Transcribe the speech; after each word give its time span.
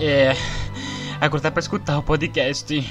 É. 0.00 0.32
Agora 1.20 1.42
dá 1.42 1.50
pra 1.50 1.60
escutar 1.60 1.98
o 1.98 2.02
podcast. 2.02 2.88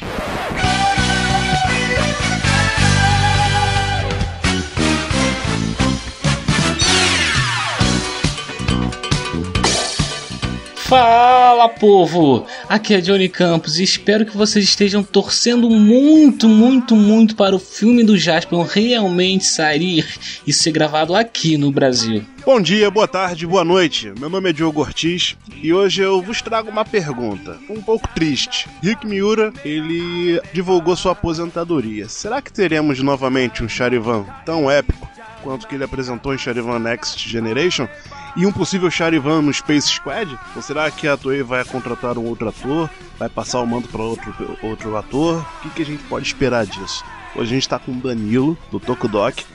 Fala 10.88 11.68
povo! 11.68 12.46
Aqui 12.70 12.94
é 12.94 13.00
Johnny 13.00 13.30
Campos 13.30 13.80
e 13.80 13.84
espero 13.84 14.26
que 14.26 14.36
vocês 14.36 14.66
estejam 14.66 15.02
torcendo 15.02 15.70
muito, 15.70 16.50
muito, 16.50 16.98
muito 16.98 17.34
para 17.34 17.56
o 17.56 17.60
filme 17.60 18.04
do 18.04 18.18
Jasper 18.18 18.60
realmente 18.60 19.46
sair 19.46 20.06
e 20.46 20.52
ser 20.52 20.72
gravado 20.72 21.16
aqui 21.16 21.58
no 21.58 21.72
Brasil. 21.72 22.26
Bom 22.46 22.60
dia, 22.60 22.92
boa 22.92 23.08
tarde, 23.08 23.48
boa 23.48 23.64
noite. 23.64 24.12
Meu 24.20 24.30
nome 24.30 24.50
é 24.50 24.54
Diogo 24.54 24.82
Ortiz 24.82 25.38
e 25.64 25.72
hoje 25.72 26.02
eu 26.02 26.22
vos 26.22 26.42
trago 26.42 26.70
uma 26.70 26.84
pergunta, 26.84 27.58
um 27.70 27.82
pouco 27.82 28.06
triste. 28.14 28.68
Rick 28.84 29.08
Miura, 29.08 29.54
ele 29.64 30.42
divulgou 30.52 30.98
sua 30.98 31.14
aposentadoria. 31.14 32.10
Será 32.10 32.42
que 32.42 32.52
teremos 32.52 33.02
novamente 33.02 33.64
um 33.64 33.70
Charivan 33.70 34.26
tão 34.46 34.70
épico 34.70 35.08
quanto 35.48 35.66
que 35.66 35.76
ele 35.76 35.86
apresentou 35.86 36.34
em 36.34 36.38
Charivan 36.38 36.78
Next 36.78 37.18
Generation? 37.30 37.88
e 38.36 38.46
um 38.46 38.52
possível 38.52 38.92
Charivan 38.92 39.42
no 39.42 39.54
Space 39.54 39.88
Squad? 39.88 40.38
Ou 40.56 40.62
será 40.62 40.92
que 40.92 41.08
a 41.08 41.16
Toei 41.16 41.42
vai 41.42 41.64
contratar 41.64 42.18
um 42.18 42.26
outro 42.26 42.50
ator? 42.50 42.90
Vai 43.18 43.30
passar 43.30 43.62
o 43.62 43.66
mando 43.66 43.88
para 43.88 44.02
outro, 44.02 44.36
outro 44.62 44.96
ator? 44.98 45.38
O 45.40 45.62
que, 45.62 45.70
que 45.70 45.82
a 45.82 45.86
gente 45.86 46.04
pode 46.04 46.28
esperar 46.28 46.66
disso? 46.66 47.04
Hoje 47.34 47.52
a 47.52 47.54
gente 47.54 47.62
está 47.62 47.80
com 47.80 47.94
o 47.94 47.96
Danilo, 47.96 48.58
do 48.70 48.80
Tokudok, 48.80 49.46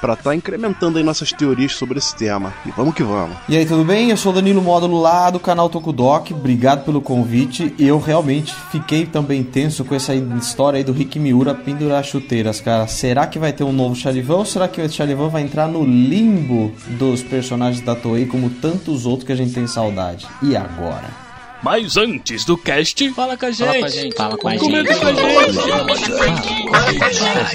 para 0.00 0.14
estar 0.14 0.30
tá 0.30 0.34
incrementando 0.34 0.98
aí 0.98 1.04
nossas 1.04 1.32
teorias 1.32 1.72
sobre 1.72 1.98
esse 1.98 2.14
tema. 2.14 2.52
E 2.64 2.70
vamos 2.70 2.94
que 2.94 3.02
vamos. 3.02 3.36
E 3.48 3.56
aí, 3.56 3.66
tudo 3.66 3.84
bem? 3.84 4.10
Eu 4.10 4.16
sou 4.16 4.32
o 4.32 4.34
Danilo 4.34 4.62
Módulo 4.62 5.00
lá 5.00 5.30
do 5.30 5.38
canal 5.38 5.68
Tokudok. 5.68 6.32
Obrigado 6.32 6.84
pelo 6.84 7.00
convite. 7.00 7.74
Eu 7.78 7.98
realmente 7.98 8.54
fiquei 8.70 9.06
também 9.06 9.42
tenso 9.42 9.84
com 9.84 9.94
essa 9.94 10.14
história 10.14 10.78
aí 10.78 10.84
do 10.84 10.92
Rick 10.92 11.18
Miura 11.18 11.54
pendurar 11.54 12.04
chuteiras, 12.04 12.60
cara. 12.60 12.86
Será 12.86 13.26
que 13.26 13.38
vai 13.38 13.52
ter 13.52 13.64
um 13.64 13.72
novo 13.72 13.94
Charivan 13.94 14.36
ou 14.36 14.44
será 14.44 14.66
que 14.68 14.80
o 14.80 14.90
Charivan 14.90 15.28
vai 15.28 15.42
entrar 15.42 15.68
no 15.68 15.84
limbo 15.84 16.72
dos 16.98 17.22
personagens 17.22 17.84
da 17.84 17.94
Toei 17.94 18.26
como 18.26 18.50
tantos 18.50 19.06
outros 19.06 19.26
que 19.26 19.32
a 19.32 19.36
gente 19.36 19.52
tem 19.52 19.66
saudade? 19.66 20.26
E 20.42 20.56
agora? 20.56 21.29
Mas 21.62 21.96
antes 21.96 22.44
do 22.44 22.56
cast, 22.56 23.10
fala 23.10 23.36
com 23.36 23.46
a 23.46 23.50
gente. 23.50 24.14
Fala 24.16 24.36
com 24.36 24.48
a 24.48 24.52
gente. 24.52 24.62
Comenta 24.62 24.96
com 24.96 25.06
a 25.06 25.12
gente. 25.12 25.58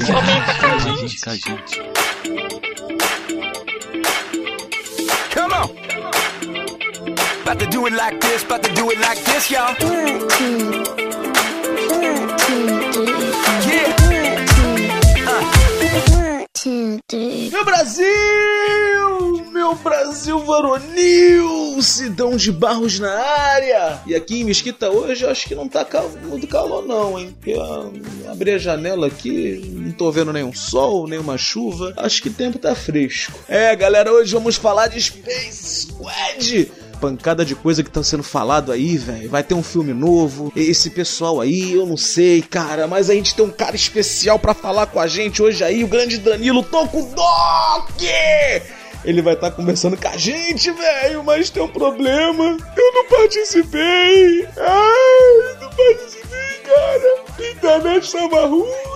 Comenta 0.06 0.53
com 0.59 0.66
a 0.67 0.78
gente. 0.80 1.22
Com 1.22 1.30
a 1.30 1.36
gente. 1.36 1.81
Come 5.34 5.53
on. 5.53 5.70
About 7.42 7.59
to 7.59 7.66
do 7.67 7.86
it 7.88 7.95
like 7.95 8.20
this, 8.22 8.44
about 8.44 8.64
to 8.64 8.73
do 8.73 8.92
it 8.92 9.00
like 9.00 9.22
this, 9.23 9.50
y'all. 9.50 9.75
Yeah. 13.67 14.05
Meu 16.66 17.64
Brasil! 17.64 18.06
Meu 19.52 19.76
Brasil 19.76 20.40
varonil! 20.40 21.80
Sidão 21.82 22.36
de 22.36 22.52
Barros 22.52 23.00
na 23.00 23.12
área! 23.12 24.02
E 24.08 24.16
aqui 24.16 24.42
em 24.42 24.44
Mesquita 24.44 24.90
hoje 24.90 25.26
acho 25.28 25.48
que 25.48 25.54
não 25.54 25.68
tá 25.68 25.86
muito 26.24 26.48
calor 26.48 26.86
não, 26.86 27.20
hein? 27.20 27.36
Porque 27.36 27.52
eu 27.52 27.94
abri 28.32 28.52
a 28.52 28.58
janela 28.58 29.08
aqui, 29.08 29.62
não 29.76 29.92
tô 29.92 30.12
vendo 30.12 30.34
nenhum 30.34 30.54
sol, 30.54 31.08
nenhuma 31.08 31.38
chuva. 31.38 31.94
Acho 31.98 32.22
que 32.22 32.30
o 32.30 32.34
tempo 32.34 32.58
tá 32.58 32.74
fresco. 32.74 33.40
É, 33.48 33.76
galera, 33.76 34.12
hoje 34.12 34.34
vamos 34.34 34.56
falar 34.56 34.88
de 34.88 35.00
Space 35.00 35.86
Squad! 35.86 36.72
Pancada 36.96 37.46
de 37.46 37.56
coisa 37.56 37.84
que 37.84 37.90
tá 37.90 38.03
sendo 38.03 38.24
falado 38.24 38.72
aí, 38.72 38.97
velho. 38.97 39.30
Vai 39.30 39.44
ter 39.44 39.53
um 39.53 39.64
filme 39.64 39.94
novo. 39.94 40.52
Esse 40.56 40.90
pessoal 40.90 41.42
aí, 41.42 41.74
eu 41.74 41.86
não 41.86 41.97
sei, 41.97 42.42
cara, 42.42 42.88
mas 42.88 43.09
a 43.09 43.14
gente 43.14 43.36
tem 43.36 43.46
um 43.46 43.52
cara 43.52 43.75
especial 43.75 44.40
para 44.40 44.53
falar 44.53 44.88
com 44.88 45.00
a 45.00 45.08
gente 45.08 45.42
hoje 45.42 45.64
aí, 45.64 45.84
o 45.84 45.88
grande 45.88 46.18
Danilo 46.18 46.64
Tokudok! 46.64 47.16
Ele 49.03 49.22
vai 49.22 49.36
estar 49.36 49.52
tá 49.52 49.56
conversando 49.56 49.96
com 49.96 50.08
a 50.08 50.18
gente, 50.18 50.72
velho, 50.72 51.24
mas 51.24 51.52
tem 51.52 51.62
um 51.62 51.68
problema. 51.68 52.58
Eu 52.75 52.94
não 52.94 53.06
participei. 53.08 54.48
Ai, 54.58 55.56
não 55.62 55.69
participei, 55.69 56.62
cara. 56.64 57.52
Internet 57.52 58.12
tava 58.12 58.48
ruim. 58.48 58.94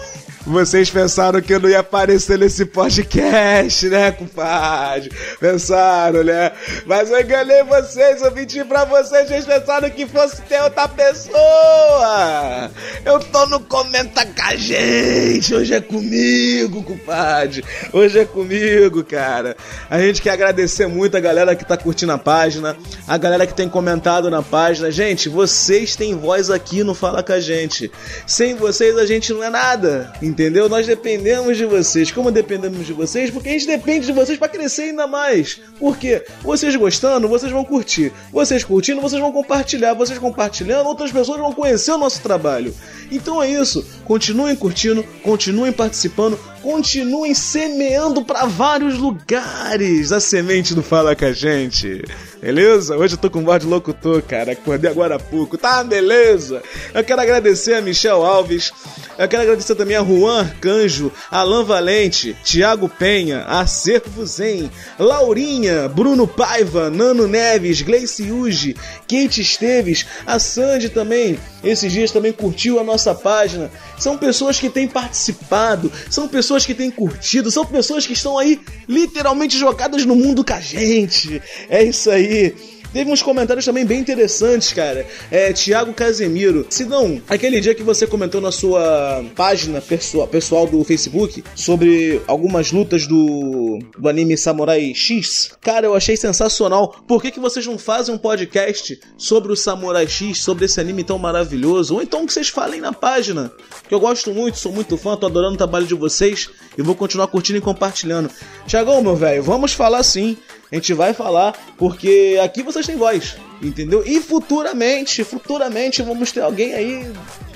Vocês 0.49 0.89
pensaram 0.89 1.39
que 1.41 1.53
eu 1.53 1.59
não 1.59 1.69
ia 1.69 1.81
aparecer 1.81 2.39
nesse 2.39 2.65
podcast, 2.65 3.87
né, 3.87 4.11
compadre? 4.11 5.11
Pensaram, 5.39 6.23
né? 6.23 6.51
Mas 6.87 7.11
eu 7.11 7.21
enganei 7.21 7.61
vocês, 7.63 8.19
eu 8.23 8.31
menti 8.31 8.63
pra 8.63 8.83
vocês, 8.83 9.27
vocês 9.27 9.45
pensaram 9.45 9.87
que 9.91 10.07
fosse 10.07 10.41
ter 10.41 10.59
outra 10.63 10.87
pessoa. 10.87 12.71
Eu 13.05 13.19
tô 13.19 13.45
no 13.45 13.59
Comenta 13.59 14.25
com 14.25 14.41
a 14.41 14.55
gente, 14.55 15.53
hoje 15.53 15.75
é 15.75 15.81
comigo, 15.81 16.81
compadre. 16.81 17.63
Hoje 17.93 18.17
é 18.17 18.25
comigo, 18.25 19.03
cara. 19.03 19.55
A 19.87 19.99
gente 19.99 20.19
quer 20.19 20.31
agradecer 20.31 20.87
muito 20.87 21.15
a 21.15 21.19
galera 21.19 21.55
que 21.55 21.63
tá 21.63 21.77
curtindo 21.77 22.11
a 22.11 22.17
página, 22.17 22.75
a 23.07 23.17
galera 23.19 23.45
que 23.45 23.53
tem 23.53 23.69
comentado 23.69 24.31
na 24.31 24.41
página. 24.41 24.89
Gente, 24.89 25.29
vocês 25.29 25.95
têm 25.95 26.15
voz 26.15 26.49
aqui 26.49 26.83
no 26.83 26.95
Fala 26.95 27.21
com 27.21 27.33
a 27.33 27.39
gente. 27.39 27.91
Sem 28.25 28.55
vocês 28.55 28.97
a 28.97 29.05
gente 29.05 29.31
não 29.31 29.43
é 29.43 29.49
nada, 29.51 30.11
Entendeu? 30.19 30.38
Nós 30.69 30.87
dependemos 30.87 31.57
de 31.57 31.65
vocês. 31.65 32.11
Como 32.11 32.31
dependemos 32.31 32.87
de 32.87 32.93
vocês? 32.93 33.29
Porque 33.29 33.49
a 33.49 33.51
gente 33.51 33.67
depende 33.67 34.05
de 34.05 34.13
vocês 34.13 34.37
para 34.37 34.47
crescer 34.47 34.83
ainda 34.83 35.05
mais. 35.05 35.59
Por 35.77 35.97
quê? 35.97 36.23
Vocês 36.41 36.73
gostando, 36.77 37.27
vocês 37.27 37.51
vão 37.51 37.65
curtir. 37.65 38.13
Vocês 38.31 38.63
curtindo, 38.63 39.01
vocês 39.01 39.21
vão 39.21 39.33
compartilhar. 39.33 39.93
Vocês 39.95 40.17
compartilhando, 40.17 40.87
outras 40.87 41.11
pessoas 41.11 41.41
vão 41.41 41.51
conhecer 41.51 41.91
o 41.91 41.97
nosso 41.97 42.21
trabalho. 42.21 42.73
Então 43.11 43.43
é 43.43 43.49
isso. 43.49 43.85
Continuem 44.09 44.55
curtindo, 44.55 45.03
continuem 45.21 45.71
participando, 45.71 46.35
continuem 46.63 47.35
semeando 47.35 48.23
para 48.23 48.47
vários 48.47 48.97
lugares 48.97 50.11
a 50.11 50.19
semente 50.19 50.73
do 50.73 50.81
Fala 50.81 51.15
com 51.15 51.25
a 51.25 51.31
gente. 51.31 52.03
Beleza? 52.41 52.97
Hoje 52.97 53.13
eu 53.13 53.19
tô 53.19 53.29
com 53.29 53.43
voz 53.43 53.61
de 53.61 53.67
locutor, 53.67 54.23
cara. 54.23 54.53
Acordei 54.53 54.89
agora 54.89 55.15
há 55.15 55.19
pouco. 55.19 55.57
Tá, 55.57 55.83
beleza? 55.83 56.63
Eu 56.91 57.03
quero 57.03 57.21
agradecer 57.21 57.75
a 57.75 57.81
Michel 57.81 58.25
Alves. 58.25 58.71
Eu 59.17 59.27
quero 59.27 59.43
agradecer 59.43 59.75
também 59.75 59.97
a 59.97 60.03
Juan 60.03 60.39
Arcanjo, 60.39 61.11
Alan 61.29 61.65
Valente, 61.65 62.35
Thiago 62.43 62.87
Penha, 62.87 63.43
Acervo 63.43 64.25
Zen, 64.25 64.71
Laurinha, 64.97 65.89
Bruno 65.89 66.25
Paiva, 66.25 66.89
Nano 66.89 67.27
Neves, 67.27 67.81
Gleice 67.81 68.31
Uji, 68.31 68.75
Kate 69.01 69.41
Esteves, 69.41 70.05
a 70.25 70.39
Sandy 70.39 70.87
também. 70.89 71.37
Esses 71.61 71.91
dias 71.91 72.11
também 72.11 72.31
curtiu 72.31 72.79
a 72.79 72.83
nossa 72.83 73.13
página. 73.13 73.69
São 73.99 74.17
pessoas 74.17 74.59
que 74.59 74.69
têm 74.69 74.87
participado, 74.87 75.91
são 76.09 76.27
pessoas 76.27 76.65
que 76.65 76.73
têm 76.73 76.89
curtido, 76.89 77.51
são 77.51 77.65
pessoas 77.65 78.07
que 78.07 78.13
estão 78.13 78.37
aí 78.37 78.59
literalmente 78.87 79.57
jogadas 79.57 80.05
no 80.05 80.15
mundo 80.15 80.43
com 80.43 80.53
a 80.53 80.59
gente. 80.59 81.41
É 81.69 81.83
isso 81.83 82.09
aí. 82.09 82.55
Teve 82.91 83.11
uns 83.11 83.21
comentários 83.21 83.65
também 83.65 83.85
bem 83.85 83.99
interessantes, 83.99 84.73
cara. 84.73 85.05
É, 85.29 85.53
Thiago 85.53 85.93
Casemiro. 85.93 86.65
Se 86.69 86.85
não, 86.85 87.21
aquele 87.29 87.61
dia 87.61 87.75
que 87.75 87.83
você 87.83 88.07
comentou 88.07 88.41
na 88.41 88.51
sua 88.51 89.23
página 89.35 89.79
pessoal, 89.79 90.27
pessoal 90.27 90.65
do 90.65 90.83
Facebook 90.83 91.43
sobre 91.55 92.19
algumas 92.25 92.71
lutas 92.71 93.05
do, 93.05 93.77
do 93.97 94.09
anime 94.09 94.35
Samurai 94.35 94.91
X, 94.95 95.51
cara, 95.61 95.85
eu 95.85 95.93
achei 95.93 96.17
sensacional. 96.17 97.03
Por 97.07 97.21
que, 97.21 97.29
que 97.29 97.39
vocês 97.39 97.65
não 97.65 97.77
fazem 97.77 98.13
um 98.15 98.17
podcast 98.17 98.99
sobre 99.17 99.51
o 99.51 99.55
Samurai 99.55 100.07
X, 100.07 100.39
sobre 100.39 100.65
esse 100.65 100.79
anime 100.79 101.03
tão 101.03 101.19
maravilhoso? 101.19 101.93
Ou 101.93 102.01
então 102.01 102.25
que 102.25 102.33
vocês 102.33 102.49
falem 102.49 102.81
na 102.81 102.91
página, 102.91 103.51
que 103.87 103.93
eu 103.93 103.99
gosto 103.99 104.33
muito, 104.33 104.57
sou 104.57 104.71
muito 104.71 104.97
fã, 104.97 105.15
tô 105.15 105.27
adorando 105.27 105.53
o 105.53 105.57
trabalho 105.57 105.85
de 105.85 105.93
vocês 105.93 106.49
e 106.75 106.81
vou 106.81 106.95
continuar 106.95 107.27
curtindo 107.27 107.59
e 107.59 107.61
compartilhando. 107.61 108.31
Tiagão, 108.65 109.01
meu 109.03 109.15
velho, 109.15 109.43
vamos 109.43 109.73
falar 109.73 110.01
sim. 110.01 110.35
A 110.71 110.75
gente 110.75 110.93
vai 110.93 111.13
falar 111.13 111.57
porque 111.77 112.39
aqui 112.43 112.61
vocês 112.61 112.85
têm 112.85 112.95
voz, 112.95 113.37
entendeu? 113.61 114.03
E 114.05 114.21
futuramente, 114.21 115.23
futuramente 115.23 116.01
vamos 116.03 116.31
ter 116.31 116.41
alguém 116.41 116.73
aí, 116.73 117.11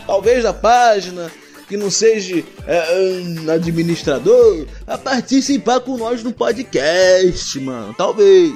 talvez 0.07 0.43
da 0.43 0.53
página, 0.53 1.31
que 1.67 1.77
não 1.77 1.91
seja 1.91 2.43
é, 2.67 3.21
um 3.21 3.49
administrador, 3.51 4.65
a 4.87 4.97
participar 4.97 5.79
com 5.79 5.97
nós 5.97 6.23
no 6.23 6.33
podcast, 6.33 7.59
mano. 7.59 7.93
Talvez. 7.95 8.53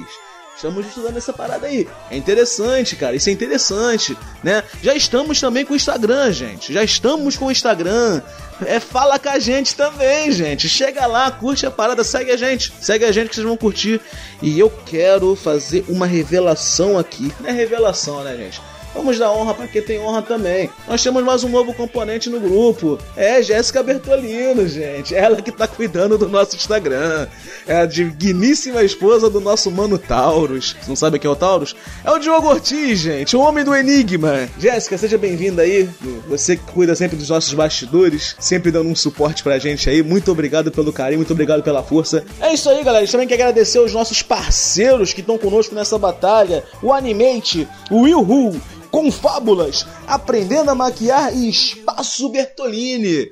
Estamos 0.58 0.84
estudando 0.88 1.16
essa 1.16 1.32
parada 1.32 1.68
aí. 1.68 1.86
É 2.10 2.16
interessante, 2.16 2.96
cara. 2.96 3.14
Isso 3.14 3.28
é 3.28 3.32
interessante, 3.32 4.18
né? 4.42 4.64
Já 4.82 4.92
estamos 4.92 5.38
também 5.40 5.64
com 5.64 5.72
o 5.72 5.76
Instagram, 5.76 6.32
gente. 6.32 6.72
Já 6.72 6.82
estamos 6.82 7.36
com 7.36 7.46
o 7.46 7.52
Instagram. 7.52 8.20
É, 8.66 8.80
fala 8.80 9.20
com 9.20 9.28
a 9.28 9.38
gente 9.38 9.76
também, 9.76 10.32
gente. 10.32 10.68
Chega 10.68 11.06
lá, 11.06 11.30
curte 11.30 11.64
a 11.64 11.70
parada, 11.70 12.02
segue 12.02 12.32
a 12.32 12.36
gente. 12.36 12.72
Segue 12.80 13.04
a 13.04 13.12
gente 13.12 13.28
que 13.28 13.36
vocês 13.36 13.46
vão 13.46 13.56
curtir. 13.56 14.00
E 14.42 14.58
eu 14.58 14.68
quero 14.84 15.36
fazer 15.36 15.84
uma 15.88 16.06
revelação 16.06 16.98
aqui. 16.98 17.32
Não 17.38 17.50
é 17.50 17.52
revelação, 17.52 18.24
né, 18.24 18.36
gente? 18.36 18.60
Vamos 18.94 19.18
dar 19.18 19.30
honra 19.32 19.54
para 19.54 19.66
quem 19.66 19.82
tem 19.82 20.00
honra 20.00 20.22
também. 20.22 20.70
Nós 20.86 21.02
temos 21.02 21.22
mais 21.22 21.44
um 21.44 21.48
novo 21.48 21.74
componente 21.74 22.30
no 22.30 22.40
grupo. 22.40 22.98
É 23.16 23.42
Jéssica 23.42 23.82
Bertolino, 23.82 24.66
gente. 24.66 25.14
Ela 25.14 25.40
que 25.40 25.52
tá 25.52 25.66
cuidando 25.66 26.18
do 26.18 26.28
nosso 26.28 26.56
Instagram. 26.56 27.26
É 27.66 27.80
a 27.80 27.86
digníssima 27.86 28.82
esposa 28.82 29.28
do 29.30 29.40
nosso 29.40 29.70
mano 29.70 29.98
Taurus. 29.98 30.74
Não 30.86 30.96
sabe 30.96 31.18
quem 31.18 31.28
é 31.28 31.32
o 31.32 31.36
Taurus? 31.36 31.76
É 32.04 32.10
o 32.10 32.18
Diogo 32.18 32.48
Ortiz, 32.48 32.98
gente. 32.98 33.36
O 33.36 33.40
homem 33.40 33.64
do 33.64 33.74
Enigma. 33.74 34.48
Jéssica, 34.58 34.96
seja 34.98 35.18
bem-vinda 35.18 35.62
aí. 35.62 35.88
Você 36.28 36.56
que 36.56 36.72
cuida 36.72 36.94
sempre 36.94 37.16
dos 37.16 37.28
nossos 37.28 37.52
bastidores, 37.54 38.34
sempre 38.38 38.70
dando 38.70 38.88
um 38.88 38.96
suporte 38.96 39.42
pra 39.42 39.58
gente 39.58 39.88
aí. 39.88 40.02
Muito 40.02 40.32
obrigado 40.32 40.70
pelo 40.70 40.92
carinho, 40.92 41.18
muito 41.18 41.32
obrigado 41.32 41.62
pela 41.62 41.82
força. 41.82 42.24
É 42.40 42.52
isso 42.52 42.68
aí, 42.68 42.82
galera. 42.82 43.06
Também 43.06 43.28
quer 43.28 43.34
agradecer 43.34 43.78
os 43.78 43.92
nossos 43.92 44.22
parceiros 44.22 45.12
que 45.12 45.20
estão 45.20 45.38
conosco 45.38 45.74
nessa 45.74 45.98
batalha. 45.98 46.64
O 46.82 46.92
Animate, 46.92 47.68
o 47.90 48.02
Will 48.02 48.58
Confábulas, 48.90 49.86
Aprendendo 50.06 50.70
a 50.70 50.74
Maquiar 50.74 51.36
e 51.36 51.48
Espaço 51.48 52.28
Bertolini. 52.28 53.30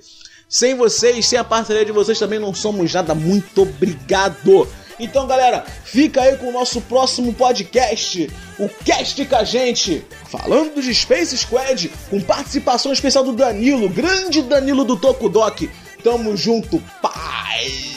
Sem 0.49 0.75
vocês, 0.75 1.27
sem 1.27 1.39
a 1.39 1.45
parceria 1.45 1.85
de 1.85 1.93
vocês 1.93 2.19
também 2.19 2.39
não 2.39 2.55
somos 2.55 2.95
nada. 2.95 3.15
Muito 3.15 3.63
obrigado. 3.63 4.69
Então, 4.99 5.27
galera, 5.27 5.67
fica 5.85 6.23
aí 6.23 6.37
com 6.39 6.49
o 6.49 6.53
nosso 6.53 6.81
próximo 6.83 7.35
podcast, 7.35 8.31
o 8.59 8.69
Cast 8.85 9.23
com 9.27 9.37
a 9.37 9.45
gente, 9.45 10.03
falando 10.31 10.81
de 10.81 10.95
Space 10.95 11.37
Squad, 11.37 11.93
com 12.09 12.21
participação 12.21 12.93
especial 12.93 13.23
do 13.25 13.33
Danilo, 13.33 13.89
grande 13.89 14.41
Danilo 14.41 14.85
do 14.85 14.97
Tokudok. 14.97 15.71
Tamo 16.03 16.37
junto, 16.37 16.83
paz! 17.03 17.97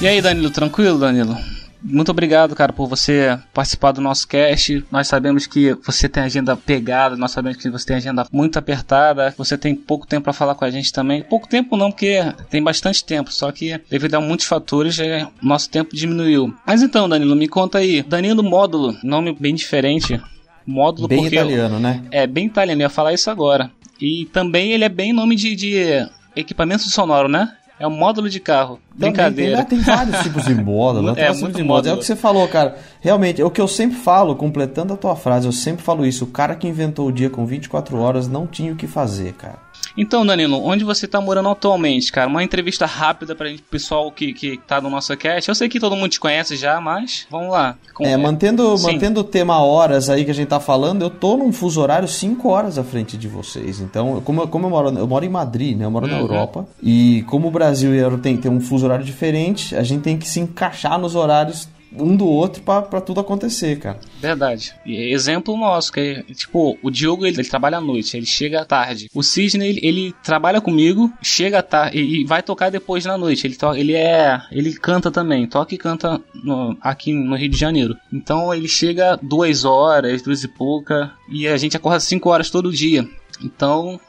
E 0.04 0.06
aí, 0.06 0.22
Danilo, 0.22 0.50
tranquilo, 0.50 1.00
Danilo? 1.00 1.38
Muito 1.82 2.12
obrigado, 2.12 2.54
cara, 2.54 2.74
por 2.74 2.90
você 2.90 3.40
participar 3.54 3.94
do 3.94 4.02
nosso 4.02 4.28
cast. 4.28 4.84
Nós 4.92 5.08
sabemos 5.08 5.48
que 5.48 5.76
você 5.76 6.10
tem 6.10 6.24
agenda 6.24 6.58
pegada, 6.58 7.16
nós 7.16 7.32
sabemos 7.32 7.58
que 7.58 7.70
você 7.70 7.86
tem 7.86 7.96
agenda 7.96 8.28
muito 8.30 8.60
apertada, 8.60 9.34
você 9.38 9.58
tem 9.58 9.74
pouco 9.74 10.06
tempo 10.06 10.26
para 10.26 10.34
falar 10.34 10.56
com 10.56 10.66
a 10.66 10.70
gente 10.70 10.92
também. 10.92 11.24
Pouco 11.24 11.48
tempo 11.48 11.78
não, 11.78 11.90
porque 11.90 12.20
tem 12.50 12.62
bastante 12.62 13.02
tempo, 13.06 13.32
só 13.32 13.50
que 13.50 13.80
devido 13.90 14.16
a 14.16 14.20
muitos 14.20 14.46
fatores, 14.46 15.00
é, 15.00 15.26
nosso 15.42 15.70
tempo 15.70 15.96
diminuiu. 15.96 16.54
Mas 16.68 16.84
então, 16.84 17.08
Danilo, 17.08 17.34
me 17.34 17.48
conta 17.48 17.78
aí. 17.78 18.04
Danilo 18.04 18.44
Módulo, 18.44 18.98
nome 19.06 19.34
bem 19.40 19.56
diferente. 19.56 20.20
Módulo 20.68 21.08
Bem 21.08 21.22
porque 21.22 21.36
italiano, 21.38 21.80
né? 21.80 22.04
É, 22.12 22.28
bem 22.28 22.48
italiano, 22.48 22.82
eu 22.82 22.88
ia 22.88 22.90
falar 22.90 23.14
isso 23.14 23.32
agora. 23.32 23.72
E 24.02 24.26
também 24.34 24.74
ele 24.74 24.84
é 24.84 24.90
bem 24.90 25.14
nome 25.14 25.38
de, 25.38 25.56
de 25.56 26.06
equipamento 26.36 26.84
sonoro, 26.90 27.30
né? 27.30 27.54
É 27.80 27.88
um 27.88 27.92
módulo 27.92 28.30
de 28.30 28.40
carro. 28.40 28.80
Brincadeira. 28.96 29.64
Tem, 29.66 29.78
né? 29.78 29.84
tem 29.84 29.96
vários 29.96 30.20
tipos 30.24 30.46
de 30.46 30.54
módulo. 30.56 31.08
né? 31.08 31.16
Tem 31.16 31.24
É, 31.26 31.28
muito 31.30 31.40
tipos 31.40 31.56
de 31.58 31.64
módulo. 31.64 31.88
É 31.88 31.92
módulo. 31.92 31.96
o 31.96 32.00
que 32.00 32.06
você 32.06 32.16
falou, 32.16 32.48
cara. 32.48 32.78
Realmente, 33.02 33.42
é 33.42 33.46
o 33.46 33.52
que 33.52 33.60
eu 33.60 33.68
sempre 33.68 33.98
falo, 33.98 34.36
completando 34.36 34.94
a 34.94 34.98
tua 34.98 35.16
frase, 35.16 35.48
eu 35.48 35.52
sempre 35.52 35.84
falo 35.84 36.06
isso. 36.06 36.24
O 36.26 36.28
cara 36.28 36.56
que 36.56 36.68
inventou 36.68 37.08
o 37.08 37.12
dia 37.12 37.30
com 37.30 37.46
24 37.46 37.98
horas 38.00 38.28
não 38.28 38.46
tinha 38.48 38.72
o 38.72 38.76
que 38.76 38.88
fazer, 38.88 39.34
cara. 39.34 39.58
Então, 39.96 40.26
Danilo, 40.26 40.60
onde 40.66 40.84
você 40.84 41.08
tá 41.08 41.22
morando 41.22 41.50
atualmente, 41.50 42.12
cara? 42.12 42.28
Uma 42.28 42.44
entrevista 42.44 42.86
rápida 42.86 43.36
pra 43.36 43.48
gente, 43.48 43.62
pessoal 43.62 44.12
que, 44.12 44.34
que 44.34 44.58
tá 44.68 44.82
no 44.82 44.90
nosso 44.90 45.16
cast. 45.16 45.48
Eu 45.48 45.54
sei 45.56 45.70
que 45.70 45.80
todo 45.80 45.96
mundo 45.96 46.10
te 46.10 46.20
conhece 46.20 46.56
já, 46.56 46.82
mas 46.82 47.28
vamos 47.30 47.52
lá. 47.52 47.76
Com- 47.94 48.04
É, 48.06 48.18
mantendo, 48.18 48.76
Sim. 48.76 48.94
mantendo 48.94 49.20
o 49.20 49.24
tema 49.24 49.62
horas 49.62 50.10
aí 50.10 50.26
que 50.26 50.32
a 50.32 50.34
gente 50.34 50.48
tá 50.48 50.60
falando, 50.60 51.04
eu 51.04 51.12
tô 51.12 51.38
num 51.38 51.52
fuso 51.54 51.80
horário 51.80 52.08
5 52.08 52.50
horas 52.50 52.80
à 52.80 52.84
frente 52.84 53.16
de 53.16 53.28
vocês. 53.28 53.80
Então, 53.82 54.20
como, 54.22 54.42
eu- 54.42 54.48
como 54.48 54.66
eu 54.66 54.70
moro, 54.72 54.90
eu 54.98 55.08
moro 55.08 55.26
em 55.26 55.30
Madrid, 55.30 55.78
né? 55.78 55.86
Eu 55.86 55.92
moro 55.92 56.08
na 56.08 56.16
Uhum. 56.16 56.22
Europa. 56.22 56.68
E 56.82 57.24
como 57.28 57.48
o 57.48 57.52
Brasil 57.52 57.94
e 57.94 58.00
a 58.00 58.02
Europa 58.04 58.24
tem, 58.24 58.36
tem 58.38 58.50
um 58.52 58.60
fuso 58.60 58.86
horário 58.86 59.06
diferente, 59.06 59.76
a 59.76 59.84
gente 59.84 60.02
tem 60.02 60.18
que 60.18 60.28
se 60.28 60.40
encaixar 60.40 60.98
nos 60.98 61.14
horários 61.14 61.68
um 61.96 62.16
do 62.16 62.26
outro 62.28 62.62
pra 62.64 62.82
tudo 63.02 63.20
acontecer, 63.20 63.78
cara. 63.80 64.00
Verdade. 64.20 64.74
Exemplo 64.86 65.56
nosso, 65.58 65.92
que 65.92 66.00
é, 66.00 66.34
tipo, 66.34 66.78
o 66.82 66.90
Diogo 66.90 67.26
ele, 67.26 67.38
ele 67.40 67.48
trabalha 67.48 67.78
à 67.78 67.82
noite, 67.82 68.18
ele 68.18 68.26
chega 68.26 68.62
à 68.62 68.66
tarde. 68.66 69.10
O 69.14 69.22
Sidney 69.22 69.70
ele, 69.70 69.80
ele 69.84 70.16
trabalha 70.24 70.60
comigo, 70.62 71.12
chega 71.22 71.60
à 71.60 71.64
tarde 71.64 71.98
e, 72.00 72.22
e 72.22 72.26
vai 72.26 72.42
tocar 72.42 72.70
depois 72.72 73.06
na 73.06 73.18
noite. 73.18 73.46
Ele, 73.46 73.56
to, 73.56 73.74
ele 73.76 73.94
é. 73.94 74.42
Ele 74.52 74.74
canta 74.74 75.12
também, 75.12 75.48
toca 75.48 75.76
e 75.76 75.78
canta 75.78 76.20
no- 76.44 76.78
aqui 76.82 77.14
no 77.14 77.36
Rio 77.36 77.50
de 77.50 77.58
Janeiro. 77.58 77.96
Então 78.12 78.54
ele 78.54 78.68
chega 78.68 79.18
duas 79.22 79.64
horas, 79.66 80.22
duas 80.22 80.44
e 80.44 80.48
pouca, 80.48 81.12
e 81.30 81.48
a 81.48 81.58
gente 81.58 81.78
acorda 81.78 82.00
cinco 82.00 82.30
horas 82.30 82.50
todo 82.50 82.72
dia. 82.72 83.08
Então, 83.44 84.00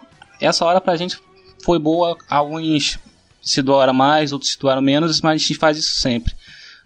essa 0.41 0.65
hora 0.65 0.81
pra 0.81 0.97
gente 0.97 1.19
foi 1.65 1.79
boa, 1.79 2.17
alguns 2.29 2.99
se 3.43 3.61
doaram 3.61 3.93
mais, 3.95 4.33
outros 4.33 4.53
se 4.53 4.59
doaram 4.59 4.81
menos, 4.83 5.21
mas 5.21 5.35
a 5.43 5.47
gente 5.47 5.59
faz 5.59 5.77
isso 5.79 6.01
sempre. 6.01 6.33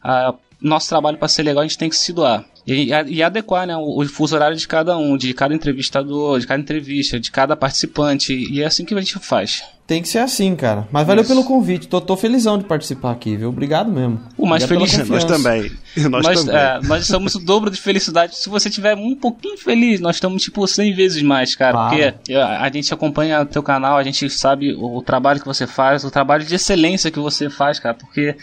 Ah, 0.02 0.34
nosso 0.60 0.88
trabalho 0.88 1.18
para 1.18 1.28
ser 1.28 1.42
legal 1.42 1.62
a 1.62 1.66
gente 1.66 1.78
tem 1.78 1.88
que 1.88 1.96
se 1.96 2.12
doar. 2.12 2.44
E, 2.66 2.90
e 3.06 3.22
adequar 3.22 3.66
né, 3.66 3.74
o, 3.76 4.02
o 4.02 4.06
fuso 4.06 4.34
horário 4.36 4.56
de 4.56 4.68
cada 4.68 4.96
um, 4.98 5.16
de 5.16 5.32
cada 5.32 5.54
entrevistador, 5.54 6.38
de 6.38 6.46
cada 6.46 6.60
entrevista, 6.60 7.18
de 7.18 7.30
cada 7.30 7.56
participante. 7.56 8.34
E 8.34 8.62
é 8.62 8.66
assim 8.66 8.84
que 8.84 8.92
a 8.94 9.00
gente 9.00 9.18
faz. 9.20 9.62
Tem 9.86 10.02
que 10.02 10.08
ser 10.08 10.18
assim, 10.18 10.54
cara. 10.54 10.86
Mas 10.92 11.06
valeu 11.06 11.22
Isso. 11.22 11.32
pelo 11.32 11.44
convite. 11.44 11.88
Tô, 11.88 11.98
tô 11.98 12.14
felizão 12.14 12.58
de 12.58 12.64
participar 12.64 13.12
aqui, 13.12 13.36
viu? 13.38 13.48
Obrigado 13.48 13.90
mesmo. 13.90 14.20
O 14.36 14.46
mais 14.46 14.64
Obrigado 14.64 14.86
feliz- 14.86 15.08
Nós 15.08 15.24
também. 15.24 15.72
Nós, 16.10 16.26
nós, 16.26 16.44
também. 16.44 16.60
é, 16.60 16.80
nós 16.82 17.06
somos 17.06 17.34
o 17.34 17.38
dobro 17.38 17.70
de 17.70 17.80
felicidade. 17.80 18.36
Se 18.36 18.50
você 18.50 18.68
tiver 18.68 18.94
um 18.94 19.16
pouquinho 19.16 19.56
feliz, 19.56 19.98
nós 19.98 20.16
estamos 20.16 20.42
tipo 20.42 20.66
100 20.66 20.92
vezes 20.94 21.22
mais, 21.22 21.56
cara. 21.56 21.72
Claro. 21.72 21.88
Porque 21.88 22.32
é, 22.34 22.42
a 22.42 22.70
gente 22.70 22.92
acompanha 22.92 23.40
o 23.40 23.46
teu 23.46 23.62
canal, 23.62 23.96
a 23.96 24.02
gente 24.02 24.28
sabe 24.28 24.74
o, 24.74 24.98
o 24.98 25.02
trabalho 25.02 25.40
que 25.40 25.46
você 25.46 25.66
faz, 25.66 26.04
o 26.04 26.10
trabalho 26.10 26.44
de 26.44 26.54
excelência 26.54 27.10
que 27.10 27.18
você 27.18 27.48
faz, 27.48 27.78
cara. 27.80 27.94
Porque 27.94 28.36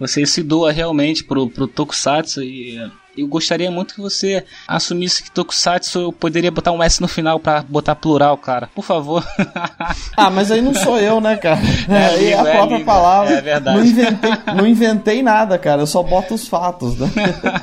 você 0.00 0.24
se 0.26 0.42
doa 0.42 0.72
realmente 0.72 1.22
pro, 1.22 1.48
pro 1.48 1.68
Tokusatsu 1.68 2.42
e 2.42 2.76
é, 2.78 2.88
eu 3.18 3.26
gostaria 3.28 3.70
muito 3.70 3.94
que 3.94 4.00
você 4.00 4.44
assumisse 4.66 5.22
que 5.22 5.30
Tokusatsu 5.30 5.98
eu 6.00 6.12
poderia 6.12 6.50
botar 6.50 6.72
um 6.72 6.82
S 6.82 7.00
no 7.02 7.06
final 7.08 7.38
pra 7.38 7.62
botar 7.68 7.94
plural, 7.94 8.36
cara. 8.38 8.68
Por 8.74 8.84
favor. 8.84 9.22
Ah, 10.16 10.28
mas 10.30 10.50
aí 10.50 10.60
não 10.60 10.74
sou 10.74 10.98
eu, 10.98 11.18
né, 11.20 11.36
cara? 11.36 11.58
É 11.88 12.06
aí 12.06 12.26
é 12.28 12.34
a 12.34 12.40
amigo, 12.40 12.48
é 12.48 12.52
própria 12.56 12.74
amigo. 12.76 12.84
palavra. 12.86 13.34
É 13.34 13.40
verdade. 13.40 13.78
Não 13.78 13.84
inventei, 13.86 14.30
não 14.54 14.66
inventei 14.66 15.22
nada, 15.22 15.56
cara. 15.58 15.80
Eu 15.82 15.86
só 15.86 16.02
boto 16.02 16.34
os 16.34 16.46
fatos, 16.46 16.98
né? 16.98 17.08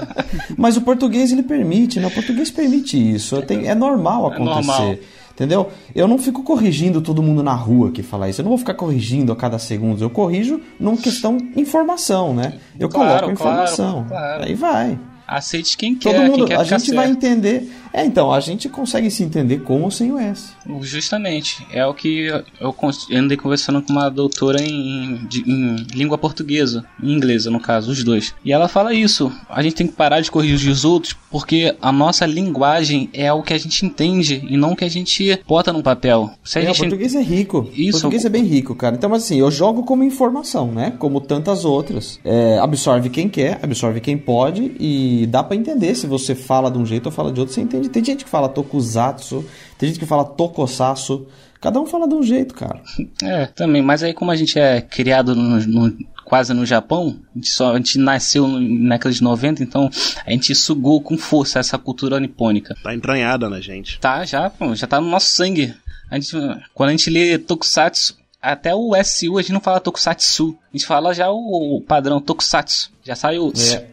mas 0.58 0.76
o 0.76 0.82
português 0.82 1.32
ele 1.32 1.44
permite, 1.44 2.00
né? 2.00 2.08
O 2.08 2.12
português 2.12 2.50
permite 2.50 2.98
isso. 2.98 3.36
É 3.48 3.76
normal 3.76 4.32
É 4.32 4.36
acontecer. 4.36 4.68
normal. 4.68 4.96
Entendeu? 5.38 5.70
Eu 5.94 6.08
não 6.08 6.18
fico 6.18 6.42
corrigindo 6.42 7.00
todo 7.00 7.22
mundo 7.22 7.44
na 7.44 7.54
rua 7.54 7.92
que 7.92 8.02
fala 8.02 8.28
isso. 8.28 8.42
Eu 8.42 8.46
não 8.46 8.50
vou 8.50 8.58
ficar 8.58 8.74
corrigindo 8.74 9.32
a 9.32 9.36
cada 9.36 9.60
segundo. 9.60 10.04
Eu 10.04 10.10
corrijo 10.10 10.60
numa 10.80 10.98
questão 10.98 11.38
informação, 11.56 12.34
né? 12.34 12.54
Eu 12.80 12.90
Claro, 12.90 13.20
coloco 13.20 13.34
informação. 13.34 14.04
claro, 14.08 14.26
claro. 14.26 14.44
Aí 14.46 14.56
vai. 14.56 14.98
Aceite 15.28 15.78
quem 15.78 15.94
quer, 15.94 16.14
Todo 16.16 16.24
mundo, 16.26 16.46
quer 16.48 16.58
a 16.58 16.64
gente 16.64 16.92
vai 16.94 17.06
certo. 17.08 17.18
entender. 17.18 17.70
É, 17.94 18.06
então, 18.06 18.32
a 18.32 18.40
gente 18.40 18.70
consegue 18.70 19.12
se 19.12 19.24
entender 19.24 19.60
com 19.60 19.82
ou 19.84 19.92
sem 19.92 20.10
o 20.12 20.18
S. 20.18 20.54
Justamente, 20.82 21.68
é 21.72 21.86
o 21.86 21.94
que 21.94 22.28
eu 22.28 22.44
eu 22.60 23.18
andei 23.20 23.36
conversando 23.36 23.82
com 23.82 23.92
uma 23.92 24.10
doutora 24.10 24.62
em, 24.62 25.28
em 25.46 25.76
língua 25.94 26.18
portuguesa, 26.18 26.86
em 27.04 27.12
inglesa 27.12 27.52
no 27.52 27.60
caso, 27.60 27.92
os 27.92 28.04
dois. 28.04 28.34
E 28.46 28.54
ela 28.54 28.68
fala 28.70 28.94
isso, 28.94 29.32
a 29.50 29.62
gente 29.62 29.76
tem 29.76 29.88
que 29.88 29.94
parar 29.94 30.22
de 30.22 30.32
corrigir 30.32 30.72
os 30.72 30.86
outros 30.86 31.14
porque 31.32 31.76
a 31.82 31.92
nossa 31.92 32.26
linguagem 32.26 33.10
é 33.14 33.32
o 33.34 33.42
que 33.44 33.54
a 33.54 33.58
gente 33.58 33.86
entende 33.86 34.46
e 34.50 34.56
não 34.58 34.72
o 34.72 34.76
que 34.76 34.86
a 34.86 34.90
gente 34.90 35.40
bota 35.48 35.74
no 35.74 35.84
papel. 35.84 36.30
Se 36.44 36.58
a 36.58 36.62
É, 36.62 36.66
o 36.66 36.68
gente 36.68 36.80
português 36.80 37.16
é 37.16 37.22
rico. 37.22 37.70
Isso. 37.74 37.90
O 37.90 38.02
português 38.02 38.26
é 38.26 38.30
bem 38.30 38.44
rico, 38.44 38.74
cara. 38.76 38.96
Então, 38.96 39.10
mas 39.10 39.24
assim, 39.24 39.38
eu 39.40 39.52
jogo 39.52 39.84
como 39.84 40.04
informação, 40.04 40.72
né? 40.72 40.94
Como 40.98 41.20
tantas 41.20 41.66
outras. 41.66 42.20
É, 42.24 42.58
absorve 42.60 43.10
quem 43.10 43.28
quer, 43.28 43.60
absorve 43.62 44.00
quem 44.00 44.18
pode 44.18 44.72
e 44.80 45.26
dá 45.30 45.44
pra 45.44 45.56
entender 45.56 45.96
se 45.96 46.08
você 46.08 46.34
fala 46.36 46.72
de 46.72 46.78
um 46.78 46.86
jeito 46.86 47.08
ou 47.08 47.12
fala 47.12 47.32
de 47.32 47.40
outro, 47.40 47.54
você 47.54 47.62
entende. 47.62 47.90
Tem 47.90 48.04
gente 48.04 48.24
que 48.24 48.30
fala 48.30 48.48
tokusatsu, 48.50 49.44
tem 49.78 49.90
gente 49.90 50.00
que 50.00 50.06
fala 50.06 50.24
tokusatsu. 50.26 51.28
Cada 51.60 51.82
um 51.82 51.86
fala 51.88 52.08
de 52.08 52.14
um 52.16 52.22
jeito, 52.24 52.54
cara. 52.54 52.82
É, 53.24 53.48
também, 53.48 53.82
mas 53.82 54.04
aí 54.04 54.14
como 54.14 54.30
a 54.32 54.36
gente 54.36 54.58
é 54.60 54.80
criado 54.80 55.36
no, 55.36 55.60
no- 55.66 55.98
quase 56.28 56.54
no 56.54 56.66
Japão, 56.66 57.20
a 57.34 57.38
gente, 57.38 57.50
só, 57.50 57.72
a 57.74 57.78
gente 57.78 57.98
nasceu 57.98 58.48
no- 58.48 58.60
na 58.60 58.96
década 58.96 59.16
de 59.16 59.24
90, 59.24 59.64
então 59.64 59.90
a 60.26 60.32
gente 60.32 60.54
sugou 60.54 61.02
com 61.02 61.18
força 61.18 61.58
essa 61.60 61.78
cultura 61.78 62.20
nipônica. 62.20 62.76
Tá 62.84 62.94
entranhada 62.94 63.50
na 63.50 63.62
gente. 63.62 63.98
Tá, 64.00 64.26
já, 64.26 64.52
já 64.74 64.86
tá 64.88 65.00
no 65.00 65.08
nosso 65.10 65.28
sangue. 65.30 65.74
A 66.12 66.16
gente, 66.20 66.32
quando 66.74 66.90
a 66.90 66.92
gente 66.92 67.10
lê 67.10 67.38
Tokusatsu, 67.38 68.18
até 68.42 68.76
o 68.76 68.92
SU 69.04 69.38
a 69.38 69.42
gente 69.42 69.54
não 69.54 69.62
fala 69.62 69.80
Tokusatsu. 69.80 70.58
A 70.74 70.78
gente 70.78 70.86
fala 70.86 71.14
já 71.14 71.30
o, 71.32 71.78
o 71.78 71.82
padrão 71.82 72.20
Tokusatsu. 72.20 72.92
Já 73.04 73.16
sai 73.16 73.38
o. 73.40 73.52
É. 73.58 73.88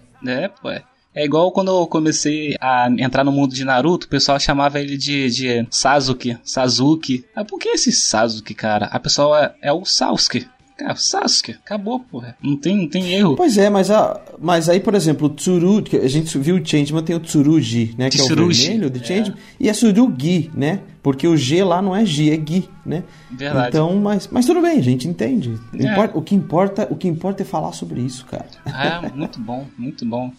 É, 0.45 0.49
pô. 0.49 0.71
É. 0.71 0.83
É 1.17 1.25
igual 1.25 1.53
quando 1.53 1.71
eu 1.71 1.87
comecei 1.87 2.57
a 2.61 2.89
entrar 2.99 3.23
no 3.23 3.31
mundo 3.31 3.55
de 3.55 3.65
Naruto, 3.65 4.07
o 4.07 4.11
pessoal 4.11 4.41
chamava 4.41 4.81
ele 4.81 4.97
de, 4.97 5.31
de 5.31 5.67
Sasuke, 5.71 6.37
Sasuke. 6.43 7.25
Ah, 7.37 7.45
por 7.45 7.61
que 7.61 7.69
esse 7.69 7.93
Sasuke, 7.93 8.53
cara? 8.53 8.87
A 8.87 8.99
pessoa 8.99 9.55
é, 9.63 9.69
é 9.69 9.73
o 9.73 9.85
Sasuke. 9.85 10.45
Cara, 10.77 10.97
Sasuke, 10.97 11.53
acabou, 11.53 12.01
porra. 12.01 12.37
Não 12.43 12.57
tem, 12.57 12.77
não 12.77 12.89
tem 12.89 13.13
erro. 13.13 13.37
Pois 13.37 13.57
é, 13.57 13.71
mas, 13.71 13.93
a, 13.93 14.21
mas 14.41 14.69
aí, 14.69 14.81
por 14.81 14.95
exemplo, 14.95 15.29
o 15.29 15.31
Tsuru, 15.31 15.83
que 15.83 15.97
a 15.97 16.09
gente 16.09 16.37
viu 16.37 16.57
o 16.57 16.67
Changeman, 16.67 17.05
tem 17.05 17.15
o 17.15 17.21
Tsurugi, 17.21 17.95
né? 17.97 18.11
Que 18.11 18.17
Tsurugi. 18.17 18.61
é 18.63 18.67
o 18.67 18.71
vermelho 18.71 18.91
do 18.91 18.99
Changeman. 19.07 19.39
E 19.61 19.69
é 19.69 19.73
Tsurugi, 19.73 20.51
né? 20.53 20.81
Porque 21.01 21.29
o 21.29 21.37
G 21.37 21.63
lá 21.63 21.81
não 21.81 21.95
é 21.95 22.05
G, 22.05 22.31
é 22.31 22.37
Gi, 22.37 22.69
né? 22.85 23.05
Verdade. 23.31 23.69
Então, 23.69 23.95
mas, 24.01 24.27
mas 24.27 24.47
tudo 24.47 24.61
bem, 24.61 24.79
a 24.79 24.83
gente 24.83 25.07
entende. 25.07 25.61
É. 25.79 25.85
Importa- 25.85 26.19
o, 26.19 26.23
que 26.23 26.35
importa, 26.35 26.89
o 26.91 26.97
que 26.97 27.07
importa 27.07 27.43
é 27.43 27.47
falar 27.47 27.73
sobre 27.73 28.01
isso, 28.01 28.25
cara. 28.27 28.47
É, 28.67 29.09
muito 29.15 29.39
bom, 29.39 29.67
muito 29.79 30.05
bom. 30.05 30.33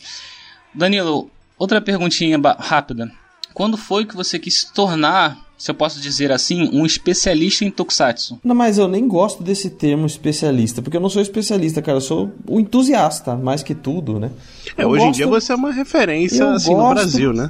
Danilo, 0.73 1.29
outra 1.57 1.79
perguntinha 1.79 2.37
rápida. 2.59 3.09
Quando 3.53 3.77
foi 3.77 4.05
que 4.05 4.15
você 4.17 4.37
quis 4.37 4.61
se 4.61 4.73
tornar, 4.73 5.44
se 5.57 5.71
eu 5.71 5.75
posso 5.75 5.99
dizer 6.01 6.31
assim, 6.31 6.69
um 6.73 6.85
especialista 6.85 7.63
em 7.65 7.71
Tokusatsu? 7.71 8.39
Não, 8.43 8.53
mas 8.55 8.77
eu 8.77 8.87
nem 8.87 9.07
gosto 9.07 9.41
desse 9.43 9.69
termo 9.69 10.05
especialista, 10.05 10.81
porque 10.81 10.97
eu 10.97 11.01
não 11.01 11.09
sou 11.09 11.21
especialista, 11.21 11.81
cara. 11.81 11.97
Eu 11.97 12.01
sou 12.01 12.31
o 12.47 12.59
entusiasta, 12.59 13.35
mais 13.35 13.63
que 13.63 13.73
tudo, 13.73 14.19
né? 14.19 14.31
É, 14.77 14.83
Eu 14.83 14.89
hoje 14.89 15.03
em 15.03 15.07
gosto- 15.07 15.17
dia 15.17 15.27
você 15.27 15.51
é 15.53 15.55
uma 15.55 15.71
referência 15.71 16.43
eu 16.43 16.49
assim 16.51 16.71
no 16.71 16.77
gosto- 16.77 16.93
Brasil, 16.95 17.33
né? 17.33 17.49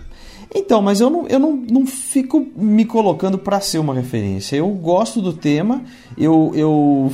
Então, 0.58 0.82
mas 0.82 1.02
eu 1.02 1.10
não, 1.10 1.28
eu 1.28 1.38
não, 1.40 1.54
não 1.70 1.86
fico 1.86 2.48
me 2.56 2.86
colocando 2.86 3.38
pra 3.38 3.60
ser 3.60 3.78
uma 3.80 3.94
referência. 3.94 4.56
Eu 4.56 4.70
gosto 4.70 5.22
do 5.22 5.34
tema, 5.34 5.82
eu, 6.18 6.52
eu 6.56 7.12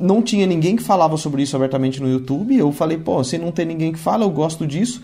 não 0.00 0.22
tinha 0.22 0.46
ninguém 0.46 0.74
que 0.74 0.82
falava 0.82 1.16
sobre 1.18 1.42
isso 1.42 1.54
abertamente 1.54 2.00
no 2.00 2.08
YouTube. 2.08 2.56
Eu 2.56 2.72
falei, 2.72 2.96
pô, 2.96 3.22
se 3.22 3.36
não 3.36 3.52
tem 3.52 3.66
ninguém 3.66 3.92
que 3.92 3.98
fala, 3.98 4.24
eu 4.24 4.30
gosto 4.30 4.66
disso. 4.66 5.02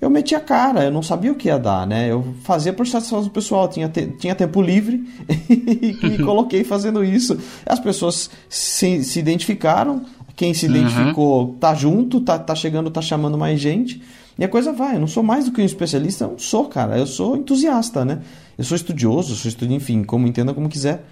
Eu 0.00 0.10
meti 0.10 0.34
a 0.34 0.40
cara, 0.40 0.84
eu 0.84 0.90
não 0.90 1.02
sabia 1.02 1.32
o 1.32 1.34
que 1.34 1.48
ia 1.48 1.58
dar, 1.58 1.86
né? 1.86 2.10
Eu 2.10 2.34
fazia 2.42 2.72
por 2.72 2.86
satisfação 2.86 3.24
do 3.24 3.30
pessoal, 3.30 3.66
tinha, 3.68 3.88
te- 3.88 4.06
tinha 4.18 4.34
tempo 4.34 4.60
livre 4.60 5.04
e 5.48 5.96
me 6.06 6.18
coloquei 6.18 6.64
fazendo 6.64 7.02
isso. 7.04 7.38
As 7.64 7.80
pessoas 7.80 8.28
se, 8.48 9.02
se 9.02 9.18
identificaram, 9.18 10.02
quem 10.34 10.52
se 10.52 10.66
identificou 10.66 11.56
tá 11.58 11.74
junto, 11.74 12.20
tá, 12.20 12.38
tá 12.38 12.54
chegando, 12.54 12.90
tá 12.90 13.00
chamando 13.00 13.38
mais 13.38 13.58
gente. 13.60 14.02
E 14.38 14.44
a 14.44 14.48
coisa 14.48 14.70
vai, 14.70 14.96
eu 14.96 15.00
não 15.00 15.06
sou 15.06 15.22
mais 15.22 15.46
do 15.46 15.52
que 15.52 15.62
um 15.62 15.64
especialista, 15.64 16.24
eu 16.24 16.32
não 16.32 16.38
sou, 16.38 16.66
cara, 16.66 16.98
eu 16.98 17.06
sou 17.06 17.36
entusiasta, 17.36 18.04
né? 18.04 18.18
Eu 18.58 18.64
sou 18.64 18.76
estudioso, 18.76 19.32
eu 19.32 19.36
sou 19.36 19.48
estudioso, 19.48 19.76
enfim, 19.82 20.04
como 20.04 20.26
entenda 20.26 20.52
como 20.52 20.68
quiser. 20.68 21.04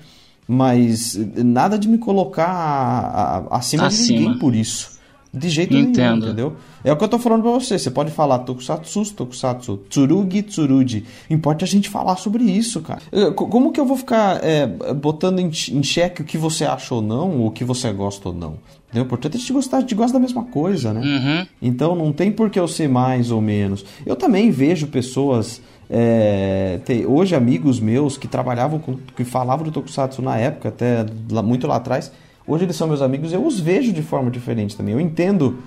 Mas 0.46 1.18
nada 1.36 1.78
de 1.78 1.88
me 1.88 1.96
colocar 1.96 2.44
a- 2.46 3.38
a- 3.50 3.56
acima, 3.58 3.88
de 3.88 3.94
Acima. 3.94 4.18
ninguém 4.20 4.38
por 4.38 4.54
isso. 4.54 4.93
De 5.36 5.48
jeito 5.48 5.74
Entendo. 5.76 5.96
nenhum, 6.20 6.24
entendeu? 6.26 6.52
É 6.84 6.92
o 6.92 6.96
que 6.96 7.02
eu 7.02 7.08
tô 7.08 7.18
falando 7.18 7.42
pra 7.42 7.50
você. 7.50 7.78
Você 7.78 7.90
pode 7.90 8.10
falar 8.12 8.38
Tokusatsu, 8.40 9.12
Tokusatsu, 9.14 9.78
Tsurugi, 9.88 10.42
Tsurugi. 10.42 11.04
Importa 11.28 11.64
a 11.64 11.68
gente 11.68 11.88
falar 11.88 12.16
sobre 12.16 12.44
isso, 12.44 12.80
cara. 12.82 13.00
Eh, 13.10 13.30
co- 13.32 13.48
Como 13.48 13.72
que 13.72 13.80
eu 13.80 13.84
vou 13.86 13.96
ficar 13.96 14.38
é, 14.44 14.66
botando 14.94 15.40
em, 15.40 15.46
em 15.48 15.82
xeque 15.82 16.22
o 16.22 16.24
que 16.24 16.38
você 16.38 16.64
acha 16.64 16.94
ou 16.94 17.02
não, 17.02 17.40
ou 17.40 17.46
o 17.48 17.50
que 17.50 17.64
você 17.64 17.90
gosta 17.92 18.28
ou 18.28 18.34
não? 18.34 18.54
Entendeu? 18.88 19.02
O 19.02 19.06
importante 19.06 19.34
é 19.34 19.36
a 19.38 19.40
gente 19.40 19.52
gostar, 19.52 19.78
a 19.78 19.80
gente 19.80 19.94
gosta 19.96 20.12
da 20.12 20.20
mesma 20.20 20.44
coisa, 20.44 20.92
né? 20.92 21.00
Uhum. 21.00 21.46
Então 21.60 21.96
não 21.96 22.12
tem 22.12 22.30
por 22.30 22.48
que 22.48 22.60
eu 22.60 22.68
ser 22.68 22.88
mais 22.88 23.30
ou 23.32 23.40
menos. 23.40 23.84
Eu 24.06 24.14
também 24.14 24.50
vejo 24.52 24.86
pessoas. 24.86 25.60
é, 25.90 26.80
tem- 26.84 27.04
hoje, 27.06 27.34
amigos 27.34 27.78
meus 27.80 28.16
que 28.16 28.26
trabalhavam 28.28 28.78
com. 28.78 28.96
que 29.16 29.24
falavam 29.24 29.64
do 29.64 29.70
Tokusatsu 29.70 30.22
na 30.22 30.36
época, 30.38 30.68
até 30.70 31.04
lá- 31.30 31.42
muito 31.42 31.66
lá 31.66 31.76
atrás. 31.76 32.10
Hoje 32.46 32.64
eles 32.64 32.76
são 32.76 32.86
meus 32.86 33.00
amigos, 33.02 33.32
eu 33.32 33.44
os 33.44 33.58
vejo 33.58 33.92
de 33.92 34.02
forma 34.02 34.30
diferente 34.30 34.76
também. 34.76 34.92
Eu 34.94 35.00
entendo 35.00 35.58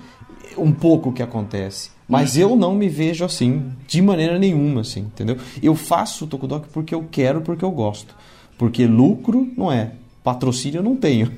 um 0.56 0.72
pouco 0.72 1.10
o 1.10 1.12
que 1.12 1.22
acontece. 1.22 1.90
Mas 2.08 2.38
eu 2.38 2.56
não 2.56 2.74
me 2.74 2.88
vejo 2.88 3.24
assim, 3.24 3.70
de 3.86 4.00
maneira 4.00 4.38
nenhuma, 4.38 4.80
assim, 4.80 5.00
entendeu? 5.00 5.36
Eu 5.62 5.74
faço 5.74 6.24
o 6.24 6.28
Tokudok 6.28 6.68
porque 6.72 6.94
eu 6.94 7.06
quero, 7.10 7.42
porque 7.42 7.64
eu 7.64 7.70
gosto. 7.70 8.14
Porque 8.56 8.86
lucro 8.86 9.46
não 9.56 9.70
é. 9.70 9.92
Patrocínio 10.24 10.78
eu 10.78 10.82
não 10.82 10.96
tenho. 10.96 11.30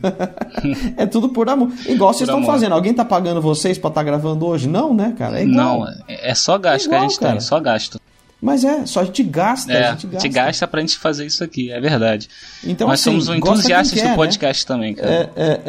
é 0.97 1.06
tudo 1.06 1.28
por 1.28 1.49
amor. 1.49 1.70
Igual 1.88 2.12
vocês 2.14 2.28
estão 2.28 2.44
fazendo. 2.44 2.73
Alguém 2.73 2.94
tá 2.94 3.04
pagando 3.04 3.40
vocês 3.40 3.78
pra 3.78 3.88
estar 3.88 4.02
gravando 4.02 4.47
hoje? 4.47 4.68
Não, 4.68 4.94
né, 4.94 5.14
cara? 5.18 5.40
É 5.40 5.44
igual. 5.44 5.80
Não, 5.80 5.88
é 6.09 6.30
é 6.30 6.35
só 6.35 6.56
gasto 6.59 6.88
que 6.88 6.94
a 6.94 6.99
Igual, 6.99 7.11
gente 7.11 7.20
cara. 7.20 7.32
tem, 7.32 7.40
só 7.40 7.61
gasto. 7.61 8.00
Mas 8.40 8.64
é, 8.64 8.87
só 8.87 9.00
a 9.00 9.04
gente 9.04 9.23
gasta, 9.23 9.70
É, 9.73 9.88
a 9.88 9.92
gente 9.92 10.06
gasta. 10.06 10.28
te 10.28 10.32
gasta 10.32 10.66
pra 10.66 10.80
gente 10.80 10.99
fazer 10.99 11.26
isso 11.26 11.44
aqui, 11.44 11.70
é 11.70 11.78
verdade. 11.80 12.28
Então, 12.64 12.88
Nós 12.88 13.00
assim, 13.00 13.11
somos 13.11 13.28
um 13.28 13.35
entusiastas 13.35 13.99
quer, 13.99 14.04
do 14.06 14.11
né? 14.11 14.16
podcast 14.16 14.66
também, 14.66 14.94
cara. 14.94 15.11
É, 15.11 15.30
é, 15.37 15.61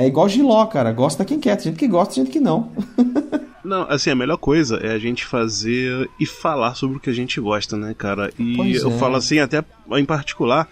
é, 0.00 0.04
é 0.04 0.06
igual 0.08 0.28
Giló, 0.28 0.66
cara. 0.66 0.90
Gosta 0.92 1.24
quem 1.24 1.38
quer. 1.38 1.54
Tem 1.56 1.66
gente 1.66 1.78
que 1.78 1.86
gosta, 1.86 2.14
tem 2.14 2.24
gente 2.24 2.32
que 2.32 2.40
não. 2.40 2.70
Não, 3.62 3.82
assim, 3.90 4.10
a 4.10 4.14
melhor 4.16 4.38
coisa 4.38 4.78
é 4.78 4.90
a 4.90 4.98
gente 4.98 5.24
fazer 5.24 6.08
e 6.18 6.24
falar 6.26 6.74
sobre 6.74 6.96
o 6.96 7.00
que 7.00 7.10
a 7.10 7.12
gente 7.12 7.38
gosta, 7.40 7.76
né, 7.76 7.94
cara? 7.96 8.32
E 8.38 8.56
Pois 8.56 8.82
eu 8.82 8.90
é. 8.90 8.98
falo 8.98 9.16
assim, 9.16 9.38
até 9.38 9.62
em 9.92 10.04
particular, 10.04 10.66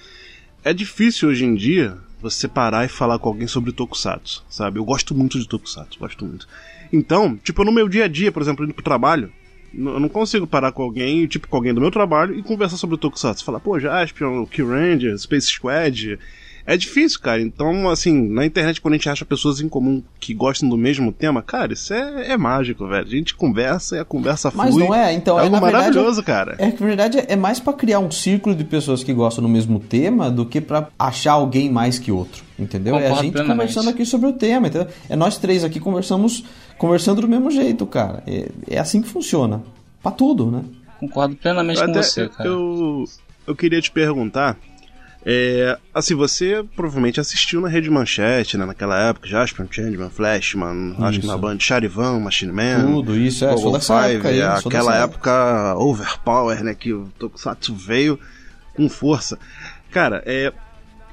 é 0.65 0.73
difícil 0.73 1.29
hoje 1.29 1.45
em 1.45 1.55
dia 1.55 1.97
você 2.21 2.49
parar 2.49 2.87
e 2.87 2.89
falar 2.89 3.19
com 3.19 3.29
alguém 3.29 3.47
sobre 3.47 3.73
Tokusatsu, 3.73 4.43
sabe? 4.49 4.79
Eu 4.81 4.85
gosto 4.87 5.15
muito 5.15 5.39
de 5.39 5.47
Tokusatsu, 5.47 5.99
gosto 6.01 6.25
muito. 6.25 6.49
Então, 6.93 7.37
tipo, 7.37 7.63
no 7.63 7.71
meu 7.71 7.89
dia 7.89 8.07
a 8.07 8.09
dia, 8.09 8.33
por 8.33 8.43
exemplo, 8.43 8.65
indo 8.65 8.73
pro 8.75 8.83
trabalho, 8.83 9.31
eu 9.75 10.01
não 10.01 10.09
consigo 10.09 10.47
parar 10.47 10.73
com 10.73 10.83
alguém, 10.83 11.27
tipo, 11.27 11.49
com 11.49 11.57
alguém 11.57 11.75
do 11.75 11.81
meu 11.81 11.91
trabalho 11.91 12.35
e 12.35 12.43
conversar 12.43 12.77
sobre 12.77 12.95
o 12.95 12.99
Tokusatsu. 12.99 13.45
Falar, 13.45 13.61
pô, 13.61 13.79
Jaspion, 13.79 14.47
Kill 14.47 14.69
Ranger, 14.69 15.19
Space 15.19 15.49
Squad. 15.49 16.19
É 16.69 16.77
difícil, 16.77 17.19
cara. 17.21 17.41
Então, 17.41 17.89
assim, 17.89 18.29
na 18.29 18.45
internet, 18.45 18.79
quando 18.79 18.93
a 18.93 18.97
gente 18.99 19.09
acha 19.09 19.25
pessoas 19.25 19.59
em 19.59 19.71
comum 19.71 20.03
que 20.21 20.35
gostam 20.35 20.69
do 20.69 20.77
mesmo 20.77 21.11
tema, 21.11 21.41
cara, 21.41 21.73
isso 21.73 21.95
é, 21.95 22.33
é 22.33 22.37
mágico, 22.37 22.87
velho. 22.87 23.07
A 23.07 23.11
gente 23.11 23.35
conversa 23.35 23.97
e 23.97 24.01
a 24.01 24.05
conversa 24.05 24.53
Mas 24.55 24.75
flui. 24.75 24.85
não 24.87 24.95
é, 24.95 25.15
então 25.15 25.39
é 25.39 25.41
é 25.41 25.45
algo 25.45 25.57
na 25.57 25.63
verdade, 25.63 25.85
maravilhoso, 25.87 26.23
cara. 26.23 26.57
É 26.59 26.71
que 26.71 26.83
na 26.83 26.87
verdade 26.87 27.25
é 27.27 27.37
mais 27.37 27.59
pra 27.59 27.73
criar 27.73 28.01
um 28.01 28.11
círculo 28.11 28.55
de 28.55 28.65
pessoas 28.65 29.03
que 29.03 29.15
gostam 29.15 29.43
do 29.43 29.49
mesmo 29.49 29.81
tema 29.81 30.31
do 30.31 30.45
que 30.45 30.61
pra 30.61 30.89
achar 30.99 31.33
alguém 31.33 31.71
mais 31.73 31.99
que 31.99 32.13
outro, 32.13 32.45
entendeu? 32.59 32.97
é 32.97 32.99
a 32.99 33.01
Concordo 33.05 33.23
gente 33.25 33.33
plenamente. 33.33 33.59
conversando 33.73 33.89
aqui 33.89 34.05
sobre 34.05 34.29
o 34.29 34.35
tema, 34.35 34.67
entendeu? 34.69 34.89
É 35.09 35.17
nós 35.17 35.39
três 35.39 35.65
aqui 35.65 35.81
conversamos 35.81 36.45
conversando 36.77 37.23
do 37.23 37.29
mesmo 37.29 37.51
jeito, 37.51 37.87
cara. 37.87 38.23
É, 38.27 38.51
é 38.69 38.79
assim 38.79 39.01
que 39.01 39.09
funciona. 39.09 39.63
Pra 40.03 40.13
tudo, 40.13 40.51
né? 40.51 40.63
Concordo 41.01 41.35
plenamente 41.35 41.83
com 41.83 41.91
Até 41.91 42.03
você, 42.03 42.29
cara. 42.29 42.47
Eu, 42.47 43.05
eu 43.47 43.57
queria 43.57 43.81
te 43.81 43.91
perguntar. 43.91 44.59
É, 45.27 45.77
assim, 45.93 46.15
você 46.15 46.65
provavelmente 46.77 47.21
assistiu 47.21 47.61
na 47.61 47.69
Rede 47.69 47.91
Manchete, 47.91 48.57
né, 48.57 48.65
naquela 48.65 48.99
época, 49.09 49.29
Jasper, 49.29 49.67
Changeman, 49.71 50.11
Flashman, 50.11 50.95
acho 51.01 51.19
que 51.19 51.27
Isso. 51.27 51.27
na 51.27 51.37
Band 51.37 51.59
Charivan, 51.59 52.21
Machine 52.21 52.53
Man. 52.53 52.93
Tudo 52.93 53.17
isso, 53.17 53.45
é, 53.45 53.57
sou 53.57 53.73
dessa 53.73 54.01
Five, 54.01 54.15
época 54.15 54.29
aí, 54.29 54.61
sou 54.61 54.69
aquela 54.69 54.97
época 54.97 55.75
Overpower, 55.77 56.63
né, 56.65 56.75
que 56.75 56.93
o 56.93 57.09
Tokusatsu 57.19 57.75
veio 57.75 58.19
com 58.75 58.89
força. 58.89 59.39
Cara, 59.91 60.23
é. 60.25 60.53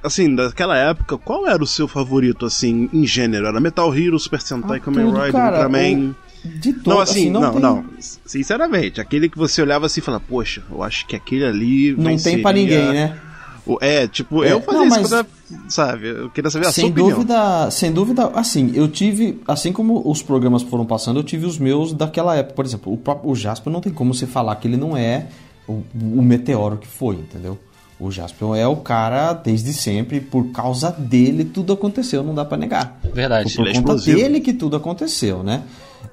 Assim, 0.04 0.36
daquela 0.36 0.78
época, 0.78 1.18
qual 1.18 1.48
era 1.48 1.64
o 1.64 1.66
seu 1.66 1.88
favorito, 1.88 2.46
assim, 2.46 2.88
em 2.94 3.08
gênero? 3.08 3.48
Era 3.48 3.60
Metal 3.60 3.92
Hero, 3.94 4.20
Super 4.20 4.40
Sentai, 4.40 4.78
Ah, 4.78 4.80
Kamen 4.80 5.08
Rider, 5.08 5.36
Ultraman? 5.36 6.16
De 6.44 6.74
todo, 6.74 6.94
Não, 6.94 7.00
assim, 7.02 7.32
não, 7.32 7.52
tem, 7.52 7.60
não. 7.60 7.86
Sinceramente, 8.24 9.02
aquele 9.02 9.28
que 9.28 9.36
você 9.36 9.64
olhava 9.64 9.88
assim 9.88 10.00
e 10.00 10.04
falava, 10.04 10.24
poxa, 10.30 10.62
eu 10.70 10.84
acho 10.84 11.08
que 11.08 11.16
aquele 11.16 11.44
ali. 11.44 11.92
Não 11.94 12.04
tem 12.04 12.18
venceria 12.18 12.42
pra 12.44 12.54
ninguém, 12.54 12.94
né? 12.94 13.18
O- 13.66 13.78
É, 13.82 14.08
tipo, 14.08 14.44
É, 14.44 14.52
eu 14.54 14.62
fazia 14.62 14.80
não, 14.80 14.88
isso 14.88 15.00
mas- 15.00 15.10
quando 15.10 15.26
eu, 15.26 15.60
sabe? 15.70 16.08
Eu 16.08 16.30
queria 16.30 16.50
saber 16.52 16.68
a 16.68 16.72
sem 16.72 16.84
sua 16.86 16.92
opinião. 16.92 17.10
dúvida, 17.18 17.72
sem 17.72 17.92
dúvida, 17.92 18.32
assim, 18.36 18.72
eu 18.76 18.88
tive, 18.88 19.42
assim 19.48 19.72
como 19.74 20.02
os 20.10 20.22
programas 20.22 20.62
foram 20.64 20.86
passando, 20.86 21.20
eu 21.20 21.24
tive 21.24 21.46
os 21.46 21.58
meus 21.58 21.94
daquela 21.94 22.36
época. 22.36 22.56
Por 22.56 22.66
exemplo, 22.66 22.94
o 22.94 22.98
próprio 22.98 23.32
o 23.32 23.36
Jasper 23.36 23.72
não 23.72 23.82
tem 23.82 23.92
como 23.92 24.14
você 24.14 24.26
falar 24.28 24.56
que 24.58 24.68
ele 24.68 24.78
não 24.78 24.96
é 24.96 25.28
o, 25.68 25.82
o 25.96 26.22
meteoro 26.22 26.78
que 26.78 26.88
foi, 26.88 27.16
entendeu? 27.16 27.58
O 28.00 28.12
Jasper 28.12 28.50
é 28.56 28.68
o 28.68 28.76
cara 28.76 29.32
desde 29.32 29.72
sempre, 29.72 30.20
por 30.20 30.48
causa 30.52 30.92
dele 30.92 31.46
tudo 31.46 31.72
aconteceu, 31.74 32.22
não 32.24 32.36
dá 32.36 32.44
pra 32.44 32.58
negar. 32.58 33.00
Verdade. 33.14 33.54
Foi 33.54 33.64
por 33.64 33.70
Ele 33.70 33.78
é 33.78 33.82
conta 33.82 33.94
explosivo. 33.96 34.18
dele 34.18 34.42
que 34.42 34.54
tudo 34.54 34.76
aconteceu, 34.76 35.42
né? 35.44 35.64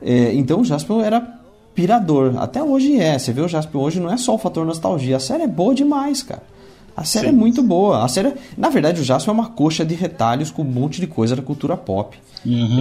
É, 0.01 0.33
então 0.33 0.61
o 0.61 0.65
Jasper 0.65 0.99
era 0.99 1.21
pirador. 1.75 2.35
Até 2.39 2.63
hoje 2.63 2.97
é. 3.01 3.19
Você 3.19 3.33
vê 3.33 3.41
o 3.41 3.49
Jasper 3.49 3.81
hoje 3.81 3.99
não 4.01 4.13
é 4.13 4.17
só 4.17 4.35
o 4.35 4.39
fator 4.39 4.65
nostalgia. 4.65 5.17
A 5.17 5.21
série 5.21 5.43
é 5.43 5.47
boa 5.49 5.75
demais, 5.75 6.23
cara. 6.23 6.43
A 6.97 7.05
série 7.05 7.29
é 7.29 7.33
muito 7.33 7.63
boa. 7.63 8.05
A 8.05 8.09
série, 8.09 8.33
na 8.57 8.69
verdade, 8.69 9.01
o 9.01 9.05
Jasper 9.05 9.31
é 9.31 9.35
uma 9.35 9.49
coxa 9.49 9.85
de 9.85 9.95
retalhos 9.95 10.51
com 10.51 10.63
um 10.63 10.67
monte 10.67 11.01
de 11.01 11.07
coisa 11.07 11.35
da 11.35 11.43
cultura 11.43 11.77
pop. 11.77 12.17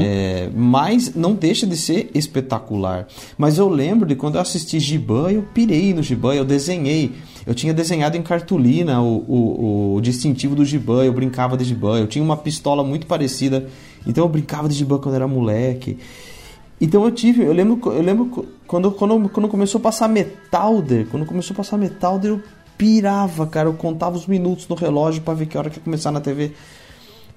É, 0.03 0.49
mas 0.55 1.13
não 1.15 1.33
deixa 1.33 1.65
de 1.65 1.77
ser 1.77 2.09
espetacular. 2.13 3.07
Mas 3.37 3.57
eu 3.57 3.69
lembro 3.69 4.07
de 4.07 4.15
quando 4.15 4.35
eu 4.35 4.41
assisti 4.41 4.79
Giban, 4.79 5.31
eu 5.31 5.43
pirei 5.53 5.93
no 5.93 6.03
Giban, 6.03 6.33
eu 6.33 6.45
desenhei. 6.45 7.11
Eu 7.45 7.55
tinha 7.55 7.73
desenhado 7.73 8.17
em 8.17 8.21
cartolina 8.21 9.01
o, 9.01 9.23
o, 9.27 9.95
o 9.95 10.01
distintivo 10.01 10.55
do 10.55 10.65
Giban, 10.65 11.03
eu 11.03 11.13
brincava 11.13 11.55
de 11.55 11.63
Giban. 11.63 11.99
Eu 11.99 12.07
tinha 12.07 12.23
uma 12.23 12.37
pistola 12.37 12.83
muito 12.83 13.07
parecida, 13.07 13.67
então 14.05 14.23
eu 14.23 14.29
brincava 14.29 14.67
de 14.67 14.75
Giban 14.75 14.97
quando 14.97 15.15
era 15.15 15.27
moleque. 15.27 15.97
Então 16.79 17.03
eu 17.05 17.11
tive, 17.11 17.43
eu 17.43 17.53
lembro, 17.53 17.79
eu 17.93 18.01
lembro 18.01 18.47
quando, 18.65 18.91
quando, 18.91 19.29
quando 19.29 19.47
começou 19.47 19.77
a 19.77 19.81
passar 19.83 20.07
Metalder, 20.07 21.05
quando 21.11 21.27
começou 21.27 21.53
a 21.53 21.57
passar 21.57 21.77
Metalder, 21.77 22.31
eu 22.31 22.41
pirava, 22.81 23.45
cara, 23.45 23.69
eu 23.69 23.73
contava 23.75 24.15
os 24.15 24.25
minutos 24.25 24.67
no 24.67 24.73
relógio 24.75 25.21
pra 25.21 25.35
ver 25.35 25.45
que 25.45 25.55
hora 25.55 25.69
que 25.69 25.77
ia 25.77 25.83
começar 25.83 26.11
na 26.11 26.19
TV. 26.19 26.51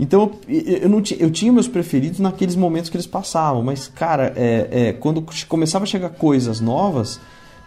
Então 0.00 0.38
eu, 0.48 0.62
eu, 0.80 0.88
não 0.88 1.02
tinha, 1.02 1.20
eu 1.20 1.30
tinha 1.30 1.52
meus 1.52 1.68
preferidos 1.68 2.18
naqueles 2.18 2.56
momentos 2.56 2.88
que 2.88 2.96
eles 2.96 3.06
passavam, 3.06 3.62
mas 3.62 3.86
cara, 3.86 4.32
é, 4.36 4.68
é, 4.70 4.92
quando 4.94 5.22
começava 5.46 5.84
a 5.84 5.86
chegar 5.86 6.08
coisas 6.08 6.62
novas, 6.62 7.20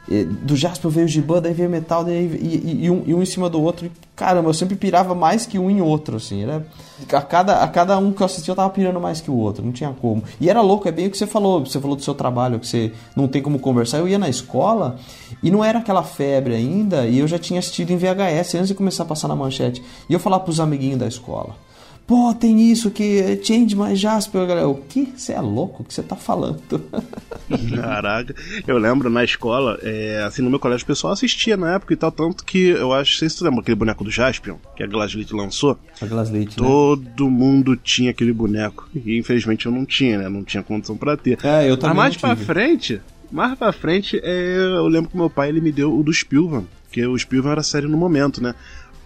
do 0.07 0.55
Jasper 0.55 0.89
veio 0.89 1.05
o 1.05 1.09
Giban, 1.09 1.41
daí 1.41 1.53
veio 1.53 1.69
Metal, 1.69 2.03
daí, 2.03 2.25
e, 2.41 2.81
e, 2.81 2.85
e 2.85 2.91
um, 2.91 3.03
e 3.05 3.13
um 3.13 3.21
em 3.21 3.25
cima 3.25 3.49
do 3.49 3.61
outro. 3.61 3.85
E, 3.85 3.91
caramba, 4.15 4.49
eu 4.49 4.53
sempre 4.53 4.75
pirava 4.75 5.13
mais 5.13 5.45
que 5.45 5.59
um 5.59 5.69
em 5.69 5.81
outro, 5.81 6.15
assim. 6.15 6.43
Era, 6.43 6.65
a, 7.11 7.21
cada, 7.21 7.61
a 7.61 7.67
cada 7.67 7.97
um 7.97 8.13
que 8.13 8.21
eu 8.21 8.25
assistia 8.25 8.53
eu 8.53 8.55
tava 8.55 8.69
pirando 8.69 9.01
mais 9.01 9.19
que 9.19 9.29
o 9.29 9.35
outro, 9.35 9.65
não 9.65 9.73
tinha 9.73 9.91
como. 9.91 10.23
E 10.39 10.49
era 10.49 10.61
louco, 10.61 10.87
é 10.87 10.91
bem 10.91 11.07
o 11.07 11.11
que 11.11 11.17
você 11.17 11.27
falou. 11.27 11.65
Você 11.65 11.79
falou 11.81 11.95
do 11.95 12.03
seu 12.03 12.15
trabalho, 12.15 12.59
que 12.59 12.67
você 12.67 12.93
não 13.15 13.27
tem 13.27 13.41
como 13.41 13.59
conversar. 13.59 13.97
Eu 13.97 14.07
ia 14.07 14.17
na 14.17 14.29
escola 14.29 14.97
e 15.43 15.51
não 15.51 15.63
era 15.63 15.79
aquela 15.79 16.03
febre 16.03 16.55
ainda, 16.55 17.05
e 17.05 17.19
eu 17.19 17.27
já 17.27 17.37
tinha 17.37 17.59
assistido 17.59 17.91
em 17.91 17.97
VHS 17.97 18.55
antes 18.55 18.67
de 18.69 18.75
começar 18.75 19.03
a 19.03 19.05
passar 19.05 19.27
na 19.27 19.35
manchete. 19.35 19.83
E 20.09 20.13
eu 20.13 20.19
falava 20.19 20.43
pros 20.43 20.59
amiguinhos 20.59 20.99
da 20.99 21.07
escola. 21.07 21.66
Pô, 22.07 22.33
tem 22.33 22.71
isso 22.71 22.89
que 22.89 23.19
é 23.19 23.35
Change 23.35 23.75
My 23.75 23.93
Jasper, 23.93 24.47
galera. 24.47 24.69
O 24.69 24.75
que? 24.75 25.11
Você 25.13 25.33
é 25.33 25.41
louco? 25.41 25.83
O 25.83 25.85
que 25.85 25.93
você 25.93 26.01
tá 26.01 26.15
falando? 26.15 26.61
Caraca, 27.75 28.33
eu 28.65 28.77
lembro 28.77 29.09
na 29.09 29.25
escola, 29.25 29.77
é, 29.83 30.23
assim, 30.25 30.41
no 30.41 30.49
meu 30.49 30.57
colégio 30.57 30.85
o 30.85 30.87
pessoal 30.87 31.11
assistia 31.11 31.57
na 31.57 31.75
época 31.75 31.93
e 31.93 31.97
tal, 31.97 32.09
tanto 32.09 32.45
que 32.45 32.69
eu 32.69 32.93
acho, 32.93 33.11
não 33.11 33.19
sei 33.19 33.29
se 33.29 33.37
tu 33.37 33.43
lembra 33.43 33.59
aquele 33.59 33.75
boneco 33.75 34.05
do 34.05 34.09
Jaspion, 34.11 34.55
que 34.75 34.83
a 34.83 34.87
Glaslit 34.87 35.33
lançou. 35.33 35.77
A 36.01 36.05
Glaslit, 36.05 36.59
né? 36.59 36.67
Todo 36.67 37.29
mundo 37.29 37.75
tinha 37.75 38.11
aquele 38.11 38.31
boneco. 38.31 38.89
E 38.95 39.17
infelizmente 39.17 39.65
eu 39.65 39.71
não 39.71 39.85
tinha, 39.85 40.17
né? 40.17 40.29
Não 40.29 40.45
tinha 40.45 40.63
condição 40.63 40.95
pra 40.95 41.17
ter. 41.17 41.37
É, 41.43 41.69
eu 41.69 41.75
também 41.75 41.97
Mas 41.97 42.15
mais 42.15 42.17
pra 42.17 42.35
frente, 42.37 43.01
mais 43.29 43.57
pra 43.57 43.73
frente, 43.73 44.17
é, 44.23 44.55
eu 44.57 44.87
lembro 44.87 45.09
que 45.09 45.17
meu 45.17 45.29
pai 45.29 45.49
ele 45.49 45.59
me 45.59 45.73
deu 45.73 45.93
o 45.93 46.03
do 46.03 46.13
Spielvan, 46.13 46.63
porque 46.83 47.05
o 47.05 47.17
Spielvan 47.17 47.51
era 47.51 47.63
série 47.63 47.87
no 47.87 47.97
momento, 47.97 48.41
né? 48.41 48.55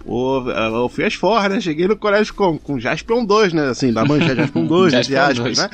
Pô, 0.05 0.49
eu 0.49 0.89
fui 0.89 1.05
às 1.05 1.13
forras, 1.13 1.51
né? 1.51 1.61
Cheguei 1.61 1.87
no 1.87 1.95
colégio 1.95 2.33
com, 2.33 2.57
com 2.57 2.79
Jaspion 2.79 3.23
2, 3.25 3.53
né? 3.53 3.69
Assim, 3.69 3.93
da 3.93 4.03
manchete 4.03 4.35
Jaspion 4.35 4.65
2, 4.65 4.93
entre 4.93 5.13
Jaspion 5.13 5.43
aspas, 5.43 5.57
2. 5.57 5.57
né? 5.57 5.69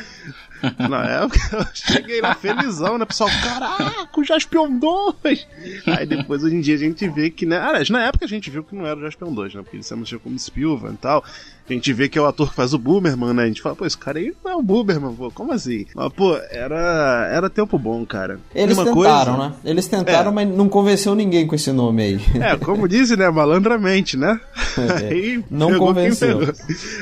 Na 0.89 1.05
época 1.05 1.39
eu 1.53 1.65
cheguei 1.73 2.19
lá 2.19 2.33
felizão, 2.33 2.97
né? 2.97 3.05
Pessoal, 3.05 3.29
caraca, 3.43 4.19
o 4.19 4.23
Jaspion 4.23 4.79
2! 4.79 5.47
Aí 5.85 6.05
depois, 6.05 6.43
hoje 6.43 6.55
em 6.55 6.61
dia, 6.61 6.75
a 6.75 6.79
gente 6.79 7.07
vê 7.09 7.29
que, 7.29 7.45
né? 7.45 7.59
Aliás, 7.59 7.89
na 7.89 8.03
época 8.03 8.25
a 8.25 8.27
gente 8.27 8.49
viu 8.49 8.63
que 8.63 8.75
não 8.75 8.85
era 8.85 8.97
o 8.99 9.01
Jaspion 9.03 9.33
2, 9.33 9.53
né? 9.53 9.61
Porque 9.61 9.77
ele 9.77 9.83
se 9.83 9.93
anunciou 9.93 10.19
como 10.19 10.37
Spielvan 10.37 10.93
e 10.93 10.97
tal. 10.97 11.23
A 11.69 11.73
gente 11.73 11.91
vê 11.91 12.07
que 12.07 12.17
é 12.17 12.21
o 12.21 12.25
ator 12.25 12.49
que 12.49 12.55
faz 12.55 12.73
o 12.73 12.77
Boomerman, 12.79 13.33
né? 13.33 13.43
A 13.43 13.47
gente 13.47 13.61
fala, 13.61 13.75
pô, 13.75 13.85
esse 13.85 13.97
cara 13.97 14.19
aí 14.19 14.33
não 14.43 14.51
é 14.51 14.55
o 14.55 14.61
Boomerman, 14.63 15.13
pô, 15.13 15.29
como 15.31 15.51
assim? 15.51 15.85
Mas, 15.93 16.13
pô, 16.13 16.37
era, 16.49 17.29
era 17.29 17.49
tempo 17.49 17.77
bom, 17.77 18.05
cara. 18.05 18.39
Eles 18.55 18.77
Uma 18.77 18.85
tentaram, 18.85 19.35
coisa- 19.35 19.49
né? 19.49 19.55
Eles 19.65 19.85
tentaram, 19.87 20.31
É. 20.31 20.33
mas 20.33 20.47
não 20.49 20.69
convenceu 20.69 21.13
ninguém 21.13 21.45
com 21.45 21.55
esse 21.55 21.71
nome 21.73 22.01
aí. 22.03 22.19
É, 22.35 22.55
como 22.55 22.87
dizem, 22.87 23.17
né? 23.17 23.29
Malandramente, 23.29 24.15
né? 24.15 24.39
Aí 25.09 25.43
Não 25.51 25.77
convenceu. 25.77 26.39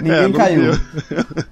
Ninguém 0.02 0.12
É, 0.12 0.22
não 0.24 0.32
caiu. 0.32 0.72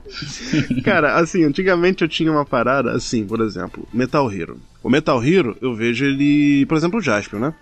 Cara, 0.84 1.16
assim, 1.20 1.44
antigamente 1.44 2.04
eu 2.04 2.08
tinha 2.08 2.32
uma 2.32 2.46
parada 2.46 2.92
assim, 2.92 3.26
por 3.26 3.42
exemplo, 3.42 3.88
Metal 3.94 4.32
Hero. 4.32 4.58
O 4.84 4.90
Metal 4.90 5.24
Hero, 5.24 5.56
eu 5.62 5.74
vejo 5.76 6.04
ele, 6.04 6.66
por 6.66 6.76
exemplo, 6.78 7.00
o 7.00 7.02
Jaspion, 7.02 7.40
né? 7.40 7.54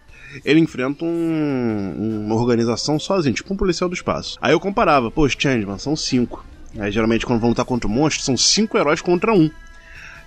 Ele 0.45 0.59
enfrenta 0.59 1.03
um- 1.03 2.23
uma 2.25 2.35
organização 2.35 3.00
sozinho, 3.00 3.35
tipo 3.35 3.53
um 3.53 3.57
policial 3.57 3.89
do 3.89 3.95
espaço. 3.95 4.38
Aí 4.41 4.53
eu 4.53 4.59
comparava, 4.59 5.11
pô, 5.11 5.25
os 5.25 5.33
Changeman 5.38 5.77
são 5.77 5.95
cinco. 5.95 6.45
Aí 6.79 6.91
geralmente 6.91 7.25
quando 7.25 7.39
vão 7.39 7.50
lutar 7.50 7.65
contra 7.65 7.88
um 7.89 7.91
monstro, 7.91 8.23
são 8.23 8.38
cinco 8.38 8.77
heróis 8.77 9.01
contra 9.01 9.33
um. 9.33 9.50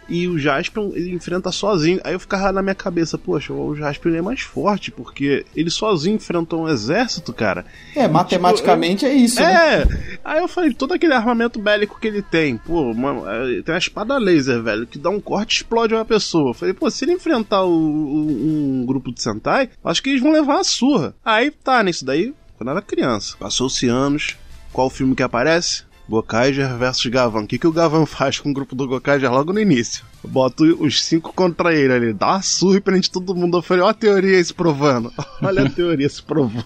E 0.08 0.28
o 0.28 0.38
Jaspion, 0.38 0.90
ele 0.94 1.14
enfrenta 1.14 1.50
sozinho. 1.50 2.00
Aí 2.04 2.12
eu 2.14 2.20
ficava 2.20 2.52
na 2.52 2.62
minha 2.62 2.74
cabeça, 2.74 3.16
poxa, 3.16 3.52
o 3.52 3.74
Jaspion 3.74 4.10
ele 4.10 4.18
é 4.18 4.22
mais 4.22 4.40
forte, 4.40 4.90
porque 4.90 5.44
ele 5.56 5.70
sozinho 5.70 6.16
enfrentou 6.16 6.62
um 6.64 6.68
exército, 6.68 7.32
cara. 7.32 7.64
É, 7.96 8.06
matematicamente 8.06 9.06
é 9.06 9.12
isso, 9.14 9.40
né? 9.40 9.80
É! 9.82 10.18
Aí 10.24 10.40
eu 10.40 10.48
falei, 10.48 10.72
todo 10.74 10.92
aquele 10.94 11.12
armamento 11.14 11.58
bélico 11.60 11.98
que 12.00 12.06
ele 12.08 12.22
tem, 12.22 12.56
pô, 12.56 12.90
uma- 12.90 13.32
é, 13.32 13.62
tem 13.62 13.74
uma 13.74 13.78
espada 13.78 14.18
laser, 14.18 14.62
velho, 14.62 14.86
que 14.86 14.98
dá 14.98 15.10
um 15.10 15.20
corte 15.20 15.52
e 15.52 15.56
explode 15.62 15.94
uma 15.94 16.04
pessoa. 16.04 16.50
Eu 16.50 16.54
falei, 16.54 16.74
pô, 16.74 16.90
se 16.90 17.04
ele 17.04 17.12
enfrentar 17.12 17.62
o- 17.64 17.70
o- 17.70 18.80
um 18.82 18.84
grupo 18.86 19.12
de 19.12 19.22
Sentai, 19.22 19.70
acho 19.84 20.02
que 20.02 20.10
eles 20.10 20.20
vão 20.22 20.32
levar 20.32 20.60
a 20.60 20.64
surra. 20.64 21.14
Aí 21.24 21.50
tá, 21.50 21.82
nisso 21.82 22.04
daí, 22.04 22.34
quando 22.56 22.68
eu 22.68 22.72
era 22.76 22.82
criança. 22.82 23.36
Passou-se 23.38 23.86
anos, 23.88 24.36
qual 24.72 24.86
o 24.88 24.90
filme 24.90 25.14
que 25.14 25.22
aparece? 25.22 25.84
Gokaiger 26.08 26.76
versus 26.76 27.06
Gavan. 27.06 27.44
O 27.44 27.46
que, 27.46 27.58
que 27.58 27.66
o 27.66 27.72
Gavan 27.72 28.06
faz 28.06 28.38
com 28.38 28.50
o 28.50 28.54
grupo 28.54 28.74
do 28.74 28.86
Gokaiger 28.86 29.30
logo 29.30 29.52
no 29.52 29.60
início? 29.60 30.04
Bota 30.28 30.64
os 30.64 31.02
cinco 31.02 31.32
contra 31.34 31.74
ele 31.74 31.92
ali, 31.92 32.12
dá 32.12 32.32
uma 32.32 32.42
surra 32.42 32.76
e 32.76 32.80
prende 32.80 33.10
todo 33.10 33.34
mundo. 33.34 33.58
Eu 33.58 33.62
falei, 33.62 33.82
ó 33.82 33.88
a 33.88 33.94
teoria 33.94 34.42
se 34.42 34.52
provando. 34.52 35.12
Olha 35.42 35.64
a 35.64 35.70
teoria 35.70 36.08
se 36.08 36.22
provando. 36.22 36.64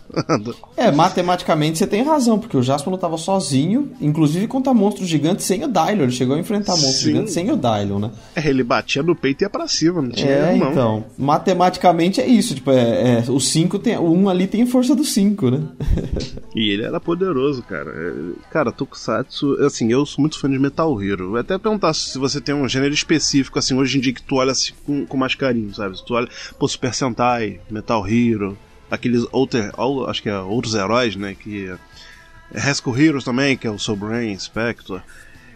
É, 0.77 0.91
matematicamente 0.91 1.79
você 1.79 1.87
tem 1.87 2.03
razão, 2.03 2.39
porque 2.39 2.57
o 2.57 2.63
Jasper 2.63 2.91
lutava 2.93 3.17
sozinho, 3.19 3.93
inclusive 4.01 4.47
contra 4.47 4.73
monstros 4.73 5.09
gigantes 5.09 5.45
sem 5.47 5.65
o 5.65 5.69
Dylon. 5.69 6.03
Ele 6.03 6.13
chegou 6.13 6.37
a 6.37 6.39
enfrentar 6.39 6.73
monstros 6.73 6.97
Sim. 6.97 7.07
gigantes 7.07 7.35
sem 7.35 7.51
o 7.51 7.57
Dylon, 7.57 7.99
né? 7.99 8.11
É, 8.35 8.49
ele 8.49 8.63
batia 8.63 9.03
no 9.03 9.15
peito 9.15 9.43
e 9.43 9.45
ia 9.45 9.51
pra 9.51 9.67
cima, 9.67 10.01
não 10.03 10.11
tinha 10.11 10.29
É, 10.31 10.57
não. 10.57 10.71
então. 10.71 11.05
Matematicamente 11.17 12.21
é 12.21 12.27
isso. 12.27 12.55
Tipo, 12.55 12.71
é, 12.71 13.25
é, 13.27 13.31
o 13.31 13.41
5 13.41 13.79
tem. 13.79 13.97
O 13.97 14.11
1 14.13 14.23
um 14.23 14.29
ali 14.29 14.47
tem 14.47 14.63
a 14.63 14.67
força 14.67 14.95
do 14.95 15.05
5, 15.05 15.51
né? 15.51 15.63
E 16.55 16.71
ele 16.73 16.83
era 16.83 16.99
poderoso, 16.99 17.63
cara. 17.63 17.91
É, 17.91 18.29
Cara, 18.51 18.73
Tokusatsu, 18.73 19.55
assim, 19.65 19.93
eu 19.93 20.05
sou 20.05 20.21
muito 20.21 20.41
fã 20.41 20.51
de 20.51 20.59
Metal 20.59 21.01
Hero. 21.01 21.35
Eu 21.35 21.37
até 21.37 21.57
perguntar 21.57 21.93
se 21.95 22.19
você 22.19 22.41
tem 22.41 22.55
um 22.55 22.69
gênero 22.69 22.93
específico, 22.93 23.48
assim, 23.57 23.75
hoje 23.75 23.99
em 23.99 24.01
dia 24.01 24.13
que 24.13 24.23
tu 24.23 24.37
olha 24.37 24.53
assim 24.53 24.73
com, 24.85 25.07
com 25.07 25.17
mais 25.17 25.35
carinho, 25.35 25.73
sabe? 25.75 25.97
Tu 26.05 26.13
olha, 26.15 26.29
pô, 26.59 26.67
Super 26.67 26.93
Sentai, 26.93 27.61
Metal 27.71 28.05
Hero, 28.09 28.59
aqueles 28.91 29.25
outer, 29.33 29.71
ou- 29.79 30.07
acho 30.09 30.23
que 30.23 30.29
é 30.29 30.39
outros 30.39 30.75
heróis, 30.75 31.15
né? 31.17 31.35
Que 31.39 31.67
é, 31.69 31.79
é 32.55 32.61
Rescue 32.61 33.01
Heroes 33.01 33.25
também, 33.25 33.57
que 33.57 33.67
é 33.67 33.71
o 33.71 33.79
Soul 33.79 33.97
Brain, 33.99 34.37
Spectre, 34.39 35.01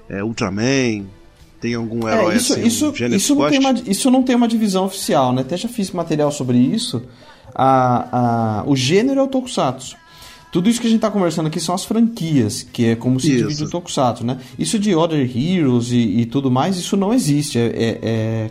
é 0.09 0.23
Ultraman. 0.23 1.07
Tem 1.61 1.75
algum 1.75 2.09
herói 2.09 2.35
É, 2.35 2.37
isso, 2.39 2.53
assim, 2.55 2.67
isso, 2.67 2.91
um 2.91 3.07
isso, 3.15 3.35
não 3.37 3.49
tem 3.49 3.59
uma, 3.61 3.73
isso 3.87 4.11
não 4.11 4.23
tem 4.25 4.35
uma 4.37 4.49
divisão 4.49 4.85
oficial, 4.87 5.33
né? 5.33 5.43
Até 5.43 5.57
já 5.57 5.69
fiz 5.69 5.91
material 5.93 6.33
sobre 6.33 6.59
isso. 6.59 7.05
A, 7.55 8.61
a, 8.61 8.65
o 8.67 8.75
gênero 8.75 9.21
é 9.21 9.23
o 9.23 9.29
Tokusatsu. 9.29 9.97
Tudo 10.53 10.69
isso 10.69 10.83
que 10.83 10.87
a 10.87 10.91
gente 10.91 11.01
tá 11.01 11.11
conversando 11.11 11.47
aqui 11.47 11.59
são 11.59 11.75
as 11.75 11.83
franquias, 11.83 12.63
que 12.63 12.85
é 12.85 12.95
como 12.95 13.19
se 13.19 13.29
Isso. 13.33 13.39
divide 13.49 13.65
o 13.65 13.71
Tokusatsu, 13.71 14.25
né? 14.25 14.37
Isso 14.59 14.79
de 14.79 14.95
Other 14.95 15.19
Heroes 15.35 15.91
e, 15.91 15.97
e 16.21 16.27
tudo 16.27 16.51
mais, 16.51 16.77
isso 16.77 16.95
não 16.95 17.13
existe. 17.15 17.59
É, 17.59 17.63
é- 17.65 17.99
é- 18.03 18.51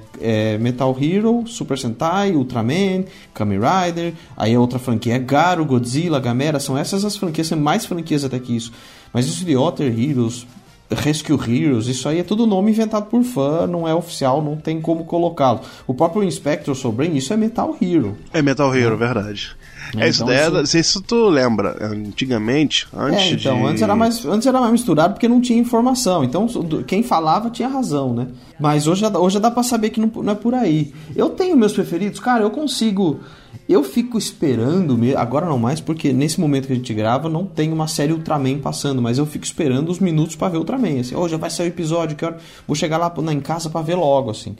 é 0.53 0.57
Metal 0.57 0.97
Hero, 0.99 1.43
Super 1.45 1.77
Sentai, 1.77 2.31
Ultraman, 2.31 3.05
Kamen 3.35 3.59
Rider, 3.59 4.13
aí 4.35 4.55
a 4.55 4.59
outra 4.59 4.79
franquia 4.79 5.13
é 5.15 5.19
Garo, 5.19 5.63
Godzilla, 5.63 6.19
Gamera, 6.19 6.59
são 6.59 6.75
essas 6.75 7.05
as 7.05 7.15
franquias, 7.15 7.45
são 7.47 7.59
mais 7.59 7.85
franquias 7.85 8.23
até 8.23 8.39
que 8.39 8.55
isso. 8.55 8.71
Mas 9.13 9.27
isso 9.27 9.45
de 9.45 9.55
Other 9.55 9.87
Heroes, 9.97 10.47
Rescue 10.89 11.35
Heroes, 11.35 11.87
isso 11.87 12.09
aí 12.09 12.19
é 12.19 12.23
tudo 12.23 12.47
nome 12.47 12.71
inventado 12.71 13.05
por 13.05 13.23
fã, 13.23 13.67
não 13.67 13.87
é 13.87 13.93
oficial, 13.93 14.41
não 14.43 14.57
tem 14.57 14.81
como 14.81 15.05
colocá-lo. 15.05 15.61
O 15.87 15.93
próprio 15.93 16.23
Inspector 16.23 16.73
Soul 16.75 16.93
Brain, 16.93 17.15
isso 17.15 17.31
é 17.31 17.37
Metal 17.37 17.77
Hero. 17.81 18.17
É 18.33 18.41
Metal 18.41 18.75
Hero, 18.75 18.97
verdade. 18.97 19.51
É, 19.97 20.05
É, 20.05 20.09
isso 20.09 20.23
então 20.23 20.51
daí, 20.51 20.63
isso- 20.63 20.83
se 20.83 21.01
tu 21.01 21.27
lembra, 21.29 21.77
antigamente, 21.81 22.87
antes 22.95 23.19
é, 23.21 23.29
então, 23.31 23.59
de... 23.61 23.65
antes, 23.67 23.81
era 23.81 23.95
mais, 23.95 24.25
antes 24.25 24.47
era 24.47 24.59
mais 24.59 24.71
misturado 24.71 25.13
porque 25.13 25.27
não 25.27 25.41
tinha 25.41 25.59
informação. 25.59 26.23
Então, 26.23 26.47
quem 26.87 27.03
falava 27.03 27.49
tinha 27.49 27.67
razão, 27.67 28.13
né? 28.13 28.27
Mas 28.59 28.87
hoje, 28.87 29.01
já 29.01 29.09
dá- 29.09 29.19
hoje 29.19 29.33
já 29.35 29.39
dá 29.39 29.51
pra 29.51 29.63
saber 29.63 29.89
que 29.89 29.99
não, 29.99 30.11
não 30.23 30.33
é 30.33 30.35
por 30.35 30.53
aí. 30.53 30.93
Eu 31.15 31.29
tenho 31.29 31.57
meus 31.57 31.73
preferidos, 31.73 32.19
cara, 32.19 32.43
eu 32.43 32.51
consigo. 32.51 33.19
Eu 33.67 33.83
fico 33.83 34.17
esperando, 34.17 34.97
agora 35.17 35.45
não 35.45 35.57
mais, 35.57 35.79
porque 35.81 36.11
nesse 36.13 36.39
momento 36.39 36.67
que 36.67 36.73
a 36.73 36.75
gente 36.75 36.93
grava 36.93 37.29
não 37.29 37.45
tem 37.45 37.71
uma 37.71 37.87
série 37.87 38.11
Ultraman 38.13 38.59
passando, 38.59 39.01
mas 39.01 39.17
eu 39.17 39.25
fico 39.25 39.45
esperando 39.45 39.89
os 39.89 39.99
minutos 39.99 40.35
pra 40.35 40.49
ver 40.49 40.57
Ultraman. 40.57 40.99
Assim, 40.99 41.15
hoje 41.15 41.35
vai 41.37 41.49
sair 41.49 41.67
o 41.67 41.69
episódio, 41.69 42.15
que 42.15 42.25
hora? 42.25 42.37
Vou 42.67 42.75
chegar 42.75 42.97
lá 42.97 43.11
em 43.31 43.39
casa 43.39 43.69
pra 43.69 43.81
ver 43.81 43.95
logo, 43.95 44.29
assim. 44.31 44.55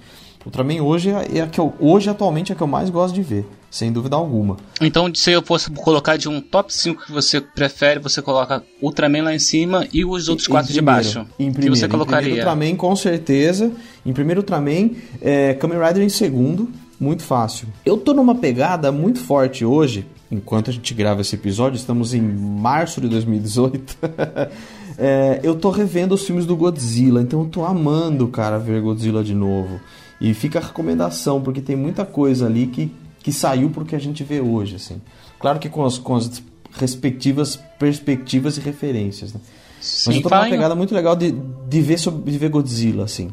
Ultraman 0.45 0.82
hoje 0.82 1.10
é, 1.10 1.38
é 1.38 1.41
a 1.41 1.47
que 1.47 1.60
eu, 1.60 1.73
hoje 1.80 2.10
atualmente 2.10 2.51
é 2.51 2.54
a 2.54 2.56
que 2.56 2.63
eu 2.63 2.67
mais 2.67 2.89
gosto 2.89 3.13
de 3.13 3.21
ver, 3.21 3.45
sem 3.69 3.91
dúvida 3.91 4.15
alguma. 4.15 4.58
Então, 4.82 5.13
se 5.13 5.32
eu 5.32 5.41
fosse 5.41 5.69
colocar 5.71 6.17
de 6.17 6.27
um 6.27 6.41
top 6.41 6.73
5 6.73 7.06
que 7.06 7.12
você 7.12 7.39
prefere, 7.39 7.99
você 7.99 8.21
coloca 8.21 8.63
Ultraman 8.82 9.23
lá 9.23 9.36
em 9.36 9.39
cima 9.39 9.88
e 9.93 10.04
os 10.04 10.27
outros 10.27 10.47
Em 10.47 10.51
quatro 10.51 10.73
de 10.73 10.80
primeiro, 10.80 11.04
baixo. 11.04 11.19
Em 11.39 11.47
que 11.47 11.51
primeiro, 11.54 11.75
você 11.75 11.86
Em 11.86 11.89
colocaria? 11.89 12.21
primeiro 12.23 12.49
Ultraman, 12.49 12.75
com 12.75 12.95
certeza. 12.95 13.71
Em 14.06 14.13
primeiro 14.13 14.41
Ultraman, 14.41 14.91
é, 15.21 15.54
Kamen 15.54 15.77
Rider 15.80 16.04
em 16.04 16.10
segundo. 16.10 16.69
Muito 16.99 17.23
fácil. 17.23 17.67
Eu 17.84 17.97
tô 17.97 18.13
numa 18.13 18.36
pegada 18.36 18.91
muito 18.91 19.19
forte 19.19 19.65
hoje. 19.65 20.06
Enquanto 20.30 20.69
a 20.69 20.73
gente 20.73 20.93
grava 20.93 21.21
esse 21.21 21.36
episódio, 21.36 21.75
estamos 21.75 22.13
em 22.13 22.21
março 22.21 22.99
de 23.01 23.08
2018. 23.08 23.97
É, 25.04 25.39
eu 25.41 25.56
tô 25.56 25.71
revendo 25.71 26.13
os 26.13 26.23
filmes 26.25 26.45
do 26.45 26.56
Godzilla, 26.56 27.21
então 27.21 27.39
eu 27.39 27.45
tô 27.47 27.65
amando, 27.65 28.27
cara, 28.27 28.60
ver 28.60 28.80
Godzilla 28.82 29.23
de 29.23 29.34
novo. 29.34 29.80
E 30.21 30.34
fica 30.36 30.60
a 30.60 30.62
recomendação, 30.62 31.41
porque 31.41 31.60
tem 31.60 31.75
muita 31.75 32.05
coisa 32.05 32.45
ali 32.45 32.67
que, 32.67 32.91
que 33.19 33.34
saiu 33.34 33.71
pro 33.71 33.84
que 33.84 33.95
a 33.95 33.99
gente 33.99 34.23
vê 34.23 34.39
hoje, 34.39 34.75
assim. 34.75 35.01
Claro 35.39 35.57
que 35.57 35.67
com 35.67 35.84
as, 35.84 35.97
com 35.97 36.15
as 36.15 36.41
respectivas 36.73 37.55
perspectivas 37.79 38.55
e 38.57 38.62
referências, 38.62 39.34
né? 39.34 39.39
Mas 39.43 39.86
Sim, 39.88 40.15
eu 40.17 40.21
tô 40.21 40.29
numa 40.29 40.47
em- 40.47 40.51
pegada 40.51 40.75
muito 40.75 40.93
legal 40.93 41.15
de, 41.15 41.31
de, 41.31 41.81
ver 41.81 41.97
sobre, 41.97 42.31
de 42.31 42.38
ver 42.38 42.49
Godzilla, 42.49 43.03
assim. 43.05 43.31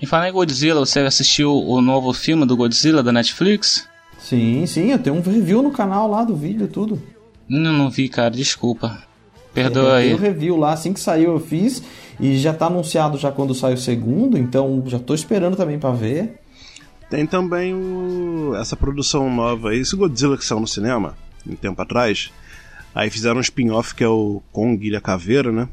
E 0.00 0.06
falar 0.06 0.28
em 0.28 0.32
Godzilla, 0.32 0.78
você 0.78 1.00
assistiu 1.00 1.52
o 1.52 1.80
novo 1.82 2.12
filme 2.12 2.46
do 2.46 2.56
Godzilla 2.56 3.02
da 3.02 3.10
Netflix? 3.12 3.88
Sim, 4.20 4.64
sim, 4.64 4.92
eu 4.92 4.98
tenho 5.00 5.16
um 5.16 5.20
review 5.20 5.60
no 5.60 5.72
canal 5.72 6.08
lá 6.08 6.22
do 6.22 6.36
vídeo 6.36 6.66
e 6.66 6.68
tudo. 6.68 7.02
Não, 7.48 7.72
não 7.72 7.90
vi, 7.90 8.08
cara, 8.08 8.30
desculpa. 8.30 9.02
Perdoa 9.62 9.82
eu 9.82 9.94
aí. 9.94 10.04
tenho 10.06 10.16
o 10.16 10.20
review 10.20 10.56
lá, 10.56 10.72
assim 10.72 10.92
que 10.92 11.00
saiu 11.00 11.32
eu 11.32 11.40
fiz. 11.40 11.82
E 12.20 12.36
já 12.36 12.52
tá 12.52 12.66
anunciado 12.66 13.16
já 13.16 13.30
quando 13.30 13.54
sai 13.54 13.74
o 13.74 13.78
segundo, 13.78 14.36
então 14.36 14.82
já 14.86 14.98
tô 14.98 15.14
esperando 15.14 15.56
também 15.56 15.78
pra 15.78 15.92
ver. 15.92 16.40
Tem 17.08 17.24
também 17.26 17.72
o, 17.74 18.54
essa 18.56 18.76
produção 18.76 19.32
nova 19.32 19.70
aí, 19.70 19.78
esse 19.78 19.94
Godzilla 19.96 20.36
que 20.36 20.44
saiu 20.44 20.60
no 20.60 20.66
cinema, 20.66 21.14
um 21.48 21.54
tempo 21.54 21.80
atrás. 21.80 22.30
Aí 22.94 23.08
fizeram 23.08 23.36
um 23.38 23.40
spin-off 23.40 23.94
que 23.94 24.02
é 24.02 24.08
o 24.08 24.42
Kong 24.52 24.84
Ilha 24.84 25.00
Caveira, 25.00 25.52
né? 25.52 25.68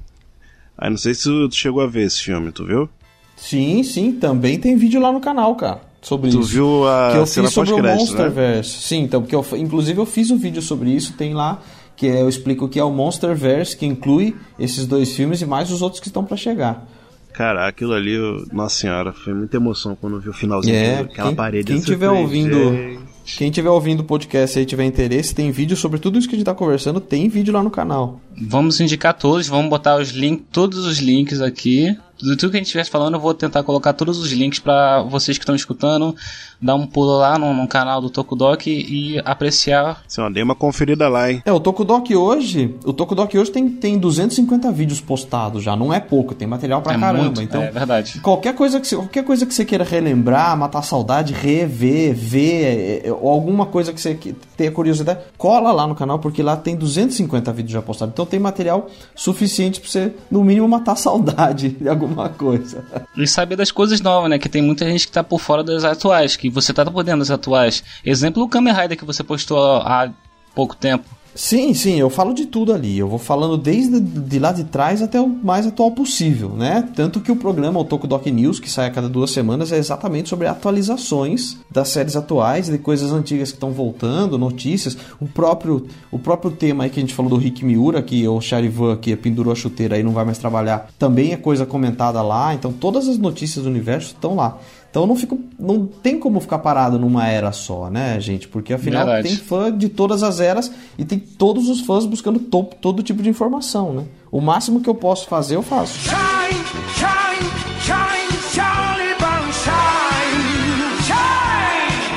Aí 0.78 0.89
não 0.89 0.98
sei 0.98 1.13
se 1.15 1.24
tu 1.24 1.50
chegou 1.52 1.82
a 1.82 1.88
ver 1.88 2.04
esse 2.06 2.21
filme, 2.21 2.52
tu 2.52 2.65
viu? 2.65 2.88
Sim, 3.36 3.84
sim, 3.84 4.12
também 4.13 4.60
tem 4.60 4.78
vídeo 4.78 5.02
lá 5.02 5.12
no 5.12 5.19
canal, 5.19 5.56
cara, 5.56 5.82
sobre 6.02 6.30
Tu 6.30 6.39
isso. 6.39 6.50
viu 6.50 6.88
a 6.88 7.10
que 7.12 7.17
eu 7.17 7.26
cena 7.26 7.48
fiz 7.48 7.54
sobre 7.56 7.74
o 7.74 7.82
né? 7.82 7.95
Monsterverse. 7.95 8.82
Sim, 8.82 9.02
então, 9.04 9.21
porque 9.21 9.36
eu, 9.36 9.45
inclusive 9.58 10.00
eu 10.00 10.06
fiz 10.06 10.32
um 10.32 10.38
vídeo 10.38 10.62
sobre 10.62 10.89
isso, 10.91 11.13
tem 11.13 11.34
lá, 11.34 11.62
que 11.95 12.08
é- 12.08 12.21
eu 12.21 12.29
explico 12.29 12.65
o 12.65 12.69
que 12.69 12.79
é 12.79 12.84
o 12.84 12.91
Monsterverse, 12.91 13.75
que 13.77 13.86
inclui 13.86 14.36
esses 14.60 14.86
dois 14.86 15.13
filmes 15.13 15.41
e 15.41 15.45
mais 15.45 15.71
os 15.71 15.81
outros 15.81 15.99
que 16.01 16.08
estão 16.08 16.23
pra 16.23 16.36
chegar. 16.38 16.86
Cara, 17.34 17.67
aquilo 17.67 17.93
ali, 17.93 18.15
nossa 18.53 18.75
senhora, 18.77 19.12
foi 19.12 19.34
muita 19.34 19.58
emoção 19.58 19.97
quando 19.99 20.15
eu 20.15 20.21
vi 20.21 20.29
o 20.29 20.34
finalzinho, 20.34 20.73
É, 20.75 20.99
aquela 20.99 21.27
quem- 21.29 21.36
parede. 21.36 21.65
quem 21.73 21.81
tiver 21.81 22.10
ouvindo- 22.10 22.71
"Gente". 22.71 22.99
Quem 23.38 23.49
tiver 23.49 23.69
ouvindo 23.71 24.01
o 24.01 24.03
podcast 24.03 24.58
aí 24.58 24.63
e 24.63 24.67
tiver 24.67 24.86
interesse, 24.86 25.34
tem 25.34 25.49
vídeo 25.51 25.75
sobre 25.75 25.99
tudo 25.99 26.17
isso 26.19 26.29
que 26.29 26.36
a 26.36 26.38
gente 26.38 26.45
tá 26.45 26.53
conversando, 26.53 26.99
tem 27.01 27.27
vídeo 27.27 27.51
lá 27.51 27.63
no 27.63 27.71
canal. 27.71 28.21
Vamos 28.39 28.79
indicar 28.79 29.15
todos, 29.15 29.47
vamos 29.47 29.67
botar 29.69 29.97
os 29.99 30.12
links, 30.12 30.45
todos 30.51 30.86
os 30.86 30.99
links 30.99 31.41
aqui. 31.41 31.97
De 32.21 32.36
tudo 32.38 32.51
que 32.51 32.58
a 32.58 32.60
gente 32.60 32.67
estiver 32.67 32.86
falando, 32.86 33.15
eu 33.15 33.19
vou 33.19 33.34
tentar 33.34 33.63
colocar 33.63 33.93
todos 33.93 34.17
os 34.17 34.32
links 34.32 34.60
pra 34.60 35.01
vocês 35.04 35.38
que 35.38 35.43
estão 35.43 35.56
escutando, 35.56 36.15
dar 36.62 36.75
um 36.75 36.88
pulo 36.88 37.17
lá 37.17 37.38
no, 37.38 37.54
no 37.54 37.67
canal 37.67 37.99
do 37.99 38.10
Tokudok 38.10 38.69
e 38.69 39.19
apreciar. 39.25 40.01
Ó, 40.17 40.30
dei 40.30 40.41
uma 40.41 40.56
conferida 40.56 41.10
lá, 41.10 41.30
hein? 41.30 41.41
É, 41.45 41.51
o 41.51 41.60
Tokudok 41.60 42.15
hoje, 42.15 42.75
o 42.86 42.93
Tokudok 42.93 43.38
hoje 43.38 43.51
tem, 43.51 43.69
tem 43.69 43.97
250 43.97 44.71
vídeos 44.71 45.01
postados 45.01 45.63
já, 45.63 45.75
não 45.75 45.93
é 45.93 45.99
pouco, 45.99 46.34
tem 46.34 46.47
material 46.47 46.82
pra 46.82 46.93
é 46.93 46.99
caramba, 46.99 47.23
muito, 47.23 47.41
então... 47.41 47.62
é 47.62 47.71
verdade. 47.71 48.19
Qualquer 48.21 48.56
coisa, 48.56 48.80
que 48.80 48.88
você, 48.88 48.95
qualquer 48.95 49.23
coisa 49.23 49.45
que 49.45 49.54
você 49.54 49.65
queira 49.65 49.84
relembrar, 49.84 50.58
matar 50.58 50.80
a 50.80 50.84
saudade, 50.84 51.34
rever, 51.34 52.13
ver, 52.15 52.63
é, 52.63 53.08
é, 53.08 53.12
ou 53.12 53.30
alguma 53.30 53.65
coisa 53.65 53.91
que 53.91 53.99
você 53.99 54.15
que 54.15 54.34
tenha 54.56 54.71
curiosidade, 54.71 55.19
cola 55.38 55.71
lá 55.71 55.86
no 55.86 55.95
canal, 55.95 56.19
porque 56.19 56.41
lá 56.41 56.56
tem 56.56 56.75
250 56.78 57.51
vídeos 57.51 57.73
já 57.73 57.82
postados. 57.82 58.13
Então 58.13 58.25
tem 58.25 58.39
material 58.39 58.88
suficiente 59.13 59.82
pra 59.82 59.89
você, 59.89 60.13
no 60.32 60.43
mínimo, 60.43 60.67
matar 60.67 60.93
a 60.93 60.95
saudade 60.95 61.69
de 61.69 61.89
alguma 62.06 62.30
coisa. 62.30 62.84
E 63.15 63.28
saber 63.28 63.56
das 63.56 63.72
coisas 63.72 64.02
novas, 64.02 64.30
né? 64.30 64.39
Que 64.39 64.50
tem 64.50 64.62
muita 64.62 64.86
gente 64.86 65.08
que 65.08 65.13
tá 65.13 65.24
por 65.24 65.39
fora 65.39 65.63
das 65.63 65.84
atuais, 65.84 66.36
que 66.36 66.50
você 66.50 66.74
tá 66.74 66.86
por 66.86 67.04
dentro 67.04 67.20
das 67.20 67.32
atuais. 67.32 67.84
Exemplo, 68.04 68.44
o 68.44 68.50
Kamen 68.50 68.74
Rider 68.74 68.98
que 68.98 69.06
você 69.06 69.24
postou 69.24 69.78
há 69.78 70.12
pouco 70.54 70.76
tempo. 70.76 71.14
Sim, 71.38 71.74
sim, 71.74 72.00
eu 72.00 72.10
falo 72.10 72.34
de 72.34 72.45
tudo 72.45 72.74
ali. 72.74 72.98
Eu 72.98 73.10
vou 73.10 73.19
falando 73.19 73.58
desde 73.58 74.00
de 74.00 74.39
lá 74.39 74.54
de 74.54 74.63
trás 74.63 75.02
até 75.02 75.19
o 75.19 75.28
mais 75.28 75.67
atual 75.67 75.91
possível, 75.91 76.52
né? 76.52 76.88
Tanto 76.95 77.19
que 77.19 77.30
o 77.30 77.36
programa, 77.36 77.78
o 77.78 77.84
Tokudok 77.84 78.32
News, 78.32 78.58
que 78.58 78.71
sai 78.71 78.88
a 78.88 78.89
cada 78.89 79.10
duas 79.10 79.32
semanas, 79.32 79.69
é 79.74 79.78
exatamente 79.78 80.30
sobre 80.30 80.48
atualizações 80.48 81.58
das 81.69 81.89
séries 81.89 82.15
atuais, 82.15 82.67
de 82.67 82.78
coisas 82.78 83.12
antigas 83.12 83.50
que 83.50 83.58
estão 83.58 83.74
voltando, 83.74 84.38
notícias. 84.38 84.98
O 85.19 85.28
próprio, 85.28 85.86
o 86.10 86.17
próprio 86.17 86.52
tema 86.52 86.86
aí 86.86 86.89
que 86.89 87.02
a 87.02 87.04
gente 87.04 87.13
falou 87.13 87.30
do 87.30 87.38
Rick 87.38 87.65
Miura, 87.65 88.02
que 88.02 88.26
o 88.26 88.39
Charivan, 88.39 88.95
que 88.95 89.13
pendurou 89.17 89.52
a 89.52 89.56
chuteira 89.56 90.00
e 90.00 90.04
não 90.04 90.13
vai 90.13 90.24
mais 90.24 90.38
trabalhar, 90.38 90.89
também 90.98 91.34
é 91.34 91.38
coisa 91.38 91.65
comentada 91.65 92.21
lá. 92.21 92.54
Então 92.54 92.71
todas 92.71 93.10
as 93.10 93.17
notícias 93.17 93.65
do 93.65 93.69
universo 93.69 94.13
estão 94.13 94.36
lá. 94.36 94.58
Então 94.95 95.05
não 95.05 95.17
fico, 95.17 95.38
não 95.60 95.86
tem 95.86 96.17
como 96.17 96.39
ficar 96.39 96.60
parado 96.60 96.97
numa 96.97 97.27
era 97.27 97.51
só, 97.51 97.89
né, 97.89 98.17
gente? 98.17 98.47
Porque 98.47 98.71
afinal 98.73 99.03
Verdade. 99.05 99.27
tem 99.27 99.36
fã 99.36 99.69
de 99.77 99.89
todas 99.89 100.23
as 100.23 100.39
eras 100.39 100.71
e 100.97 101.03
tem 101.03 101.19
todos 101.19 101.67
os 101.67 101.81
fãs 101.81 102.05
buscando 102.05 102.39
to- 102.39 102.69
todo 102.79 103.03
tipo 103.03 103.21
de 103.21 103.27
informação, 103.27 103.91
né? 103.91 104.05
O 104.31 104.39
máximo 104.39 104.79
que 104.79 104.89
eu 104.89 104.95
posso 104.95 105.27
fazer, 105.27 105.58
eu 105.58 105.62
faço. 105.62 105.99
Shine, 105.99 106.63
shine, 106.95 107.51
shine, 107.81 108.41
Charlie 108.53 109.15
Brown, 109.19 109.51
shine, 109.51 111.03
shine. 111.03 112.15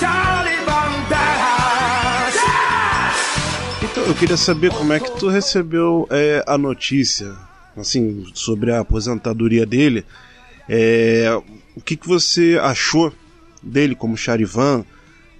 Charlie 0.00 0.64
Brown. 0.64 0.88
Então, 3.82 4.04
eu 4.04 4.14
queria 4.14 4.36
saber 4.36 4.72
como 4.72 4.92
é 4.92 5.00
que 5.00 5.10
tu 5.18 5.28
recebeu 5.28 6.06
é, 6.10 6.42
a 6.46 6.56
notícia, 6.56 7.32
assim, 7.80 8.26
sobre 8.34 8.72
a 8.72 8.80
aposentadoria 8.80 9.64
dele. 9.64 10.04
É, 10.68 11.40
o 11.76 11.80
que, 11.80 11.96
que 11.96 12.06
você 12.06 12.58
achou 12.60 13.12
dele 13.62 13.94
como 13.94 14.16
Charivan? 14.16 14.84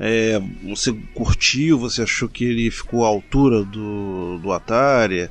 É, 0.00 0.40
você 0.64 0.92
curtiu? 1.14 1.78
Você 1.78 2.02
achou 2.02 2.28
que 2.28 2.44
ele 2.44 2.70
ficou 2.70 3.04
à 3.04 3.08
altura 3.08 3.64
do, 3.64 4.38
do 4.38 4.52
Atari? 4.52 5.28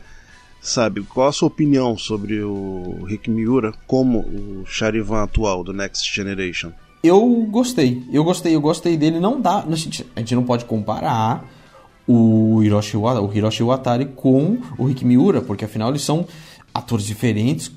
Sabe, 0.61 1.01
qual 1.03 1.29
a 1.29 1.31
sua 1.31 1.47
opinião 1.47 1.97
sobre 1.97 2.41
o 2.41 3.05
Rick 3.05 3.29
Miura 3.29 3.71
como 3.85 4.19
o 4.19 4.65
Charivan 4.65 5.23
atual 5.23 5.63
do 5.63 5.71
Next 5.71 6.13
Generation? 6.13 6.71
Eu 7.03 7.47
gostei, 7.49 8.03
eu 8.11 8.23
gostei, 8.23 8.55
eu 8.55 8.59
gostei 8.59 8.97
dele. 8.97 9.19
Não 9.19 9.39
dá, 9.39 9.63
a 9.63 9.75
gente, 9.75 10.05
a 10.15 10.19
gente 10.19 10.35
não 10.35 10.43
pode 10.43 10.65
comparar 10.65 11.47
o 12.07 12.61
Hiroshi, 12.63 12.97
o 12.97 13.31
Hiroshi 13.33 13.63
Watari 13.63 14.05
com 14.05 14.57
o 14.77 14.85
Rick 14.85 15.05
Miura, 15.05 15.41
porque 15.41 15.65
afinal 15.65 15.89
eles 15.89 16.01
são 16.01 16.25
atores 16.73 17.05
diferentes, 17.05 17.71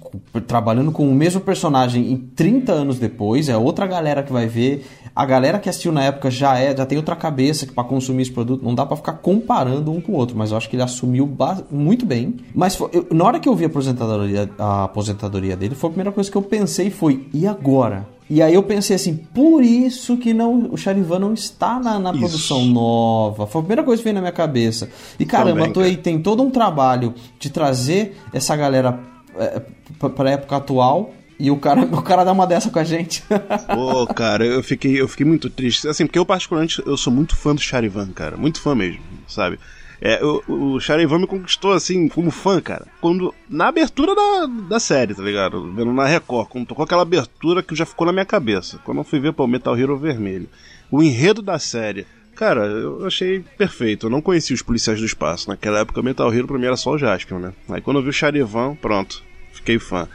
trabalhando 0.47 0.93
com 0.93 1.09
o 1.09 1.15
mesmo 1.15 1.41
personagem 1.41 2.13
em 2.13 2.17
30 2.17 2.73
anos 2.73 2.99
depois, 2.99 3.49
é 3.49 3.57
outra 3.57 3.87
galera 3.87 4.23
que 4.23 4.33
vai 4.33 4.47
ver. 4.47 4.87
A 5.17 5.25
galera 5.25 5.59
que 5.59 5.69
assistiu 5.69 5.91
na 5.91 6.05
época 6.05 6.31
já 6.31 6.59
é, 6.59 6.77
já 6.77 6.85
tem 6.87 6.99
outra 6.99 7.17
cabeça 7.17 7.67
para 7.67 7.83
consumir 7.83 8.23
esse 8.23 8.31
produto, 8.33 8.63
não 8.65 8.75
dá 8.75 8.85
pra 8.87 8.97
ficar 8.97 9.15
comparando 9.15 9.91
um 9.91 10.01
com 10.01 10.13
o 10.13 10.17
outro, 10.17 10.37
mas 10.37 10.51
eu 10.51 10.57
acho 10.57 10.69
que 10.69 10.77
ele 10.77 10.83
assumiu 10.83 11.27
muito 11.71 12.05
bem. 12.07 12.37
Mas 12.55 12.77
foi- 12.77 12.91
eu- 12.93 13.07
na 13.11 13.25
hora 13.25 13.41
que 13.41 13.49
eu 13.49 13.55
vi 13.57 13.65
a 13.65 13.69
aposentadoria, 13.69 14.49
a 14.59 14.85
aposentadoria 14.85 15.57
dele, 15.57 15.75
foi 15.75 15.89
a 15.89 15.93
primeira 15.93 16.13
coisa 16.13 16.31
que 16.31 16.37
eu 16.37 16.43
pensei 16.43 16.91
foi, 16.91 17.27
e 17.33 17.47
agora? 17.47 18.07
E 18.31 18.41
aí 18.41 18.55
eu 18.55 18.63
pensei 18.63 18.95
assim, 18.95 19.17
por 19.17 19.61
isso 19.61 20.17
que 20.17 20.33
não, 20.33 20.71
o 20.71 20.77
Charivan 20.77 21.19
não 21.19 21.35
está 21.35 21.81
na, 21.81 21.99
na 21.99 22.13
produção 22.13 22.65
nova. 22.65 23.45
Foi 23.45 23.59
a 23.59 23.63
primeira 23.63 23.83
coisa 23.83 24.01
que 24.01 24.05
veio 24.05 24.15
na 24.15 24.21
minha 24.21 24.33
cabeça. 24.33 24.89
E 25.19 25.27
caramba, 25.27 25.51
Também, 25.51 25.71
a 25.71 25.73
Toei 25.73 25.97
tem 25.97 26.23
todo 26.23 26.41
um 26.41 26.49
trabalho 26.49 27.13
de 27.41 27.51
trazer 27.51 28.17
essa 28.33 28.55
galera 28.55 29.01
é, 29.37 29.61
pra, 29.99 30.11
pra 30.11 30.31
época 30.31 30.57
atual. 30.57 31.13
E 31.41 31.51
o 31.51 31.57
cara, 31.57 31.81
o 31.91 32.03
cara 32.03 32.23
dá 32.23 32.31
uma 32.31 32.47
dessa 32.47 32.71
com 32.71 32.79
a 32.79 32.85
gente. 32.85 33.25
Pô, 33.75 34.07
cara, 34.07 34.47
eu 34.47 34.63
fiquei, 34.63 35.01
eu 35.01 35.09
fiquei 35.09 35.27
muito 35.27 35.51
triste. 35.51 35.89
Assim, 35.89 36.07
porque 36.07 36.19
eu, 36.19 36.25
particularmente, 36.25 36.81
eu 36.87 36.97
sou 36.97 37.13
muito 37.13 37.35
fã 37.35 37.53
do 37.53 37.61
Charivan, 37.61 38.13
cara. 38.13 38.37
Muito 38.37 38.61
fã 38.61 38.77
mesmo, 38.77 39.01
sabe? 39.27 39.59
É, 40.01 40.25
o, 40.25 40.43
o 40.49 40.81
Charivan 40.81 41.19
me 41.19 41.27
conquistou, 41.27 41.73
assim, 41.73 42.09
como 42.09 42.31
fã, 42.31 42.61
cara. 42.61 42.87
Quando. 43.01 43.35
Na 43.49 43.69
abertura 43.69 44.15
da, 44.15 44.47
da 44.47 44.81
série, 44.81 45.15
tá 45.15 45.23
ligado? 45.23 45.73
Vendo 45.73 45.93
na 45.93 46.07
Record, 46.07 46.49
quando 46.49 46.67
tocou 46.67 46.85
aquela 46.85 47.03
abertura 47.03 47.63
que 47.63 47.75
já 47.75 47.85
ficou 47.85 48.07
na 48.07 48.13
minha 48.13 48.25
cabeça. 48.25 48.79
Quando 48.85 48.99
eu 48.99 49.05
fui 49.05 49.21
ver, 49.21 49.33
pô, 49.33 49.47
Metal 49.47 49.79
Hero 49.79 49.99
Vermelho. 49.99 50.49
O 50.91 51.03
enredo 51.03 51.43
da 51.43 51.59
série. 51.59 52.07
Cara, 52.35 52.65
eu 52.65 53.07
achei 53.07 53.41
perfeito. 53.59 54.07
Eu 54.07 54.11
não 54.11 54.23
conhecia 54.23 54.55
os 54.55 54.63
policiais 54.63 54.99
do 54.99 55.05
espaço. 55.05 55.51
Naquela 55.51 55.81
época, 55.81 56.03
Metal 56.03 56.33
Hero 56.33 56.47
pra 56.47 56.59
mim 56.59 56.65
era 56.65 56.77
só 56.77 56.93
o 56.93 56.99
Jaspion, 56.99 57.39
né? 57.39 57.53
Aí 57.69 57.83
quando 57.83 57.99
eu 57.99 58.03
vi 58.03 58.09
o 58.09 58.13
Charivan, 58.13 58.75
pronto. 58.77 59.23
Fiquei 59.53 59.79
fã. 59.79 60.09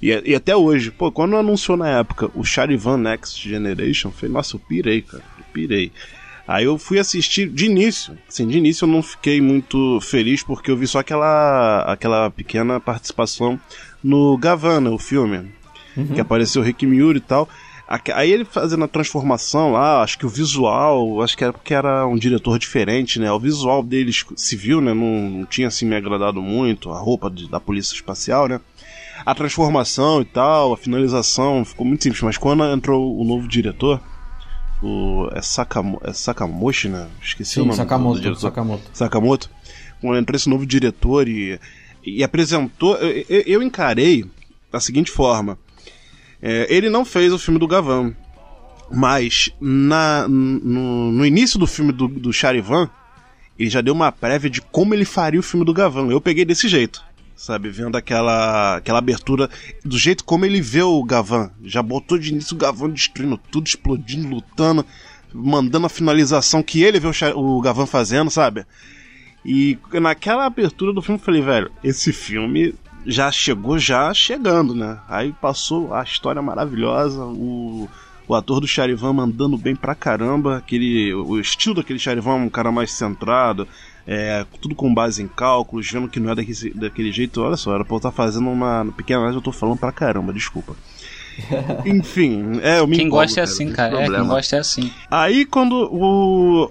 E, 0.00 0.10
e 0.24 0.34
até 0.34 0.54
hoje, 0.54 0.92
pô, 0.92 1.10
quando 1.10 1.36
anunciou 1.36 1.76
na 1.76 1.88
época 1.88 2.30
o 2.36 2.44
Charivan 2.44 2.98
Next 2.98 3.48
Generation, 3.48 4.12
falei, 4.12 4.32
nossa, 4.32 4.54
eu 4.54 4.60
pirei, 4.60 5.02
cara. 5.02 5.24
Eu 5.38 5.44
pirei. 5.52 5.90
Aí 6.46 6.64
eu 6.64 6.76
fui 6.76 6.98
assistir 6.98 7.48
de 7.48 7.66
início. 7.66 8.16
Assim, 8.28 8.46
de 8.46 8.58
início 8.58 8.84
eu 8.84 8.88
não 8.88 9.02
fiquei 9.02 9.40
muito 9.40 10.00
feliz 10.00 10.42
porque 10.42 10.70
eu 10.70 10.76
vi 10.76 10.86
só 10.86 10.98
aquela, 10.98 11.82
aquela 11.82 12.30
pequena 12.30 12.80
participação 12.80 13.58
no 14.02 14.36
Gavana, 14.36 14.90
o 14.90 14.98
filme. 14.98 15.50
Que 16.14 16.20
apareceu 16.20 16.62
o 16.62 16.64
Rick 16.64 16.86
Miura 16.86 17.18
e 17.18 17.20
tal. 17.20 17.48
Aí 18.14 18.32
ele 18.32 18.46
fazendo 18.46 18.82
a 18.84 18.88
transformação 18.88 19.72
lá, 19.72 20.02
acho 20.02 20.18
que 20.18 20.24
o 20.24 20.28
visual, 20.28 21.20
acho 21.22 21.36
que 21.36 21.44
era 21.44 21.52
porque 21.52 21.74
era 21.74 22.06
um 22.06 22.16
diretor 22.16 22.58
diferente, 22.58 23.20
né? 23.20 23.30
O 23.30 23.38
visual 23.38 23.82
deles 23.82 24.24
civil, 24.34 24.80
né? 24.80 24.94
Não, 24.94 25.30
não 25.40 25.44
tinha 25.44 25.68
assim 25.68 25.84
me 25.84 25.94
agradado 25.94 26.40
muito, 26.40 26.90
a 26.90 26.98
roupa 26.98 27.30
de- 27.30 27.48
da 27.50 27.60
polícia 27.60 27.94
espacial, 27.94 28.48
né? 28.48 28.58
A 29.26 29.34
transformação 29.34 30.22
e 30.22 30.24
tal, 30.24 30.72
a 30.72 30.76
finalização 30.78 31.64
ficou 31.64 31.86
muito 31.86 32.02
simples, 32.02 32.22
mas 32.22 32.38
quando 32.38 32.64
entrou 32.64 33.14
o 33.16 33.22
novo 33.24 33.46
diretor, 33.46 34.00
o 34.82 35.28
é, 35.32 35.40
Sakamo, 35.40 36.00
é 36.04 36.12
Sakamoshi, 36.12 36.88
né? 36.88 37.06
Esqueci 37.22 37.52
o 37.52 37.54
Sim, 37.54 37.60
nome 37.60 37.70
do 37.72 37.76
Sakamoto, 37.76 38.20
diretor. 38.20 38.40
Sakamoto. 38.40 38.82
Sakamoto, 38.92 39.50
quando 40.00 40.18
entrou 40.18 40.36
esse 40.36 40.48
novo 40.48 40.66
diretor 40.66 41.28
e, 41.28 41.58
e 42.04 42.22
apresentou, 42.24 42.96
eu, 42.96 43.24
eu- 43.28 43.42
eu 43.46 43.62
encarei 43.62 44.24
da 44.70 44.80
seguinte 44.80 45.10
forma: 45.10 45.58
é, 46.40 46.66
ele 46.74 46.90
não 46.90 47.04
fez 47.04 47.32
o 47.32 47.38
filme 47.38 47.58
do 47.60 47.66
Gavan, 47.68 48.14
mas 48.90 49.50
na, 49.60 50.26
no, 50.28 51.12
no 51.12 51.24
início 51.26 51.58
do 51.58 51.66
filme 51.66 51.92
do, 51.92 52.08
do 52.08 52.32
Charivan, 52.32 52.90
ele 53.58 53.70
já 53.70 53.80
deu 53.80 53.94
uma 53.94 54.10
prévia 54.10 54.50
de 54.50 54.60
como 54.60 54.94
ele 54.94 55.04
faria 55.04 55.38
o 55.40 55.42
filme 55.42 55.64
do 55.64 55.72
Gavan. 55.72 56.08
Eu 56.10 56.20
peguei 56.20 56.44
desse 56.44 56.68
jeito. 56.68 57.02
Sabe, 57.36 57.70
vendo 57.70 57.96
aquela, 57.96 58.76
aquela 58.76 58.98
abertura 58.98 59.50
do 59.84 59.98
jeito 59.98 60.24
como 60.24 60.44
ele 60.44 60.60
vê 60.60 60.82
o 60.82 61.02
Gavan. 61.02 61.50
Já 61.64 61.82
botou 61.82 62.18
de 62.18 62.30
início 62.30 62.54
o 62.54 62.58
Gavan 62.58 62.90
destruindo 62.90 63.36
tudo, 63.50 63.66
explodindo, 63.66 64.28
lutando, 64.28 64.86
mandando 65.34 65.86
a 65.86 65.90
finalização 65.90 66.62
que 66.62 66.82
ele 66.82 67.00
vê 67.00 67.08
o, 67.08 67.38
o 67.38 67.60
Gavan 67.60 67.86
fazendo, 67.86 68.30
sabe? 68.30 68.64
E 69.44 69.76
naquela 69.94 70.46
abertura 70.46 70.92
do 70.92 71.02
filme 71.02 71.18
eu 71.20 71.24
falei, 71.24 71.42
velho, 71.42 71.70
esse 71.82 72.12
filme 72.12 72.74
já 73.04 73.30
chegou 73.32 73.78
já 73.78 74.12
chegando, 74.14 74.74
né? 74.74 74.98
Aí 75.08 75.32
passou 75.32 75.92
a 75.92 76.02
história 76.02 76.40
maravilhosa, 76.40 77.24
o, 77.24 77.88
o 78.28 78.34
ator 78.34 78.60
do 78.60 78.68
Charivan 78.68 79.12
mandando 79.12 79.58
bem 79.58 79.74
pra 79.74 79.94
caramba, 79.94 80.58
aquele, 80.58 81.12
o 81.12 81.40
estilo 81.40 81.76
daquele 81.76 81.98
Charivan, 81.98 82.34
um 82.34 82.48
cara 82.48 82.70
mais 82.70 82.92
centrado, 82.92 83.66
é, 84.06 84.44
tudo 84.60 84.74
com 84.74 84.92
base 84.92 85.22
em 85.22 85.28
cálculos, 85.28 85.90
vendo 85.90 86.08
que 86.08 86.20
não 86.20 86.30
é 86.30 86.34
daquele, 86.34 86.74
daquele 86.74 87.12
jeito. 87.12 87.40
Olha 87.42 87.56
só, 87.56 87.74
era 87.74 87.84
pra 87.84 87.94
eu 87.94 87.98
estar 87.98 88.10
fazendo 88.10 88.48
uma 88.48 88.86
pequena 88.96 89.20
análise, 89.20 89.38
eu 89.38 89.42
tô 89.42 89.52
falando 89.52 89.78
pra 89.78 89.92
caramba, 89.92 90.32
desculpa. 90.32 90.74
Enfim, 91.86 92.60
é, 92.62 92.78
eu 92.78 92.86
me 92.86 92.96
Quem 92.96 93.06
empolgo, 93.06 93.24
gosta 93.24 93.40
é 93.40 93.42
assim, 93.44 93.64
não 93.64 93.70
tem 93.70 93.76
cara. 93.76 94.02
É, 94.02 94.10
quem 94.10 94.26
gosta 94.26 94.56
é 94.56 94.58
assim. 94.58 94.92
Aí 95.10 95.44
quando 95.46 95.88
o. 95.92 96.70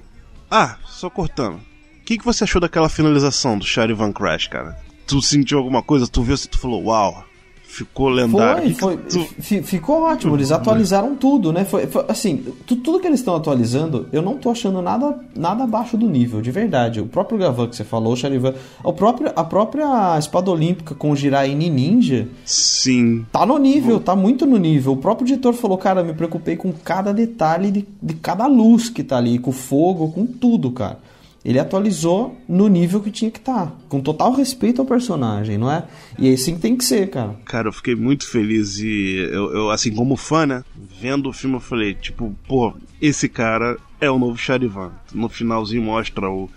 Ah, 0.49 0.77
só 0.85 1.09
cortando. 1.09 1.55
O 1.55 2.03
que, 2.05 2.17
que 2.17 2.25
você 2.25 2.43
achou 2.43 2.59
daquela 2.59 2.89
finalização 2.89 3.57
do 3.57 3.65
Charivan 3.65 4.11
Crash, 4.11 4.47
cara? 4.47 4.77
Tu 5.07 5.21
sentiu 5.21 5.57
alguma 5.57 5.81
coisa? 5.81 6.07
Tu 6.07 6.21
viu 6.21 6.35
se 6.35 6.47
tu 6.47 6.59
falou, 6.59 6.83
uau, 6.85 7.23
ficou 7.71 8.09
lendário. 8.09 8.75
Foi, 8.75 8.99
foi, 9.39 9.61
ficou 9.63 10.01
ótimo, 10.03 10.35
eles 10.35 10.51
atualizaram 10.51 11.15
tudo, 11.15 11.53
né? 11.53 11.63
Foi, 11.63 11.87
foi- 11.87 12.03
assim, 12.09 12.43
tu- 12.67 12.75
tudo 12.75 12.99
que 12.99 13.07
eles 13.07 13.19
estão 13.21 13.35
atualizando, 13.35 14.07
eu 14.11 14.21
não 14.21 14.37
tô 14.37 14.49
achando 14.51 14.81
nada, 14.81 15.17
nada 15.35 15.63
abaixo 15.63 15.95
do 15.97 16.07
nível, 16.09 16.41
de 16.41 16.51
verdade. 16.51 16.99
O 16.99 17.05
próprio 17.05 17.37
Gavan 17.39 17.67
que 17.67 17.75
você 17.75 17.83
falou, 17.83 18.13
o 18.13 18.15
Charivan, 18.17 18.53
o 18.83 18.91
próprio, 18.91 19.31
a 19.35 19.43
própria 19.43 20.17
espada 20.19 20.51
olímpica 20.51 20.93
com 20.93 21.11
o 21.11 21.15
Jiraini 21.15 21.69
Ninja, 21.69 22.27
Sim. 22.45 23.25
tá 23.31 23.45
no 23.45 23.57
nível, 23.57 23.99
tá 23.99 24.15
muito 24.15 24.45
no 24.45 24.57
nível. 24.57 24.93
O 24.93 24.97
próprio 24.97 25.25
editor 25.27 25.53
falou, 25.53 25.77
cara, 25.77 26.01
eu 26.01 26.05
me 26.05 26.13
preocupei 26.13 26.55
com 26.57 26.71
cada 26.73 27.13
detalhe 27.13 27.71
de, 27.71 27.87
de 28.03 28.13
cada 28.15 28.47
luz 28.47 28.89
que 28.89 29.03
tá 29.03 29.17
ali, 29.17 29.39
com 29.39 29.49
o 29.51 29.53
fogo, 29.53 30.11
com 30.11 30.25
tudo, 30.25 30.71
cara. 30.71 30.99
Ele 31.43 31.57
atualizou 31.57 32.37
no 32.47 32.67
nível 32.67 33.01
que 33.01 33.09
tinha 33.09 33.31
que 33.31 33.39
estar, 33.39 33.75
com 33.89 33.99
total 33.99 34.31
respeito 34.31 34.79
ao 34.79 34.85
personagem, 34.85 35.57
não 35.57 35.71
é? 35.71 35.87
E 36.19 36.29
é 36.29 36.33
assim 36.33 36.53
que 36.53 36.61
tem 36.61 36.75
que 36.75 36.85
ser, 36.85 37.09
cara. 37.09 37.35
Cara, 37.45 37.67
eu 37.67 37.73
fiquei 37.73 37.95
muito 37.95 38.29
feliz 38.29 38.77
e 38.77 39.27
eu, 39.31 39.51
eu, 39.51 39.69
assim, 39.71 39.91
como 39.91 40.15
fã, 40.15 40.45
né? 40.45 40.63
Vendo 41.01 41.29
o 41.29 41.33
filme, 41.33 41.55
eu 41.55 41.59
falei, 41.59 41.95
tipo, 41.95 42.35
pô, 42.47 42.73
esse 43.01 43.27
cara 43.27 43.75
é 43.99 44.09
o 44.09 44.19
novo 44.19 44.37
Charivan. 44.37 44.91
No 45.11 45.27
finalzinho 45.29 45.81
mostra 45.81 46.29
o, 46.29 46.47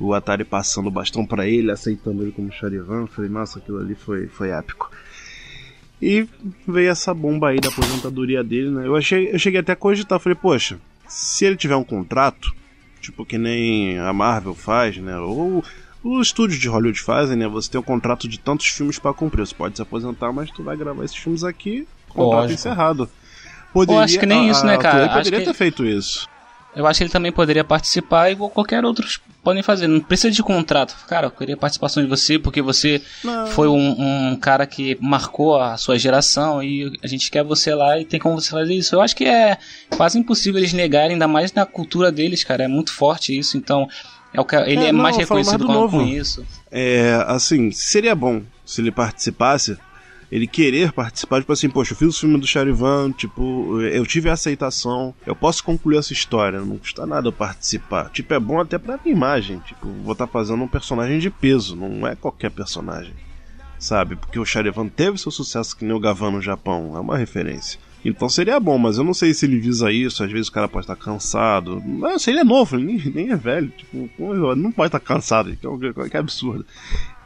o 0.00 0.12
Atari 0.12 0.44
passando 0.44 0.88
o 0.88 0.90
bastão 0.90 1.24
pra 1.24 1.46
ele, 1.46 1.70
aceitando 1.70 2.22
ele 2.22 2.32
como 2.32 2.52
Charivan. 2.52 3.02
Eu 3.02 3.06
falei, 3.06 3.30
nossa, 3.30 3.60
aquilo 3.60 3.78
ali 3.78 3.94
foi, 3.94 4.26
foi 4.26 4.50
épico. 4.50 4.90
E 6.00 6.26
veio 6.66 6.90
essa 6.90 7.14
bomba 7.14 7.50
aí 7.50 7.60
da 7.60 7.68
aposentadoria 7.68 8.42
dele, 8.42 8.70
né? 8.70 8.88
Eu, 8.88 8.96
achei, 8.96 9.32
eu 9.32 9.38
cheguei 9.38 9.60
até 9.60 9.70
a 9.70 9.76
cogitar, 9.76 10.18
falei, 10.18 10.34
poxa, 10.34 10.80
se 11.06 11.44
ele 11.44 11.54
tiver 11.54 11.76
um 11.76 11.84
contrato, 11.84 12.52
tipo 13.02 13.26
que 13.26 13.36
nem 13.36 13.98
a 13.98 14.12
Marvel 14.12 14.54
faz, 14.54 14.96
né? 14.96 15.18
Ou 15.18 15.62
os 16.04 16.28
estúdios 16.28 16.58
de 16.58 16.68
Hollywood 16.68 17.00
fazem, 17.00 17.36
né? 17.36 17.46
Você 17.48 17.70
tem 17.70 17.80
um 17.80 17.84
contrato 17.84 18.26
de 18.26 18.38
tantos 18.38 18.66
filmes 18.66 18.98
pra 18.98 19.12
cumprir. 19.12 19.46
Você 19.46 19.54
pode 19.54 19.76
se 19.76 19.82
aposentar, 19.82 20.32
mas 20.32 20.50
tu 20.50 20.62
vai 20.62 20.76
gravar 20.76 21.04
esses 21.04 21.16
filmes 21.16 21.44
aqui, 21.44 21.86
contrato 22.08 22.40
Lógico. 22.42 22.54
encerrado. 22.54 23.10
Eu 23.74 23.98
acho 23.98 24.18
que 24.18 24.26
nem 24.26 24.48
isso, 24.48 24.64
né, 24.66 24.76
cara? 24.78 25.04
Ele 25.04 25.08
poderia 25.14 25.38
que- 25.40 25.44
ter 25.46 25.54
feito 25.54 25.84
isso. 25.84 26.28
Eu 26.74 26.86
acho 26.86 26.98
que 26.98 27.04
ele 27.04 27.10
também 27.12 27.30
poderia 27.32 27.64
participar, 27.64 28.30
igual 28.30 28.48
qualquer 28.50 28.84
outros 28.84 29.20
podem 29.42 29.62
fazer. 29.62 29.86
Não 29.86 30.00
precisa 30.00 30.30
de 30.30 30.42
contrato. 30.42 30.96
Cara, 31.06 31.26
eu 31.26 31.30
queria 31.30 31.54
a 31.54 31.58
participação 31.58 32.02
de 32.02 32.08
você, 32.08 32.38
porque 32.38 32.62
você 32.62 33.02
Não. 33.24 33.46
foi 33.48 33.68
um, 33.68 34.30
um 34.32 34.36
cara 34.36 34.66
que 34.66 34.96
marcou 35.00 35.60
a 35.60 35.76
sua 35.76 35.98
geração 35.98 36.62
e 36.62 36.92
a 37.02 37.06
gente 37.06 37.30
quer 37.30 37.42
você 37.44 37.74
lá 37.74 37.98
e 37.98 38.04
tem 38.04 38.20
como 38.20 38.40
você 38.40 38.50
fazer 38.50 38.74
isso. 38.74 38.94
Eu 38.94 39.00
acho 39.00 39.16
que 39.16 39.24
é 39.24 39.58
quase 39.96 40.18
impossível 40.18 40.58
eles 40.60 40.72
negarem, 40.72 41.12
ainda 41.12 41.28
mais 41.28 41.52
na 41.52 41.66
cultura 41.66 42.12
deles, 42.12 42.44
cara. 42.44 42.64
É 42.64 42.68
muito 42.68 42.92
forte 42.92 43.36
isso, 43.36 43.56
então. 43.56 43.88
É 44.34 44.40
o 44.40 44.44
que, 44.46 44.56
ele 44.56 44.84
É, 44.84 44.88
é, 44.88 44.92
não, 44.92 45.02
mais 45.02 45.16
mais 45.16 45.28
reconhecido 45.28 45.58
do 45.58 45.66
com, 45.66 45.72
novo. 45.72 45.98
com 45.98 46.06
isso. 46.06 46.44
É, 46.70 47.22
assim, 47.26 47.70
seria 47.70 48.14
bom 48.14 48.42
se 48.64 48.80
ele 48.80 48.90
participasse, 48.90 49.76
ele 50.32 50.46
querer 50.46 50.92
participar, 50.92 51.40
tipo 51.40 51.52
assim, 51.52 51.68
poxa, 51.68 51.92
eu 51.92 51.96
fiz 51.98 52.16
o 52.16 52.20
filme 52.20 52.40
do 52.40 52.46
Charivan, 52.46 53.12
tipo, 53.12 53.78
eu 53.82 54.06
tive 54.06 54.30
a 54.30 54.32
aceitação, 54.32 55.14
eu 55.26 55.36
posso 55.36 55.62
concluir 55.62 55.98
essa 55.98 56.14
história, 56.14 56.58
não 56.62 56.78
custa 56.78 57.04
nada 57.06 57.28
eu 57.28 57.32
participar. 57.32 58.08
Tipo, 58.08 58.32
é 58.32 58.40
bom 58.40 58.58
até 58.58 58.78
pra 58.78 58.98
minha 59.04 59.14
imagem, 59.14 59.58
tipo, 59.58 59.86
vou 60.02 60.12
estar 60.12 60.26
fazendo 60.26 60.62
um 60.64 60.68
personagem 60.68 61.18
de 61.18 61.28
peso, 61.28 61.76
não 61.76 62.06
é 62.06 62.16
qualquer 62.16 62.50
personagem, 62.50 63.12
sabe? 63.78 64.16
Porque 64.16 64.38
o 64.38 64.44
Charivan 64.46 64.88
teve 64.88 65.18
seu 65.18 65.30
sucesso 65.30 65.76
que 65.76 65.84
nem 65.84 65.94
o 65.94 66.00
Gavan 66.00 66.30
no 66.30 66.40
Japão, 66.40 66.96
é 66.96 67.00
uma 67.00 67.18
referência. 67.18 67.78
Então 68.04 68.28
seria 68.28 68.58
bom, 68.58 68.78
mas 68.78 68.98
eu 68.98 69.04
não 69.04 69.14
sei 69.14 69.32
se 69.32 69.46
ele 69.46 69.60
visa 69.60 69.92
isso, 69.92 70.24
às 70.24 70.32
vezes 70.32 70.48
o 70.48 70.52
cara 70.52 70.66
pode 70.66 70.84
estar 70.84 70.96
cansado. 70.96 71.80
Mas 71.86 72.26
ele 72.26 72.40
é 72.40 72.44
novo, 72.44 72.74
ele 72.74 72.84
nem, 72.84 73.12
nem 73.14 73.30
é 73.30 73.36
velho. 73.36 73.68
Tipo, 73.68 74.10
não 74.56 74.72
pode 74.72 74.88
estar 74.88 74.98
cansado, 74.98 75.54
que, 75.54 75.66
é- 75.66 76.08
que 76.08 76.16
absurdo. 76.16 76.66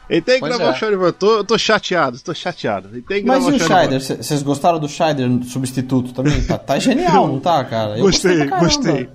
Ele 0.09 0.21
tem 0.21 0.35
que 0.35 0.41
Pois 0.41 0.57
gravar 0.57 0.71
é. 0.71 0.75
o 0.75 0.79
Charivan. 0.79 1.07
Eu 1.07 1.13
tô, 1.13 1.45
tô 1.45 1.59
chateado, 1.59 2.21
tô 2.21 2.33
chateado. 2.33 2.89
Ele 2.93 3.03
tem 3.03 3.23
que 3.23 3.27
Mas 3.27 3.45
e 3.45 3.51
gravar 3.51 3.65
o 3.65 3.69
Charivan. 3.69 4.01
Scheider? 4.01 4.23
Vocês 4.25 4.43
gostaram 4.43 4.79
do 4.79 4.89
Scheider 4.89 5.29
substituto 5.45 6.13
também? 6.13 6.41
Tá, 6.45 6.57
tá 6.59 6.79
genial, 6.79 7.27
não 7.27 7.41
tá, 7.41 7.65
cara? 7.65 7.99
Eu 7.99 8.05
Gostei, 8.05 8.39
caramba. 8.47 8.59
gostei. 8.59 9.09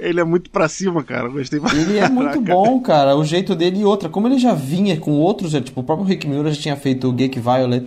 Ele 0.00 0.20
é 0.20 0.24
muito 0.24 0.50
pra 0.50 0.68
cima, 0.68 1.04
cara. 1.04 1.28
Gostei 1.28 1.60
pra 1.60 1.72
Ele 1.74 1.98
é 1.98 2.08
muito 2.10 2.40
bom, 2.40 2.80
cara. 2.80 3.14
O 3.16 3.24
jeito 3.24 3.54
dele 3.54 3.80
e 3.80 3.84
outra. 3.84 4.08
Como 4.08 4.26
ele 4.26 4.38
já 4.38 4.52
vinha 4.54 4.96
com 4.96 5.12
outros, 5.12 5.54
é, 5.54 5.60
tipo, 5.60 5.80
o 5.80 5.84
próprio 5.84 6.06
Rick 6.08 6.26
Miura 6.26 6.50
já 6.52 6.60
tinha 6.60 6.76
feito 6.76 7.08
o 7.08 7.12
Geek 7.12 7.38
Violet 7.38 7.86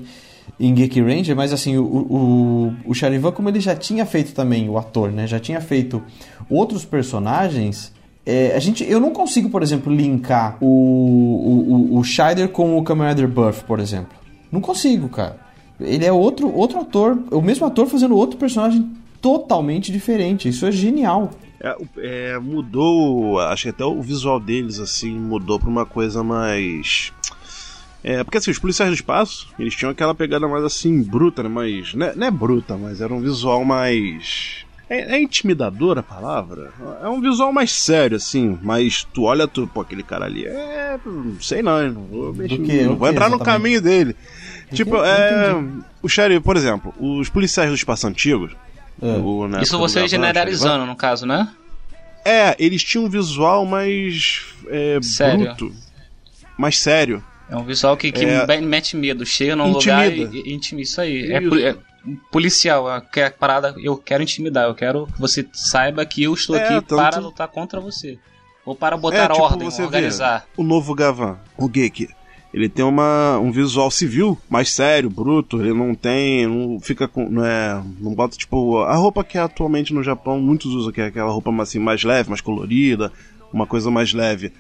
em 0.60 0.74
Geek 0.74 1.02
Ranger, 1.02 1.36
mas 1.36 1.52
assim, 1.52 1.76
o, 1.78 1.84
o, 1.84 2.74
o 2.86 2.94
Charivan, 2.94 3.32
como 3.32 3.50
ele 3.50 3.60
já 3.60 3.76
tinha 3.76 4.06
feito 4.06 4.34
também, 4.34 4.70
o 4.70 4.78
ator, 4.78 5.12
né? 5.12 5.28
Já 5.28 5.40
tinha 5.40 5.60
feito 5.60 6.02
outros 6.50 6.86
personagens. 6.86 7.92
É, 8.26 8.56
a 8.56 8.60
gente, 8.60 8.84
eu 8.84 9.00
não 9.00 9.12
consigo, 9.12 9.50
por 9.50 9.62
exemplo, 9.62 9.94
linkar 9.94 10.58
o, 10.60 10.66
o, 10.66 12.00
o, 12.00 12.04
Scheider 12.04 12.50
com 12.50 12.76
o 12.76 12.84
Rider 12.84 13.28
Buff, 13.28 13.64
por 13.66 13.80
exemplo. 13.80 14.18
Não 14.52 14.60
consigo, 14.60 15.08
cara. 15.10 15.40
Ele 15.80 16.06
é 16.06 16.12
outro, 16.12 16.52
outro 16.52 16.80
ator, 16.80 17.20
o 17.30 17.42
mesmo 17.42 17.68
ator 17.68 17.86
fazendo 17.86 18.16
outro 18.16 18.38
personagem 18.38 18.90
totalmente 19.22 19.92
diferente. 19.92 20.50
Isso 20.50 20.66
é 20.66 20.72
genial. 20.72 21.30
É, 21.60 21.76
é, 21.98 22.40
mudou, 22.40 23.40
acho 23.40 23.64
que 23.64 23.70
até 23.70 23.86
o 23.86 24.02
visual 24.02 24.40
deles, 24.40 24.80
assim, 24.80 25.14
mudou 25.14 25.60
pra 25.60 25.70
uma 25.70 25.86
coisa 25.86 26.24
mais. 26.24 27.14
É, 28.04 28.24
porque 28.24 28.38
assim, 28.38 28.52
os 28.52 28.60
policiais 28.60 28.90
do 28.92 28.96
espaço, 28.96 29.48
eles 29.60 29.76
tinham 29.76 29.92
aquela 29.92 30.16
pegada 30.16 30.48
mais 30.48 30.64
assim, 30.64 31.02
bruta, 31.04 31.44
né? 31.44 31.50
Mais. 31.50 31.94
Não 31.94 32.06
é, 32.08 32.16
não 32.16 32.28
é 32.28 32.32
bruta, 32.32 32.78
mas 32.78 33.02
era 33.02 33.14
um 33.14 33.20
visual 33.20 33.64
mais. 33.64 34.65
É, 34.90 35.16
é 35.16 35.22
intimidadora 35.22 36.02
a 36.02 36.04
palavra? 36.04 36.72
É 37.04 37.08
um 37.10 37.20
visual 37.20 37.52
mais 37.52 37.72
sério, 37.72 38.18
assim, 38.18 38.58
mas 38.62 39.04
tu 39.14 39.24
olha, 39.24 39.48
tu, 39.48 39.66
pô, 39.68 39.82
aquele 39.82 40.04
cara 40.04 40.26
ali 40.26 40.46
é. 40.46 41.00
Sei 41.42 41.64
não, 41.64 41.82
eu 41.82 41.92
não 41.94 42.04
vou 42.04 42.34
mexer, 42.34 42.58
quê? 42.60 42.84
não 42.84 42.96
vou 42.96 43.10
entrar 43.10 43.30
no 43.30 43.40
caminho 43.40 43.82
dele. 43.82 44.16
Tipo, 44.74 44.98
é. 45.04 45.56
O 46.04 46.08
Sherry, 46.10 46.40
por 46.40 46.56
exemplo, 46.56 46.94
os 47.00 47.30
policiais 47.30 47.70
do 47.70 47.76
espaço 47.76 48.06
antigos. 48.08 48.52
É. 49.02 49.08
o- 49.18 49.48
na 49.48 49.62
Isso 49.62 49.78
você 49.78 50.08
generalizando, 50.08 50.86
no 50.86 50.96
caso, 50.96 51.26
né? 51.26 51.50
é, 52.24 52.56
eles 52.58 52.82
tinham 52.84 53.06
um 53.06 53.10
visual 53.10 53.66
mais 53.66 54.42
é, 54.70 55.00
Sério. 55.02 55.46
bruto, 55.46 55.72
mais 56.58 56.78
sério. 56.80 57.24
É 57.50 57.56
um 57.58 57.64
visual 57.64 57.96
que, 57.98 58.12
que 58.12 58.24
É. 58.26 58.46
me- 58.48 58.66
mete 58.66 58.96
medo. 58.96 59.26
Chega 59.26 59.56
num 59.56 59.68
Intimida. 59.72 60.10
lugar 60.10 60.34
e, 60.34 60.50
e 60.50 60.54
intimida. 60.54 60.88
Isso 60.88 61.02
aí. 61.02 61.32
É, 61.32 61.40
Isso. 61.40 61.50
poli- 61.50 61.64
é 61.64 61.76
policial. 62.32 63.02
Que 63.12 63.22
é 63.22 63.26
a 63.28 63.32
parada. 63.32 63.76
Eu 63.82 63.98
quero 63.98 64.24
intimidar. 64.24 64.66
Eu 64.68 64.76
quero 64.76 65.08
que 65.08 65.20
você 65.20 65.46
saiba 65.54 66.06
que 66.06 66.24
eu 66.24 66.34
estou 66.34 66.56
É, 66.56 66.64
aqui 66.64 66.74
tanto- 66.88 66.96
para 66.96 67.20
lutar 67.20 67.48
contra 67.48 67.80
você. 67.80 68.18
Ou 68.66 68.76
para 68.76 68.98
botar 68.98 69.18
é, 69.18 69.28
tipo, 69.28 69.42
ordem, 69.44 69.68
organizar. 69.84 70.40
Vê, 70.40 70.62
o 70.62 70.64
novo 70.64 70.96
Gavan, 70.96 71.38
o 71.56 71.68
Geek, 71.68 72.10
ele 72.52 72.68
tem 72.68 72.84
uma, 72.84 73.38
um 73.38 73.52
visual 73.52 73.92
civil 73.92 74.38
mais 74.50 74.74
sério, 74.74 75.08
bruto. 75.10 75.62
Ele 75.62 75.74
não 75.74 75.94
tem, 75.94 76.48
não 76.48 76.80
fica 76.80 77.08
com, 77.08 77.30
não 77.30 77.46
é, 77.46 77.80
não 78.00 78.16
bota 78.16 78.36
tipo 78.36 78.80
a 78.80 78.96
roupa 78.96 79.24
que 79.24 79.38
atualmente 79.38 79.94
no 79.94 80.02
Japão 80.02 80.40
muitos 80.40 80.74
usam, 80.74 80.92
que 80.92 81.00
é 81.00 81.06
aquela 81.08 81.32
roupa 81.32 81.52
assim 81.62 81.78
mais 81.78 82.04
leve, 82.04 82.30
mais 82.30 82.42
colorida, 82.42 83.12
uma 83.54 83.68
coisa 83.68 83.92
mais 83.92 84.14
leve. 84.14 84.52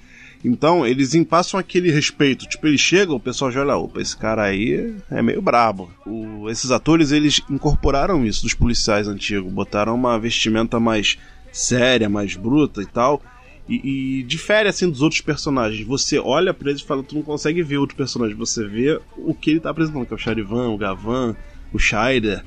Então, 0.47 0.85
eles 0.85 1.15
passam 1.25 1.59
aquele 1.59 1.89
respeito. 1.91 2.45
Tipo, 2.47 2.67
eles 2.67 2.79
chegam, 2.79 3.15
o 3.15 3.19
pessoal 3.19 3.51
já 3.51 3.61
olha, 3.61 3.75
opa, 3.77 3.99
esse 3.99 4.15
cara 4.15 4.43
aí 4.43 4.95
é 5.09 5.21
meio 5.21 5.41
brabo. 5.41 5.89
O- 6.05 6.47
esses 6.49 6.69
atores, 6.69 7.11
eles 7.11 7.41
incorporaram 7.49 8.23
isso 8.25 8.43
dos 8.43 8.53
policiais 8.53 9.07
antigos. 9.07 9.51
Botaram 9.51 9.95
uma 9.95 10.19
vestimenta 10.19 10.79
mais 10.79 11.17
séria, 11.51 12.07
mais 12.07 12.35
bruta 12.35 12.81
e 12.81 12.85
tal. 12.85 13.21
E, 13.67 14.19
e 14.19 14.23
difere, 14.23 14.69
assim, 14.69 14.87
dos 14.87 15.01
outros 15.01 15.21
personagens. 15.21 15.85
Você 15.87 16.19
olha 16.19 16.53
pra 16.53 16.69
eles 16.69 16.81
e 16.83 16.85
fala, 16.85 17.01
tu 17.01 17.15
não 17.15 17.23
consegue 17.23 17.63
ver 17.63 17.77
outro 17.77 17.95
personagem. 17.97 18.35
Você 18.35 18.67
vê 18.67 18.99
o 19.17 19.33
que 19.33 19.49
ele 19.49 19.59
tá 19.59 19.71
apresentando, 19.71 20.05
que 20.05 20.13
é 20.13 20.15
o 20.15 20.19
Charivan, 20.19 20.69
o 20.69 20.77
Gavan, 20.77 21.35
o 21.73 21.79
Scheider. 21.79 22.43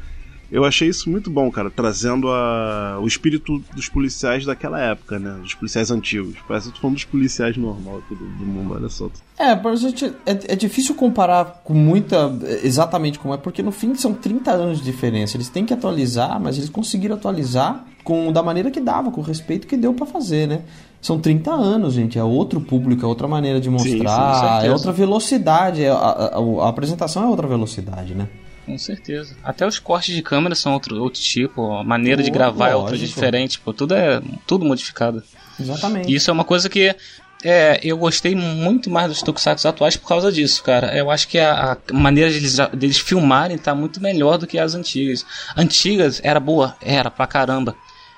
Eu 0.50 0.64
achei 0.64 0.88
isso 0.88 1.10
muito 1.10 1.30
bom, 1.30 1.50
cara, 1.50 1.70
trazendo 1.70 2.28
a, 2.30 2.98
o 3.00 3.06
espírito 3.06 3.62
dos 3.74 3.88
policiais 3.88 4.46
daquela 4.46 4.80
época, 4.80 5.18
né? 5.18 5.36
Dos 5.42 5.54
policiais 5.54 5.90
antigos. 5.90 6.36
Parece 6.46 6.68
que 6.68 6.74
tô 6.74 6.80
falando 6.80 6.96
dos 6.96 7.04
policiais 7.04 7.56
normal 7.56 7.98
aqui 7.98 8.14
do, 8.14 8.24
do 8.24 8.46
mundo, 8.46 8.74
olha 8.74 8.88
só. 8.88 9.10
É, 9.38 9.54
pra 9.54 9.76
gente, 9.76 10.06
é, 10.24 10.52
é 10.52 10.56
difícil 10.56 10.94
comparar 10.94 11.60
com 11.62 11.74
muita. 11.74 12.32
exatamente 12.62 13.18
como 13.18 13.34
é, 13.34 13.36
porque 13.36 13.62
no 13.62 13.70
fim 13.70 13.94
são 13.94 14.14
30 14.14 14.50
anos 14.50 14.78
de 14.78 14.84
diferença. 14.84 15.36
Eles 15.36 15.50
têm 15.50 15.66
que 15.66 15.74
atualizar, 15.74 16.40
mas 16.40 16.56
eles 16.56 16.70
conseguiram 16.70 17.16
atualizar 17.16 17.84
com 18.02 18.32
da 18.32 18.42
maneira 18.42 18.70
que 18.70 18.80
dava, 18.80 19.10
com 19.10 19.20
o 19.20 19.24
respeito 19.24 19.66
que 19.66 19.76
deu 19.76 19.92
para 19.92 20.06
fazer, 20.06 20.48
né? 20.48 20.62
São 21.00 21.20
30 21.20 21.50
anos, 21.50 21.92
gente. 21.92 22.18
É 22.18 22.24
outro 22.24 22.58
público, 22.58 23.04
é 23.04 23.06
outra 23.06 23.28
maneira 23.28 23.60
de 23.60 23.68
mostrar, 23.68 24.62
sim, 24.62 24.66
é 24.66 24.72
outra 24.72 24.92
velocidade. 24.92 25.84
A, 25.86 25.94
a, 25.94 26.38
a, 26.38 26.68
apresentação 26.70 27.22
é 27.22 27.26
outra 27.26 27.46
velocidade, 27.46 28.14
né? 28.14 28.28
Com 28.68 28.76
certeza. 28.76 29.34
Até 29.42 29.66
os 29.66 29.78
cortes 29.78 30.14
de 30.14 30.20
câmera 30.20 30.54
são 30.54 30.74
outro, 30.74 31.02
outro 31.02 31.20
tipo, 31.20 31.72
a 31.72 31.82
maneira 31.82 32.22
de 32.22 32.30
gravar 32.30 32.68
é 32.68 32.76
outra 32.76 32.98
diferente, 32.98 33.58
pô, 33.58 33.72
tudo 33.72 33.94
é 33.94 34.20
tudo 34.46 34.66
modificado. 34.66 35.22
Exatamente. 35.58 36.12
E 36.12 36.14
isso 36.14 36.28
é 36.28 36.32
uma 36.32 36.44
coisa 36.44 36.68
que 36.68 36.94
é, 37.42 37.80
eu 37.82 37.96
gostei 37.96 38.34
muito 38.34 38.90
mais 38.90 39.08
dos 39.08 39.22
Tokusatsu 39.22 39.66
atuais 39.66 39.96
por 39.96 40.06
causa 40.06 40.30
disso, 40.30 40.62
cara. 40.62 40.94
Eu 40.94 41.10
acho 41.10 41.26
que 41.28 41.38
a, 41.38 41.72
a 41.72 41.92
maneira 41.94 42.30
deles, 42.30 42.58
deles 42.74 42.98
filmarem 42.98 43.56
tá 43.56 43.74
muito 43.74 44.02
melhor 44.02 44.36
do 44.36 44.46
que 44.46 44.58
as 44.58 44.74
antigas. 44.74 45.24
Antigas 45.56 46.20
era 46.22 46.38
boa, 46.38 46.76
era 46.82 47.10
pra 47.10 47.26
caramba. 47.26 47.74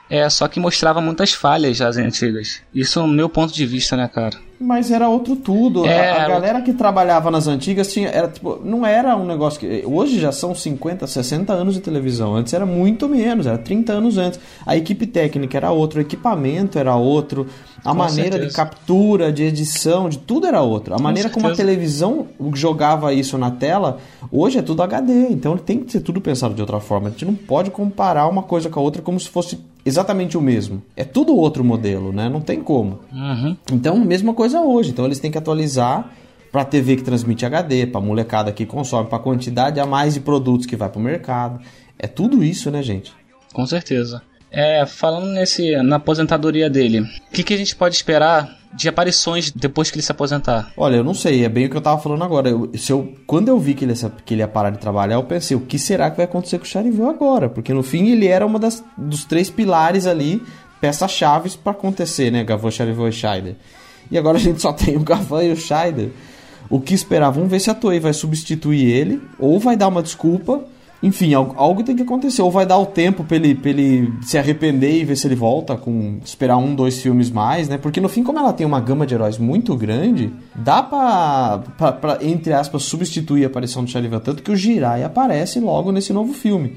É, 0.08 0.28
só 0.28 0.48
que 0.48 0.58
mostrava 0.58 1.00
muitas 1.00 1.32
falhas 1.32 1.80
as 1.80 1.96
antigas. 1.96 2.60
Isso 2.74 2.98
é 2.98 3.02
o 3.02 3.06
meu 3.06 3.28
ponto 3.28 3.54
de 3.54 3.64
vista, 3.64 3.96
né, 3.96 4.08
cara? 4.12 4.36
Mas 4.62 4.90
era 4.90 5.08
outro 5.08 5.34
tudo. 5.36 5.86
É, 5.86 6.10
a, 6.10 6.24
a 6.26 6.28
galera 6.28 6.60
que 6.60 6.74
trabalhava 6.74 7.30
nas 7.30 7.46
antigas 7.46 7.90
tinha. 7.90 8.08
Era, 8.08 8.28
tipo, 8.28 8.60
não 8.62 8.84
era 8.84 9.16
um 9.16 9.24
negócio 9.24 9.58
que. 9.58 9.82
Hoje 9.86 10.20
já 10.20 10.30
são 10.30 10.54
50, 10.54 11.06
60 11.06 11.50
anos 11.50 11.74
de 11.74 11.80
televisão. 11.80 12.34
Antes 12.36 12.52
era 12.52 12.66
muito 12.66 13.08
menos, 13.08 13.46
era 13.46 13.56
30 13.56 13.92
anos 13.94 14.18
antes. 14.18 14.38
A 14.66 14.76
equipe 14.76 15.06
técnica 15.06 15.56
era 15.56 15.70
outra, 15.70 15.98
o 15.98 16.02
equipamento 16.02 16.78
era 16.78 16.94
outro, 16.94 17.46
a 17.82 17.90
Com 17.90 17.96
maneira 17.96 18.32
certeza. 18.32 18.46
de 18.50 18.54
captura, 18.54 19.32
de 19.32 19.44
edição, 19.44 20.10
de 20.10 20.18
tudo 20.18 20.46
era 20.46 20.60
outra. 20.60 20.96
A 20.96 20.98
maneira 20.98 21.30
como 21.30 21.46
a 21.46 21.54
certeza. 21.54 21.66
televisão 21.68 22.26
jogava 22.52 23.14
isso 23.14 23.38
na 23.38 23.50
tela, 23.50 23.96
hoje 24.30 24.58
é 24.58 24.62
tudo 24.62 24.82
HD. 24.82 25.28
Então 25.30 25.56
tem 25.56 25.78
que 25.78 25.90
ser 25.90 26.00
tudo 26.00 26.20
pensado 26.20 26.52
de 26.52 26.60
outra 26.60 26.80
forma. 26.80 27.08
A 27.08 27.10
gente 27.10 27.24
não 27.24 27.34
pode 27.34 27.70
comparar 27.70 28.28
uma 28.28 28.42
coisa 28.42 28.68
com 28.68 28.78
a 28.78 28.82
outra 28.82 29.00
como 29.00 29.18
se 29.18 29.30
fosse 29.30 29.58
exatamente 29.84 30.36
o 30.36 30.40
mesmo. 30.40 30.82
É 30.96 31.04
tudo 31.04 31.34
outro 31.34 31.64
modelo, 31.64 32.12
né? 32.12 32.28
Não 32.28 32.40
tem 32.40 32.60
como. 32.60 32.98
Uhum. 33.12 33.56
Então, 33.72 33.96
mesma 33.98 34.34
coisa 34.34 34.49
hoje. 34.58 34.90
Então, 34.90 35.04
eles 35.04 35.20
têm 35.20 35.30
que 35.30 35.38
atualizar 35.38 36.10
para 36.50 36.64
TV 36.64 36.96
que 36.96 37.02
transmite 37.04 37.46
HD, 37.46 37.86
para 37.86 38.00
molecada 38.00 38.50
que 38.50 38.66
consome, 38.66 39.08
para 39.08 39.18
quantidade 39.20 39.78
a 39.78 39.86
mais 39.86 40.14
de 40.14 40.20
produtos 40.20 40.66
que 40.66 40.74
vai 40.74 40.88
para 40.88 40.98
o 40.98 41.02
mercado. 41.02 41.60
É 41.98 42.08
tudo 42.08 42.42
isso, 42.42 42.70
né, 42.70 42.82
gente? 42.82 43.12
Com 43.52 43.64
certeza. 43.66 44.22
É, 44.50 44.84
falando 44.84 45.26
nesse 45.26 45.76
na 45.82 45.96
aposentadoria 45.96 46.68
dele, 46.68 47.02
o 47.02 47.06
que, 47.32 47.44
que 47.44 47.54
a 47.54 47.56
gente 47.56 47.76
pode 47.76 47.94
esperar 47.94 48.58
de 48.74 48.88
aparições 48.88 49.50
depois 49.52 49.90
que 49.90 49.96
ele 49.96 50.02
se 50.02 50.10
aposentar? 50.10 50.72
Olha, 50.76 50.96
eu 50.96 51.04
não 51.04 51.14
sei, 51.14 51.44
é 51.44 51.48
bem 51.48 51.66
o 51.66 51.70
que 51.70 51.76
eu 51.76 51.80
tava 51.80 52.00
falando 52.02 52.24
agora. 52.24 52.48
Eu- 52.48 52.68
se 52.76 52.90
eu, 52.92 53.14
quando 53.28 53.46
eu 53.48 53.58
vi 53.60 53.74
que 53.74 53.84
ele, 53.84 53.92
ia- 53.92 54.12
que 54.24 54.34
ele 54.34 54.42
ia 54.42 54.48
parar 54.48 54.70
de 54.70 54.78
trabalhar, 54.78 55.14
eu 55.14 55.22
pensei, 55.22 55.56
o 55.56 55.60
que 55.60 55.78
será 55.78 56.10
que 56.10 56.16
vai 56.16 56.24
acontecer 56.24 56.58
com 56.58 56.64
o 56.64 56.68
Charivan 56.68 57.10
agora? 57.10 57.48
Porque 57.48 57.72
no 57.72 57.82
fim 57.84 58.08
ele 58.10 58.26
era 58.26 58.44
uma 58.44 58.58
das, 58.58 58.82
dos 58.98 59.24
três 59.24 59.48
pilares 59.50 60.04
ali, 60.06 60.42
peças-chaves 60.80 61.54
para 61.54 61.72
acontecer, 61.72 62.30
né? 62.32 62.42
Gavan, 62.42 62.70
Charivan 62.70 63.08
e 63.08 63.12
Scheider. 63.12 63.56
E 64.10 64.18
agora 64.18 64.38
a 64.38 64.40
gente 64.40 64.60
só 64.60 64.72
tem 64.72 64.96
o 64.96 65.00
Gavan 65.00 65.44
e 65.44 65.52
o 65.52 65.56
Scheider. 65.56 66.10
O 66.68 66.80
que 66.80 66.94
esperar? 66.94 67.30
Vamos 67.30 67.50
ver 67.50 67.60
se 67.60 67.70
a 67.70 67.74
Toei 67.74 67.98
vai 67.98 68.12
substituir 68.12 68.88
ele, 68.88 69.20
ou 69.38 69.58
vai 69.58 69.76
dar 69.76 69.88
uma 69.88 70.02
desculpa. 70.02 70.64
Enfim, 71.02 71.32
algo, 71.32 71.54
algo 71.56 71.82
tem 71.82 71.96
que 71.96 72.02
acontecer. 72.02 72.42
Ou 72.42 72.50
vai 72.50 72.66
dar 72.66 72.78
o 72.78 72.86
tempo 72.86 73.24
pra 73.24 73.36
ele, 73.36 73.54
pra 73.54 73.70
ele 73.70 74.12
se 74.22 74.36
arrepender 74.36 75.00
e 75.00 75.04
ver 75.04 75.16
se 75.16 75.26
ele 75.26 75.34
volta 75.34 75.76
com. 75.76 76.18
esperar 76.24 76.58
um, 76.58 76.74
dois 76.74 77.00
filmes 77.00 77.30
mais, 77.30 77.68
né? 77.68 77.78
Porque 77.78 78.00
no 78.00 78.08
fim, 78.08 78.22
como 78.22 78.38
ela 78.38 78.52
tem 78.52 78.66
uma 78.66 78.80
gama 78.80 79.06
de 79.06 79.14
heróis 79.14 79.38
muito 79.38 79.74
grande, 79.76 80.32
dá 80.54 80.82
pra, 80.82 81.62
pra, 81.78 81.92
pra, 81.92 82.18
entre 82.20 82.52
aspas, 82.52 82.82
substituir 82.82 83.44
a 83.44 83.46
aparição 83.46 83.82
do 83.82 83.90
Charivan. 83.90 84.20
Tanto 84.20 84.42
que 84.42 84.50
o 84.50 84.56
Jirai 84.56 85.02
aparece 85.02 85.58
logo 85.58 85.90
nesse 85.90 86.12
novo 86.12 86.34
filme. 86.34 86.76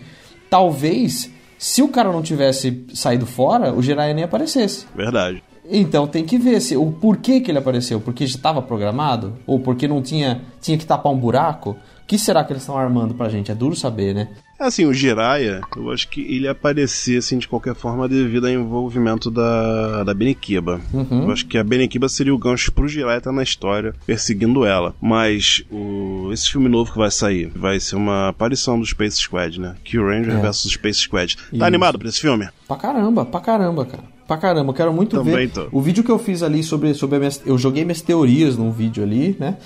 Talvez, 0.50 1.30
se 1.58 1.82
o 1.82 1.90
cara 1.90 2.12
não 2.12 2.22
tivesse 2.22 2.86
saído 2.94 3.26
fora, 3.26 3.74
o 3.74 3.82
Jirai 3.82 4.14
nem 4.14 4.24
aparecesse. 4.24 4.86
Verdade. 4.96 5.44
Então 5.70 6.06
tem 6.08 6.26
que 6.26 6.38
ver 6.38 6.60
se 6.62 6.76
o 6.76 6.92
porquê 6.92 7.40
que 7.40 7.50
ele 7.52 7.58
apareceu, 7.58 8.00
porque 8.00 8.28
já 8.28 8.36
estava 8.36 8.62
programado 8.62 9.34
ou 9.48 9.60
porque 9.60 9.88
não 9.88 10.02
tinha 10.02 10.42
tinha 10.62 10.78
que 10.78 10.86
tapar 10.86 11.12
um 11.12 11.18
buraco. 11.18 11.72
O 11.72 12.06
que 12.06 12.18
será 12.20 12.44
que 12.44 12.52
eles 12.52 12.64
estão 12.64 12.78
armando 12.78 13.14
pra 13.14 13.30
gente? 13.30 13.50
É 13.50 13.56
duro 13.56 13.76
saber, 13.76 14.14
né? 14.14 14.28
Assim, 14.60 14.86
o 14.86 14.94
Jiraiya, 14.94 15.62
eu 15.76 15.90
acho 15.92 16.08
que 16.10 16.22
ele 16.22 16.48
aparecia 16.48 17.20
assim 17.20 17.38
de 17.38 17.48
qualquer 17.48 17.74
forma 17.76 18.08
devido 18.08 18.46
ao 18.46 18.52
envolvimento 18.54 19.32
da, 19.32 20.04
da 20.04 20.14
Benikiba. 20.14 20.80
Uhum. 20.94 21.24
Eu 21.24 21.32
acho 21.32 21.46
que 21.46 21.58
a 21.58 21.64
Benikiba 21.64 22.08
seria 22.08 22.34
o 22.36 22.38
gancho 22.38 22.72
pro 22.72 22.88
Jiraiya 22.88 23.18
estar 23.18 23.32
na 23.32 23.42
história, 23.44 23.96
perseguindo 24.06 24.66
ela. 24.66 24.94
Mas 25.02 25.64
o, 25.72 26.30
esse 26.32 26.50
filme 26.50 26.70
novo 26.70 26.92
que 26.92 26.98
vai 26.98 27.10
sair 27.12 27.52
vai 27.56 27.80
ser 27.80 27.96
uma 27.96 28.30
aparição 28.30 28.80
do 28.80 28.86
Space 28.86 29.18
Squad, 29.18 29.60
né? 29.60 29.76
Kill 29.84 30.06
Ranger 30.06 30.36
É. 30.36 30.42
versus 30.42 30.72
Space 30.74 31.00
Squad. 31.00 31.36
Tá 31.38 31.44
Isso. 31.54 31.64
animado 31.64 31.98
pra 31.98 32.08
esse 32.10 32.20
filme? 32.22 32.48
Pra 32.68 32.78
caramba, 32.78 33.26
pra 33.26 33.40
caramba, 33.40 33.86
cara. 33.86 34.13
Pra 34.34 34.50
caramba, 34.50 34.70
eu 34.72 34.74
quero 34.76 34.94
muito 34.94 35.18
Também 35.18 35.34
ver. 35.36 35.50
tô. 35.52 35.68
O 35.72 35.82
vídeo 35.82 36.04
que 36.04 36.12
eu 36.12 36.20
fiz 36.20 36.42
ali 36.44 36.64
sobre, 36.64 36.94
sobre 36.94 37.16
as 37.16 37.20
minhas, 37.20 37.42
eu 37.46 37.58
joguei 37.58 37.84
minhas 37.86 38.02
teorias 38.02 38.58
num 38.58 38.72
vídeo 38.72 39.04
ali, 39.04 39.36
né? 39.40 39.58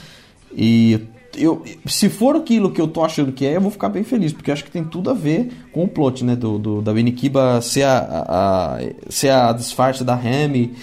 E 0.55 0.99
eu, 1.37 1.61
se 1.85 2.09
for 2.09 2.35
aquilo 2.35 2.71
que 2.71 2.81
eu 2.81 2.87
tô 2.87 3.03
achando 3.03 3.31
que 3.31 3.45
é, 3.45 3.55
eu 3.57 3.61
vou 3.61 3.69
ficar 3.71 3.89
bem 3.89 4.03
feliz, 4.03 4.31
porque 4.33 4.49
eu 4.49 4.53
acho 4.53 4.63
que 4.63 4.71
tem 4.71 4.83
tudo 4.83 5.09
a 5.09 5.13
ver 5.13 5.49
com 5.71 5.83
o 5.83 5.87
plot, 5.87 6.23
né? 6.23 6.35
Do, 6.35 6.57
do- 6.57 6.81
da 6.81 6.93
Benikiba 6.93 7.61
ser 7.61 7.83
a, 7.83 7.97
a, 7.99 8.75
a- 8.77 8.79
ser 9.09 9.29
a 9.29 9.51
disfarce 9.53 10.03
da 10.03 10.15
Remy 10.15 10.73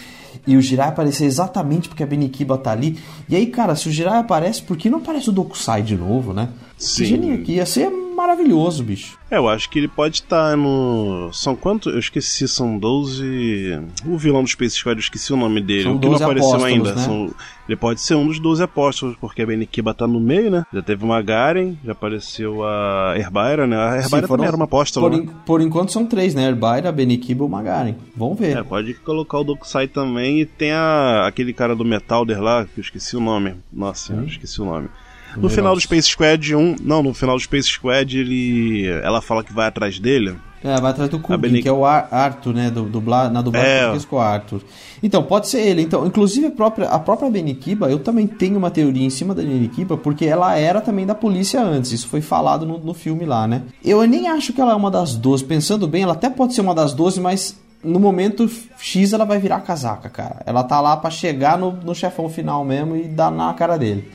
e 0.46 0.56
o 0.56 0.60
Jirai 0.60 0.88
aparecer 0.90 1.24
exatamente 1.24 1.88
porque 1.88 2.02
a 2.02 2.06
Benikiba 2.06 2.58
tá 2.58 2.70
ali. 2.72 2.98
E 3.28 3.34
aí, 3.34 3.46
cara, 3.46 3.74
se 3.74 3.88
o 3.88 3.92
Jirai 3.92 4.18
aparece, 4.18 4.62
por 4.62 4.76
que 4.76 4.90
não 4.90 4.98
aparece 4.98 5.28
o 5.30 5.32
Dokusai 5.32 5.82
de 5.82 5.96
novo, 5.96 6.32
né? 6.32 6.50
Sim. 6.76 7.02
Que 7.02 7.08
genia 7.08 7.34
aqui, 7.34 7.52
ia 7.54 7.66
ser 7.66 7.90
maravilhoso, 8.34 8.82
bicho. 8.82 9.16
É, 9.30 9.36
eu 9.36 9.48
acho 9.48 9.68
que 9.70 9.78
ele 9.78 9.88
pode 9.88 10.16
estar 10.16 10.56
no. 10.56 11.30
São 11.32 11.56
quantos? 11.56 11.92
Eu 11.92 11.98
esqueci, 11.98 12.46
são 12.46 12.78
12. 12.78 13.80
O 14.06 14.16
vilão 14.18 14.42
do 14.42 14.48
Space 14.48 14.76
Squad, 14.76 14.96
eu 14.98 15.00
esqueci 15.02 15.32
o 15.32 15.36
nome 15.36 15.60
dele. 15.60 15.84
São 15.84 15.96
o 15.96 15.98
que 15.98 16.04
não 16.06 16.12
12 16.12 16.24
apareceu 16.24 16.64
ainda. 16.64 16.94
né? 16.94 17.02
São- 17.02 17.34
Ele 17.66 17.76
pode 17.76 18.00
ser 18.02 18.14
um 18.14 18.26
dos 18.26 18.38
12 18.38 18.62
apóstolos, 18.62 19.16
porque 19.18 19.40
a 19.40 19.46
Benikiba 19.46 19.94
tá 19.94 20.06
no 20.06 20.20
meio, 20.20 20.50
né? 20.50 20.66
Já 20.72 20.82
teve 20.82 21.02
uma 21.02 21.22
Garen, 21.22 21.74
já 21.82 21.92
apareceu 21.92 22.62
a 22.62 23.14
Herbaira, 23.16 23.66
né? 23.66 23.74
A 23.76 23.96
Herbaira 23.96 24.02
Sim, 24.02 24.10
foram- 24.10 24.28
também 24.28 24.46
era 24.48 24.56
uma 24.56 24.66
apóstola, 24.66 25.08
Por, 25.08 25.16
né? 25.16 25.22
en- 25.24 25.28
por 25.46 25.60
enquanto 25.62 25.90
são 25.90 26.04
três, 26.04 26.34
né? 26.34 26.44
Herbaira, 26.46 26.92
Benikiba 26.92 27.42
e 27.42 27.46
o 27.46 27.48
Magaren. 27.48 27.94
Vamos 28.14 28.38
ver. 28.38 28.58
É, 28.58 28.62
pode 28.62 28.92
colocar 28.94 29.38
o 29.38 29.44
Dokusai 29.44 29.88
também 29.88 30.40
e 30.42 30.44
tem 30.46 30.72
a, 30.72 31.26
aquele 31.26 31.54
cara 31.54 31.74
do 31.74 31.84
Metalder 31.86 32.40
lá, 32.42 32.66
que 32.66 32.78
eu 32.78 32.82
esqueci 32.82 33.16
o 33.16 33.20
nome. 33.20 33.54
Nossa, 33.72 34.12
Hum? 34.12 34.18
eu 34.20 34.26
esqueci 34.26 34.60
o 34.60 34.64
nome. 34.66 34.88
No 35.36 35.48
final 35.48 35.74
do 35.74 35.80
Space 35.80 36.08
Squad 36.08 36.54
1, 36.54 36.76
não, 36.82 37.02
no 37.02 37.12
final 37.14 37.36
do 37.36 37.42
Space 37.42 37.68
Squad 37.68 38.18
ele 38.18 38.86
ela 39.02 39.20
fala 39.20 39.42
que 39.44 39.52
vai 39.52 39.66
atrás 39.68 39.98
dele. 39.98 40.36
É, 40.62 40.80
vai 40.80 40.92
atrás 40.92 41.10
do 41.10 41.18
Kubin, 41.18 41.60
que 41.60 41.68
é 41.68 41.72
o 41.72 41.84
Ar- 41.84 42.08
Arthur, 42.10 42.54
né? 42.54 42.70
Do, 42.70 42.84
dubla, 42.84 43.28
na 43.28 43.42
dublagem 43.42 43.70
É. 43.70 43.98
com 44.08 44.16
o 44.16 44.18
Arthur. 44.18 44.62
Então, 45.02 45.22
pode 45.22 45.46
ser 45.48 45.60
ele. 45.60 45.82
Então, 45.82 46.06
inclusive 46.06 46.46
a 46.46 46.50
própria, 46.50 46.88
a 46.88 46.98
própria 46.98 47.30
Benikiba, 47.30 47.90
eu 47.90 47.98
também 47.98 48.26
tenho 48.26 48.56
uma 48.56 48.70
teoria 48.70 49.04
em 49.04 49.10
cima 49.10 49.34
da 49.34 49.42
Benikiba, 49.42 49.98
porque 49.98 50.24
ela 50.24 50.56
era 50.56 50.80
também 50.80 51.04
da 51.04 51.14
polícia 51.14 51.60
antes. 51.62 51.92
Isso 51.92 52.08
foi 52.08 52.22
falado 52.22 52.64
no, 52.64 52.78
no 52.78 52.94
filme 52.94 53.26
lá, 53.26 53.46
né? 53.46 53.60
Eu 53.84 54.02
nem 54.04 54.26
acho 54.28 54.54
que 54.54 54.60
ela 54.62 54.72
é 54.72 54.74
uma 54.74 54.90
das 54.90 55.14
12. 55.14 55.44
Pensando 55.44 55.86
bem, 55.86 56.02
ela 56.04 56.14
até 56.14 56.30
pode 56.30 56.54
ser 56.54 56.62
uma 56.62 56.74
das 56.74 56.94
12, 56.94 57.20
mas 57.20 57.60
no 57.84 58.00
momento 58.00 58.48
X 58.78 59.12
ela 59.12 59.26
vai 59.26 59.38
virar 59.38 59.60
casaca, 59.60 60.08
cara. 60.08 60.36
Ela 60.46 60.64
tá 60.64 60.80
lá 60.80 60.96
pra 60.96 61.10
chegar 61.10 61.58
no, 61.58 61.72
no 61.72 61.94
chefão 61.94 62.26
final 62.30 62.64
mesmo 62.64 62.96
e 62.96 63.02
dar 63.02 63.30
na 63.30 63.52
cara 63.52 63.76
dele. 63.76 64.08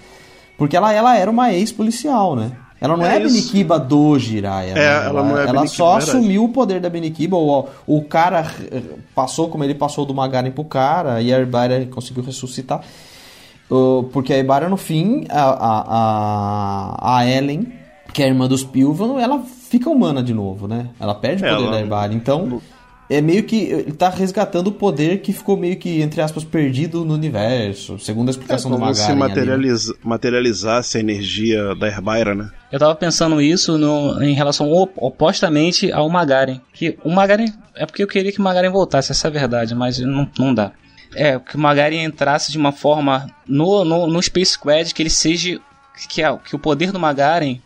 Porque 0.59 0.77
ela, 0.77 0.93
ela 0.93 1.17
era 1.17 1.31
uma 1.31 1.51
ex-policial, 1.51 2.35
né? 2.35 2.51
Ela 2.81 2.95
não 2.95 3.05
é, 3.05 3.15
É. 3.15 3.19
Benikiba 3.19 3.79
do 3.79 4.17
Jiraiya. 4.19 4.73
né? 4.75 4.81
ela 5.07 5.23
não 5.23 5.37
é 5.37 5.47
Ela 5.47 5.65
só 5.67 5.97
assumiu 5.97 6.43
o 6.45 6.49
poder 6.49 6.79
da 6.79 6.89
Benikiba. 6.89 7.35
O, 7.35 7.67
o 7.87 8.03
cara 8.03 8.45
eh, 8.71 8.81
passou 9.15 9.49
como 9.49 9.63
ele 9.63 9.73
passou 9.75 10.05
do 10.05 10.13
Magaren 10.13 10.51
pro 10.51 10.63
cara 10.63 11.21
e 11.21 11.33
a 11.33 11.39
Herbaira 11.39 11.85
conseguiu 11.87 12.23
ressuscitar. 12.23 12.81
Porque 14.11 14.33
a 14.33 14.37
Herbaira, 14.37 14.67
no 14.69 14.77
fim, 14.77 15.25
a, 15.29 15.43
a, 15.43 17.17
a, 17.19 17.27
Ellen, 17.29 17.71
que 18.13 18.21
é 18.23 18.25
a 18.25 18.27
irmã 18.29 18.47
dos 18.47 18.63
Pilvan, 18.63 19.19
ela 19.19 19.39
fica 19.69 19.89
humana 19.89 20.23
de 20.23 20.33
novo, 20.33 20.67
né? 20.67 20.87
Ela 20.99 21.13
perde 21.15 21.43
o 21.43 21.47
poder 21.47 21.61
Ela- 21.63 21.71
da 21.71 21.79
Herbaira. 21.79 22.13
Então, 22.13 22.61
é 23.09 23.21
meio 23.21 23.43
que. 23.43 23.55
Ele 23.63 23.91
tá 23.91 24.09
resgatando 24.09 24.67
o 24.67 24.71
poder 24.71 25.21
que 25.21 25.33
ficou 25.33 25.57
meio 25.57 25.75
que, 25.77 26.01
entre 26.01 26.21
aspas, 26.21 26.43
perdido 26.43 27.03
no 27.03 27.13
universo, 27.15 27.97
segundo 27.99 28.27
a 28.27 28.31
É 28.31 28.33
explicação 28.33 28.69
do 28.69 28.77
como 28.77 28.93
se 28.93 29.01
Magaren. 29.01 29.11
ali, 29.13 29.19
né? 29.21 29.27
materializa, 29.27 29.95
materializasse 30.03 30.97
a 30.97 30.99
energia 30.99 31.73
da 31.75 31.87
Herbaira, 31.87 32.35
né? 32.35 32.49
Eu 32.71 32.77
tava 32.79 32.93
pensando 32.95 33.41
isso 33.41 33.77
no- 33.77 34.21
em 34.21 34.33
relação 34.33 34.69
op- 34.71 34.93
opostamente 34.97 35.91
ao 35.91 36.09
Magaren. 36.09 36.59
Que 36.73 36.97
o 37.03 37.09
Magaren. 37.09 37.47
É 37.75 37.85
porque 37.85 38.03
eu 38.03 38.07
queria 38.07 38.31
que 38.31 38.39
o 38.39 38.43
Magaren 38.43 38.69
voltasse, 38.69 39.11
essa 39.11 39.27
é 39.27 39.29
a 39.29 39.31
verdade, 39.31 39.73
mas 39.73 39.99
não, 39.99 40.29
não 40.37 40.53
dá. 40.53 40.71
É, 41.15 41.39
que 41.39 41.55
o 41.55 41.59
Magaren 41.59 42.03
entrasse 42.03 42.51
de 42.51 42.57
uma 42.57 42.71
forma 42.71 43.27
no, 43.47 43.83
no, 43.83 44.05
no 44.05 44.21
Space 44.21 44.51
Squad 44.51 44.93
que 44.93 45.01
ele 45.01 45.09
seja. 45.09 45.59
Que, 46.07 46.21
a- 46.23 46.37
que 46.37 46.55
o 46.55 46.59
poder 46.59 46.91
do 46.91 46.99
Magaren 46.99 47.57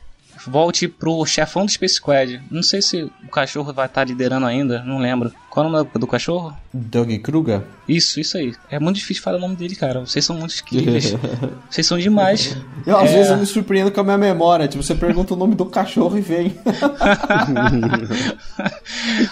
volte 0.48 0.88
pro 0.88 1.26
chefão 1.26 1.66
do 1.66 1.72
Space 1.72 1.96
Squad. 1.96 2.42
Não 2.52 2.62
sei 2.64 2.82
se 2.82 3.04
o 3.04 3.28
cachorro 3.32 3.72
vai 3.74 3.86
estar 3.86 4.04
liderando 4.06 4.46
ainda, 4.46 4.84
não 4.84 4.98
lembro. 5.00 5.32
Qual 5.50 5.66
é 5.66 5.70
o 5.70 5.72
nome 5.72 5.90
do 5.96 6.08
cachorro? 6.08 6.56
Doug 6.74 7.12
Kruger? 7.22 7.62
Isso, 7.88 8.20
isso 8.20 8.38
aí. 8.38 8.54
É 8.70 8.80
muito 8.80 8.98
difícil 8.98 9.22
falar 9.24 9.38
o 9.38 9.42
nome 9.42 9.56
dele, 9.56 9.76
cara. 9.76 10.00
Vocês 10.02 10.26
são 10.26 10.36
muito 10.38 10.56
incríveis. 10.60 11.16
Vocês 11.70 11.86
são 11.86 11.98
demais. 12.00 12.58
Eu, 12.88 12.98
às 12.98 13.12
É. 13.12 13.14
vezes 13.14 13.32
eu 13.32 13.38
me 13.38 13.46
surpreendo 13.46 13.92
com 13.92 14.02
a 14.02 14.04
minha 14.04 14.18
memória. 14.18 14.68
Tipo, 14.68 14.84
você 14.84 14.96
pergunta 14.96 15.34
o 15.34 15.38
nome 15.38 15.54
do 15.56 15.66
cachorro 15.66 16.18
e 16.18 16.22
vem. 16.22 16.56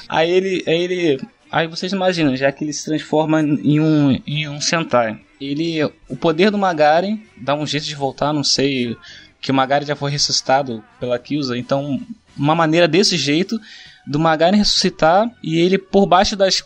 aí 0.08 0.30
ele, 0.32 0.64
aí 0.68 0.82
ele, 0.84 1.22
aí 1.52 1.68
vocês 1.68 1.92
imaginam, 1.92 2.36
já 2.36 2.52
que 2.52 2.64
ele 2.64 2.74
se 2.74 2.86
transforma 2.86 3.42
em 3.42 3.80
um, 3.80 4.20
em 4.26 4.48
um 4.48 4.60
Sentai. 4.62 5.20
Ele, 5.40 5.84
o 6.08 6.16
poder 6.16 6.52
do 6.52 6.58
Magaren 6.58 7.20
dá 7.36 7.56
um 7.56 7.66
jeito 7.66 7.86
de 7.86 7.96
voltar, 7.96 8.32
não 8.32 8.44
sei, 8.44 8.96
que 9.42 9.52
o 9.52 9.54
Magaren 9.54 9.86
já 9.86 9.96
foi 9.96 10.12
ressuscitado 10.12 10.84
pela 11.00 11.18
Kyusa, 11.20 11.58
então 11.58 12.00
uma 12.38 12.56
maneira 12.56 12.88
desse 12.88 13.18
jeito 13.18 13.60
do 14.08 14.20
Magaren 14.20 14.56
ressuscitar 14.58 15.30
e 15.44 15.58
ele 15.58 15.78
por 15.78 16.06
baixo 16.06 16.36
das 16.36 16.62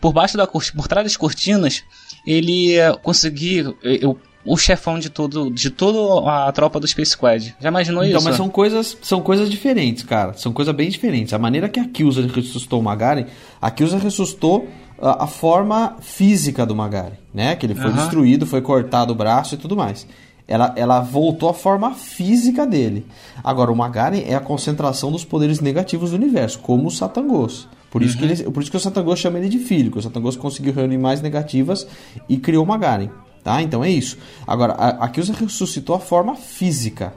por 0.00 0.12
baixo 0.12 0.36
da 0.36 0.46
por 0.46 0.88
trás 0.88 1.04
das 1.04 1.16
cortinas 1.16 1.82
ele 2.26 2.76
eh, 2.76 2.92
conseguir 3.02 3.74
eh, 3.84 4.06
o, 4.06 4.16
o 4.44 4.56
chefão 4.56 4.98
de 4.98 5.10
todo 5.10 5.50
de 5.50 5.70
toda 5.70 6.30
a 6.48 6.50
tropa 6.52 6.80
do 6.80 6.86
Space 6.86 7.12
Squad. 7.12 7.54
Já 7.60 7.68
imaginou 7.68 8.04
Então, 8.04 8.18
isso? 8.18 8.28
mas 8.28 8.36
são 8.36 8.48
coisas, 8.48 8.96
são 9.02 9.20
coisas 9.20 9.50
diferentes, 9.50 10.02
cara. 10.04 10.32
São 10.34 10.52
coisas 10.52 10.74
bem 10.74 10.88
diferentes. 10.88 11.32
A 11.34 11.38
maneira 11.38 11.68
que 11.68 11.78
a 11.78 11.84
Kyusa 11.88 12.22
ressuscitou 12.22 12.80
o 12.80 12.82
Magaren, 12.82 13.26
a 13.60 13.70
Kyusa 13.70 13.98
ressuscitou 13.98 14.68
a, 15.00 15.24
a 15.24 15.26
forma 15.26 15.96
física 16.00 16.64
do 16.66 16.74
Magaren, 16.74 17.12
né? 17.34 17.54
Que 17.56 17.66
ele 17.66 17.74
foi 17.74 17.92
destruído, 17.92 18.46
foi 18.46 18.60
cortado 18.60 19.12
o 19.12 19.16
braço 19.16 19.54
e 19.54 19.58
tudo 19.58 19.76
mais. 19.76 20.06
Ela, 20.46 20.72
ela 20.76 21.00
voltou 21.00 21.48
à 21.48 21.54
forma 21.54 21.94
física 21.94 22.66
dele. 22.66 23.06
Agora, 23.42 23.70
o 23.70 23.76
Magaren 23.76 24.22
é 24.26 24.34
a 24.34 24.40
concentração 24.40 25.10
dos 25.10 25.24
poderes 25.24 25.60
negativos 25.60 26.10
do 26.10 26.16
universo, 26.16 26.58
como 26.58 26.88
o 26.88 26.90
Satangos. 26.90 27.68
Por 27.90 28.02
isso, 28.02 28.16
que 28.16 28.24
ele, 28.24 28.42
por 28.44 28.62
isso 28.62 28.70
que 28.70 28.76
o 28.76 28.80
Satangos 28.80 29.18
chama 29.18 29.38
ele 29.38 29.48
de 29.48 29.58
filho, 29.58 29.90
que 29.90 29.98
o 29.98 30.02
Satangos 30.02 30.36
conseguiu 30.36 30.72
reunir 30.72 30.98
mais 30.98 31.20
negativas 31.20 31.86
e 32.28 32.38
criou 32.38 32.64
o 32.64 32.66
Magaren. 32.66 33.10
Tá? 33.44 33.60
Então 33.60 33.84
é 33.84 33.90
isso. 33.90 34.16
Agora, 34.46 34.72
a, 34.74 35.04
a 35.04 35.10
ressuscitou 35.38 35.96
a 35.96 36.00
forma 36.00 36.34
física 36.34 37.12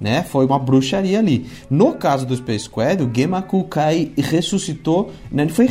né? 0.00 0.22
Foi 0.22 0.44
uma 0.44 0.58
bruxaria 0.58 1.18
ali. 1.18 1.46
No 1.70 1.94
caso 1.94 2.26
do 2.26 2.36
Space 2.36 2.64
Squad, 2.64 3.02
o 3.02 3.10
Gemaku 3.12 3.64
Kai 3.64 4.12
ressuscitou, 4.16 5.10
né? 5.30 5.48
Foi 5.48 5.66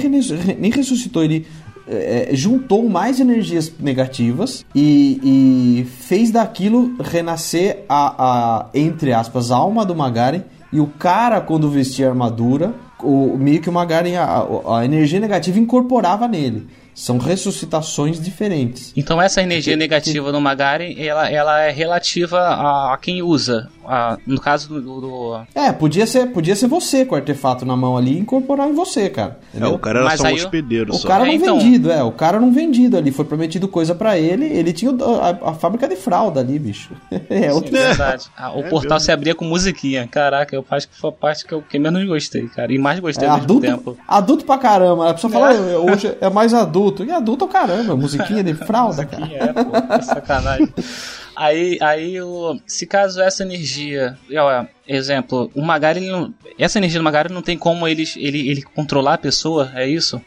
nem 0.57 0.71
ressuscitou, 0.71 1.23
ele 1.23 1.45
é, 1.87 2.29
juntou 2.33 2.87
mais 2.89 3.19
energias 3.19 3.71
negativas 3.79 4.65
e, 4.73 5.19
e 5.23 5.85
fez 5.85 6.31
daquilo 6.31 6.95
renascer 6.99 7.83
a, 7.87 8.15
a, 8.17 8.65
entre 8.73 9.13
aspas, 9.13 9.51
alma 9.51 9.85
do 9.85 9.95
Magaren 9.95 10.41
e 10.71 10.79
o 10.79 10.87
cara 10.87 11.39
quando 11.39 11.69
vestia 11.69 12.07
a 12.07 12.09
armadura, 12.09 12.73
o, 13.01 13.37
meio 13.37 13.61
que 13.61 13.69
o 13.69 13.73
Magaren, 13.73 14.15
a, 14.17 14.77
a 14.77 14.85
energia 14.85 15.19
negativa 15.19 15.59
incorporava 15.59 16.27
nele. 16.27 16.67
São 16.95 17.17
ressuscitações 17.17 18.19
diferentes. 18.21 18.93
Então 18.95 19.21
essa 19.21 19.41
energia 19.41 19.75
negativa 19.75 20.31
do 20.31 20.39
Magaren, 20.39 20.95
ela, 20.97 21.29
ela 21.29 21.61
é 21.61 21.69
relativa 21.71 22.39
a, 22.39 22.93
a 22.93 22.97
quem 22.97 23.21
usa. 23.21 23.69
A- 23.87 24.17
no 24.25 24.39
caso 24.41 24.69
do, 24.81 25.01
do- 25.01 25.39
É, 25.53 25.71
podia 25.71 26.07
ser, 26.07 26.27
podia 26.27 26.55
ser 26.55 26.67
você 26.67 27.05
com 27.05 27.13
o 27.13 27.17
artefato 27.17 27.65
na 27.65 27.75
mão 27.75 27.95
ali 27.95 28.13
e 28.15 28.19
incorporar 28.19 28.67
em 28.67 28.73
você, 28.73 29.09
cara. 29.09 29.37
É, 29.53 29.57
Entendeu? 29.57 29.75
o 29.75 29.79
cara 29.79 29.99
era 29.99 30.07
Mas 30.07 30.19
só 30.19 30.27
um 30.27 30.33
hospedeiro 30.33 30.91
O 30.93 30.97
só. 30.97 31.07
cara 31.07 31.23
É, 31.25 31.27
não 31.27 31.33
então. 31.33 31.59
vendido, 31.59 31.91
é. 31.91 32.01
O 32.01 32.11
cara 32.11 32.39
não 32.39 32.51
vendido 32.51 32.97
ali. 32.97 33.11
Foi 33.11 33.25
prometido 33.25 33.67
coisa 33.67 33.93
pra 33.93 34.17
ele. 34.17 34.45
Ele 34.45 34.73
tinha 34.73 34.91
a, 34.91 35.49
a 35.51 35.53
fábrica 35.53 35.87
de 35.87 35.95
fralda 35.95 36.39
ali, 36.39 36.57
bicho. 36.57 36.91
É, 37.29 37.49
Sim, 37.49 37.55
outro... 37.55 37.71
verdade. 37.71 38.25
Ah, 38.37 38.51
o 38.55 38.59
É 38.61 38.69
portal 38.69 38.91
mesmo. 38.95 38.99
se 39.01 39.11
abria 39.11 39.35
com 39.35 39.45
musiquinha. 39.45 40.07
Caraca, 40.07 40.55
eu 40.55 40.65
acho 40.71 40.87
que 40.87 40.95
foi 40.95 41.09
a 41.09 41.13
parte 41.13 41.45
que 41.45 41.53
eu 41.53 41.61
que 41.61 41.77
menos 41.77 42.03
gostei, 42.07 42.47
cara. 42.47 42.71
E 42.73 42.77
mais 42.77 42.99
gostei 42.99 43.27
É 43.27 43.29
ao 43.29 43.37
mesmo 43.37 43.45
adulto, 43.51 43.67
tempo. 43.67 43.97
adulto 44.07 44.45
pra 44.45 44.57
caramba. 44.57 45.09
A 45.09 45.13
pessoa 45.13 45.31
fala, 45.31 45.51
"Ah, 45.51 45.91
hoje 45.91 46.15
é 46.21 46.29
mais 46.29 46.53
adulto. 46.53 46.84
E 47.03 47.11
adulto 47.11 47.45
é 47.45 47.47
o 47.47 47.51
caramba. 47.51 47.95
Musiquinha 47.97 48.43
de 48.43 48.53
fralda, 48.53 49.05
cara. 49.05 49.25
É, 49.33 49.53
pô, 49.53 50.03
sacanagem. 50.03 50.67
Aí, 51.35 51.77
aí 51.81 52.21
o, 52.21 52.57
se 52.65 52.85
caso 52.85 53.21
essa 53.21 53.43
energia, 53.43 54.17
ó, 54.37 54.65
exemplo, 54.87 55.51
o 55.53 55.61
Magari, 55.61 55.99
não- 55.99 56.33
essa 56.57 56.77
energia 56.77 56.97
do 56.99 57.03
Magari 57.03 57.33
não 57.33 57.41
tem 57.41 57.57
como 57.57 57.85
ele, 57.87 58.05
ele, 58.15 58.47
ele 58.49 58.61
controlar 58.61 59.15
a 59.15 59.17
pessoa, 59.17 59.69
é 59.75 59.85
isso? 59.85 60.21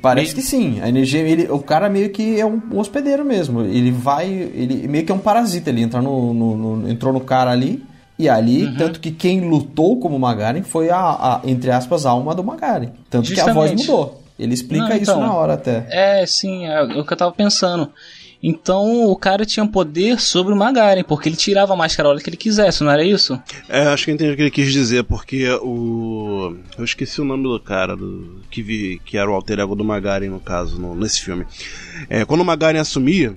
Parece 0.00 0.34
que 0.34 0.40
sim. 0.40 0.80
A 0.80 0.88
energia, 0.88 1.20
ele, 1.20 1.46
o 1.50 1.58
cara 1.58 1.90
meio 1.90 2.08
que 2.10 2.40
é 2.40 2.46
um, 2.46 2.62
hospedeiro 2.78 3.24
mesmo. 3.26 3.60
Ele 3.62 3.90
vai, 3.90 4.26
ele 4.26 4.88
meio 4.88 5.04
que 5.04 5.12
é 5.12 5.14
um 5.14 5.18
parasita. 5.18 5.68
Ele 5.68 5.82
entra 5.82 6.00
no, 6.00 6.32
no- 6.32 6.56
no- 6.78 6.88
entrou 6.90 7.12
no 7.12 7.20
cara 7.20 7.50
ali 7.50 7.84
e 8.18 8.26
ali, 8.26 8.64
Uhum. 8.64 8.76
tanto 8.76 9.00
que 9.00 9.10
quem 9.10 9.40
lutou 9.46 9.98
como 10.00 10.18
Magaren 10.18 10.62
foi 10.62 10.88
a, 10.88 10.96
a, 10.98 11.40
entre 11.44 11.70
aspas, 11.70 12.06
a 12.06 12.10
alma 12.10 12.34
do 12.34 12.42
Magaren. 12.42 12.88
Tanto 13.10 13.30
que 13.34 13.38
a 13.38 13.52
voz 13.52 13.70
Justamente. 13.72 13.86
mudou. 13.90 14.23
Ele 14.38 14.54
explica 14.54 14.88
Não, 14.88 14.96
isso 14.96 15.10
então. 15.10 15.20
na 15.20 15.32
hora 15.32 15.54
até. 15.54 15.86
É, 15.90 16.26
sim, 16.26 16.66
é 16.66 16.82
o 16.82 17.04
que 17.04 17.12
eu 17.12 17.16
tava 17.16 17.32
pensando. 17.32 17.90
Então 18.46 19.06
o 19.06 19.16
cara 19.16 19.46
tinha 19.46 19.66
poder 19.66 20.20
sobre 20.20 20.52
o 20.52 20.56
Magaren, 20.56 21.02
porque 21.02 21.30
ele 21.30 21.36
tirava 21.36 21.72
a 21.72 21.76
máscara 21.76 22.08
a 22.08 22.12
hora 22.12 22.20
que 22.20 22.28
ele 22.28 22.36
quisesse, 22.36 22.84
não 22.84 22.90
era 22.90 23.02
isso? 23.02 23.40
É, 23.70 23.86
acho 23.86 24.04
que 24.04 24.10
eu 24.10 24.14
entendi 24.14 24.32
o 24.32 24.36
que 24.36 24.42
ele 24.42 24.50
quis 24.50 24.70
dizer, 24.70 25.04
porque 25.04 25.48
o. 25.62 26.54
Eu 26.76 26.84
esqueci 26.84 27.22
o 27.22 27.24
nome 27.24 27.44
do 27.44 27.58
cara, 27.58 27.96
do... 27.96 28.42
Que, 28.50 28.60
vi... 28.60 29.00
que 29.02 29.16
era 29.16 29.30
o 29.30 29.34
alter 29.34 29.60
ego 29.60 29.74
do 29.74 29.82
Magaren, 29.82 30.28
no 30.28 30.40
caso, 30.40 30.78
no... 30.78 30.94
nesse 30.94 31.22
filme. 31.22 31.46
É, 32.10 32.26
quando 32.26 32.42
o 32.42 32.44
Magaren 32.44 32.78
assumia, 32.78 33.34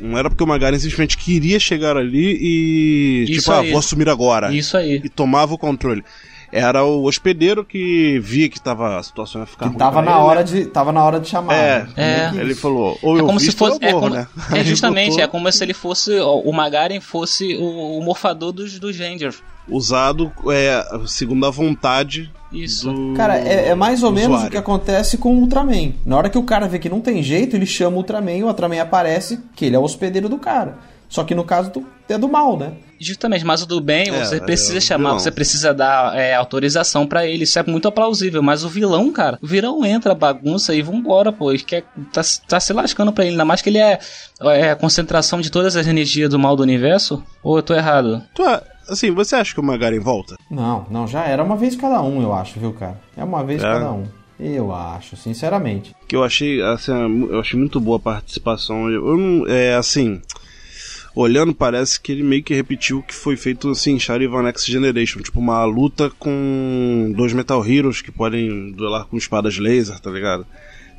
não 0.00 0.18
era 0.18 0.28
porque 0.28 0.42
o 0.42 0.46
Magaren 0.46 0.76
simplesmente 0.76 1.16
queria 1.16 1.60
chegar 1.60 1.96
ali 1.96 2.36
e. 2.40 3.24
Isso 3.28 3.40
tipo, 3.40 3.52
ah, 3.52 3.60
aí. 3.60 3.70
vou 3.70 3.78
assumir 3.78 4.08
agora. 4.08 4.52
Isso 4.52 4.76
aí. 4.76 5.00
E 5.04 5.08
tomava 5.08 5.54
o 5.54 5.58
controle. 5.58 6.02
Era 6.50 6.82
o 6.84 7.04
hospedeiro 7.04 7.64
que 7.64 8.18
via 8.20 8.48
que 8.48 8.58
tava, 8.60 8.98
a 8.98 9.02
situação 9.02 9.40
ia 9.42 9.46
ficar 9.46 9.66
Que 9.66 9.70
ruim 9.72 9.78
tava 9.78 10.00
na, 10.00 10.12
ele, 10.12 10.20
hora 10.20 10.40
né? 10.40 10.44
de, 10.44 10.64
tava 10.66 10.92
na 10.92 11.04
hora 11.04 11.20
de 11.20 11.28
chamar. 11.28 11.54
É, 11.54 11.82
né? 11.96 12.32
É. 12.36 12.40
ele 12.40 12.54
falou, 12.54 12.98
ou 13.02 13.16
É 13.18 13.20
eu 13.20 13.26
como 13.26 13.38
se 13.38 13.46
visto 13.46 13.58
fosse. 13.58 13.78
eu 13.82 13.88
É, 13.88 13.92
morro, 13.92 14.02
como- 14.04 14.14
né? 14.14 14.26
é 14.56 14.64
justamente, 14.64 15.10
botou 15.10 15.24
é 15.24 15.26
como 15.28 15.52
se 15.52 15.62
ele 15.64 15.74
fosse. 15.74 16.18
ó, 16.18 16.38
O 16.38 16.52
Magaren 16.52 17.00
fosse 17.00 17.54
o, 17.56 17.98
o 17.98 18.02
morfador 18.02 18.52
dos, 18.52 18.78
dos 18.78 18.98
Rangers. 18.98 19.42
Usado, 19.70 20.32
é, 20.50 20.82
segundo 21.06 21.44
a 21.44 21.50
vontade 21.50 22.32
Isso. 22.50 22.90
do 22.90 23.12
Cara, 23.14 23.38
é, 23.38 23.68
é 23.68 23.74
mais 23.74 24.02
ou 24.02 24.10
menos 24.10 24.28
o 24.28 24.32
usuário. 24.36 24.50
que 24.50 24.56
acontece 24.56 25.18
com 25.18 25.34
o 25.34 25.40
Ultraman. 25.40 25.92
Na 26.06 26.16
hora 26.16 26.30
que 26.30 26.38
o 26.38 26.42
cara 26.42 26.66
vê 26.66 26.78
que 26.78 26.88
não 26.88 27.02
tem 27.02 27.22
jeito, 27.22 27.54
ele 27.54 27.66
chama 27.66 27.96
o 27.96 27.98
Ultraman, 27.98 28.42
o 28.44 28.46
Ultraman 28.46 28.80
aparece, 28.80 29.38
que 29.54 29.66
ele 29.66 29.76
é 29.76 29.78
o 29.78 29.82
hospedeiro 29.82 30.26
do 30.30 30.38
cara. 30.38 30.78
Só 31.08 31.24
que 31.24 31.34
no 31.34 31.42
caso 31.44 31.70
do, 31.70 31.86
é 32.08 32.18
do 32.18 32.28
mal, 32.28 32.56
né? 32.56 32.72
Justamente, 33.00 33.44
mas 33.44 33.62
o 33.62 33.66
do 33.66 33.80
bem, 33.80 34.08
É, 34.10 34.24
você 34.24 34.36
é 34.36 34.40
precisa 34.40 34.78
o 34.78 34.80
chamar, 34.80 35.10
vilão. 35.10 35.18
você 35.20 35.30
precisa 35.30 35.72
dar 35.72 36.14
é, 36.16 36.34
autorização 36.34 37.06
pra 37.06 37.26
ele. 37.26 37.44
Isso 37.44 37.58
é 37.58 37.62
muito 37.62 37.90
plausível. 37.92 38.42
Mas 38.42 38.64
o 38.64 38.68
vilão, 38.68 39.10
cara, 39.12 39.38
o 39.40 39.46
vilão 39.46 39.84
entra, 39.86 40.14
bagunça 40.14 40.74
e 40.74 40.82
vambora, 40.82 41.32
pô. 41.32 41.50
Ele 41.50 41.62
quer, 41.62 41.84
tá, 42.12 42.20
tá 42.48 42.60
se 42.60 42.72
lascando 42.72 43.12
pra 43.12 43.24
ele. 43.24 43.32
Ainda 43.32 43.44
mais 43.44 43.62
que 43.62 43.70
ele 43.70 43.78
é, 43.78 43.98
é 44.42 44.70
a 44.72 44.76
concentração 44.76 45.40
de 45.40 45.50
todas 45.50 45.76
as 45.76 45.86
energias 45.86 46.28
do 46.28 46.38
mal 46.38 46.56
do 46.56 46.62
universo. 46.62 47.22
Ou 47.42 47.56
eu 47.56 47.62
tô 47.62 47.72
errado? 47.74 48.22
Tu, 48.34 48.42
assim, 48.88 49.10
você 49.12 49.36
acha 49.36 49.54
que 49.54 49.60
o 49.60 49.62
Magaren 49.64 50.00
volta? 50.00 50.36
Não, 50.50 50.84
não, 50.90 51.06
já 51.06 51.24
era 51.24 51.42
uma 51.42 51.56
vez 51.56 51.74
cada 51.76 52.02
um, 52.02 52.20
eu 52.20 52.32
acho, 52.34 52.58
viu, 52.58 52.72
cara? 52.72 53.00
É 53.16 53.22
uma 53.24 53.42
vez 53.44 53.62
É? 53.62 53.66
cada 53.66 53.92
um. 53.92 54.04
Eu 54.40 54.72
acho, 54.72 55.16
sinceramente. 55.16 55.94
Que 56.06 56.14
eu 56.14 56.22
achei, 56.22 56.62
assim, 56.62 56.92
eu 57.30 57.40
achei 57.40 57.58
muito 57.58 57.80
boa 57.80 57.96
a 57.96 58.00
participação. 58.00 58.88
Eu, 58.90 59.06
eu 59.08 59.16
não, 59.16 59.46
é 59.48 59.74
assim, 59.74 60.20
olhando 61.20 61.52
parece 61.52 62.00
que 62.00 62.12
ele 62.12 62.22
meio 62.22 62.44
que 62.44 62.54
repetiu 62.54 62.98
o 62.98 63.02
que 63.02 63.12
foi 63.12 63.36
feito 63.36 63.70
assim, 63.70 63.94
em 63.94 63.98
Charivan 63.98 64.44
Next 64.44 64.70
Generation, 64.70 65.20
tipo 65.20 65.40
uma 65.40 65.64
luta 65.64 66.10
com 66.16 67.12
dois 67.16 67.32
Metal 67.32 67.66
Heroes 67.66 68.00
que 68.00 68.12
podem 68.12 68.70
duelar 68.70 69.04
com 69.06 69.16
espadas 69.16 69.58
laser, 69.58 69.98
tá 69.98 70.10
ligado? 70.10 70.46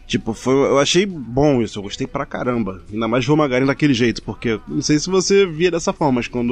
Tipo, 0.09 0.33
foi, 0.33 0.55
eu 0.55 0.79
achei 0.79 1.05
bom 1.05 1.61
isso, 1.61 1.77
eu 1.77 1.83
gostei 1.83 2.07
pra 2.07 2.25
caramba. 2.25 2.81
Ainda 2.91 3.07
mais 3.07 3.29
o 3.29 3.37
Magaren 3.37 3.67
daquele 3.67 3.93
jeito, 3.93 4.23
porque 4.23 4.59
não 4.67 4.81
sei 4.81 4.97
se 4.97 5.07
você 5.07 5.45
via 5.45 5.69
dessa 5.69 5.93
forma, 5.93 6.13
mas 6.13 6.27
quando 6.27 6.51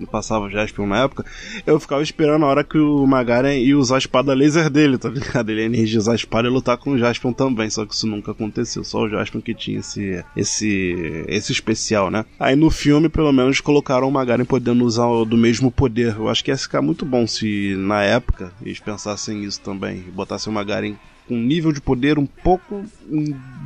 eu 0.00 0.06
passava 0.06 0.46
o 0.46 0.50
Jaspion 0.50 0.86
na 0.86 1.02
época, 1.02 1.22
eu 1.66 1.78
ficava 1.78 2.02
esperando 2.02 2.46
a 2.46 2.48
hora 2.48 2.64
que 2.64 2.78
o 2.78 3.06
Magaren 3.06 3.58
ia 3.58 3.76
usar 3.76 3.96
a 3.96 3.98
espada 3.98 4.32
laser 4.32 4.70
dele, 4.70 4.96
tá 4.96 5.10
ligado? 5.10 5.50
Ele 5.50 5.60
ia 5.60 5.66
energizar 5.66 6.12
a 6.12 6.16
espada 6.16 6.48
e 6.48 6.50
lutar 6.50 6.78
com 6.78 6.92
o 6.92 6.98
Jaspion 6.98 7.34
também, 7.34 7.68
só 7.68 7.84
que 7.84 7.94
isso 7.94 8.06
nunca 8.06 8.30
aconteceu, 8.30 8.82
só 8.82 9.02
o 9.02 9.10
Jaspion 9.10 9.42
que 9.42 9.54
tinha 9.54 9.80
esse, 9.80 10.24
esse, 10.34 11.24
esse 11.28 11.52
especial, 11.52 12.10
né? 12.10 12.24
Aí 12.40 12.56
no 12.56 12.70
filme, 12.70 13.10
pelo 13.10 13.30
menos, 13.30 13.60
colocaram 13.60 14.08
o 14.08 14.10
Magaren 14.10 14.46
podendo 14.46 14.86
usar 14.86 15.06
do 15.26 15.36
mesmo 15.36 15.70
poder. 15.70 16.16
Eu 16.16 16.30
acho 16.30 16.42
que 16.42 16.50
ia 16.50 16.56
ficar 16.56 16.80
muito 16.80 17.04
bom 17.04 17.26
se 17.26 17.76
na 17.76 18.02
época 18.02 18.52
eles 18.62 18.80
pensassem 18.80 19.44
isso 19.44 19.60
também, 19.60 20.02
botassem 20.14 20.50
o 20.50 20.54
Magaren 20.54 20.94
com 21.26 21.34
um 21.34 21.42
nível 21.42 21.72
de 21.72 21.80
poder 21.80 22.18
um 22.18 22.26
pouco 22.26 22.84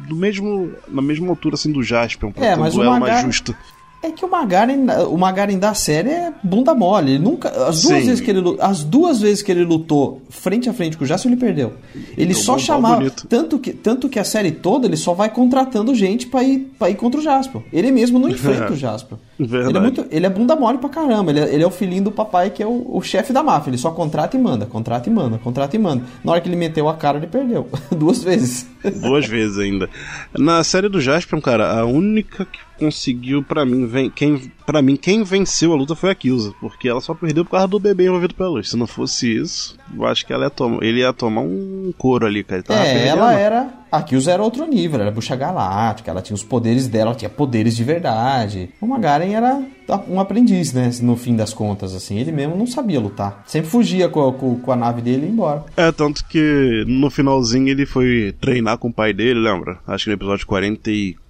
do 0.08 0.16
mesmo 0.16 0.72
na 0.88 1.02
mesma 1.02 1.28
altura 1.28 1.54
assim 1.54 1.70
do 1.70 1.82
Jaspion, 1.82 2.32
pra 2.32 2.46
É, 2.46 2.56
um 2.56 2.60
mas 2.60 2.74
o 2.74 2.78
duelo 2.78 2.98
mais 2.98 3.22
justo. 3.22 3.54
É 4.02 4.10
que 4.10 4.24
o 4.24 4.30
Magaren, 4.30 4.86
o 5.10 5.18
Magaren 5.18 5.58
da 5.58 5.74
série 5.74 6.08
é 6.08 6.32
bunda 6.42 6.74
mole. 6.74 7.12
Ele 7.12 7.18
nunca, 7.22 7.50
as 7.50 7.82
duas 7.82 8.00
Sim. 8.00 8.06
vezes 8.06 8.20
que 8.20 8.30
ele 8.30 8.56
as 8.58 8.82
duas 8.82 9.20
vezes 9.20 9.42
que 9.42 9.52
ele 9.52 9.62
lutou 9.62 10.22
frente 10.30 10.70
a 10.70 10.72
frente 10.72 10.96
com 10.96 11.04
o 11.04 11.06
Jasper, 11.06 11.30
ele 11.30 11.40
perdeu. 11.40 11.74
Ele 12.16 12.32
só 12.32 12.56
chamava 12.56 12.96
bonito. 12.96 13.26
tanto 13.28 13.58
que 13.58 13.72
tanto 13.74 14.08
que 14.08 14.18
a 14.18 14.24
série 14.24 14.52
toda 14.52 14.86
ele 14.86 14.96
só 14.96 15.12
vai 15.12 15.28
contratando 15.28 15.94
gente 15.94 16.26
pra 16.28 16.42
ir 16.42 16.72
para 16.78 16.88
ir 16.88 16.94
contra 16.94 17.20
o 17.20 17.22
Jasper. 17.22 17.60
Ele 17.70 17.90
mesmo 17.90 18.18
não 18.18 18.28
enfrenta 18.30 18.72
o 18.72 18.76
Jasper. 18.76 19.18
Verdade. 19.38 19.68
Ele 19.68 19.78
é 19.78 19.80
muito, 19.80 20.06
ele 20.10 20.26
é 20.26 20.30
bunda 20.30 20.56
mole 20.56 20.78
pra 20.78 20.88
caramba. 20.88 21.30
Ele 21.30 21.40
é, 21.40 21.54
ele 21.54 21.62
é 21.62 21.66
o 21.66 21.70
filhinho 21.70 22.04
do 22.04 22.10
papai 22.10 22.48
que 22.48 22.62
é 22.62 22.66
o, 22.66 22.96
o 22.96 23.02
chefe 23.02 23.34
da 23.34 23.42
máfia. 23.42 23.68
Ele 23.68 23.78
só 23.78 23.90
contrata 23.90 24.34
e 24.34 24.40
manda, 24.40 24.64
contrata 24.64 25.10
e 25.10 25.12
manda, 25.12 25.36
contrata 25.36 25.76
e 25.76 25.78
manda. 25.78 26.02
Na 26.24 26.32
hora 26.32 26.40
que 26.40 26.48
ele 26.48 26.56
meteu 26.56 26.88
a 26.88 26.94
cara, 26.94 27.18
ele 27.18 27.26
perdeu 27.26 27.68
duas 27.94 28.22
vezes. 28.22 28.66
Duas 29.02 29.26
vezes 29.26 29.58
ainda. 29.58 29.90
Na 30.38 30.64
série 30.64 30.88
do 30.88 31.02
Jaspion, 31.02 31.40
cara, 31.40 31.78
a 31.78 31.84
única 31.84 32.46
que 32.46 32.58
conseguiu, 32.80 33.42
pra 33.42 33.64
mim, 33.64 33.86
ven 33.86 34.10
quem, 34.10 34.50
pra 34.66 34.80
mim, 34.82 34.96
quem 34.96 35.22
venceu 35.22 35.72
a 35.72 35.76
luta 35.76 35.94
foi 35.94 36.10
a 36.10 36.14
Kilza. 36.14 36.52
Porque 36.60 36.88
ela 36.88 37.00
só 37.00 37.14
perdeu 37.14 37.44
por 37.44 37.52
causa 37.52 37.68
do 37.68 37.78
bebê 37.78 38.06
envolvido 38.06 38.34
pela 38.34 38.48
luz. 38.48 38.70
Se 38.70 38.76
não 38.76 38.86
fosse 38.86 39.36
isso, 39.36 39.76
eu 39.96 40.04
acho 40.06 40.26
que 40.26 40.32
ela 40.32 40.44
ia 40.44 40.50
tomar, 40.50 40.82
ele 40.82 41.00
ia 41.00 41.12
tomar 41.12 41.42
um 41.42 41.92
couro 41.96 42.26
ali, 42.26 42.42
cara. 42.42 42.64
É, 42.70 43.06
ela 43.08 43.32
era. 43.34 43.68
A 43.92 44.02
Kyuza 44.02 44.30
era 44.30 44.40
outro 44.40 44.64
nível, 44.68 44.94
ela 44.94 45.04
era 45.06 45.10
bruxa 45.10 45.34
galáctica, 45.34 46.12
ela 46.12 46.22
tinha 46.22 46.34
os 46.36 46.44
poderes 46.44 46.86
dela, 46.86 47.10
ela 47.10 47.14
tinha 47.18 47.28
poderes 47.28 47.74
de 47.76 47.82
verdade. 47.82 48.70
O 48.80 48.86
Magaren 48.86 49.34
era 49.34 49.60
um 50.08 50.20
aprendiz, 50.20 50.72
né? 50.72 50.90
No 51.02 51.16
fim 51.16 51.34
das 51.34 51.52
contas, 51.52 51.92
assim. 51.92 52.16
Ele 52.16 52.30
mesmo 52.30 52.54
não 52.56 52.68
sabia 52.68 53.00
lutar. 53.00 53.42
Sempre 53.48 53.68
fugia 53.68 54.08
com 54.08 54.28
a, 54.28 54.32
com- 54.32 54.70
a 54.70 54.76
nave 54.76 55.02
dele 55.02 55.22
e 55.22 55.26
ia 55.26 55.32
embora. 55.32 55.64
É, 55.76 55.90
tanto 55.90 56.24
que 56.28 56.84
no 56.86 57.10
finalzinho 57.10 57.68
ele 57.68 57.84
foi 57.84 58.32
treinar 58.40 58.78
com 58.78 58.88
o 58.88 58.92
pai 58.92 59.12
dele, 59.12 59.40
lembra? 59.40 59.78
Acho 59.88 60.04
que 60.04 60.10
no 60.10 60.14
episódio 60.14 60.46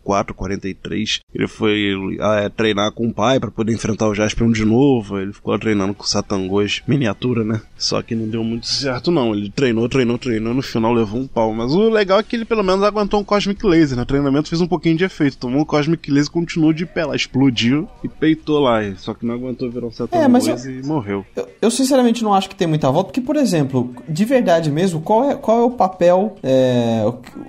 44, 0.04 0.34
43, 0.34 1.20
ele 1.34 1.46
foi 1.46 2.16
ah, 2.20 2.40
é, 2.40 2.48
treinar 2.48 2.92
com 2.92 3.06
o 3.08 3.14
pai 3.14 3.38
pra 3.38 3.50
poder 3.50 3.72
enfrentar 3.72 4.08
o 4.08 4.14
Jaspion 4.14 4.50
de 4.50 4.64
novo. 4.64 5.18
Ele 5.18 5.32
ficou 5.32 5.58
treinando 5.58 5.94
com 5.94 6.02
o 6.04 6.06
Satangos 6.06 6.82
miniatura, 6.86 7.44
né? 7.44 7.60
Só 7.76 8.02
que 8.02 8.14
não 8.14 8.28
deu 8.28 8.42
muito 8.42 8.66
certo, 8.66 9.10
não. 9.10 9.34
Ele 9.34 9.50
treinou, 9.50 9.88
treinou, 9.88 10.18
treinou, 10.18 10.54
no 10.54 10.62
final 10.62 10.92
levou 10.92 11.20
um 11.20 11.26
pau. 11.26 11.52
Mas 11.52 11.72
o 11.72 11.88
legal 11.88 12.18
é 12.18 12.22
que 12.22 12.36
ele 12.36 12.44
pelo 12.44 12.62
menos 12.62 12.82
aguentou 12.82 13.20
um 13.20 13.24
Cosmic 13.24 13.64
Laser. 13.66 13.96
No 13.96 14.04
treinamento 14.06 14.48
fez 14.48 14.60
um 14.60 14.66
pouquinho 14.66 14.96
de 14.96 15.04
efeito. 15.04 15.38
Tomou 15.38 15.60
um 15.62 15.64
Cosmic 15.64 16.10
Laser 16.10 16.28
e 16.30 16.32
continuou 16.32 16.72
de 16.72 16.86
pé 16.86 17.04
lá. 17.04 17.14
Explodiu 17.16 17.88
e 18.02 18.08
peitou 18.08 18.60
lá. 18.60 18.80
Só 18.96 19.14
que 19.14 19.24
não 19.26 19.34
aguentou 19.34 19.70
virar 19.70 19.86
um 19.86 19.92
Satangos 19.92 20.48
É, 20.48 20.52
eu- 20.52 20.80
e 20.80 20.86
morreu. 20.86 21.24
Eu, 21.36 21.48
eu, 21.62 21.70
sinceramente 21.70 22.22
não 22.22 22.34
acho 22.34 22.48
que 22.48 22.54
tem 22.54 22.66
muita 22.66 22.90
volta, 22.90 23.08
porque, 23.08 23.20
por 23.20 23.36
exemplo, 23.36 23.94
de 24.08 24.24
verdade 24.24 24.70
mesmo, 24.70 25.00
qual 25.00 25.30
é, 25.30 25.34
qual 25.36 25.60
é 25.60 25.64
o 25.64 25.70
papel 25.70 26.36
é, 26.42 27.02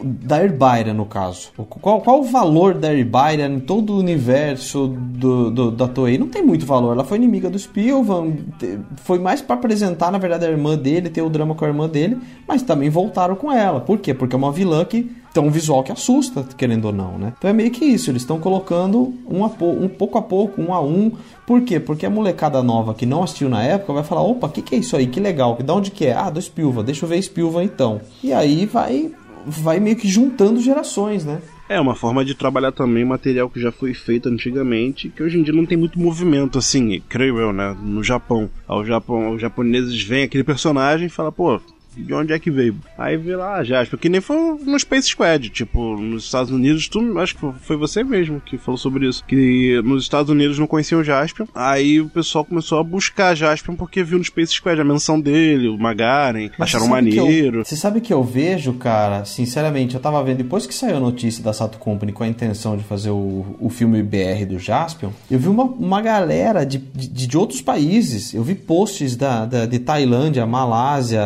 da 0.04 0.44
Herbaira, 0.44 0.94
no 0.94 1.06
caso? 1.06 1.52
Qual, 1.82 2.02
qual 2.02 2.20
o 2.20 2.24
valor 2.24 2.41
da 2.80 2.94
Herbaira 2.94 3.46
em 3.48 3.60
todo 3.60 3.94
o 3.94 4.00
universo 4.00 4.88
do, 4.88 5.52
do- 5.52 5.72
da 5.72 5.88
Toei? 5.88 6.18
Não 6.18 6.28
tem 6.28 6.44
muito 6.44 6.66
valor. 6.66 6.94
Ela 6.94 7.04
foi 7.04 7.18
inimiga 7.18 7.50
do 7.50 7.58
Spilvan, 7.60 8.34
foi 8.98 9.20
mais 9.20 9.42
pra 9.42 9.56
apresentar, 9.56 10.12
na 10.12 10.18
verdade, 10.18 10.46
a 10.46 10.50
irmã 10.50 10.78
dele, 10.78 11.10
ter 11.10 11.22
o 11.22 11.30
drama 11.30 11.56
com 11.56 11.66
a 11.66 11.68
irmã 11.68 11.88
dele, 11.88 12.18
mas 12.48 12.62
também 12.62 12.90
voltaram 12.90 13.36
com 13.36 13.52
ela. 13.52 13.80
Por 13.82 13.98
quê? 14.00 14.14
Porque 14.14 14.36
é 14.36 14.38
uma 14.38 14.52
vilã 14.52 14.84
que 14.86 15.12
tem 15.34 15.42
um 15.42 15.50
visual 15.50 15.82
que 15.82 15.92
assusta, 15.92 16.46
querendo 16.58 16.86
ou 16.86 16.92
não, 16.92 17.18
né? 17.18 17.34
Então 17.38 17.50
é 17.50 17.54
meio 17.54 17.72
que 17.72 17.86
isso, 17.86 18.10
eles 18.12 18.22
estão 18.22 18.38
colocando 18.40 19.14
um, 19.30 19.46
a 19.46 19.50
pou- 19.50 19.72
um 19.82 19.88
pouco 19.88 20.18
a 20.18 20.22
pouco, 20.22 20.62
um 20.62 20.74
a 20.74 20.82
um. 20.82 21.12
Por 21.48 21.62
quê? 21.62 21.80
Porque 21.80 22.06
a 22.06 22.10
molecada 22.10 22.62
nova 22.62 22.94
que 22.94 23.06
não 23.06 23.24
assistiu 23.24 23.48
na 23.48 23.64
época 23.64 23.94
vai 23.94 24.04
falar: 24.04 24.24
opa, 24.24 24.48
o 24.48 24.50
que, 24.50 24.62
que 24.62 24.76
é 24.76 24.80
isso 24.80 24.96
aí? 24.98 25.08
Que 25.08 25.20
legal, 25.22 25.58
de 25.64 25.72
onde 25.72 25.90
que 25.92 26.06
é? 26.06 26.14
Ah, 26.14 26.30
do 26.30 26.42
Spilva, 26.42 26.84
deixa 26.84 27.06
eu 27.06 27.10
ver 27.10 27.22
Spilva 27.22 27.64
então. 27.64 28.02
E 28.22 28.34
aí 28.34 28.66
vai, 28.66 29.10
vai 29.46 29.80
meio 29.80 29.96
que 29.96 30.08
juntando 30.08 30.60
gerações, 30.60 31.24
né? 31.24 31.40
É 31.72 31.80
uma 31.80 31.96
forma 31.96 32.26
de 32.26 32.36
trabalhar 32.36 32.74
também 32.74 33.06
material 33.06 33.50
que 33.50 33.58
já 33.58 33.72
foi 33.72 33.94
feito 33.94 34.28
antigamente, 34.28 35.08
que 35.08 35.24
hoje 35.24 35.40
em 35.40 35.42
dia 35.42 35.54
não 35.54 35.66
tem 35.66 35.78
muito 35.78 35.98
movimento, 35.98 36.60
assim, 36.60 37.02
creio 37.08 37.40
eu, 37.40 37.54
né? 37.54 37.74
No 37.82 38.04
Japão. 38.04 38.50
Ao 38.68 38.84
Japão, 38.86 39.34
os 39.34 39.42
japoneses 39.42 40.04
veem 40.04 40.26
aquele 40.26 40.44
personagem 40.44 41.08
e 41.08 41.10
falam, 41.10 41.32
pô, 41.32 41.62
de 42.02 42.14
onde 42.14 42.34
é 42.34 42.40
que 42.40 42.52
veio? 42.52 42.76
Aí 42.98 43.18
vê 43.18 43.36
lá, 43.36 43.64
Jasper, 43.64 44.00
que 44.00 44.10
nem 44.10 44.22
foi 44.22 44.36
no 44.66 44.80
Space 44.80 45.10
Squad, 45.10 45.50
tipo, 45.50 45.96
nos 45.98 46.26
Estados 46.26 46.52
Unidos, 46.52 46.88
tu, 46.88 47.20
acho 47.20 47.36
que 47.36 47.46
foi 47.62 47.78
você 47.78 48.04
mesmo 48.04 48.42
que 48.42 48.58
falou 48.58 48.78
sobre 48.78 49.08
isso, 49.08 49.24
que 49.26 49.82
nos 49.84 50.04
Estados 50.04 50.30
Unidos 50.32 50.58
não 50.60 50.68
conheciam 50.68 51.02
o 51.02 51.04
Jasper, 51.04 51.48
aí 51.56 52.00
o 52.02 52.10
pessoal 52.10 52.44
começou 52.46 52.80
a 52.80 52.84
buscar 52.84 53.36
Jasper 53.36 53.76
porque 53.76 54.04
viu 54.04 54.18
no 54.18 54.24
Space 54.24 54.54
Squad 54.54 54.80
a 54.80 54.84
menção 54.84 55.20
dele, 55.20 55.68
o 55.68 55.78
Magaren, 55.78 56.50
Mas 56.58 56.70
acharam 56.70 56.86
que 56.86 56.90
eu- 57.18 57.26
maneiro. 57.26 57.66
Você 57.66 57.76
sabe 57.76 58.02
que 58.02 58.12
eu 58.14 58.24
vejo, 58.24 58.74
cara, 58.74 59.26
sinceramente, 59.26 59.96
eu 59.96 60.02
tava 60.02 60.24
vendo, 60.24 60.38
depois 60.38 60.66
que 60.66 60.74
saiu 60.74 60.98
a 60.98 61.00
notícia 61.00 61.44
da 61.44 61.54
Sato 61.54 61.78
Company 61.78 62.12
com 62.12 62.24
a 62.24 62.28
intenção 62.28 62.76
de 62.78 62.84
fazer 62.84 63.10
o, 63.12 63.56
o 63.60 63.70
filme 63.70 64.02
BR 64.04 64.46
do 64.48 64.58
Jaspion, 64.60 65.10
eu 65.30 65.40
vi 65.40 65.48
uma, 65.48 65.64
uma 65.64 66.02
galera 66.02 66.66
de, 66.66 66.78
de, 66.78 67.28
de 67.28 67.38
outros 67.38 67.62
países, 67.62 68.34
eu 68.34 68.44
vi 68.44 68.56
posts 68.56 69.16
da, 69.16 69.46
da- 69.46 69.66
de 69.66 69.80
Tailândia, 69.80 70.46
Malásia, 70.46 71.24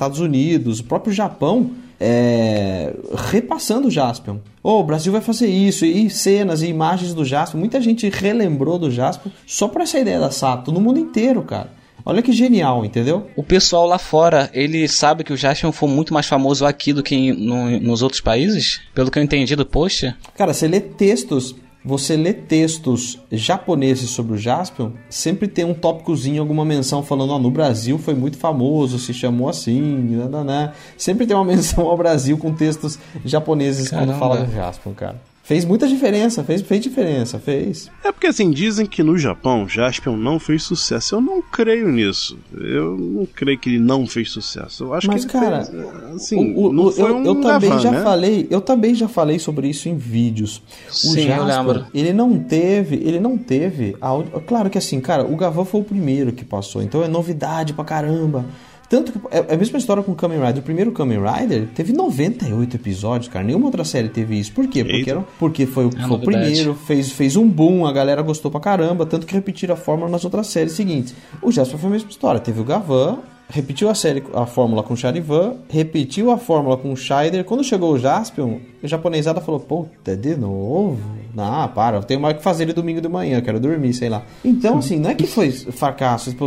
Estados 0.00 0.18
Unidos, 0.18 0.80
o 0.80 0.84
próprio 0.84 1.12
Japão, 1.12 1.72
é, 2.00 2.94
repassando 3.30 3.88
o 3.88 3.90
Jaspion. 3.90 4.38
Oh, 4.62 4.80
o 4.80 4.84
Brasil 4.84 5.12
vai 5.12 5.20
fazer 5.20 5.46
isso, 5.46 5.84
e 5.84 6.08
cenas 6.08 6.62
e 6.62 6.66
imagens 6.68 7.12
do 7.12 7.22
Jaspion. 7.24 7.60
Muita 7.60 7.80
gente 7.82 8.08
relembrou 8.08 8.78
do 8.78 8.90
Jaspion 8.90 9.30
só 9.46 9.68
por 9.68 9.82
essa 9.82 9.98
ideia 9.98 10.18
da 10.18 10.30
Sato, 10.30 10.72
no 10.72 10.80
mundo 10.80 10.98
inteiro, 10.98 11.42
cara. 11.42 11.70
Olha 12.02 12.22
que 12.22 12.32
genial, 12.32 12.82
entendeu? 12.82 13.26
O 13.36 13.42
pessoal 13.42 13.86
lá 13.86 13.98
fora, 13.98 14.48
ele 14.54 14.88
sabe 14.88 15.22
que 15.22 15.34
o 15.34 15.36
Jaspion 15.36 15.70
foi 15.70 15.88
muito 15.90 16.14
mais 16.14 16.24
famoso 16.26 16.64
aqui 16.64 16.94
do 16.94 17.02
que 17.02 17.14
em- 17.14 17.32
no- 17.34 17.78
nos 17.78 18.00
outros 18.00 18.22
países? 18.22 18.80
Pelo 18.94 19.10
que 19.10 19.18
eu 19.18 19.22
entendi 19.22 19.54
do 19.54 19.66
post. 19.66 20.14
Cara, 20.34 20.54
você 20.54 20.66
lê 20.66 20.80
textos, 20.80 21.54
você 21.84 22.16
lê 22.16 22.32
textos 22.32 23.18
japoneses 23.32 24.10
sobre 24.10 24.34
o 24.34 24.38
Jaspion, 24.38 24.90
sempre 25.08 25.48
tem 25.48 25.64
um 25.64 25.72
tópicozinho, 25.72 26.42
alguma 26.42 26.64
menção 26.64 27.02
falando, 27.02 27.32
ó, 27.32 27.38
no 27.38 27.50
Brasil 27.50 27.98
foi 27.98 28.14
muito 28.14 28.36
famoso, 28.36 28.98
se 28.98 29.14
chamou 29.14 29.48
assim, 29.48 29.80
nananá. 29.80 30.72
Sempre 30.96 31.26
tem 31.26 31.34
uma 31.34 31.44
menção 31.46 31.86
ao 31.86 31.96
Brasil 31.96 32.36
com 32.36 32.52
textos 32.52 32.98
japoneses 33.24 33.88
quando 33.88 34.08
Caramba. 34.12 34.18
fala 34.18 34.44
do 34.44 34.52
Jaspion, 34.52 34.92
cara. 34.92 35.29
Fez 35.50 35.64
muita 35.64 35.88
diferença, 35.88 36.44
fez, 36.44 36.62
fez 36.62 36.80
diferença, 36.80 37.36
fez. 37.40 37.90
É 38.04 38.12
porque 38.12 38.28
assim, 38.28 38.52
dizem 38.52 38.86
que 38.86 39.02
no 39.02 39.18
Japão 39.18 39.68
Jaspion 39.68 40.16
não 40.16 40.38
fez 40.38 40.62
sucesso. 40.62 41.16
Eu 41.16 41.20
não 41.20 41.42
creio 41.42 41.88
nisso. 41.88 42.38
Eu 42.54 42.96
não 42.96 43.26
creio 43.26 43.58
que 43.58 43.68
ele 43.70 43.80
não 43.80 44.06
fez 44.06 44.30
sucesso. 44.30 44.84
Eu 44.84 44.94
acho 44.94 45.08
Mas, 45.08 45.24
que 45.24 45.36
ele 45.36 45.44
cara, 45.44 45.64
fez, 45.64 45.84
assim, 46.14 46.54
o- 46.54 46.68
o- 46.68 46.72
não 46.72 46.84
o- 46.84 46.92
foi 46.92 47.10
eu, 47.10 47.16
um 47.16 47.24
eu 47.24 47.34
também 47.40 47.68
Gavan, 47.68 47.82
já 47.82 47.90
né? 47.90 48.00
falei, 48.00 48.46
eu 48.48 48.60
também 48.60 48.94
já 48.94 49.08
falei 49.08 49.40
sobre 49.40 49.66
isso 49.68 49.88
em 49.88 49.96
vídeos. 49.96 50.62
O 50.88 50.92
Sim, 50.94 51.26
lembro. 51.44 51.84
ele 51.92 52.12
não 52.12 52.38
teve, 52.38 52.94
ele 53.04 53.18
não 53.18 53.36
teve, 53.36 53.96
a 54.00 54.12
claro 54.46 54.70
que 54.70 54.78
assim, 54.78 55.00
cara, 55.00 55.24
o 55.26 55.34
Gavan 55.34 55.64
foi 55.64 55.80
o 55.80 55.84
primeiro 55.84 56.30
que 56.30 56.44
passou, 56.44 56.80
então 56.80 57.02
é 57.02 57.08
novidade 57.08 57.72
pra 57.72 57.84
caramba. 57.84 58.44
Tanto 58.90 59.12
que 59.12 59.18
é 59.30 59.46
é 59.48 59.54
a 59.54 59.56
mesma 59.56 59.78
história 59.78 60.02
com 60.02 60.12
o 60.12 60.14
Kamen 60.14 60.38
Rider. 60.40 60.58
O 60.58 60.62
primeiro 60.62 60.92
Kamen 60.92 61.18
Rider 61.22 61.68
teve 61.74 61.92
98 61.94 62.76
episódios, 62.76 63.32
cara. 63.32 63.44
Nenhuma 63.44 63.66
outra 63.66 63.84
série 63.84 64.08
teve 64.10 64.38
isso. 64.38 64.52
Por 64.52 64.66
quê? 64.66 64.84
Porque, 64.84 65.10
era, 65.10 65.20
porque 65.38 65.64
foi, 65.66 65.86
o- 65.86 65.90
É 65.96 66.06
foi 66.08 66.16
o 66.16 66.20
primeiro, 66.20 66.74
fez, 66.74 67.10
fez 67.12 67.36
um 67.36 67.48
boom, 67.48 67.86
a 67.86 67.92
galera 67.92 68.20
gostou 68.20 68.50
pra 68.50 68.60
caramba, 68.60 69.06
tanto 69.06 69.26
que 69.26 69.32
repetiram 69.32 69.74
a 69.74 69.76
fórmula 69.78 70.10
nas 70.10 70.24
outras 70.24 70.48
séries 70.48 70.72
seguintes. 70.72 71.14
O 71.40 71.50
Jasper 71.52 71.78
foi 71.78 71.88
a 71.88 71.92
mesma 71.92 72.10
história. 72.10 72.40
Teve 72.40 72.60
o 72.60 72.64
Gavan, 72.64 73.20
repetiu 73.50 73.90
a 73.90 73.94
série, 73.94 74.22
a 74.34 74.46
fórmula 74.46 74.82
com 74.82 74.96
Charivan, 74.96 75.54
repetiu 75.68 76.30
a 76.30 76.38
fórmula 76.38 76.76
com 76.76 76.94
Scheider. 76.96 77.44
Quando 77.44 77.62
chegou 77.64 77.92
o 77.92 77.98
Jaspion, 77.98 78.58
a 78.82 78.86
japonesada 78.86 79.40
falou, 79.40 79.60
puta, 79.60 80.16
de 80.16 80.36
novo? 80.36 80.98
Ah, 81.36 81.68
para, 81.68 81.98
eu 81.98 82.02
tenho 82.02 82.20
mais 82.20 82.36
que 82.36 82.42
fazer 82.42 82.64
ele 82.64 82.72
domingo 82.72 83.00
de 83.00 83.08
manhã, 83.08 83.40
quero 83.40 83.60
dormir, 83.60 83.92
sei 83.94 84.08
lá. 84.08 84.22
Então, 84.44 84.78
assim, 84.78 84.98
não 84.98 85.10
é 85.10 85.14
que 85.14 85.26
foi 85.26 85.50
fracasso. 85.50 86.30
tipo, 86.30 86.44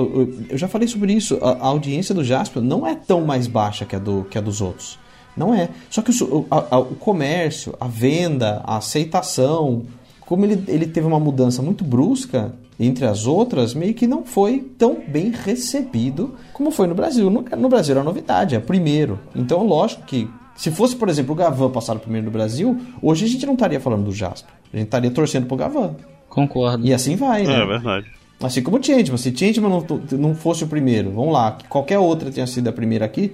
eu- 0.49 0.57
já 0.57 0.67
falei 0.67 0.87
sobre 0.87 1.13
isso. 1.13 1.37
A, 1.41 1.67
audiência 1.67 2.13
do 2.15 2.23
Jaspion 2.23 2.61
não 2.61 2.85
é 2.87 2.95
tão 2.95 3.21
mais 3.21 3.47
baixa 3.47 3.85
que 3.85 3.95
a, 3.95 3.99
do, 3.99 4.25
que 4.29 4.37
a 4.37 4.41
dos 4.41 4.59
outros. 4.61 4.97
Não 5.35 5.53
é. 5.53 5.69
Só 5.89 6.01
que 6.01 6.11
o, 6.23 6.45
a- 6.51 6.65
a- 6.75 6.79
o 6.79 6.95
comércio, 6.95 7.73
a 7.79 7.87
venda, 7.87 8.61
a 8.65 8.77
aceitação, 8.77 9.83
como 10.21 10.45
ele, 10.45 10.63
ele 10.67 10.85
teve 10.87 11.07
uma 11.07 11.19
mudança 11.19 11.61
muito 11.61 11.83
brusca 11.83 12.53
entre 12.79 13.05
as 13.05 13.25
outras, 13.27 13.73
meio 13.73 13.93
que 13.93 14.07
não 14.07 14.25
foi 14.25 14.59
tão 14.77 14.97
bem 15.07 15.31
recebido 15.31 16.35
como 16.53 16.71
foi 16.71 16.87
no 16.87 16.95
Brasil. 16.95 17.29
No, 17.29 17.41
no 17.41 17.69
Brasil 17.69 17.95
era 17.95 18.03
novidade, 18.03 18.55
é 18.55 18.59
primeiro. 18.59 19.19
Então, 19.35 19.65
lógico 19.65 20.03
que 20.03 20.29
se 20.55 20.71
fosse, 20.71 20.95
por 20.95 21.09
exemplo, 21.09 21.33
o 21.33 21.35
Gavan 21.35 21.69
passar 21.69 21.95
primeiro 21.95 22.25
no 22.25 22.31
Brasil, 22.31 22.79
hoje 23.01 23.25
a 23.25 23.27
gente 23.27 23.45
não 23.45 23.53
estaria 23.53 23.79
falando 23.79 24.05
do 24.05 24.11
Jasper. 24.11 24.53
A 24.71 24.77
gente 24.77 24.85
estaria 24.85 25.11
torcendo 25.11 25.47
pro 25.47 25.57
Gavan. 25.57 25.95
Concordo. 26.29 26.85
E 26.85 26.93
assim 26.93 27.15
vai, 27.15 27.43
né? 27.43 27.61
É 27.61 27.65
verdade. 27.65 28.07
Assim 28.41 28.61
como 28.61 28.77
o 28.77 28.83
Changeman. 28.83 29.17
Se 29.17 29.35
Changeman 29.35 29.69
não, 29.69 30.01
não 30.17 30.35
fosse 30.35 30.63
o 30.63 30.67
primeiro, 30.67 31.11
vamos 31.11 31.33
lá, 31.33 31.53
que 31.53 31.67
qualquer 31.67 31.99
outra 31.99 32.31
tenha 32.31 32.45
sido 32.45 32.67
a 32.67 32.73
primeira 32.73 33.05
aqui, 33.05 33.33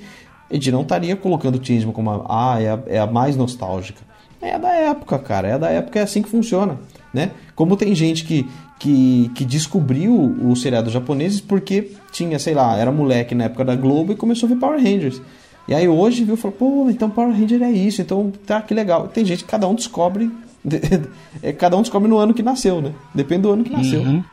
a 0.49 0.53
gente 0.53 0.71
não 0.71 0.81
estaria 0.81 1.15
colocando 1.15 1.59
o 1.59 1.65
Changeman 1.65 1.93
como 1.93 2.09
a, 2.11 2.25
ah, 2.27 2.61
é 2.61 2.69
a, 2.69 2.79
é 2.87 2.99
a 2.99 3.07
mais 3.07 3.35
nostálgica. 3.35 4.01
É 4.41 4.57
da 4.57 4.69
época, 4.69 5.19
cara. 5.19 5.47
É 5.47 5.59
da 5.59 5.69
época, 5.69 5.99
é 5.99 6.03
assim 6.03 6.21
que 6.21 6.29
funciona, 6.29 6.77
né? 7.13 7.31
Como 7.55 7.75
tem 7.75 7.93
gente 7.93 8.23
que, 8.23 8.47
que, 8.79 9.31
que 9.35 9.45
descobriu 9.45 10.13
o 10.13 10.55
seriado 10.55 10.89
japoneses 10.89 11.41
porque 11.41 11.91
tinha, 12.11 12.39
sei 12.39 12.53
lá, 12.53 12.77
era 12.77 12.91
moleque 12.91 13.35
na 13.35 13.45
época 13.45 13.65
da 13.65 13.75
Globo 13.75 14.13
e 14.13 14.15
começou 14.15 14.47
a 14.47 14.53
ver 14.53 14.59
Power 14.59 14.81
Rangers. 14.81 15.21
E 15.67 15.73
aí 15.73 15.87
hoje 15.87 16.23
viu 16.23 16.35
e 16.35 16.37
falou, 16.37 16.57
pô, 16.57 16.89
então 16.89 17.09
Power 17.09 17.31
Ranger 17.31 17.61
é 17.61 17.71
isso, 17.71 18.01
então 18.01 18.31
tá 18.45 18.61
que 18.61 18.73
legal. 18.73 19.07
Tem 19.07 19.23
gente 19.25 19.43
que 19.43 19.49
cada 19.49 19.67
um 19.67 19.75
descobre 19.75 20.31
é, 21.41 21.53
cada 21.53 21.77
um 21.77 21.81
descobre 21.81 22.09
no 22.09 22.17
ano 22.17 22.33
que 22.33 22.43
nasceu, 22.43 22.81
né? 22.81 22.93
Depende 23.13 23.43
do 23.43 23.51
ano 23.51 23.63
que 23.63 23.71
nasceu. 23.71 24.01
Uhum. 24.01 24.23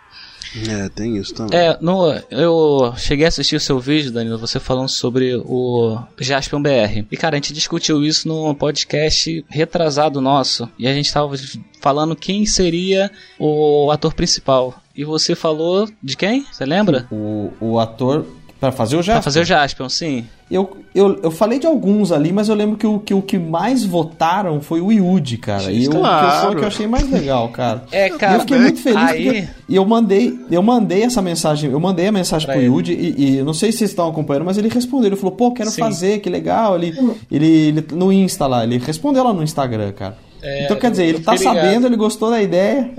É, 0.68 0.88
tem 0.88 1.16
isso 1.16 1.34
também. 1.34 1.59
É, 1.59 1.76
no, 1.80 2.12
eu 2.30 2.94
cheguei 2.97 3.24
a 3.24 3.28
assistir 3.28 3.57
o 3.57 3.61
seu 3.61 3.78
vídeo, 3.78 4.12
Danilo, 4.12 4.38
você 4.38 4.59
falando 4.61 4.88
sobre 4.88 5.36
o 5.44 5.99
Jaspion 6.18 6.62
BR. 6.62 7.05
E, 7.11 7.16
cara, 7.16 7.36
a 7.36 7.38
gente 7.38 7.53
discutiu 7.53 8.05
isso 8.05 8.28
num 8.28 8.55
podcast 8.55 9.44
retrasado 9.49 10.20
nosso. 10.20 10.68
E 10.78 10.86
a 10.86 10.94
gente 10.94 11.12
tava 11.12 11.34
falando 11.80 12.16
quem 12.16 12.47
seria 12.47 13.11
o 13.38 13.90
ator 13.90 14.14
principal. 14.14 14.82
E 14.97 15.05
você 15.05 15.34
falou 15.34 15.88
de 16.03 16.16
quem? 16.16 16.47
Você 16.51 16.64
lembra? 16.64 17.07
O, 17.11 17.53
o 17.61 17.78
ator. 17.78 18.26
Pra 18.59 18.72
fazer 18.72 18.96
o 18.96 19.02
Jaspion? 19.02 19.14
Pra 19.14 19.22
fazer 19.22 19.40
o 19.40 19.44
Jaspion, 19.44 19.88
sim. 19.88 20.24
Eu, 20.50 20.78
eu, 20.94 21.20
eu 21.24 21.30
falei 21.30 21.59
de 21.59 21.66
alguns 21.66 22.11
ali, 22.11 22.32
mas 22.32 22.48
eu 22.48 22.54
lembro 22.54 22.76
que 22.78 22.86
o 22.86 22.98
que, 22.98 23.12
o 23.12 23.20
que 23.20 23.38
mais 23.38 23.84
votaram 23.84 24.61
foi 24.62 24.80
o 24.80 24.90
Yudi, 24.90 25.36
cara. 25.36 25.70
E 25.70 25.84
eu, 25.84 25.90
Claro. 25.90 26.26
que 26.30 26.40
foi 26.40 26.50
o 26.52 26.57
que 26.57 26.62
eu 26.62 26.68
achei 26.68 26.86
mais 26.86 27.11
legal, 27.11 27.48
cara. 27.50 27.84
É, 27.92 28.07
E 28.07 28.11
cara, 28.11 28.36
eu 28.36 28.40
fiquei 28.40 28.59
muito 28.59 28.80
feliz 28.80 28.96
aí- 29.11 29.24
porque 29.24 29.48
e 29.68 29.76
eu 29.76 29.84
mandei, 29.84 30.38
eu 30.50 30.62
mandei 30.62 31.02
essa 31.02 31.20
mensagem, 31.20 31.70
eu 31.70 31.78
mandei 31.80 32.07
a 32.07 32.12
mensagem 32.12 32.46
Pra 32.46 32.54
pro. 32.54 32.64
Yudi 32.64 32.92
e, 32.92 33.14
e 33.32 33.36
eu 33.38 33.44
não 33.44 33.52
sei 33.52 33.70
se 33.72 33.78
vocês 33.78 33.90
estão 33.90 34.09
acompanhando, 34.09 34.44
mas 34.46 34.57
ele 34.57 34.68
respondeu, 34.68 35.09
ele 35.09 35.16
falou: 35.16 35.32
"Pô, 35.32 35.52
quero 35.52 35.70
Sim. 35.70 35.80
fazer, 35.80 36.20
que 36.20 36.30
legal". 36.30 36.76
Ele, 36.76 36.94
ele, 37.30 37.46
ele 37.46 37.84
no 37.92 38.11
Insta 38.12 38.46
lá, 38.46 38.64
ele 38.64 38.78
respondeu 38.78 39.22
lá 39.24 39.32
no 39.34 39.42
Instagram, 39.42 39.92
cara. 39.92 40.16
É, 40.42 40.64
então 40.64 40.76
quer 40.76 40.90
dizer, 40.92 41.07
ele 41.07 41.20
tá 41.20 41.34
ligado. 41.34 41.54
sabendo, 41.57 41.86
ele 41.88 41.96
gostou 41.96 42.30
da 42.30 42.40
ideia. 42.40 42.90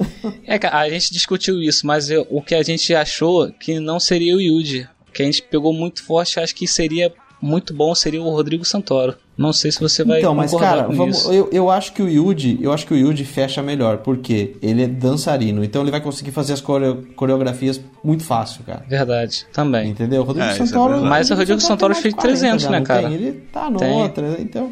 É, 0.45 0.59
cara, 0.59 0.79
a 0.79 0.89
gente 0.89 1.13
discutiu 1.13 1.61
isso, 1.61 1.87
mas 1.87 2.09
eu- 2.09 2.27
o 2.29 2.41
que 2.41 2.53
a 2.53 2.61
gente 2.61 2.93
achou 2.93 3.49
que 3.59 3.79
não 3.79 3.99
seria 3.99 4.35
o 4.35 4.41
Yuji. 4.41 4.87
Que 5.17 5.23
a 5.23 5.25
gente 5.25 5.41
pegou 5.41 5.73
muito 5.73 6.03
forte, 6.03 6.39
acho 6.39 6.53
que 6.53 6.67
seria 6.67 7.11
muito 7.41 7.73
bom, 7.73 7.93
seria 7.95 8.21
o 8.21 8.29
Rodrigo 8.29 8.63
Santoro. 8.63 9.15
Não 9.37 9.51
sei 9.53 9.71
se 9.71 9.79
você 9.79 10.03
vai 10.03 10.19
Então, 10.19 10.33
mas 10.33 10.53
cara, 10.53 10.83
com 10.85 10.93
vamos, 10.93 11.17
isso. 11.19 11.31
eu, 11.33 11.49
eu 11.51 11.69
acho 11.71 11.91
que 11.93 12.01
o 12.01 12.09
Yuji, 12.09 12.57
eu 12.61 12.71
acho 12.71 12.85
que 12.87 12.93
o 12.93 12.97
Yuji 12.97 13.23
fecha 13.25 13.61
melhor, 13.61 13.97
porque 13.97 14.55
ele 14.61 14.83
é 14.83 14.87
dançarino, 14.87 15.63
então 15.63 15.81
ele 15.83 15.91
vai 15.91 16.01
conseguir 16.01 16.31
fazer 16.31 16.53
as 16.53 16.61
coreo- 16.61 17.03
coreografias 17.15 17.79
muito 18.03 18.23
fácil, 18.23 18.63
cara. 18.63 18.83
Verdade, 18.87 19.45
também. 19.53 19.89
Entendeu? 19.89 20.21
O 20.21 20.25
Rodrigo 20.25 20.47
É, 20.49 20.51
é 20.51 20.55
Santoro. 20.55 20.89
verdade. 20.93 21.09
Mas 21.09 21.29
o 21.31 21.35
Rodrigo 21.35 21.61
Santoro 21.61 21.93
fez 21.95 22.13
mais 22.15 22.23
de 22.23 22.29
300, 22.39 22.63
já, 22.63 22.69
né, 22.71 22.77
não 22.79 22.85
cara? 22.85 23.03
tem? 23.09 23.13
Ele 23.13 23.31
tá 23.53 23.71
Tem. 23.71 23.89
noutra, 23.89 24.37
então. 24.39 24.71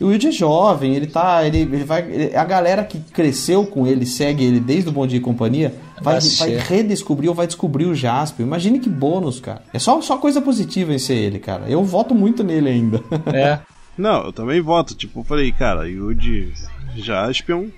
E 0.00 0.04
o 0.04 0.12
Yuji 0.12 0.28
é 0.28 0.32
jovem, 0.32 0.94
ele 0.94 1.06
tá. 1.06 1.46
Ele, 1.46 1.58
ele 1.58 1.84
vai. 1.84 2.02
ele- 2.02 2.36
a 2.36 2.44
galera 2.44 2.84
que 2.84 2.98
cresceu 2.98 3.66
com 3.66 3.86
ele, 3.86 4.04
segue 4.06 4.44
ele 4.44 4.60
desde 4.60 4.88
o 4.88 4.92
Bom 4.92 5.06
Dia 5.06 5.18
e 5.18 5.22
Companhia, 5.22 5.74
vai, 6.00 6.18
vai 6.20 6.56
redescobrir 6.56 7.28
ou 7.28 7.34
vai 7.34 7.46
descobrir 7.46 7.86
o 7.86 7.94
Jasper. 7.94 8.44
Imagine 8.46 8.78
que 8.78 8.88
bônus, 8.88 9.40
cara. 9.40 9.62
É 9.72 9.78
só, 9.78 10.00
só 10.02 10.16
coisa 10.18 10.40
positiva 10.40 10.92
em 10.92 10.98
ser 10.98 11.14
ele, 11.14 11.38
cara. 11.38 11.64
Eu 11.68 11.82
voto 11.84 12.14
muito 12.14 12.44
nele 12.44 12.68
ainda. 12.68 13.02
É. 13.32 13.58
Não, 13.96 14.26
eu 14.26 14.32
também 14.32 14.60
voto. 14.60 14.94
Tipo, 14.94 15.20
eu 15.20 15.24
falei, 15.24 15.50
cara, 15.52 15.88
Yuji 15.88 16.52
Jaspion 16.96 17.68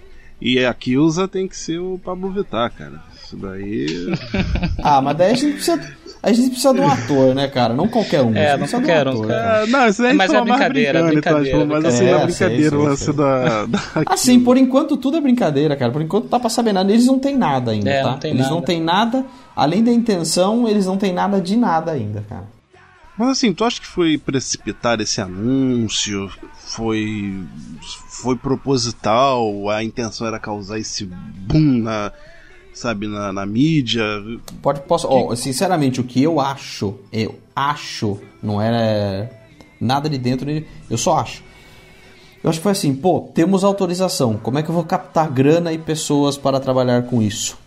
e 0.40 0.64
a 0.64 0.74
Kilza 0.74 1.28
tem 1.28 1.46
que 1.46 1.56
ser 1.56 1.78
o 1.78 2.00
Pablo 2.04 2.30
Vittar, 2.30 2.72
cara. 2.72 3.02
Isso 3.22 3.36
daí. 3.36 3.86
ah, 4.82 5.00
mas 5.00 5.16
daí 5.16 5.32
a 5.32 5.34
gente 5.34 5.54
precisa. 5.54 5.96
A 6.22 6.32
gente 6.32 6.50
precisa 6.50 6.74
de 6.74 6.80
um 6.80 6.88
ator, 6.88 7.34
né, 7.34 7.46
cara? 7.48 7.74
Não 7.74 7.86
qualquer 7.88 8.22
um. 8.22 8.34
É, 8.36 8.56
não 8.56 8.66
qualquer 8.66 9.06
um, 9.08 9.22
cara. 9.22 9.62
É, 9.62 9.66
não, 9.68 9.86
isso 9.86 10.02
daí 10.02 10.10
gente 10.10 10.18
Mas 10.18 10.32
é 10.32 10.40
brincadeira, 10.42 11.02
brincando, 11.02 11.22
tá? 11.22 11.30
brincadeira, 11.32 11.58
Tipo, 11.58 11.66
mas 11.72 11.84
assim, 11.84 11.98
brincadeira. 11.98 12.16
na 12.16 12.22
É, 12.22 12.26
brincadeira, 12.26 12.78
o 12.78 12.82
lance 12.82 13.12
da. 13.12 13.66
da 13.66 13.80
Assim, 14.12 14.40
por 14.40 14.56
enquanto 14.56 14.96
tudo 14.96 15.16
é 15.16 15.20
brincadeira, 15.20 15.76
cara. 15.76 15.92
Por 15.92 16.02
enquanto 16.02 16.28
tá 16.28 16.40
pra 16.40 16.50
saber 16.50 16.72
nada. 16.72 16.90
Eles 16.92 17.06
não 17.06 17.18
têm 17.18 17.36
nada 17.38 17.70
ainda, 17.70 17.88
É, 17.90 18.02
tá? 18.02 18.10
não 18.10 18.18
tem 18.18 18.30
eles 18.32 18.42
nada. 18.42 18.54
não 18.54 18.62
têm 18.62 18.82
nada. 18.82 19.24
Além 19.54 19.82
da 19.84 19.92
intenção, 19.92 20.68
eles 20.68 20.86
não 20.86 20.96
têm 20.96 21.12
nada 21.12 21.40
de 21.40 21.56
nada 21.56 21.92
ainda, 21.92 22.24
cara. 22.28 22.44
Mas 23.16 23.28
assim, 23.30 23.52
tu 23.52 23.64
acha 23.64 23.80
que 23.80 23.86
foi 23.86 24.16
precipitar 24.18 25.00
esse 25.00 25.20
anúncio? 25.20 26.30
Foi. 26.54 27.42
Foi 28.08 28.36
proposital? 28.36 29.68
A 29.70 29.82
intenção 29.82 30.26
era 30.26 30.38
causar 30.38 30.78
esse 30.78 31.04
boom 31.04 31.82
na. 31.82 32.12
Sabe, 32.78 33.08
na, 33.08 33.32
na 33.32 33.44
mídia? 33.44 34.04
Pode, 34.62 34.82
posso, 34.82 35.08
ó, 35.10 35.34
sinceramente, 35.34 36.00
o 36.00 36.04
que 36.04 36.22
eu 36.22 36.38
acho, 36.38 36.94
eu 37.12 37.34
acho, 37.54 38.20
não 38.40 38.62
era 38.62 39.28
nada 39.80 40.08
de 40.08 40.16
dentro, 40.16 40.48
eu 40.88 40.96
só 40.96 41.18
acho. 41.18 41.42
Eu 42.40 42.48
acho 42.48 42.60
que 42.60 42.62
foi 42.62 42.70
assim, 42.70 42.94
pô, 42.94 43.32
temos 43.34 43.64
autorização, 43.64 44.36
como 44.36 44.60
é 44.60 44.62
que 44.62 44.68
eu 44.68 44.74
vou 44.76 44.84
captar 44.84 45.28
grana 45.28 45.72
e 45.72 45.78
pessoas 45.78 46.38
para 46.38 46.60
trabalhar 46.60 47.02
com 47.02 47.20
isso? 47.20 47.58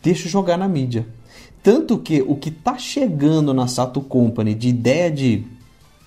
Deixa 0.00 0.28
eu 0.28 0.30
jogar 0.30 0.56
na 0.56 0.68
mídia. 0.68 1.08
Tanto 1.60 1.98
que 1.98 2.22
o 2.22 2.36
que 2.36 2.52
tá 2.52 2.78
chegando 2.78 3.52
na 3.52 3.66
Sato 3.66 4.00
Company 4.00 4.54
de 4.54 4.68
ideia 4.68 5.10
de 5.10 5.44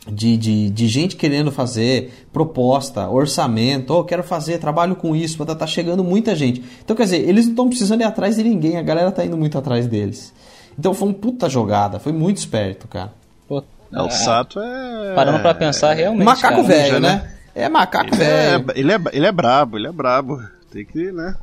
de, 0.08 0.38
de, 0.38 0.70
de 0.70 0.88
gente 0.88 1.16
querendo 1.16 1.52
fazer 1.52 2.28
proposta, 2.32 3.10
orçamento, 3.10 3.94
oh, 3.94 4.04
quero 4.04 4.24
fazer, 4.24 4.60
trabalho 4.60 4.96
com 4.96 5.16
isso, 5.16 5.44
tá, 5.46 5.56
tá 5.56 5.68
chegando 5.68 6.04
muita 6.04 6.36
gente. 6.36 6.64
Então, 6.84 6.96
quer 6.96 7.04
dizer, 7.04 7.28
eles 7.28 7.46
não 7.46 7.52
estão 7.52 7.70
precisando 7.70 8.02
ir 8.02 8.06
atrás 8.06 8.36
de 8.36 8.44
ninguém, 8.44 8.78
a 8.78 8.82
galera 8.82 9.12
tá 9.12 9.26
indo 9.26 9.38
muito 9.38 9.58
atrás 9.58 9.88
deles. 9.88 10.34
Então 10.78 10.94
foi 10.94 11.08
uma 11.08 11.14
puta 11.14 11.50
jogada, 11.50 12.00
foi 12.00 12.12
muito 12.12 12.38
esperto, 12.38 12.88
cara. 12.88 13.14
Pô, 13.48 13.64
É, 13.92 14.02
o 14.02 14.10
Sato 14.10 14.60
é. 14.60 15.14
Parando 15.16 15.40
pra 15.40 15.54
pensar, 15.54 15.94
realmente. 15.94 16.26
macaco 16.26 16.56
cara. 16.56 16.68
velho, 16.68 17.00
né? 17.00 17.10
né? 17.24 17.32
É 17.56 17.70
macaco 17.70 18.14
Ele 18.14 18.24
é, 18.24 18.60
velho. 18.60 18.72
ele, 18.76 18.92
é, 18.92 19.02
ele 19.14 19.26
é 19.26 19.32
brabo, 19.32 19.78
ele 19.78 19.88
é 19.88 19.92
brabo. 19.92 20.42
Tem 20.70 20.86
que, 20.86 21.12
né? 21.12 21.36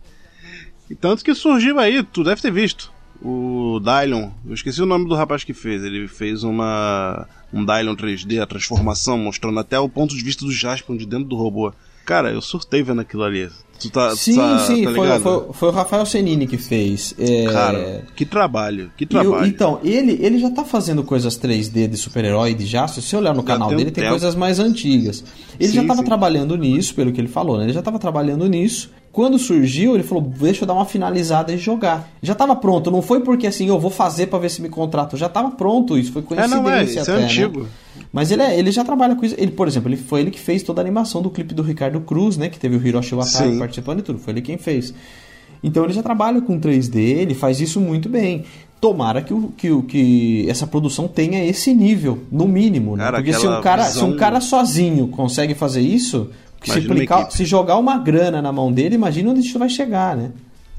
E 0.90 0.94
tanto 0.94 1.24
que 1.24 1.34
surgiu 1.34 1.78
aí, 1.78 2.02
tu 2.02 2.22
deve 2.22 2.42
ter 2.42 2.52
visto. 2.52 2.92
O 3.24 3.80
Dylon, 3.80 4.30
eu 4.46 4.52
esqueci 4.52 4.82
o 4.82 4.86
nome 4.86 5.08
do 5.08 5.14
rapaz 5.14 5.42
que 5.42 5.54
fez. 5.54 5.82
Ele 5.82 6.06
fez 6.06 6.42
uma 6.42 7.26
um 7.52 7.64
Dylon 7.64 7.94
3D, 7.94 8.40
a 8.40 8.46
transformação, 8.46 9.18
mostrando 9.18 9.58
até 9.60 9.78
o 9.78 9.88
ponto 9.88 10.16
de 10.16 10.22
vista 10.22 10.44
do 10.44 10.52
Jaspion 10.52 10.96
de 10.96 11.06
dentro 11.06 11.26
do 11.26 11.36
robô. 11.36 11.72
Cara, 12.04 12.32
eu 12.32 12.40
surtei 12.40 12.82
vendo 12.82 13.00
aquilo 13.00 13.22
ali. 13.22 13.48
Tu 13.78 13.90
tá, 13.90 14.14
Sim, 14.14 14.36
tá, 14.36 14.58
sim, 14.60 14.84
tá 14.84 14.92
foi, 14.92 15.20
foi, 15.20 15.52
foi 15.52 15.68
o 15.68 15.72
Rafael 15.72 16.06
Senini 16.06 16.46
que 16.46 16.56
fez. 16.56 17.14
É, 17.18 17.44
Cara, 17.46 18.04
que 18.14 18.24
trabalho, 18.24 18.92
que 18.96 19.04
trabalho. 19.04 19.46
então, 19.46 19.80
ele, 19.82 20.18
ele 20.20 20.38
já 20.38 20.50
tá 20.50 20.64
fazendo 20.64 21.02
coisas 21.02 21.36
3D 21.36 21.88
de 21.88 21.96
super-herói 21.96 22.54
de 22.54 22.64
Jasper. 22.64 23.02
Se 23.02 23.08
você 23.08 23.16
olhar 23.16 23.34
no 23.34 23.42
canal 23.42 23.68
tem 23.68 23.76
um 23.76 23.78
dele, 23.78 23.90
tem 23.90 24.02
tempo. 24.02 24.12
coisas 24.12 24.34
mais 24.36 24.60
antigas. 24.60 25.24
Ele 25.58 25.70
Sim, 25.70 25.74
já 25.76 25.84
tava 25.84 26.00
sim. 26.00 26.04
trabalhando 26.04 26.56
nisso, 26.56 26.94
pelo 26.94 27.12
que 27.12 27.20
ele 27.20 27.28
falou, 27.28 27.58
né? 27.58 27.64
Ele 27.64 27.72
já 27.72 27.82
tava 27.82 27.98
trabalhando 27.98 28.46
nisso. 28.48 28.90
Quando 29.12 29.38
surgiu, 29.38 29.94
ele 29.94 30.02
falou: 30.02 30.22
deixa 30.22 30.62
eu 30.62 30.66
dar 30.66 30.72
uma 30.72 30.86
finalizada 30.86 31.52
e 31.52 31.58
jogar. 31.58 32.08
Já 32.22 32.34
tava 32.34 32.56
pronto, 32.56 32.90
não 32.90 33.02
foi 33.02 33.20
porque 33.20 33.46
assim, 33.46 33.68
eu 33.68 33.78
vou 33.78 33.90
fazer 33.90 34.28
pra 34.28 34.38
ver 34.38 34.48
se 34.50 34.62
me 34.62 34.70
contrato. 34.70 35.16
Já 35.18 35.28
tava 35.28 35.50
pronto, 35.50 35.98
isso 35.98 36.12
foi 36.12 36.22
é, 36.22 36.24
coincidência 36.24 36.56
não 36.62 36.70
é, 36.70 36.84
isso 36.84 37.00
até, 37.00 37.12
é 37.12 37.16
né? 37.18 37.24
antigo. 37.24 37.66
Mas 38.10 38.30
ele, 38.30 38.42
é- 38.42 38.58
ele 38.58 38.70
já 38.72 38.82
trabalha 38.84 39.14
com 39.14 39.24
isso. 39.24 39.34
Ele, 39.38 39.50
por 39.50 39.68
exemplo, 39.68 39.90
ele 39.90 39.98
foi 39.98 40.20
ele 40.22 40.30
que 40.30 40.40
fez 40.40 40.62
toda 40.62 40.80
a 40.80 40.82
animação 40.84 41.20
do 41.20 41.28
clipe 41.30 41.52
do 41.54 41.62
Ricardo 41.62 42.00
Cruz, 42.00 42.38
né? 42.38 42.48
Que 42.48 42.58
teve 42.58 42.76
o 42.76 42.86
Hiroshi 42.86 43.14
Watanabe 43.14 43.52
Sim. 43.52 43.58
participando 43.58 43.98
e 43.98 44.02
tudo. 44.02 44.18
Foi 44.18 44.32
ele 44.32 44.40
quem 44.40 44.56
fez. 44.56 44.94
Então 45.62 45.84
ele 45.84 45.92
já 45.92 46.02
trabalha 46.02 46.40
com 46.40 46.58
3D, 46.58 46.96
ele 46.96 47.34
faz 47.34 47.60
isso 47.60 47.80
muito 47.80 48.08
bem. 48.08 48.44
Tomara 48.80 49.22
que, 49.22 49.32
o, 49.32 49.52
que, 49.56 49.70
o, 49.70 49.82
que 49.82 50.44
essa 50.48 50.66
produção 50.66 51.06
tenha 51.06 51.44
esse 51.44 51.72
nível, 51.72 52.18
no 52.32 52.48
mínimo. 52.48 52.96
Né? 52.96 53.04
Cara, 53.04 53.16
Porque 53.18 53.32
se 53.32 53.46
um, 53.46 53.60
cara, 53.60 53.84
se 53.84 53.98
um 53.98 54.04
visão- 54.06 54.16
cara 54.16 54.40
sozinho 54.40 55.06
consegue 55.08 55.54
fazer 55.54 55.82
isso, 55.82 56.30
se, 56.70 56.78
aplicar, 56.78 57.30
se 57.30 57.44
jogar 57.44 57.76
uma 57.76 57.98
grana 57.98 58.42
na 58.42 58.52
mão 58.52 58.72
dele, 58.72 58.94
imagina 58.94 59.30
onde 59.30 59.40
isso 59.40 59.58
vai 59.58 59.68
chegar, 59.68 60.16
né? 60.16 60.30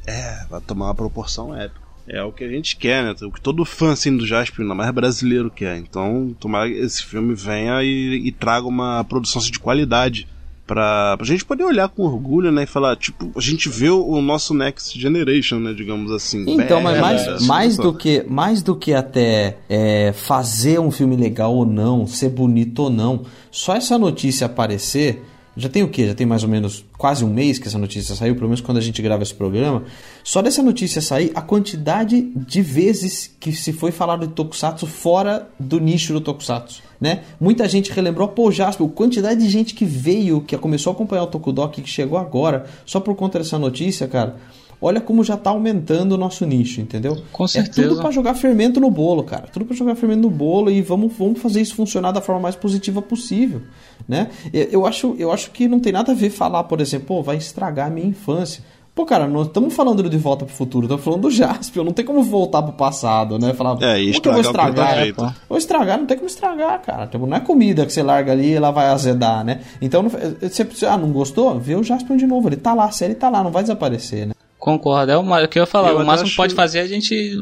É, 0.06 0.46
vai 0.50 0.62
tomar 0.62 0.86
uma 0.86 0.96
proporção 0.96 1.56
épica. 1.56 1.84
É 2.08 2.22
o 2.22 2.32
que 2.32 2.44
a 2.44 2.50
gente 2.50 2.76
quer, 2.76 3.04
né? 3.04 3.16
O 3.22 3.32
que 3.32 3.40
todo 3.40 3.64
fã 3.64 3.94
assim, 3.94 4.16
do 4.16 4.28
Jasper, 4.28 4.62
ainda 4.62 4.76
mais 4.76 4.92
brasileiro, 4.92 5.50
quer. 5.50 5.78
Então, 5.78 6.36
tomara 6.40 6.70
que 6.70 6.76
esse 6.76 7.04
filme 7.04 7.34
venha 7.34 7.82
e, 7.82 8.28
e 8.28 8.32
traga 8.32 8.68
uma 8.68 9.04
produção 9.06 9.42
assim, 9.42 9.52
de 9.52 9.60
qualidade. 9.60 10.28
Pra, 10.66 11.18
pra 11.18 11.26
gente 11.26 11.44
poder 11.44 11.66
olhar 11.66 11.90
com 11.90 12.04
orgulho, 12.04 12.50
né? 12.50 12.64
E 12.64 12.66
falar, 12.66 12.96
tipo, 12.96 13.32
a 13.36 13.42
gente 13.42 13.68
vê 13.68 13.90
o, 13.90 14.22
nosso 14.22 14.54
Next 14.54 14.98
Generation, 14.98 15.60
né? 15.60 15.74
Digamos 15.74 16.10
assim. 16.12 16.46
Então, 16.48 16.82
mas 16.82 16.96
né, 16.96 17.02
mais, 17.02 17.28
assim, 17.28 17.48
mais, 17.48 17.78
do 17.78 17.94
que, 17.94 18.24
mais 18.30 18.64
do 18.64 18.76
que 18.76 18.94
até 18.94 19.58
é, 19.68 20.14
fazer 20.14 20.80
um 20.80 20.90
filme 20.90 21.18
legal 21.18 21.54
ou 21.54 21.66
não, 21.66 22.08
ser 22.08 22.30
bonito 22.30 22.84
ou 22.84 22.90
não, 22.90 23.26
só 23.52 23.76
essa 23.76 23.98
notícia 23.98 24.46
aparecer. 24.46 25.22
Já 25.56 25.70
tem 25.70 25.84
o 25.84 25.90
quê? 25.90 26.08
Já 26.08 26.16
tem 26.16 26.26
mais 26.26 26.44
ou 26.44 26.50
menos 26.50 26.84
quase 26.98 27.24
um 27.24 27.32
mês 27.32 27.60
que 27.60 27.68
essa 27.68 27.78
notícia 27.78 28.16
saiu, 28.16 28.34
pelo 28.34 28.48
menos 28.48 28.62
quando 28.62 28.78
a 28.78 28.82
gente 28.82 29.02
grava 29.02 29.22
esse 29.22 29.34
programa. 29.34 29.84
Só 30.24 30.42
dessa 30.42 30.64
notícia 30.64 31.00
sair, 31.02 31.32
a 31.36 31.42
quantidade 31.42 32.22
de 32.36 32.62
vezes 32.62 33.36
que 33.40 33.52
se 33.52 33.72
foi 33.72 33.92
falado 33.92 34.28
de 34.28 34.34
Tokusatsu 34.34 34.88
fora 34.88 35.48
do 35.60 35.80
nicho 35.80 36.12
do 36.12 36.22
Tokusatsu. 36.22 36.82
Né? 37.00 37.24
Muita 37.40 37.68
gente 37.68 37.92
relembrou, 37.92 38.28
pô, 38.30 38.50
Jasper, 38.52 38.88
quantidade 38.88 39.42
de 39.42 39.50
gente 39.50 39.76
que 39.76 39.86
veio, 39.86 40.42
que 40.42 40.58
começou 40.58 40.92
a 40.92 40.94
acompanhar 40.94 41.24
o 41.24 41.28
Tokudok, 41.28 41.82
que 41.82 41.90
chegou 41.90 42.18
agora, 42.18 42.66
só 42.86 43.00
por 43.00 43.14
conta 43.16 43.38
dessa 43.38 43.60
notícia, 43.60 44.08
cara. 44.08 44.38
Olha 44.86 45.00
como 45.00 45.24
já 45.24 45.38
tá 45.38 45.50
aumentando 45.50 46.12
o 46.12 46.18
nosso 46.18 46.46
nicho, 46.46 46.82
entendeu? 46.82 47.18
Com 47.32 47.46
É 47.46 47.48
certeza. 47.48 47.88
tudo 47.90 48.02
pra 48.02 48.12
jogar 48.12 48.34
fermento 48.34 48.80
no 48.82 48.92
bolo, 48.92 49.24
cara. 49.24 49.46
Tudo 49.52 49.64
pra 49.66 49.76
jogar 49.76 49.96
fermento 49.96 50.22
no 50.24 50.30
bolo 50.30 50.70
e 50.70 50.82
vamos, 50.82 51.14
vamos 51.18 51.40
fazer 51.42 51.62
isso 51.62 51.74
funcionar 51.76 52.12
da 52.12 52.20
forma 52.20 52.42
mais 52.42 52.56
positiva 52.56 53.02
possível, 53.02 53.62
né? 54.08 54.30
Eu, 54.54 54.86
acho, 54.86 55.16
eu 55.18 55.32
acho 55.32 55.52
que 55.52 55.68
não 55.70 55.80
tem 55.80 55.94
nada 55.94 56.12
a 56.12 56.16
ver 56.16 56.30
falar, 56.30 56.66
por 56.66 56.82
exemplo, 56.82 57.08
pô, 57.08 57.24
vai 57.24 57.38
estragar 57.38 57.88
a 57.88 57.90
minha 57.90 58.08
infância. 58.08 58.62
Pô, 58.96 59.06
cara, 59.08 59.28
não 59.28 59.42
estamos 59.42 59.74
falando 59.74 60.08
de 60.08 60.18
volta 60.18 60.46
pro 60.46 60.54
futuro, 60.54 60.86
estamos 60.86 61.04
falando 61.04 61.22
do 61.22 61.32
Jaspion. 61.32 61.84
Não 61.84 61.94
tem 61.94 62.06
como 62.06 62.22
voltar 62.22 62.62
pro 62.62 62.74
passado, 62.74 63.40
né? 63.40 63.52
Falar, 63.54 63.82
É, 63.82 64.00
e 64.00 64.10
como 64.12 64.22
que 64.22 64.28
eu 64.28 64.34
vou 64.34 64.42
estragar 64.42 65.14
tá? 65.16 65.36
Vou 65.50 65.58
estragar, 65.58 65.98
não 65.98 66.06
tem 66.06 66.16
como 66.18 66.28
estragar, 66.30 66.80
cara. 66.82 67.08
Tipo, 67.08 67.26
não 67.26 67.36
é 67.36 67.40
comida 67.40 67.86
que 67.88 67.92
você 67.94 68.04
larga 68.04 68.32
ali 68.34 68.50
e 68.50 68.54
ela 68.54 68.70
vai 68.70 68.86
azedar, 68.88 69.44
né? 69.44 69.62
Então, 69.82 70.04
não- 70.04 70.12
você 70.12 70.64
precisa, 70.64 70.92
ah, 70.92 70.98
não 70.98 71.12
gostou? 71.12 71.58
Vê 71.60 71.74
o 71.76 71.82
Jaspion 71.84 72.18
de 72.18 72.28
novo. 72.28 72.50
Ele 72.50 72.58
tá 72.58 72.76
lá, 72.76 72.86
a 72.86 72.92
série 72.92 73.16
tá 73.16 73.30
lá, 73.30 73.44
não 73.44 73.50
vai 73.50 73.64
desaparecer, 73.64 74.28
né? 74.28 74.34
Concordo, 74.64 75.12
é 75.12 75.18
o 75.18 75.24
ma- 75.24 75.44
o 75.44 75.48
que 75.50 75.60
eu 75.60 75.64
ia 75.64 75.68
falar. 75.68 75.90
Eu 75.90 75.98
o 76.00 76.06
máximo 76.06 76.30
que 76.30 76.38
pode 76.38 76.56
fazer 76.56 76.80
é 76.80 76.82
a 76.84 76.88
gente, 76.88 77.38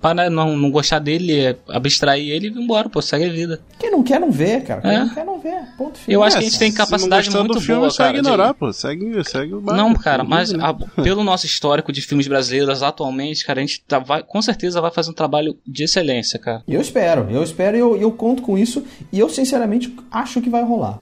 para 0.00 0.30
não, 0.30 0.56
não 0.56 0.70
gostar 0.70 0.98
dele, 0.98 1.38
é 1.38 1.56
abstrair 1.68 2.26
ele 2.30 2.48
e 2.48 2.50
ir 2.50 2.56
embora, 2.56 2.88
pô, 2.88 3.02
segue 3.02 3.26
a 3.26 3.28
vida. 3.28 3.60
Quem 3.78 3.90
não 3.90 4.02
quer, 4.02 4.18
não 4.18 4.30
vê, 4.30 4.62
cara. 4.62 4.80
Quem 4.80 4.90
É. 4.90 4.98
não 5.00 5.08
quer, 5.10 5.24
não 5.26 5.38
vê. 5.38 5.54
Ponto 5.76 5.98
final. 5.98 6.20
Eu 6.20 6.24
acho 6.24 6.36
É, 6.36 6.40
que 6.40 6.46
a 6.46 6.48
gente 6.48 6.58
tem 6.58 6.70
se 6.70 6.76
capacidade 6.78 7.30
muito 7.30 7.52
do 7.52 7.60
filme, 7.60 7.80
boa, 7.80 7.90
segue 7.90 7.98
cara. 7.98 8.12
de- 8.14 8.18
ignorar, 8.20 8.54
pô. 8.54 8.72
Segue, 8.72 9.22
segue 9.28 9.52
o 9.54 9.60
barco, 9.60 9.78
Não, 9.82 9.94
cara, 9.94 10.24
mas 10.24 10.52
né? 10.52 10.64
a- 10.64 11.02
pelo 11.02 11.22
nosso 11.22 11.44
histórico 11.44 11.92
de 11.92 12.00
filmes 12.00 12.26
brasileiros 12.26 12.82
atualmente, 12.82 13.44
cara, 13.44 13.60
a 13.60 13.62
gente 13.62 13.82
tá- 13.86 13.98
vai, 13.98 14.22
com 14.22 14.40
certeza 14.40 14.80
vai 14.80 14.90
fazer 14.90 15.10
um 15.10 15.14
trabalho 15.14 15.58
de 15.66 15.84
excelência, 15.84 16.38
cara. 16.38 16.62
Eu 16.66 16.80
espero, 16.80 17.26
eu 17.30 17.42
espero 17.42 17.76
e 17.76 17.80
eu, 17.80 17.94
eu 18.00 18.10
conto 18.10 18.40
com 18.40 18.56
isso. 18.56 18.82
E 19.12 19.18
eu, 19.18 19.28
sinceramente, 19.28 19.94
acho 20.10 20.40
que 20.40 20.48
vai 20.48 20.62
rolar. 20.64 20.98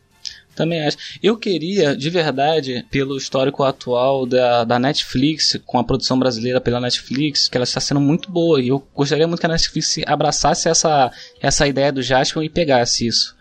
Também 0.55 0.87
acho. 0.87 0.99
Eu 1.23 1.37
queria, 1.37 1.97
de 1.97 2.11
verdade, 2.11 2.85
pelo 2.91 3.17
histórico 3.17 3.63
atual 3.65 4.27
da, 4.27 4.65
da 4.65 4.79
Netflix, 4.79 5.59
com 5.65 5.79
a 5.79 5.85
produção 5.85 6.19
brasileira 6.19 6.61
pela 6.61 6.81
Netflix, 6.81 7.49
que 7.49 7.57
ela 7.57 7.65
está 7.65 7.81
sendo 7.81 8.01
muito 8.01 8.31
boa. 8.31 8.61
E 8.61 8.69
eu 8.69 8.87
gostaria 8.95 9.27
muito 9.27 9.41
que 9.41 9.47
a 9.47 9.49
Netflix 9.49 9.99
abraçasse 10.07 10.69
essa, 10.69 11.11
essa 11.41 11.67
ideia 11.67 11.93
do 11.93 12.03
Jaspion 12.03 12.43
e 12.43 12.49
pegasse 12.49 13.07
isso. 13.07 13.35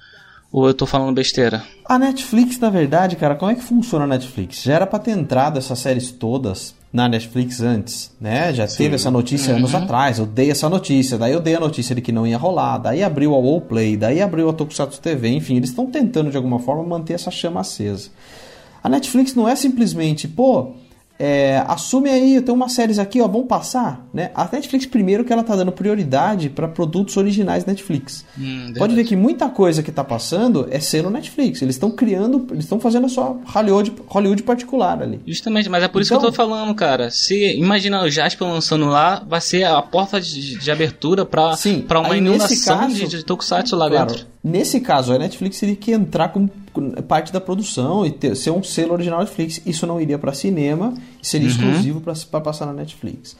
Ou 0.52 0.68
eu 0.68 0.74
tô 0.74 0.86
falando 0.86 1.16
besteira? 1.16 1.64
A 1.86 1.98
Netflix, 1.98 2.60
na 2.60 2.70
verdade, 2.70 3.16
cara, 3.16 3.36
como 3.36 3.52
é 3.52 3.56
que 3.56 3.64
funciona 3.64 4.04
a 4.04 4.08
Netflix? 4.08 4.64
Já 4.64 4.74
era 4.76 4.88
pra 4.88 5.00
ter 5.00 5.12
entrado 5.12 5.58
essas 5.58 5.80
séries 5.80 6.12
todas 6.12 6.76
na 6.92 7.08
Netflix 7.08 7.62
antes, 7.62 8.12
né? 8.20 8.54
Já 8.54 8.68
teve 8.68 8.96
essa 8.96 9.10
notícia 9.10 9.56
anos 9.56 9.74
atrás, 9.74 10.20
eu 10.20 10.26
dei 10.26 10.52
essa 10.52 10.68
notícia, 10.70 11.18
daí 11.18 11.32
eu 11.32 11.40
dei 11.40 11.56
a 11.56 11.60
notícia 11.60 11.96
de 11.96 12.02
que 12.02 12.12
não 12.12 12.28
ia 12.28 12.38
rolar, 12.38 12.78
daí 12.80 13.02
abriu 13.02 13.34
a 13.34 13.38
Wallplay, 13.38 13.96
daí 13.96 14.22
abriu 14.22 14.50
a 14.50 14.54
Tokusatsu 14.54 15.00
TV, 15.00 15.30
enfim, 15.30 15.56
eles 15.56 15.70
estão 15.70 15.86
tentando 15.86 16.30
de 16.30 16.38
alguma 16.38 16.60
forma 16.60 16.84
manter 16.84 17.14
essa 17.14 17.32
chama 17.32 17.62
acesa. 17.62 18.10
A 18.84 18.90
Netflix 18.90 19.34
não 19.36 19.48
é 19.48 19.56
simplesmente, 19.56 20.28
pô, 20.28 20.72
é, 21.24 21.64
assume 21.68 22.10
aí, 22.10 22.36
eu 22.36 22.42
tenho 22.42 22.56
umas 22.56 22.72
séries 22.72 22.98
aqui, 22.98 23.22
ó, 23.22 23.28
vamos 23.28 23.48
passar, 23.48 24.08
né? 24.12 24.32
A 24.34 24.50
Netflix 24.52 24.88
primeiro 24.88 25.24
que 25.24 25.32
ela 25.32 25.44
tá 25.44 25.56
dando 25.56 25.72
prioridade 25.72 26.50
para 26.50 26.68
produtos 26.68 27.16
originais 27.16 27.64
Netflix. 27.64 28.26
Hum, 28.40 28.74
Pode 28.76 28.96
ver 28.96 29.04
que 29.04 29.16
muita 29.16 29.48
coisa 29.48 29.84
que 29.84 29.92
tá 29.92 30.04
passando 30.04 30.68
é 30.72 30.80
selo 30.80 31.12
Netflix. 31.12 31.62
Eles 31.62 31.76
estão 31.76 31.92
criando, 31.92 32.48
eles 32.50 32.64
estão 32.64 32.80
fazendo 32.80 33.06
a 33.06 33.10
sua 33.10 33.38
Hollywood, 33.46 33.94
Hollywood 34.08 34.42
particular 34.42 35.00
ali. 35.00 35.20
Justamente, 35.28 35.70
mas 35.70 35.84
é 35.84 35.88
por 35.88 36.02
isso 36.02 36.10
que 36.10 36.16
Então- 36.16 36.28
eu 36.28 36.32
tô 36.32 36.36
falando, 36.36 36.74
cara. 36.74 37.12
Se 37.12 37.56
imagina 37.56 38.04
o 38.04 38.10
Jasper 38.10 38.48
lançando 38.48 38.88
lá, 38.88 39.24
vai 39.28 39.42
ser 39.42 39.64
a 39.66 39.80
porta 39.82 40.20
de, 40.20 40.58
de 40.58 40.72
abertura 40.72 41.24
pra, 41.24 41.56
Sim, 41.56 41.82
pra 41.88 42.00
uma 42.00 42.16
aí 42.16 42.22
nesse 42.22 42.36
inundação 42.56 42.78
caso- 42.80 42.96
de, 42.96 43.08
de 43.08 43.24
Tokusatsu 43.24 43.76
lá 43.76 43.88
Claro, 43.90 44.08
dentro. 44.12 44.26
nesse 44.44 44.80
caso, 44.80 45.14
a 45.14 45.20
Netflix 45.20 45.60
teria 45.60 45.76
que 45.76 45.92
entrar 45.92 46.30
com 46.30 46.50
parte 47.08 47.32
da 47.34 47.42
produção 47.42 48.06
e 48.06 48.12
ter, 48.12 48.36
ser 48.36 48.52
um 48.52 48.64
selo 48.64 48.94
original 48.94 49.20
Netflix. 49.20 49.62
Isso 49.66 49.86
não 49.86 50.00
iria 50.00 50.18
para 50.18 50.34
cinema, 50.34 50.94
seria 51.22 51.48
Uhum. 51.48 51.54
exclusivo 51.54 52.02
para 52.02 52.42
passar 52.42 52.66
na 52.66 52.74
Netflix. 52.74 53.36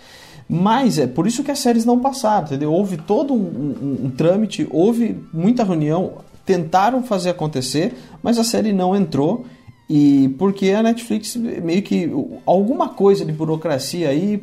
Mas 0.50 0.98
é 1.00 1.08
por 1.08 1.26
isso 1.28 1.44
que 1.44 1.52
as 1.52 1.60
séries 1.60 1.86
não 1.86 2.00
passaram, 2.00 2.46
entendeu? 2.48 2.74
Houve 2.74 2.98
todo 2.98 3.34
um, 3.34 3.38
um- 3.38 4.06
um 4.06 4.10
trâmite, 4.10 4.68
houve 4.70 5.18
muita 5.34 5.64
reunião, 5.64 6.14
tentaram 6.46 7.02
fazer 7.04 7.30
acontecer, 7.30 7.94
mas 8.22 8.38
a 8.38 8.44
série 8.44 8.74
não 8.74 8.96
entrou. 8.96 9.46
E 9.90 10.30
porque 10.38 10.70
a 10.72 10.82
Netflix 10.84 11.36
meio 11.36 11.82
que 11.82 12.10
alguma 12.46 12.90
coisa 12.90 13.24
de 13.26 13.32
burocracia 13.32 14.10
aí 14.10 14.42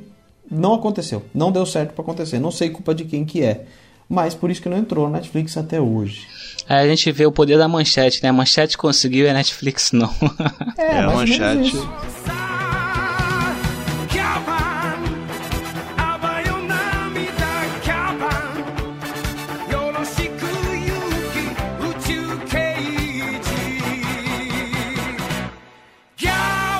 não 0.51 0.75
aconteceu, 0.75 1.23
não 1.35 1.51
deu 1.53 1.65
certo 1.67 1.93
para 1.93 2.03
acontecer. 2.03 2.39
Não 2.39 2.51
sei 2.51 2.71
culpa 2.71 2.95
de 2.95 3.05
quem 3.05 3.25
que 3.25 3.43
é, 3.43 3.65
mas 4.09 4.35
por 4.35 4.51
isso 4.51 4.63
que 4.63 4.69
não 4.69 4.79
entrou 4.79 5.09
na 5.09 5.19
Netflix 5.19 5.57
até 5.57 5.81
hoje. 5.81 6.27
Aí 6.69 6.85
a 6.85 6.89
gente 6.89 7.13
vê 7.13 7.27
o 7.27 7.33
poder 7.33 7.59
da 7.59 7.69
manchete, 7.69 8.23
né? 8.23 8.31
A 8.31 8.33
manchete 8.33 8.79
conseguiu 8.79 9.27
e 9.27 9.29
a 9.29 9.35
Netflix 9.35 9.93
não. 9.93 10.13
É, 10.79 10.83
é 10.83 10.99
a 11.01 11.11
manchete. 11.11 11.77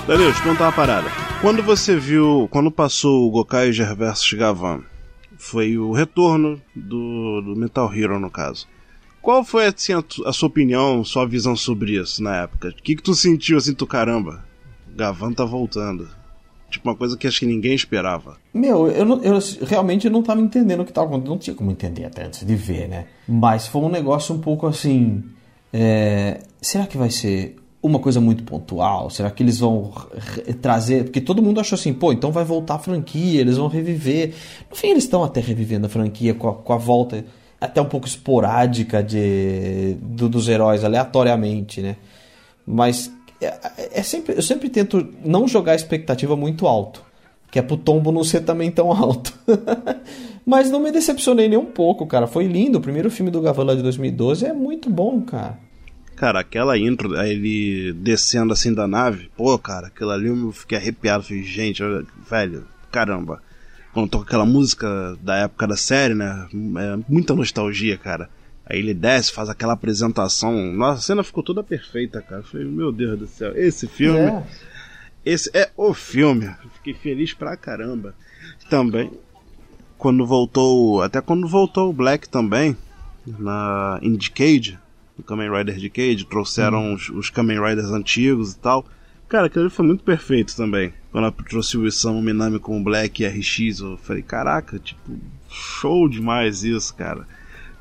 Danilo, 0.09 0.31
deixa 0.31 0.41
eu 0.41 0.53
contar 0.53 0.65
uma 0.65 0.73
parada. 0.73 1.11
Quando 1.43 1.63
você 1.63 1.95
viu, 1.95 2.49
quando 2.51 2.71
passou 2.71 3.27
o 3.27 3.31
Gokai 3.31 3.71
Gervais 3.73 4.33
Gavan, 4.33 4.81
foi 5.39 5.79
o 5.79 5.93
retorno 5.93 6.61
do, 6.75 7.41
do 7.41 7.57
Metal 7.57 7.91
Hero, 7.95 8.19
no 8.19 8.31
caso. 8.31 8.67
Qual 9.23 9.45
foi 9.45 9.67
assim, 9.67 9.93
a, 9.93 10.03
a 10.27 10.33
sua 10.33 10.49
opinião, 10.49 11.05
sua 11.05 11.27
visão 11.27 11.55
sobre 11.55 11.99
isso 11.99 12.23
na 12.23 12.43
época? 12.43 12.69
O 12.69 12.83
que, 12.83 12.97
que 12.97 13.03
tu 13.03 13.15
sentiu 13.15 13.57
assim, 13.57 13.73
tu 13.73 13.87
caramba? 13.87 14.45
Gavan 14.95 15.33
tá 15.33 15.45
voltando. 15.45 16.09
Tipo, 16.71 16.89
uma 16.89 16.97
coisa 16.97 17.17
que 17.17 17.27
acho 17.27 17.41
que 17.41 17.47
ninguém 17.47 17.75
esperava. 17.75 18.37
Meu, 18.53 18.89
eu, 18.89 19.23
eu 19.23 19.39
realmente 19.67 20.11
não 20.11 20.23
tava 20.23 20.41
entendendo 20.41 20.81
o 20.81 20.85
que 20.85 20.93
tava 20.93 21.07
acontecendo. 21.07 21.31
Não 21.31 21.39
tinha 21.39 21.57
como 21.57 21.71
entender 21.71 22.05
até 22.05 22.25
antes 22.25 22.45
de 22.45 22.55
ver, 22.55 22.89
né? 22.89 23.07
Mas 23.27 23.67
foi 23.67 23.81
um 23.83 23.89
negócio 23.89 24.35
um 24.35 24.41
pouco 24.41 24.67
assim. 24.67 25.25
é, 25.73 26.43
será 26.61 26.87
que 26.87 26.99
vai 26.99 27.11
ser 27.11 27.57
uma 27.83 27.99
coisa 27.99 28.21
muito 28.21 28.43
pontual? 28.43 29.09
Será 29.11 29.31
que 29.31 29.43
eles 29.43 29.59
vão 29.59 29.93
trazer. 30.61 31.05
Porque 31.05 31.21
todo 31.21 31.43
mundo 31.43 31.61
achou 31.61 31.77
assim, 31.77 31.93
pô, 31.93 32.13
então 32.13 32.33
vai 32.33 32.45
voltar 32.45 32.75
a 32.75 32.79
franquia, 32.79 33.41
eles 33.41 33.57
vão 33.57 33.69
reviver. 33.69 34.35
No 34.69 34.77
fim, 34.77 34.89
eles 34.89 35.05
estão 35.05 35.23
até 35.23 35.41
revivendo 35.41 35.87
a 35.87 35.89
franquia 35.89 36.35
com 36.35 36.49
a, 36.49 36.55
com 36.55 36.73
a 36.73 36.77
volta 36.77 37.25
até 37.61 37.81
um 37.81 37.87
pouco 37.87 38.07
esporádica 38.07 39.03
de, 39.03 39.95
do- 40.01 40.29
dos 40.29 40.49
heróis, 40.49 40.85
aleatoriamente, 40.85 41.81
né? 41.81 41.97
Mas 42.67 43.11
é, 43.41 43.59
é 43.95 44.03
sempre, 44.03 44.35
eu 44.37 44.43
sempre 44.43 44.69
tento 44.69 45.07
não 45.25 45.47
jogar 45.49 45.73
a 45.73 45.77
expectativa 45.77 46.37
muito 46.37 46.67
alto. 46.67 47.03
Que 47.51 47.59
é 47.59 47.63
pro 47.63 47.77
tombo 47.79 48.13
não 48.13 48.23
ser 48.25 48.41
também 48.41 48.71
tão 48.71 48.93
alto. 48.93 49.33
Mas 50.45 50.71
não 50.71 50.81
me 50.81 50.91
decepcionei 50.93 51.49
nem 51.49 51.59
um 51.59 51.65
pouco, 51.65 52.07
cara. 52.07 52.27
Foi 52.27 52.47
lindo. 52.47 52.77
O 52.79 52.81
primeiro 52.81 53.11
filme 53.11 53.31
do 53.31 53.41
Gavan 53.41 53.65
lá 53.65 53.75
de 53.75 53.83
2012 53.83 54.45
é 54.45 54.53
muito 54.53 54.91
bom, 54.91 55.21
cara. 55.23 55.59
Cara, 56.19 56.41
aquela 56.41 56.77
intro, 56.77 57.17
aí 57.17 57.31
ele 57.31 57.93
descendo 57.93 58.53
assim 58.53 58.75
da 58.75 58.89
nave, 58.89 59.31
pô, 59.37 59.57
cara, 59.57 59.87
aquilo 59.87 60.11
ali 60.11 60.27
eu 60.27 60.51
fiquei 60.51 60.77
arrepiado. 60.77 61.23
Falei, 61.23 61.45
gente, 61.45 61.81
olha, 61.81 62.05
velho, 62.29 62.67
caramba. 62.91 63.41
Quando 63.93 64.11
toca 64.11 64.25
aquela 64.25 64.45
música 64.45 65.17
da 65.23 65.37
época 65.37 65.69
da 65.69 65.77
série, 65.77 66.15
né? 66.15 66.49
É 66.53 66.99
muita 67.09 67.37
nostalgia, 67.37 67.97
cara. 67.97 68.29
Aí 68.67 68.81
ele 68.81 68.95
desce, 68.95 69.33
faz 69.33 69.49
aquela 69.49 69.75
apresentação. 69.75 70.53
Nossa, 70.73 70.99
a 70.99 71.03
cena 71.03 71.23
ficou 71.23 71.45
toda 71.45 71.63
perfeita, 71.63 72.21
cara. 72.21 72.41
Eu 72.41 72.45
Falei, 72.45 72.67
meu 72.67 72.91
Deus 72.91 73.17
do 73.17 73.27
céu, 73.29 73.57
esse 73.57 73.87
filme. 73.87 74.19
É. 74.19 74.43
Esse 75.25 75.49
é 75.55 75.71
o 75.77 75.95
filme. 75.95 76.51
Fiquei 76.75 76.95
feliz 76.95 77.33
pra 77.33 77.57
caramba. 77.57 78.13
Também, 78.69 79.13
quando 79.97 80.27
voltou. 80.27 81.01
Até 81.01 81.21
quando 81.21 81.47
voltou 81.47 81.91
o 81.91 81.93
Black 81.93 82.29
também, 82.29 82.77
na 83.25 84.01
em 84.03 84.17
No 85.19 85.25
Kamen 85.25 85.51
Rider 85.51 85.79
Decade, 85.79 86.25
trouxeram 86.25 86.95
os, 86.95 87.11
os 87.11 87.29
Kamen 87.29 87.61
Riders 87.61 87.91
antigos 87.91 88.53
e 88.53 88.59
tal. 88.59 88.87
Cara, 89.29 89.47
aquilo 89.47 89.65
ali 89.65 89.75
foi 89.75 89.85
muito 89.85 90.05
perfeito 90.05 90.57
também. 90.57 90.95
Quando 91.13 91.25
ela 91.25 91.33
trouxe 91.33 91.77
o 91.77 91.87
Isamu 91.87 92.23
Minami 92.23 92.59
com 92.59 92.81
o 92.81 92.83
Black 92.83 93.23
e 93.23 93.27
RX, 93.27 93.81
eu 93.81 93.99
falei, 93.99 94.23
caraca, 94.23 94.79
tipo, 94.79 95.19
show 95.51 96.09
demais 96.09 96.63
isso, 96.63 96.95
cara. 96.95 97.27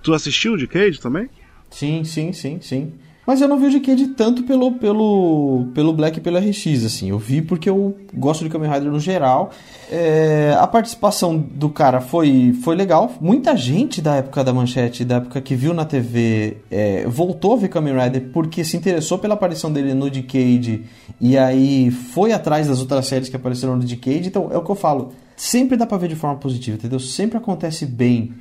Tu 0.04 0.14
assistiu 0.14 0.54
o 0.54 0.58
Decade 0.58 1.00
também? 1.00 1.30
Sim, 1.70 2.04
sim, 2.04 2.34
sim, 2.34 2.60
sim. 2.60 2.94
Mas 3.28 3.42
eu 3.42 3.48
não 3.50 3.60
vi 3.60 3.66
o 3.66 3.72
Decade 3.72 4.08
tanto 4.08 4.44
pelo, 4.44 4.72
pelo, 4.72 5.68
pelo 5.74 5.92
Black 5.92 6.18
e 6.18 6.22
pelo 6.22 6.38
RX, 6.38 6.86
assim. 6.86 7.10
Eu 7.10 7.20
vi 7.20 7.42
porque 7.42 7.70
eu 7.70 7.94
gosto 8.14 8.42
de 8.42 8.50
Kamen 8.50 8.72
Rider 8.72 8.90
no 8.90 9.02
geral. 9.02 9.52
É, 9.92 10.56
a 10.58 10.66
participação 10.66 11.38
do 11.38 11.68
cara 11.68 12.00
foi, 12.00 12.58
foi 12.64 12.74
legal. 12.74 13.12
Muita 13.20 13.58
gente 13.58 14.02
da 14.02 14.16
época 14.16 14.46
da 14.46 14.54
manchete, 14.54 15.04
da 15.04 15.18
época 15.18 15.42
que 15.42 15.56
viu 15.56 15.74
na 15.74 15.84
TV, 15.84 16.56
é, 16.72 17.06
voltou 17.06 17.52
a 17.52 17.58
ver 17.58 17.68
Kamen 17.68 18.00
Rider 18.02 18.30
porque 18.32 18.64
se 18.64 18.78
interessou 18.78 19.20
pela 19.20 19.34
aparição 19.34 19.74
dele 19.74 19.94
no 19.94 20.10
Decade 20.10 20.86
e 21.20 21.38
aí 21.38 21.92
foi 21.92 22.32
atrás 22.32 22.70
das 22.70 22.80
outras 22.80 23.08
séries 23.08 23.28
que 23.28 23.36
apareceram 23.36 23.76
no 23.76 23.84
Decade. 23.84 24.30
Então 24.30 24.50
é 24.54 24.58
o 24.58 24.64
que 24.64 24.72
eu 24.72 24.76
falo. 24.76 25.12
Sempre 25.36 25.76
dá 25.76 25.86
pra 25.86 25.98
ver 25.98 26.08
de 26.08 26.16
forma 26.16 26.38
positiva, 26.38 26.78
entendeu? 26.78 26.98
Sempre 26.98 27.38
acontece 27.38 27.86
bem. 27.86 28.36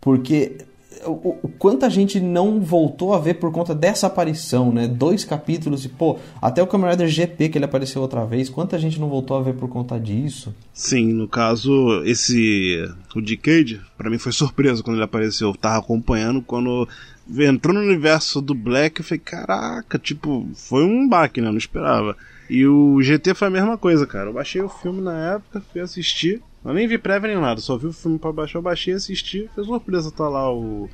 Porque 0.00 0.58
o, 1.06 1.38
o 1.42 1.48
quanta 1.58 1.88
gente 1.88 2.20
não 2.20 2.60
voltou 2.60 3.14
a 3.14 3.18
ver 3.18 3.34
por 3.34 3.52
conta 3.52 3.74
dessa 3.74 4.06
aparição, 4.06 4.72
né? 4.72 4.86
Dois 4.86 5.24
capítulos 5.24 5.84
e, 5.84 5.88
pô, 5.88 6.18
até 6.40 6.62
o 6.62 6.66
Rider 6.66 7.08
GP 7.08 7.48
que 7.48 7.58
ele 7.58 7.64
apareceu 7.64 8.02
outra 8.02 8.24
vez, 8.24 8.48
quanta 8.48 8.78
gente 8.78 9.00
não 9.00 9.08
voltou 9.08 9.36
a 9.36 9.42
ver 9.42 9.54
por 9.54 9.68
conta 9.68 9.98
disso? 9.98 10.54
Sim, 10.72 11.12
no 11.12 11.28
caso, 11.28 12.02
esse. 12.04 12.84
O 13.14 13.20
Decade, 13.20 13.80
pra 13.96 14.10
mim 14.10 14.18
foi 14.18 14.32
surpresa 14.32 14.82
quando 14.82 14.96
ele 14.96 15.04
apareceu. 15.04 15.48
Eu 15.48 15.54
tava 15.54 15.78
acompanhando 15.78 16.42
quando 16.42 16.88
entrou 17.38 17.74
no 17.74 17.80
universo 17.80 18.40
do 18.40 18.54
Black, 18.54 19.00
eu 19.00 19.04
falei, 19.04 19.20
caraca, 19.20 19.98
tipo, 19.98 20.48
foi 20.54 20.84
um 20.84 21.08
baque, 21.08 21.40
né? 21.40 21.48
Eu 21.48 21.52
não 21.52 21.58
esperava. 21.58 22.16
E 22.48 22.66
o 22.66 23.00
GT 23.02 23.34
foi 23.34 23.48
a 23.48 23.50
mesma 23.50 23.76
coisa, 23.76 24.06
cara. 24.06 24.30
Eu 24.30 24.32
baixei 24.32 24.62
o 24.62 24.68
filme 24.68 25.02
na 25.02 25.34
época, 25.34 25.62
fui 25.70 25.80
assistir. 25.80 26.42
Eu 26.64 26.74
nem 26.74 26.86
vi 26.86 26.98
prévia 26.98 27.28
nem 27.28 27.40
nada, 27.40 27.60
só 27.60 27.76
vi 27.76 27.86
o 27.86 27.92
filme 27.92 28.18
pra 28.18 28.32
baixar, 28.32 28.58
eu 28.58 28.62
baixei, 28.62 28.94
assisti. 28.94 29.48
Foi 29.54 29.64
surpresa 29.64 30.10
tá 30.12 30.28
lá 30.28 30.52
o. 30.52 30.88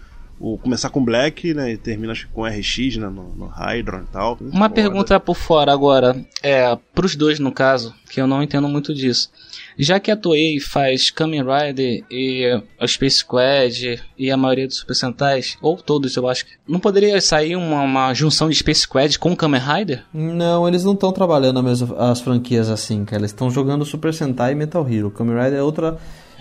o 0.45 0.59
começar 0.59 0.90
com 0.90 1.03
Black, 1.03 1.55
né? 1.55 1.72
E 1.72 1.76
termina 1.78 2.12
acho 2.12 2.26
que 2.26 2.32
com 2.34 2.45
RX, 2.45 2.97
né? 2.97 3.09
No, 3.09 3.34
no 3.34 3.47
Hydron 3.47 4.03
e 4.03 4.12
tal. 4.12 4.36
Uma 4.53 4.68
pergunta 4.68 5.18
por 5.18 5.34
fora 5.34 5.72
agora, 5.72 6.14
é, 6.42 6.76
pros 6.95 7.16
dois 7.16 7.38
no 7.38 7.51
caso, 7.51 7.95
que 8.11 8.20
eu 8.20 8.26
não 8.26 8.42
entendo 8.42 8.68
muito 8.68 8.95
disso. 8.95 9.30
Já 9.78 9.99
que 9.99 10.11
a 10.11 10.16
Toei 10.16 10.61
faz 10.61 11.11
Kamen 11.11 11.42
Rider 11.42 12.05
e 12.11 12.62
a 12.78 12.86
Space 12.86 13.18
Squad 13.18 14.03
e 14.18 14.30
a 14.30 14.36
maioria 14.36 14.66
dos 14.66 14.76
Super 14.76 14.95
Sentais, 14.95 15.57
ou 15.62 15.78
todos 15.78 16.14
eu 16.14 16.28
acho 16.28 16.45
que, 16.45 16.53
não 16.68 16.78
poderia 16.78 17.18
sair 17.22 17.57
uma, 17.57 17.80
uma 17.80 18.12
junção 18.12 18.51
de 18.51 18.55
Space 18.55 18.82
Squad 18.82 19.18
com 19.18 19.34
Kamen 19.34 19.62
Rider? 19.62 20.05
Não, 20.12 20.68
eles 20.68 20.84
não 20.84 20.92
estão 20.92 21.11
trabalhando 21.11 21.64
as 21.99 22.20
franquias 22.20 22.68
assim, 22.68 23.07
cara. 23.07 23.22
Eles 23.22 23.30
estão 23.30 23.51
jogando 23.51 23.84
Super 23.86 24.12
Sentai 24.12 24.53
e 24.53 24.55
Metal 24.55 24.86
Hero. 24.86 25.11
Kamen 25.11 25.42
Rider 25.42 25.59
é 25.59 25.62
outra. 25.62 25.99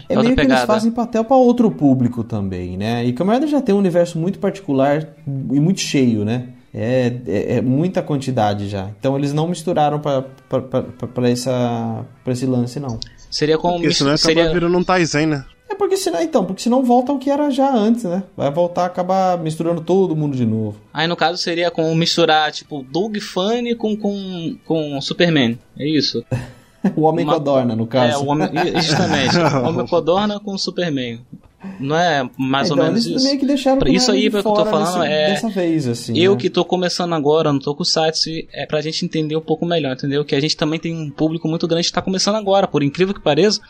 É 0.09 0.17
Outra 0.17 0.23
meio 0.23 0.35
que 0.35 0.41
eles 0.41 0.63
fazem 0.63 0.91
papel 0.91 1.23
pra 1.23 1.37
outro 1.37 1.71
público 1.71 2.23
também, 2.23 2.77
né? 2.77 3.05
E 3.05 3.13
Kamen 3.13 3.47
já 3.47 3.61
tem 3.61 3.73
um 3.73 3.79
universo 3.79 4.17
muito 4.17 4.39
particular 4.39 5.07
e 5.27 5.59
muito 5.59 5.79
cheio, 5.79 6.25
né? 6.25 6.49
É, 6.73 7.13
é, 7.27 7.57
é 7.57 7.61
muita 7.61 8.01
quantidade 8.01 8.67
já. 8.67 8.89
Então 8.99 9.15
eles 9.17 9.31
não 9.31 9.47
misturaram 9.47 9.99
pra, 9.99 10.23
pra, 10.49 11.29
essa, 11.29 12.03
esse 12.27 12.45
lance, 12.45 12.79
não. 12.79 12.99
Seria 13.29 13.57
como 13.57 13.75
Porque 13.75 13.93
senão 13.93 14.11
acaba 14.11 14.17
seria 14.17 14.51
virando 14.51 14.77
um 14.77 14.83
Taizen, 14.83 15.27
né? 15.27 15.45
É 15.69 15.75
porque 15.75 15.97
senão, 15.97 16.21
então, 16.21 16.45
porque 16.45 16.61
senão 16.61 16.83
volta 16.83 17.11
ao 17.11 17.17
que 17.17 17.29
era 17.31 17.49
já 17.49 17.73
antes, 17.73 18.03
né? 18.03 18.23
Vai 18.37 18.51
voltar 18.51 18.83
a 18.83 18.85
acabar 18.85 19.39
misturando 19.39 19.81
todo 19.81 20.15
mundo 20.15 20.35
de 20.35 20.45
novo. 20.45 20.79
Aí 20.93 21.07
no 21.07 21.15
caso 21.15 21.37
seria 21.37 21.71
como 21.71 21.93
misturar 21.95 22.51
tipo 22.51 22.83
Doug 22.83 23.17
Funny 23.17 23.75
com 23.75 23.95
com 23.97 24.55
com 24.65 25.01
Superman. 25.01 25.57
É 25.77 25.87
isso? 25.87 26.23
O 26.95 27.01
Homem 27.03 27.23
Uma- 27.25 27.33
Codorna, 27.35 27.75
no 27.75 27.87
caso. 27.87 28.13
É, 28.13 28.17
o 28.17 28.25
homem, 28.27 28.49
justamente. 28.81 29.37
o 29.63 29.67
Homem 29.67 29.87
Codorna 29.87 30.39
com 30.39 30.57
Superman. 30.57 31.21
Não 31.79 31.95
é 31.95 32.29
mais 32.37 32.69
ou 32.69 32.75
então, 32.75 32.87
menos 32.87 33.05
eles 33.05 33.17
isso? 33.19 33.25
meio 33.25 33.39
que 33.39 33.45
deixaram 33.45 33.81
o 33.81 33.87
isso 33.87 34.11
aí 34.11 34.29
que 34.29 34.35
eu 34.35 34.43
tô 34.43 34.65
falando 34.65 34.99
nesse- 34.99 35.13
é- 35.13 35.27
dessa 35.29 35.49
vez, 35.49 35.87
assim. 35.87 36.17
Eu 36.17 36.33
né? 36.33 36.37
que 36.37 36.49
tô 36.49 36.65
começando 36.65 37.13
agora 37.13 37.53
no 37.53 37.59
Tokusatsu, 37.59 38.29
é 38.51 38.65
pra 38.65 38.81
gente 38.81 39.05
entender 39.05 39.37
um 39.37 39.41
pouco 39.41 39.65
melhor, 39.65 39.93
entendeu? 39.93 40.25
Que 40.25 40.35
a 40.35 40.41
gente 40.41 40.57
também 40.57 40.77
tem 40.77 40.93
um 40.93 41.09
público 41.09 41.47
muito 41.47 41.65
grande 41.65 41.87
que 41.87 41.93
tá 41.93 42.01
começando 42.01 42.35
agora, 42.35 42.67
por 42.67 42.83
incrível 42.83 43.13
que 43.13 43.21
pareça, 43.21 43.61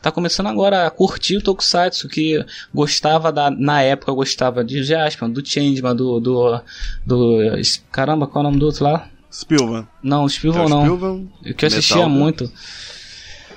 tá 0.00 0.10
começando 0.10 0.46
agora 0.46 0.86
a 0.86 0.90
curtir 0.90 1.36
o 1.36 1.42
Tokusatsu, 1.42 2.08
que 2.08 2.42
gostava 2.74 3.30
da, 3.30 3.50
na 3.50 3.82
época 3.82 4.10
gostava 4.12 4.64
de 4.64 4.82
Jaspion, 4.82 5.28
do 5.30 5.46
Changeman, 5.46 5.94
do, 5.94 6.18
do, 6.20 6.60
do, 7.04 7.38
caramba, 7.92 8.26
qual 8.26 8.42
é 8.42 8.46
o 8.46 8.50
nome 8.50 8.58
do 8.58 8.64
outro 8.66 8.84
lá? 8.84 9.06
Spilvan. 9.34 9.86
Não, 10.02 10.24
o 10.24 10.28
Spielvan 10.30 10.60
É 10.62 10.64
o 10.64 10.68
não, 10.68 10.80
Spilvan, 10.82 11.12
o 11.50 11.54
que 11.54 11.64
eu 11.64 11.66
assistia 11.66 12.08
muito. 12.08 12.50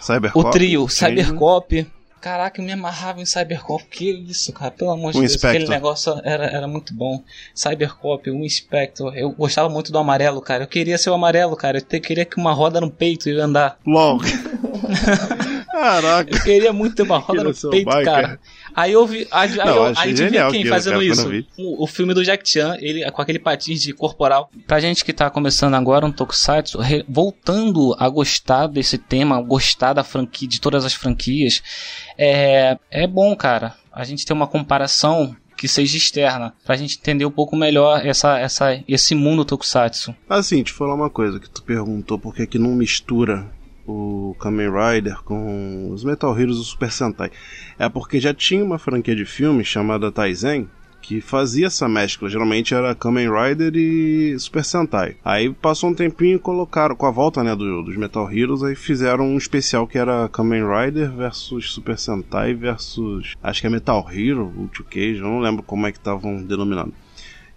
Cybercop, 0.01 0.47
O 0.47 0.49
trio. 0.51 0.88
Cybercop. 0.89 1.88
Caraca, 2.19 2.59
eu 2.59 2.65
me 2.65 2.71
amarrava 2.71 3.21
em 3.21 3.25
Cybercop. 3.25 3.86
Que 3.91 4.09
isso, 4.09 4.51
cara? 4.51 4.71
Pelo 4.71 4.89
amor 4.91 5.13
de 5.13 5.19
Deus. 5.19 5.36
Aquele 5.36 5.63
Inspector. 5.63 5.69
negócio 5.69 6.21
era, 6.23 6.45
era 6.47 6.67
muito 6.67 6.93
bom. 6.93 7.21
Cybercop, 7.53 8.30
um 8.32 8.43
Inspector. 8.43 9.15
Eu 9.15 9.30
gostava 9.32 9.69
muito 9.69 9.91
do 9.91 9.97
amarelo, 9.99 10.41
cara. 10.41 10.63
Eu 10.63 10.67
queria 10.67 10.97
ser 10.97 11.11
o 11.11 11.13
amarelo, 11.13 11.55
cara. 11.55 11.78
Eu 11.78 11.82
te- 11.82 11.99
queria 11.99 12.25
que 12.25 12.38
uma 12.38 12.53
roda 12.53 12.82
no 12.82 12.89
peito 12.89 13.30
e 13.30 13.39
andar. 13.39 13.78
LOL. 13.86 14.19
Caraca. 15.71 16.36
Eu 16.36 16.41
queria 16.43 16.73
muito 16.73 16.95
ter 16.95 17.03
uma 17.03 17.17
roda 17.19 17.43
no 17.43 17.51
o 17.51 17.69
peito, 17.69 17.86
biker. 17.89 18.03
cara. 18.05 18.39
Aí 18.78 18.93
eu 18.93 19.07
vi. 19.07 19.28
Aí, 19.32 19.49
aí 19.59 19.65
Não, 19.65 19.75
eu, 19.75 19.84
aí 19.97 20.11
adivinha 20.11 20.51
quem 20.51 20.63
fazendo 20.65 20.99
quando 20.99 21.34
isso? 21.34 21.45
O, 21.57 21.84
o 21.84 21.88
filme 21.88 22.13
do 22.13 22.23
Jack 22.23 22.47
Chan, 22.47 22.78
ele 22.80 23.09
com 23.09 23.19
aquele 23.23 23.39
patins 23.39 23.82
de 23.82 23.91
corporal. 23.91 24.51
Pra 24.67 24.80
gente 24.80 25.03
que 25.03 25.11
tá 25.11 25.32
começando 25.32 25.73
agora 25.73 26.05
um 26.05 26.11
Tokusatsu, 26.11 26.78
re- 26.78 27.03
voltando 27.09 27.95
a 27.97 28.07
gostar 28.07 28.67
desse 28.67 28.99
tema, 28.99 29.41
gostar 29.41 29.93
da 29.93 30.03
franquia, 30.03 30.47
de 30.47 30.61
todas 30.61 30.86
as 30.86 30.93
franquias, 30.93 31.63
é, 32.15 32.78
é 32.91 33.07
bom, 33.07 33.36
cara. 33.36 33.73
A 33.91 34.03
gente 34.03 34.23
ter 34.23 34.34
uma 34.34 34.45
comparação 34.45 35.36
que 35.57 35.67
seja 35.67 35.97
externa, 35.97 36.53
pra 36.63 36.75
gente 36.75 36.99
entender 36.99 37.25
um 37.25 37.32
pouco 37.32 37.55
melhor 37.55 38.05
essa, 38.05 38.38
essa, 38.38 38.80
esse 38.88 39.15
mundo 39.15 39.43
Tokusatsu. 39.43 40.13
Assim, 40.30 40.61
te 40.61 40.71
falar 40.71 40.93
uma 40.93 41.09
coisa 41.09 41.39
que 41.39 41.49
tu 41.49 41.63
perguntou 41.63 42.19
por 42.19 42.36
que 42.36 42.45
que 42.45 42.59
não 42.59 42.75
mistura 42.75 43.43
o 43.88 44.36
Kamen 44.40 44.68
Rider 44.70 45.24
com 45.24 45.90
os 45.92 46.04
Metal 46.04 46.38
Heroes 46.38 46.58
e 46.58 46.62
o 46.62 46.64
Super 46.64 46.92
Sentai. 46.92 47.32
É 47.80 47.88
porque 47.88 48.20
já 48.20 48.34
tinha 48.34 48.64
uma 48.64 48.78
franquia 48.78 49.16
de 49.16 49.26
filme 49.26 49.64
chamada 49.64 50.12
Taizen 50.12 50.68
que 51.02 51.22
fazia 51.22 51.68
essa 51.68 51.88
mescla. 51.88 52.28
Geralmente 52.30 52.74
era 52.74 52.94
Kamen 52.94 53.30
Rider 53.32 53.72
e 53.76 54.38
Super 54.38 54.66
Sentai. 54.66 55.16
Aí 55.24 55.50
passou 55.54 55.90
um 55.90 55.94
tempinho 55.94 56.36
e 56.36 56.40
colocaram, 56.40 56.96
com 56.98 57.06
a 57.06 57.12
volta 57.12 57.42
né, 57.44 57.56
do- 57.56 57.82
dos 57.84 57.96
Metal 57.96 58.30
Heroes, 58.30 58.62
aí 58.62 58.76
fizeram 58.76 59.26
um 59.26 59.38
especial 59.38 59.88
que 59.88 59.98
era 59.98 60.28
Kamen 60.28 60.64
Rider 60.68 61.10
versus 61.14 61.72
Super 61.72 61.98
Sentai 61.98 62.54
versus. 62.54 63.36
Acho 63.42 63.62
que 63.62 63.68
é 63.68 63.70
Metal 63.70 64.06
Hero, 64.12 64.52
Cage, 64.90 65.18
eu 65.20 65.24
não 65.24 65.40
lembro 65.40 65.64
como 65.64 65.88
é 65.88 65.92
que 65.94 65.98
estavam 65.98 66.44
denominando 66.44 66.94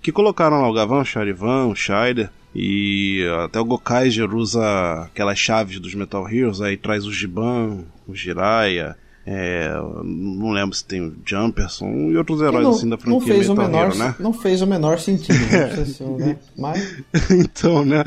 que 0.03 0.12
colocaram 0.12 0.61
lá 0.61 0.68
o 0.68 0.72
Gavan, 0.72 1.01
o 1.01 1.05
Charivan, 1.05 1.66
o 1.66 1.74
Scheider 1.74 2.30
e 2.55 3.24
até 3.44 3.61
o 3.61 3.64
Gokaiger 3.64 4.34
usa 4.34 5.03
aquelas 5.05 5.38
chaves 5.38 5.78
dos 5.78 5.94
Metal 5.94 6.28
Heroes, 6.28 6.61
aí 6.61 6.76
traz 6.76 7.07
o 7.07 7.12
Giban, 7.12 7.84
o 8.07 8.14
Jiraiya, 8.14 8.96
é, 9.33 9.70
não 10.03 10.51
lembro 10.51 10.74
se 10.74 10.85
tem 10.85 11.01
o 11.01 11.14
Jumperson 11.24 12.11
e 12.11 12.16
outros 12.16 12.41
heróis 12.41 12.64
não, 12.64 12.70
assim 12.72 12.89
da 12.89 12.97
não 12.97 13.20
franquia 13.20 13.35
fez 13.35 13.49
o 13.49 13.55
menor, 13.55 13.87
Hero, 13.87 13.97
né? 13.97 14.14
Não 14.18 14.33
fez 14.33 14.61
o 14.61 14.66
menor 14.66 14.99
sentido, 14.99 15.39
né? 15.39 15.87
Não 16.01 16.18
né? 16.18 16.37
Mas 16.59 16.97
então, 17.31 17.85
né? 17.85 18.03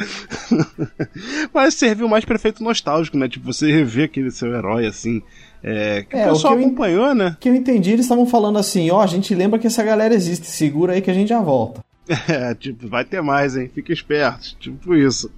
Mas 1.53 1.75
serviu 1.75 2.09
mais 2.09 2.25
pra 2.25 2.35
efeito 2.35 2.61
nostálgico, 2.61 3.17
né? 3.17 3.29
Tipo, 3.29 3.45
você 3.45 3.71
rever 3.71 4.03
aquele 4.03 4.31
seu 4.31 4.53
herói 4.53 4.85
assim. 4.85 5.21
É, 5.63 6.03
que 6.03 6.17
É, 6.17 6.25
o 6.25 6.31
o 6.31 6.33
pessoal 6.33 6.55
eu 6.55 6.59
acompanhou, 6.59 7.15
né? 7.15 7.37
que 7.39 7.47
eu 7.47 7.55
entendi, 7.55 7.91
eles 7.91 8.03
estavam 8.03 8.25
falando 8.25 8.59
assim, 8.59 8.91
ó, 8.91 9.01
a 9.01 9.07
gente 9.07 9.33
lembra 9.33 9.57
que 9.57 9.67
essa 9.67 9.81
galera 9.81 10.13
existe, 10.13 10.45
segura 10.47 10.91
aí 10.91 11.01
que 11.01 11.09
a 11.09 11.13
gente 11.13 11.29
já 11.29 11.39
volta. 11.39 11.79
É, 12.27 12.53
tipo, 12.53 12.85
vai 12.89 13.05
ter 13.05 13.21
mais, 13.21 13.55
hein? 13.55 13.71
Fica 13.73 13.93
esperto. 13.93 14.57
Tipo 14.59 14.93
isso. 14.93 15.31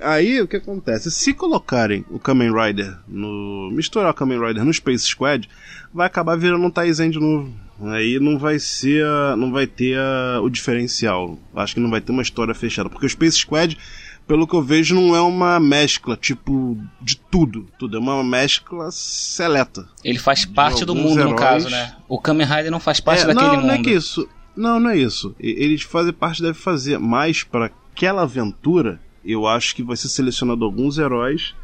Aí 0.00 0.40
o 0.40 0.48
que 0.48 0.56
acontece? 0.56 1.10
Se 1.10 1.32
colocarem 1.32 2.04
o 2.10 2.18
Kamen 2.18 2.52
Rider 2.52 2.96
no. 3.06 3.70
misturar 3.72 4.10
o 4.10 4.14
Kamen 4.14 4.38
Rider 4.38 4.64
no 4.64 4.72
Space 4.72 5.06
Squad, 5.06 5.48
vai 5.92 6.06
acabar 6.06 6.36
virando 6.36 6.64
um 6.64 6.70
Taizen 6.70 7.10
de 7.10 7.18
novo. 7.18 7.52
Aí 7.80 8.18
não 8.18 8.38
vai 8.38 8.58
ser. 8.58 9.04
não 9.36 9.52
vai 9.52 9.66
ter 9.66 9.96
o 10.42 10.48
diferencial. 10.50 11.38
Acho 11.54 11.74
que 11.74 11.80
não 11.80 11.90
vai 11.90 12.00
ter 12.00 12.12
uma 12.12 12.22
história 12.22 12.54
fechada. 12.54 12.88
Porque 12.90 13.06
o 13.06 13.08
Space 13.08 13.38
Squad, 13.38 13.78
pelo 14.26 14.46
que 14.48 14.54
eu 14.54 14.62
vejo, 14.62 14.94
não 14.94 15.14
é 15.14 15.20
uma 15.20 15.60
mescla, 15.60 16.16
tipo, 16.16 16.76
de 17.00 17.16
tudo. 17.16 17.66
Tudo. 17.78 17.96
É 17.96 18.00
uma 18.00 18.24
mescla 18.24 18.90
seleta. 18.90 19.88
Ele 20.04 20.18
faz 20.18 20.44
parte 20.44 20.84
do 20.84 20.94
mundo, 20.94 21.14
no 21.16 21.20
heróis. 21.30 21.40
caso, 21.40 21.70
né? 21.70 21.94
O 22.08 22.20
Kamen 22.20 22.46
Rider 22.46 22.70
não 22.70 22.80
faz 22.80 22.98
parte 23.00 23.22
É, 23.22 23.26
daquele 23.26 23.46
não, 23.46 23.54
mundo. 23.56 23.66
não 23.66 23.74
é 23.74 23.78
que 23.82 23.90
isso. 23.90 24.28
Não, 24.56 24.80
não 24.80 24.90
é 24.90 24.98
isso. 24.98 25.34
Eles 25.38 25.82
fazem 25.82 26.12
parte, 26.12 26.42
deve 26.42 26.58
fazer. 26.58 26.98
Mas 26.98 27.44
para 27.44 27.70
aquela 27.94 28.22
aventura, 28.22 29.00
eu 29.32 29.46
acho 29.46 29.74
que 29.74 29.82
vai 29.82 29.96
ser 29.96 30.08
selecionado 30.08 30.64
alguns 30.64 30.98
heróis 30.98 31.54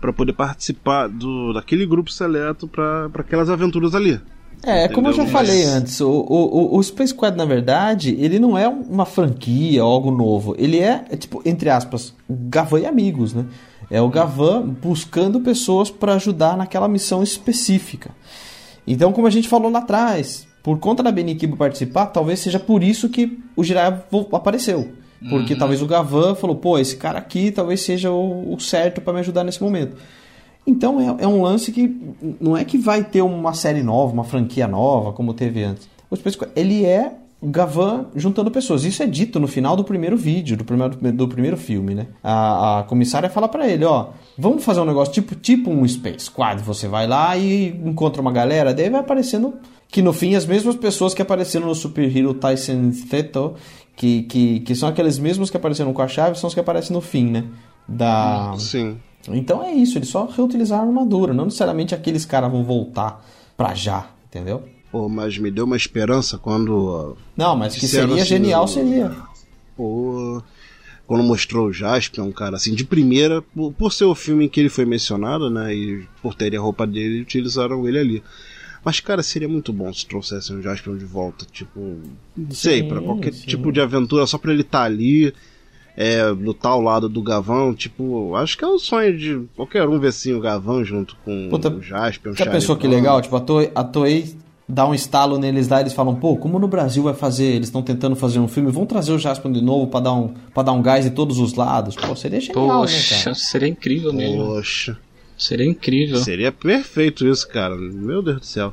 para 0.00 0.12
poder 0.12 0.32
participar 0.34 1.08
do 1.08 1.52
daquele 1.52 1.86
grupo 1.86 2.10
seleto 2.10 2.68
para 2.68 3.06
aquelas 3.14 3.48
aventuras 3.48 3.94
ali. 3.94 4.20
É, 4.62 4.88
como 4.88 5.08
eu 5.08 5.12
já 5.12 5.24
Entendeu? 5.24 5.40
falei 5.40 5.64
Mas- 5.66 5.74
antes, 5.74 6.00
o, 6.00 6.08
o, 6.10 6.76
o- 6.78 6.82
Space 6.82 7.12
Squad, 7.12 7.36
na 7.36 7.44
verdade, 7.44 8.16
ele 8.18 8.38
não 8.38 8.56
é 8.56 8.66
uma 8.66 9.04
franquia 9.04 9.84
ou 9.84 9.92
algo 9.92 10.10
novo. 10.10 10.54
Ele 10.58 10.78
é, 10.78 11.04
é 11.10 11.16
tipo, 11.16 11.42
entre 11.44 11.68
aspas, 11.68 12.14
Gavan 12.28 12.80
e 12.80 12.86
amigos, 12.86 13.34
né? 13.34 13.44
É 13.90 14.00
o 14.00 14.08
Gavan 14.08 14.62
buscando 14.82 15.40
pessoas 15.40 15.90
para 15.90 16.14
ajudar 16.14 16.56
naquela 16.56 16.88
missão 16.88 17.22
específica. 17.22 18.10
Então, 18.86 19.12
como 19.12 19.26
a 19.26 19.30
gente 19.30 19.48
falou 19.48 19.70
lá 19.70 19.80
atrás, 19.80 20.46
por 20.62 20.78
conta 20.78 21.02
da 21.02 21.12
Benikibo 21.12 21.56
participar, 21.58 22.06
talvez 22.06 22.40
seja 22.40 22.58
por 22.58 22.82
isso 22.82 23.10
que 23.10 23.38
o 23.54 23.62
Jiraiya 23.62 24.02
apareceu. 24.32 24.92
Porque 25.28 25.56
talvez 25.56 25.80
o 25.80 25.86
Gavan 25.86 26.34
falou, 26.34 26.56
pô, 26.56 26.78
esse 26.78 26.96
cara 26.96 27.18
aqui 27.18 27.50
talvez 27.50 27.80
seja 27.80 28.10
o, 28.10 28.52
o 28.52 28.60
certo 28.60 29.00
para 29.00 29.12
me 29.12 29.20
ajudar 29.20 29.44
nesse 29.44 29.62
momento. 29.62 29.96
Então 30.66 31.00
é, 31.00 31.24
é 31.24 31.28
um 31.28 31.42
lance 31.42 31.72
que 31.72 31.94
não 32.40 32.56
é 32.56 32.64
que 32.64 32.78
vai 32.78 33.04
ter 33.04 33.22
uma 33.22 33.52
série 33.52 33.82
nova, 33.82 34.12
uma 34.12 34.24
franquia 34.24 34.66
nova, 34.66 35.12
como 35.12 35.34
teve 35.34 35.62
antes. 35.62 35.88
O 36.10 36.16
Space 36.16 36.38
ele 36.54 36.84
é 36.84 37.12
o 37.40 37.48
Gavan 37.48 38.06
juntando 38.16 38.50
pessoas. 38.50 38.84
Isso 38.84 39.02
é 39.02 39.06
dito 39.06 39.38
no 39.38 39.46
final 39.46 39.76
do 39.76 39.84
primeiro 39.84 40.16
vídeo, 40.16 40.56
do 40.56 40.64
primeiro, 40.64 40.96
do 41.12 41.28
primeiro 41.28 41.56
filme, 41.58 41.94
né? 41.94 42.06
A, 42.22 42.80
a 42.80 42.82
comissária 42.84 43.28
fala 43.28 43.48
pra 43.48 43.68
ele, 43.68 43.84
ó, 43.84 44.08
vamos 44.38 44.64
fazer 44.64 44.80
um 44.80 44.86
negócio 44.86 45.12
tipo, 45.12 45.34
tipo 45.34 45.70
um 45.70 45.86
Space 45.86 46.26
Squad. 46.26 46.62
Você 46.62 46.88
vai 46.88 47.06
lá 47.06 47.36
e 47.36 47.68
encontra 47.84 48.22
uma 48.22 48.32
galera, 48.32 48.72
daí 48.72 48.88
vai 48.88 49.00
aparecendo 49.00 49.54
que 49.88 50.00
no 50.00 50.12
fim 50.12 50.34
as 50.34 50.46
mesmas 50.46 50.74
pessoas 50.74 51.12
que 51.12 51.20
apareceram 51.20 51.66
no 51.66 51.74
Super 51.74 52.16
Hero 52.16 52.32
Tyson 52.34 52.90
Theto, 53.10 53.54
que, 53.96 54.22
que, 54.22 54.60
que 54.60 54.74
são 54.74 54.88
aqueles 54.88 55.18
mesmos 55.18 55.50
que 55.50 55.56
apareceram 55.56 55.92
com 55.92 56.02
a 56.02 56.08
chave, 56.08 56.38
são 56.38 56.48
os 56.48 56.54
que 56.54 56.60
aparecem 56.60 56.92
no 56.92 57.00
fim, 57.00 57.30
né? 57.30 57.44
Da, 57.86 58.54
Sim. 58.58 58.98
então 59.28 59.62
é 59.62 59.72
isso, 59.72 59.98
eles 59.98 60.08
só 60.08 60.26
reutilizaram 60.26 60.84
a 60.84 60.86
armadura, 60.86 61.34
não 61.34 61.44
necessariamente 61.44 61.94
aqueles 61.94 62.24
caras 62.24 62.50
vão 62.50 62.64
voltar 62.64 63.24
pra 63.56 63.74
já, 63.74 64.06
entendeu? 64.26 64.62
Pô, 64.90 65.08
mas 65.08 65.36
me 65.36 65.50
deu 65.50 65.64
uma 65.64 65.76
esperança 65.76 66.38
quando. 66.38 67.16
Não, 67.36 67.56
mas 67.56 67.74
que 67.74 67.86
seria 67.86 68.14
assim, 68.14 68.24
genial 68.24 68.66
seria. 68.68 69.10
Pô. 69.76 70.40
quando 71.04 71.24
mostrou 71.24 71.66
o 71.66 71.72
Jaspion, 71.72 72.30
cara, 72.32 72.56
assim, 72.56 72.74
de 72.74 72.84
primeira, 72.84 73.42
por, 73.42 73.72
por 73.72 73.92
ser 73.92 74.04
o 74.04 74.14
filme 74.14 74.44
em 74.44 74.48
que 74.48 74.60
ele 74.60 74.68
foi 74.68 74.84
mencionado, 74.84 75.50
né, 75.50 75.74
e 75.74 76.06
por 76.22 76.34
terem 76.34 76.58
a 76.58 76.62
roupa 76.62 76.86
dele, 76.86 77.22
utilizaram 77.22 77.86
ele 77.88 77.98
ali. 77.98 78.22
Mas, 78.84 79.00
cara, 79.00 79.22
seria 79.22 79.48
muito 79.48 79.72
bom 79.72 79.92
se 79.92 80.06
trouxessem 80.06 80.56
o 80.56 80.62
Jaspion 80.62 80.96
de 80.96 81.04
volta, 81.04 81.46
tipo, 81.50 81.80
não 82.36 82.50
sei, 82.50 82.82
pra 82.82 83.00
qualquer 83.00 83.32
sim. 83.32 83.46
tipo 83.46 83.72
de 83.72 83.80
aventura, 83.80 84.26
só 84.26 84.36
pra 84.36 84.52
ele 84.52 84.60
estar 84.60 84.82
ali, 84.82 85.32
é, 85.96 86.24
lutar 86.26 86.72
ao 86.72 86.82
lado 86.82 87.08
do 87.08 87.22
Gavão, 87.22 87.74
tipo, 87.74 88.34
acho 88.34 88.58
que 88.58 88.64
é 88.64 88.68
o 88.68 88.78
sonho 88.78 89.16
de 89.16 89.40
qualquer 89.56 89.88
um 89.88 89.98
ver 89.98 90.08
assim 90.08 90.34
o 90.34 90.40
Gavão 90.40 90.84
junto 90.84 91.16
com 91.24 91.48
Puta, 91.48 91.70
o 91.70 91.80
Jaspion, 91.80 92.34
Já 92.34 92.46
pensou 92.46 92.76
que 92.76 92.86
legal? 92.86 93.22
Tipo, 93.22 93.36
a 93.36 93.40
Toei, 93.40 93.70
a 93.74 93.84
Toei 93.84 94.36
dá 94.68 94.86
um 94.86 94.94
estalo 94.94 95.38
neles 95.38 95.68
lá, 95.68 95.80
eles 95.80 95.92
falam, 95.92 96.14
pô, 96.14 96.36
como 96.36 96.58
no 96.58 96.66
Brasil 96.66 97.02
vai 97.02 97.14
fazer? 97.14 97.44
Eles 97.44 97.68
estão 97.68 97.82
tentando 97.82 98.16
fazer 98.16 98.38
um 98.38 98.48
filme, 98.48 98.70
vamos 98.70 98.88
trazer 98.88 99.12
o 99.12 99.18
Jaspion 99.18 99.52
de 99.52 99.62
novo 99.62 99.86
pra 99.86 100.00
dar 100.00 100.12
um, 100.14 100.34
pra 100.52 100.62
dar 100.62 100.72
um 100.72 100.82
gás 100.82 101.06
em 101.06 101.10
todos 101.10 101.38
os 101.38 101.54
lados. 101.54 101.94
Pô, 101.96 102.14
seria 102.16 102.40
genial, 102.40 102.66
né, 102.66 102.72
Poxa, 102.74 103.24
cara? 103.24 103.34
seria 103.34 103.68
incrível 103.68 104.12
mesmo. 104.12 104.44
Poxa, 104.46 104.98
Seria 105.36 105.66
incrível. 105.66 106.18
seria 106.18 106.52
perfeito 106.52 107.26
isso, 107.26 107.46
cara. 107.48 107.74
Meu 107.76 108.22
Deus 108.22 108.40
do 108.40 108.46
céu. 108.46 108.72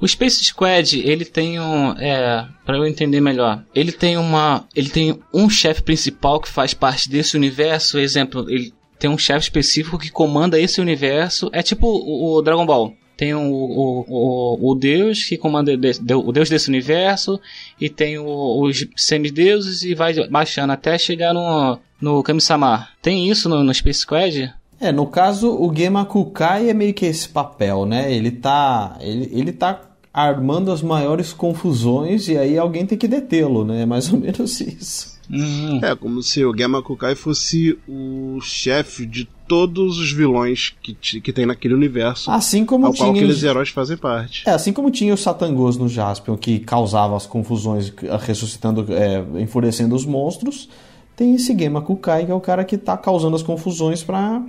O 0.00 0.06
Space 0.06 0.44
Squad, 0.44 1.00
ele 1.00 1.24
tem 1.24 1.58
um. 1.58 1.92
É. 1.98 2.46
Pra 2.64 2.76
eu 2.76 2.86
entender 2.86 3.20
melhor. 3.20 3.64
Ele 3.74 3.90
tem 3.90 4.16
uma. 4.16 4.64
Ele 4.76 4.88
tem 4.88 5.18
um 5.32 5.48
chefe 5.50 5.82
principal 5.82 6.40
que 6.40 6.48
faz 6.48 6.72
parte 6.74 7.08
desse 7.10 7.36
universo. 7.36 7.98
Exemplo, 7.98 8.48
ele 8.48 8.72
tem 8.98 9.10
um 9.10 9.18
chefe 9.18 9.40
específico 9.46 9.98
que 9.98 10.10
comanda 10.10 10.60
esse 10.60 10.80
universo. 10.80 11.50
É 11.52 11.62
tipo 11.62 11.86
o, 11.88 12.36
o 12.36 12.42
Dragon 12.42 12.64
Ball. 12.66 12.94
Tem 13.16 13.34
o, 13.34 13.40
o, 13.40 14.04
o, 14.08 14.70
o 14.70 14.74
Deus 14.74 15.24
que 15.24 15.36
comanda 15.36 15.72
o 15.72 16.32
Deus 16.32 16.48
desse 16.48 16.68
universo. 16.68 17.40
E 17.80 17.88
tem 17.88 18.18
o- 18.18 18.62
os 18.62 18.86
semideuses 18.96 19.82
e 19.82 19.94
vai 19.94 20.14
baixando 20.28 20.72
até 20.72 20.96
chegar 20.98 21.32
no. 21.34 21.78
No 22.00 22.20
Kami-sama. 22.22 22.88
Tem 23.00 23.28
isso 23.30 23.48
no, 23.48 23.62
no 23.62 23.72
Space 23.72 24.00
Squad? 24.00 24.52
É, 24.82 24.92
no 24.92 25.06
caso, 25.06 25.48
o 25.50 25.72
Gema 25.74 26.04
Kukai 26.04 26.68
é 26.68 26.74
meio 26.74 26.92
que 26.92 27.06
esse 27.06 27.28
papel, 27.28 27.86
né? 27.86 28.12
Ele 28.12 28.30
tá. 28.30 28.96
Ele, 29.00 29.30
ele 29.32 29.52
tá 29.52 29.80
armando 30.12 30.70
as 30.70 30.82
maiores 30.82 31.32
confusões 31.32 32.28
e 32.28 32.36
aí 32.36 32.58
alguém 32.58 32.84
tem 32.84 32.98
que 32.98 33.08
detê-lo, 33.08 33.64
né? 33.64 33.82
É 33.82 33.86
mais 33.86 34.12
ou 34.12 34.18
menos 34.18 34.60
isso. 34.60 35.12
Hum, 35.30 35.80
É, 35.82 35.94
como 35.94 36.22
se 36.22 36.44
o 36.44 36.52
Gamma 36.52 36.82
Kukai 36.82 37.14
fosse 37.14 37.78
o 37.88 38.38
chefe 38.42 39.06
de 39.06 39.26
todos 39.48 39.98
os 39.98 40.12
vilões 40.12 40.74
que, 40.82 40.94
que 41.20 41.32
tem 41.32 41.46
naquele 41.46 41.72
universo, 41.74 42.30
Assim 42.30 42.66
como 42.66 42.86
ao 42.86 42.92
qual 42.92 43.12
tinha. 43.12 43.22
aqueles 43.24 43.42
heróis 43.42 43.68
fazem 43.70 43.96
parte. 43.96 44.42
É, 44.46 44.50
assim 44.50 44.72
como 44.72 44.90
tinha 44.90 45.14
o 45.14 45.16
Satangos 45.16 45.78
no 45.78 45.88
Jaspion, 45.88 46.36
que 46.36 46.58
causava 46.58 47.16
as 47.16 47.24
confusões, 47.24 47.90
ressuscitando, 48.20 48.84
é, 48.92 49.24
enfurecendo 49.40 49.94
os 49.94 50.04
monstros, 50.04 50.68
tem 51.16 51.34
esse 51.36 51.56
Gema 51.56 51.80
Kukai, 51.80 52.26
que 52.26 52.32
é 52.32 52.34
o 52.34 52.40
cara 52.40 52.64
que 52.64 52.76
tá 52.76 52.96
causando 52.96 53.36
as 53.36 53.42
confusões 53.42 54.02
pra. 54.02 54.42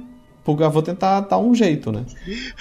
Pro 0.44 0.56
Gavô 0.56 0.82
tentar 0.82 1.22
dar 1.22 1.38
um 1.38 1.56
jeito, 1.56 1.92
né? 1.92 2.06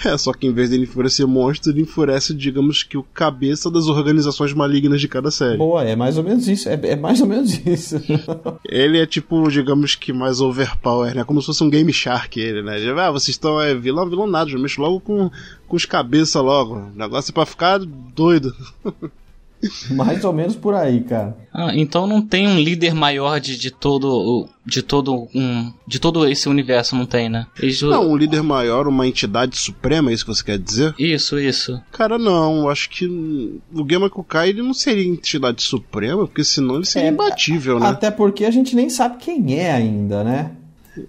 É, 0.05 0.17
só 0.17 0.31
que 0.33 0.47
em 0.47 0.53
vez 0.53 0.69
dele 0.69 0.83
enfurecer 0.83 1.27
monstro, 1.27 1.71
ele 1.71 1.81
enfurece, 1.81 2.33
digamos 2.33 2.81
que, 2.81 2.97
o 2.97 3.03
cabeça 3.03 3.69
das 3.69 3.87
organizações 3.87 4.53
malignas 4.53 5.01
de 5.01 5.07
cada 5.07 5.29
série. 5.29 5.57
Boa, 5.57 5.83
é 5.83 5.95
mais 5.95 6.17
ou 6.17 6.23
menos 6.23 6.47
isso. 6.47 6.69
É, 6.69 6.79
é 6.83 6.95
mais 6.95 7.19
ou 7.19 7.27
menos 7.27 7.65
isso. 7.65 8.01
Ele 8.65 8.99
é 8.99 9.05
tipo, 9.05 9.49
digamos 9.49 9.95
que 9.95 10.13
mais 10.13 10.39
overpower, 10.39 11.13
né? 11.13 11.23
Como 11.23 11.41
se 11.41 11.47
fosse 11.47 11.63
um 11.63 11.69
Game 11.69 11.91
Shark 11.91 12.39
ele, 12.39 12.61
né? 12.61 12.79
Ele, 12.79 12.91
ah, 12.99 13.11
vocês 13.11 13.29
estão 13.29 13.61
é, 13.61 13.75
vilão, 13.75 14.09
vilão 14.09 14.27
nada, 14.27 14.49
já 14.49 14.57
mexo 14.57 14.81
logo 14.81 14.99
com, 14.99 15.29
com 15.67 15.75
os 15.75 15.85
cabeça 15.85 16.41
logo. 16.41 16.75
O 16.75 16.91
negócio 16.95 17.31
é 17.31 17.33
pra 17.33 17.45
ficar 17.45 17.79
doido. 17.79 18.55
mais 19.91 20.23
ou 20.23 20.33
menos 20.33 20.55
por 20.55 20.73
aí, 20.73 21.01
cara. 21.01 21.37
Ah, 21.53 21.71
então 21.75 22.05
não 22.07 22.21
tem 22.21 22.47
um 22.47 22.59
líder 22.59 22.93
maior 22.93 23.39
de, 23.39 23.57
de 23.57 23.69
todo 23.71 24.47
de 24.65 24.81
todo 24.81 25.27
um 25.35 25.71
de 25.87 25.99
todo 25.99 26.27
esse 26.27 26.47
universo 26.49 26.95
não 26.95 27.05
tem, 27.05 27.29
né? 27.29 27.45
Eles- 27.59 27.81
Não, 27.81 28.09
um 28.11 28.15
líder 28.15 28.41
maior, 28.43 28.87
uma 28.87 29.07
entidade 29.07 29.57
suprema, 29.57 30.09
é 30.09 30.13
isso 30.13 30.25
que 30.25 30.33
você 30.33 30.43
quer 30.43 30.57
dizer? 30.57 30.93
Isso, 30.97 31.37
isso. 31.39 31.81
Cara, 31.91 32.17
não, 32.17 32.69
acho 32.69 32.89
que 32.89 33.05
o 33.05 33.85
Gema 33.89 34.09
Kukai 34.09 34.49
ele 34.49 34.61
não 34.61 34.73
seria 34.73 35.05
entidade 35.07 35.61
suprema, 35.61 36.25
porque 36.25 36.43
senão 36.43 36.75
ele 36.75 36.85
seria 36.85 37.09
É, 37.09 37.11
imbatível, 37.11 37.79
né? 37.79 37.87
Até 37.87 38.09
porque 38.11 38.45
a 38.45 38.51
gente 38.51 38.75
nem 38.75 38.89
sabe 38.89 39.17
quem 39.17 39.59
é 39.59 39.71
ainda, 39.71 40.23
né? 40.23 40.51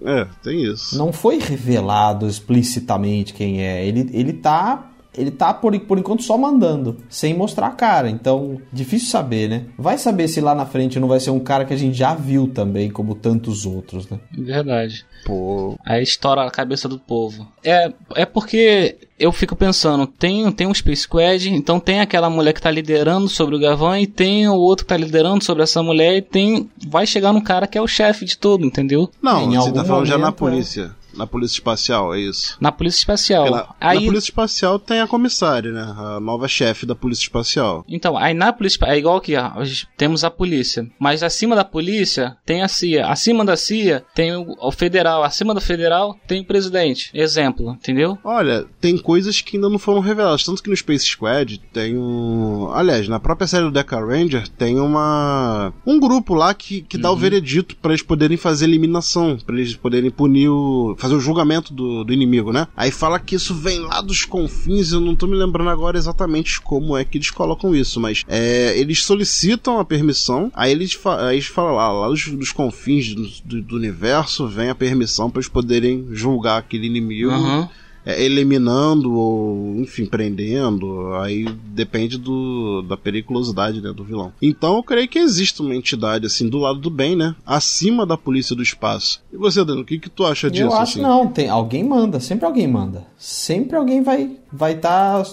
É, 0.03 0.27
tem 0.43 0.63
isso. 0.65 0.97
Não 0.97 1.13
foi 1.13 1.39
revelado 1.39 2.27
explicitamente 2.27 3.35
quem 3.35 3.61
é. 3.63 3.87
Ele, 3.87 4.09
ele 4.15 4.33
tá. 4.33 4.91
Ele 5.17 5.31
tá, 5.31 5.55
por, 5.55 5.79
por 5.81 5.99
enquanto, 5.99 6.23
só 6.23 6.37
mandando, 6.37 6.97
sem 7.09 7.35
mostrar 7.35 7.69
a 7.69 7.71
cara. 7.73 8.11
Então, 8.11 8.61
difícil 8.73 9.09
saber, 9.09 9.49
né? 9.49 9.65
Vai 9.79 9.97
saber 9.99 10.29
se 10.29 10.41
lá 10.41 10.55
na 10.55 10.67
frente 10.67 10.99
não 10.99 11.09
vai 11.09 11.21
ser 11.21 11.31
um 11.31 11.41
cara 11.41 11.65
que 11.65 11.73
a 11.75 11.77
gente 11.77 11.97
já 11.97 12.15
viu 12.15 12.49
também, 12.49 12.91
como 12.91 13.15
tantos 13.15 13.65
outros, 13.65 14.09
né? 14.09 14.19
Verdade. 14.33 15.05
Pô, 15.25 15.77
Aí 15.87 16.03
estoura 16.03 16.43
a 16.43 16.51
cabeça 16.51 16.89
do 16.89 16.99
povo. 16.99 17.47
É, 17.65 17.93
é 18.15 18.27
porque 18.27 18.97
eu 19.19 19.33
fico 19.33 19.57
pensando, 19.57 20.07
tem, 20.07 20.51
tem 20.53 20.67
um 20.67 20.75
Space 20.75 21.03
Squad, 21.03 21.49
então 21.49 21.81
tem 21.81 22.01
aquela 22.01 22.29
mulher 22.29 22.53
que 22.53 22.61
tá 22.61 22.71
liderando 22.71 23.29
sobre 23.29 23.55
o 23.57 23.59
Gavão 23.59 23.97
e 23.97 24.07
tem 24.07 24.47
o 24.49 24.55
outro 24.55 24.85
que 24.85 24.89
tá 24.91 24.97
liderando 24.97 25.43
sobre 25.43 25.63
essa 25.63 25.83
mulher 25.83 26.17
e 26.17 26.23
tem. 26.23 26.69
Vai 26.89 27.07
chegar 27.07 27.33
no 27.33 27.43
cara 27.43 27.67
que 27.67 27.79
é 27.79 27.81
o 27.81 27.87
chefe 27.87 28.25
de 28.25 28.37
tudo, 28.37 28.67
entendeu? 28.67 29.09
não, 29.23 29.43
Em 29.45 29.51
você 29.51 29.57
algum 29.57 29.73
tá 29.73 29.85
falando 29.85 30.07
já 30.07 30.15
na 30.15 30.27
momento, 30.27 30.37
polícia. 30.37 30.91
Na 31.17 31.27
polícia 31.27 31.55
espacial, 31.55 32.15
é 32.15 32.21
isso. 32.21 32.57
Na 32.61 32.73
Polícia 32.73 32.99
Espacial. 32.99 33.75
Aí, 33.81 34.01
na 34.01 34.07
polícia 34.07 34.29
espacial 34.29 34.79
tem 34.79 35.01
a 35.01 35.07
comissária, 35.07 35.73
né? 35.73 35.95
A 35.97 36.21
nova 36.21 36.49
chefe 36.49 36.87
da 36.87 36.95
polícia 36.95 37.23
espacial. 37.23 37.85
Então, 37.89 38.17
aí 38.17 38.35
na 38.35 38.53
polícia, 38.53 38.79
é 38.87 38.99
igual 38.99 39.17
aqui, 39.17 39.35
ó, 39.37 39.53
temos 39.97 40.25
a 40.25 40.31
polícia, 40.31 40.87
mas 40.99 41.23
acima 41.23 41.55
da 41.55 41.65
polícia 41.65 42.37
tem 42.45 42.63
a 42.63 42.69
CIA, 42.69 43.07
acima 43.07 43.45
da 43.45 43.57
CIA 43.57 44.05
tem 44.15 44.35
o, 44.35 44.55
o 44.61 44.73
federal, 44.73 45.23
acima 45.23 45.55
do 45.55 45.61
federal 45.61 46.17
tem 46.27 46.43
o 46.43 46.47
presidente. 46.47 47.11
Exemplo, 47.15 47.73
entendeu? 47.73 48.19
Olha, 48.25 48.67
tem 48.81 48.97
coisas 48.99 49.41
que 49.41 49.57
ainda 49.57 49.69
não 49.69 49.79
foram 49.79 50.01
reveladas. 50.01 50.45
Tanto 50.45 50.63
que 50.63 50.71
no 50.71 50.77
Space 50.77 51.07
Squad 51.07 51.61
tem 51.73 51.97
um. 51.97 52.71
Aliás, 52.73 53.09
na 53.09 53.21
própria 53.21 53.47
série 53.47 53.65
do 53.65 53.71
Deca 53.71 53.99
Ranger 53.99 54.49
tem 54.49 54.79
uma. 54.79 55.73
Um 55.87 55.99
grupo 55.99 56.35
lá 56.35 56.55
que, 56.55 56.83
que 56.83 56.99
dá 56.99 57.11
o 57.11 57.17
veredito 57.17 57.77
pra 57.77 57.93
eles 57.93 58.03
poderem 58.03 58.37
fazer 58.37 58.65
eliminação. 58.65 59.37
Pra 59.45 59.57
eles 59.57 59.75
poderem 59.75 60.11
punir 60.11 60.49
o. 60.49 60.95
fazer 61.05 61.15
o 61.17 61.21
julgamento 61.21 61.73
do, 61.75 62.03
do 62.03 62.13
inimigo, 62.15 62.51
né? 62.53 62.67
Aí 62.75 62.91
fala 62.91 63.19
que 63.21 63.35
isso 63.35 63.55
vem 63.55 63.79
lá 63.81 64.01
dos 64.01 64.25
confins. 64.25 64.91
Eu 64.91 65.01
não 65.01 65.15
tô 65.15 65.27
me 65.27 65.37
lembrando 65.37 65.69
agora 65.69 65.99
exatamente 65.99 66.61
como 66.63 66.97
é 66.97 67.05
que 67.05 67.19
eles 67.19 67.31
colocam 67.31 67.75
isso. 67.75 68.01
Mas 68.01 68.23
é, 68.27 68.73
eles 68.79 69.05
solicitam 69.05 69.79
a 69.79 69.85
permissão. 69.85 70.51
Aí 70.55 70.73
eles, 70.73 70.99
aí 71.21 71.37
eles 71.37 71.47
falam 71.47 71.75
lá, 71.75 71.93
lá 71.93 72.09
dos, 72.09 72.27
dos 72.29 72.53
confins 72.53 73.15
do, 73.15 73.29
do- 73.45 73.63
do 73.63 73.77
universo 73.77 74.49
vem 74.49 74.71
a 74.71 74.75
permissão 74.75 75.29
pra 75.31 75.41
eles 75.41 75.49
poderem 75.49 76.07
julgar 76.11 76.59
aquele 76.59 76.87
inimigo 76.87 77.31
Aham. 77.31 77.69
É, 78.05 78.23
eliminando 78.23 79.15
ou, 79.15 79.77
enfim, 79.77 80.07
prendendo. 80.07 81.15
Aí 81.15 81.45
depende 81.67 82.19
do, 82.19 82.83
da 82.83 82.97
periculosidade 82.97 83.81
né, 83.81 83.93
do 83.93 84.05
vilão. 84.05 84.33
Então 84.41 84.77
eu 84.77 84.83
creio 84.83 85.09
que 85.09 85.19
existe 85.19 85.61
uma 85.63 85.75
entidade 85.75 86.27
assim 86.27 86.49
do 86.49 86.59
lado 86.59 86.79
do 86.79 86.91
bem, 86.91 87.17
né? 87.17 87.35
Acima 87.47 88.05
da 88.05 88.17
polícia 88.17 88.55
do 88.55 88.63
espaço. 88.63 89.23
E 89.33 89.37
você, 89.37 89.65
Dano, 89.65 89.83
o 89.83 89.85
que, 89.85 89.99
que 89.99 90.11
tu 90.11 90.25
acha 90.25 90.51
disso? 90.51 90.65
Eu 90.65 90.73
acho 90.73 90.93
assim? 90.93 91.03
não, 91.03 91.29
tem 91.29 91.49
alguém 91.49 91.85
manda, 91.85 92.21
sempre 92.21 92.45
alguém 92.45 92.69
manda. 92.69 93.07
Sempre 93.17 93.77
alguém 93.77 94.03
vai 94.03 94.37
vai 94.53 94.73
estar 94.73 95.25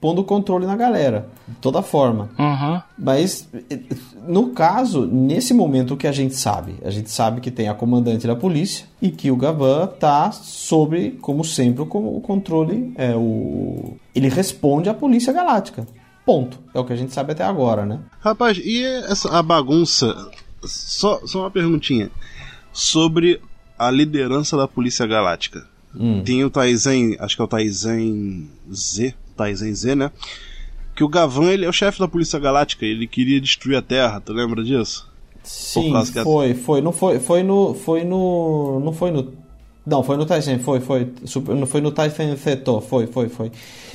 pondo 0.00 0.22
controle 0.22 0.66
na 0.66 0.76
galera, 0.76 1.28
de 1.48 1.56
toda 1.56 1.82
forma. 1.82 2.30
Aham. 2.38 2.82
Mas 2.98 3.48
no 4.26 4.50
caso, 4.50 5.06
nesse 5.06 5.54
momento 5.54 5.94
o 5.94 5.96
que 5.96 6.06
a 6.06 6.12
gente 6.12 6.34
sabe, 6.34 6.74
a 6.84 6.90
gente 6.90 7.10
sabe 7.10 7.40
que 7.40 7.50
tem 7.50 7.68
a 7.68 7.74
comandante 7.74 8.26
da 8.26 8.36
polícia 8.36 8.86
e 9.00 9.10
que 9.10 9.30
o 9.30 9.36
Gavan 9.36 9.86
tá 9.86 10.30
sobre, 10.32 11.12
como 11.20 11.44
sempre, 11.44 11.82
o, 11.82 11.86
o 11.86 12.20
controle 12.20 12.92
é 12.96 13.14
o 13.14 13.96
ele 14.14 14.28
responde 14.28 14.88
à 14.88 14.94
polícia 14.94 15.32
galáctica. 15.32 15.86
Ponto. 16.24 16.58
É 16.74 16.80
o 16.80 16.84
que 16.84 16.92
a 16.92 16.96
gente 16.96 17.12
sabe 17.12 17.32
até 17.32 17.44
agora, 17.44 17.86
né? 17.86 18.00
Rapaz, 18.20 18.58
e 18.58 18.82
essa 18.82 19.30
a 19.30 19.42
bagunça? 19.42 20.14
Só, 20.64 21.20
só 21.24 21.40
uma 21.40 21.50
perguntinha. 21.50 22.10
Sobre 22.72 23.40
a 23.78 23.90
liderança 23.90 24.56
da 24.56 24.66
Polícia 24.66 25.06
Galáctica. 25.06 25.66
Hum. 25.94 26.22
Tem 26.24 26.44
o 26.44 26.50
Taizen, 26.50 27.16
acho 27.20 27.36
que 27.36 27.42
é 27.42 27.44
o 27.44 27.48
Taizen 27.48 28.50
Z, 28.72 29.14
Taizen 29.36 29.74
Z, 29.74 29.94
né? 29.94 30.10
Que 30.94 31.04
o 31.04 31.08
Gavan, 31.08 31.50
ele 31.50 31.64
é 31.64 31.68
o 31.68 31.72
chefe 31.72 31.98
da 31.98 32.08
Polícia 32.08 32.38
Galáctica, 32.38 32.84
ele 32.84 33.06
queria 33.06 33.40
destruir 33.40 33.76
a 33.76 33.82
Terra, 33.82 34.20
tu 34.20 34.32
lembra 34.32 34.64
disso? 34.64 35.08
Sim, 35.42 35.92
foi, 36.24 36.54
foi, 36.54 36.80
não 36.80 36.92
foi, 36.92 37.20
foi 37.20 37.42
no, 37.42 37.74
foi 37.74 38.02
no, 38.02 38.80
não 38.80 38.92
foi 38.92 39.12
no, 39.12 39.32
não, 39.86 40.02
foi 40.02 40.16
no 40.16 40.26
Tyson, 40.26 40.58
foi, 40.58 40.80
foi, 40.80 41.12
não 41.54 41.66
foi 41.66 41.80
no 41.80 41.92
Tyson 41.92 42.36
Setor, 42.36 42.80
foi, 42.82 43.06
foi, 43.06 43.28
foi. 43.28 43.52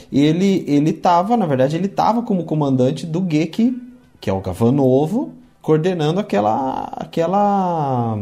E 0.10 0.22
ele, 0.22 0.64
ele 0.66 0.94
tava, 0.94 1.36
na 1.36 1.46
verdade, 1.46 1.76
ele 1.76 1.90
tava 1.90 2.22
como 2.22 2.46
comandante 2.46 3.06
do 3.06 3.20
GEC, 3.30 3.76
que 4.20 4.30
é 4.30 4.34
o 4.34 4.40
Gavan 4.40 4.72
novo, 4.72 5.34
coordenando 5.62 6.22
aquela, 6.22 6.86
aquela, 6.96 8.18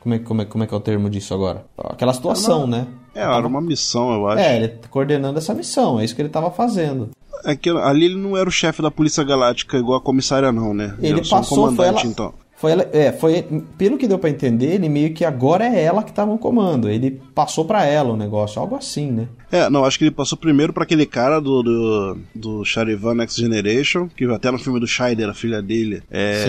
como 0.00 0.14
é, 0.14 0.18
como 0.18 0.42
é, 0.42 0.44
como 0.44 0.64
é 0.64 0.66
que 0.66 0.74
é 0.74 0.76
o 0.76 0.80
termo 0.80 1.08
disso 1.08 1.32
agora? 1.32 1.64
Aquela 1.78 2.12
situação, 2.12 2.66
né? 2.66 2.88
É, 3.14 3.22
era 3.22 3.46
uma 3.46 3.60
missão, 3.60 4.12
eu 4.12 4.28
acho. 4.28 4.42
É, 4.42 4.56
ele 4.56 4.74
coordenando 4.90 5.38
essa 5.38 5.54
missão, 5.54 6.00
é 6.00 6.04
isso 6.04 6.14
que 6.14 6.22
ele 6.22 6.28
tava 6.28 6.50
fazendo. 6.50 7.10
É 7.44 7.54
que 7.54 7.68
ali 7.68 8.06
ele 8.06 8.16
não 8.16 8.36
era 8.36 8.48
o 8.48 8.52
chefe 8.52 8.80
da 8.80 8.90
Polícia 8.90 9.22
Galáctica 9.22 9.76
igual 9.76 9.98
a 9.98 10.02
comissária, 10.02 10.50
não, 10.50 10.72
né? 10.72 10.94
Ele 10.98 11.18
era 11.18 11.24
só 11.24 11.36
um 11.36 11.38
passou, 11.40 11.56
foi 11.56 11.76
comandante, 11.76 12.00
ela, 12.00 12.10
então. 12.10 12.34
Foi 12.56 12.72
ela, 12.72 12.88
é, 12.92 13.10
foi 13.12 13.42
pelo 13.76 13.98
que 13.98 14.06
deu 14.06 14.18
pra 14.18 14.30
entender, 14.30 14.74
ele 14.74 14.88
meio 14.88 15.12
que 15.12 15.24
agora 15.24 15.64
é 15.66 15.82
ela 15.82 16.02
que 16.02 16.12
tá 16.12 16.24
no 16.24 16.38
comando. 16.38 16.88
Ele 16.88 17.20
passou 17.34 17.64
pra 17.64 17.84
ela 17.84 18.12
o 18.12 18.16
negócio, 18.16 18.60
algo 18.60 18.76
assim, 18.76 19.10
né? 19.10 19.28
É, 19.50 19.68
não, 19.68 19.84
acho 19.84 19.98
que 19.98 20.04
ele 20.04 20.10
passou 20.10 20.38
primeiro 20.38 20.72
pra 20.72 20.84
aquele 20.84 21.04
cara 21.04 21.40
do, 21.40 21.62
do, 21.62 22.18
do 22.34 22.64
Charivan 22.64 23.14
Next 23.14 23.40
Generation, 23.40 24.08
que 24.08 24.24
até 24.26 24.50
no 24.50 24.58
filme 24.58 24.80
do 24.80 24.86
Scheider, 24.86 25.28
a 25.28 25.34
filha 25.34 25.60
dele, 25.60 26.02
é, 26.10 26.46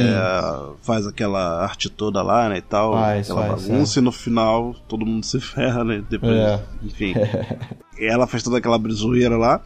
faz 0.82 1.06
aquela 1.08 1.62
arte 1.64 1.90
toda 1.90 2.22
lá, 2.22 2.50
né, 2.50 2.60
e 2.60 2.62
tal, 2.62 2.94
Faz, 2.94 3.30
aquela 3.30 3.48
faz, 3.48 3.68
bagunça, 3.68 4.00
e 4.00 4.02
no 4.02 4.12
final 4.12 4.76
todo 4.88 5.06
mundo 5.06 5.26
se 5.26 5.40
ferra, 5.42 5.84
né, 5.84 6.04
depois, 6.10 6.36
É. 6.36 6.60
enfim. 6.84 7.14
ela 8.00 8.28
faz 8.28 8.44
toda 8.44 8.58
aquela 8.58 8.78
brisoeira 8.78 9.38
lá. 9.38 9.62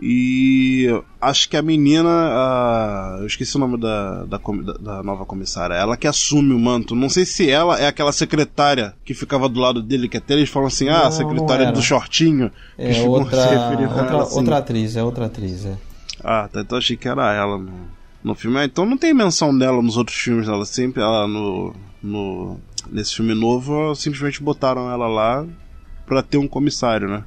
E 0.00 0.88
acho 1.20 1.48
que 1.48 1.56
a 1.56 1.62
menina. 1.62 2.08
a- 2.10 3.16
eu 3.20 3.26
esqueci 3.26 3.56
o 3.56 3.58
nome 3.58 3.78
da, 3.80 4.24
da, 4.24 4.38
da- 4.80 5.02
nova 5.02 5.24
comissária. 5.24 5.74
Ela 5.74 5.96
que 5.96 6.06
assume 6.06 6.52
o 6.52 6.58
manto. 6.58 6.94
Não 6.94 7.08
sei 7.08 7.24
se 7.24 7.48
ela 7.50 7.78
é 7.80 7.86
aquela 7.86 8.12
secretária 8.12 8.94
que 9.04 9.14
ficava 9.14 9.48
do 9.48 9.58
lado 9.58 9.82
dele, 9.82 10.08
que 10.08 10.16
até 10.18 10.34
eles 10.34 10.50
falam 10.50 10.68
assim: 10.68 10.88
ah, 10.88 11.04
Não, 11.04 11.10
secretária 11.10 11.66
não 11.66 11.72
do 11.72 11.82
shortinho. 11.82 12.50
É 12.76 13.00
outra, 13.02 13.42
se 13.42 13.48
referindo 13.48 13.94
a 13.94 13.96
ela 13.98 14.02
outra, 14.02 14.22
assim. 14.22 14.38
outra 14.38 14.58
atriz, 14.58 14.96
é 14.96 15.02
outra 15.02 15.26
atriz, 15.26 15.64
é. 15.64 15.76
Ah, 16.22 16.48
tá, 16.52 16.60
então 16.60 16.76
achei 16.78 16.96
que 16.96 17.08
era 17.08 17.32
ela 17.34 17.56
no, 17.58 17.72
no 18.22 18.34
filme. 18.34 18.58
Ah, 18.58 18.64
então 18.64 18.84
não 18.84 18.98
tem 18.98 19.14
menção 19.14 19.56
dela 19.56 19.80
nos 19.82 19.96
outros 19.96 20.16
filmes 20.18 20.46
dela. 20.46 20.64
Sempre 20.66 21.02
ela 21.02 21.26
no. 21.26 21.74
no 22.02 22.58
nesse 22.90 23.16
filme 23.16 23.34
novo, 23.34 23.94
simplesmente 23.96 24.42
botaram 24.42 24.88
ela 24.90 25.08
lá 25.08 25.44
pra 26.06 26.22
ter 26.22 26.36
um 26.38 26.46
comissário, 26.46 27.08
né? 27.08 27.24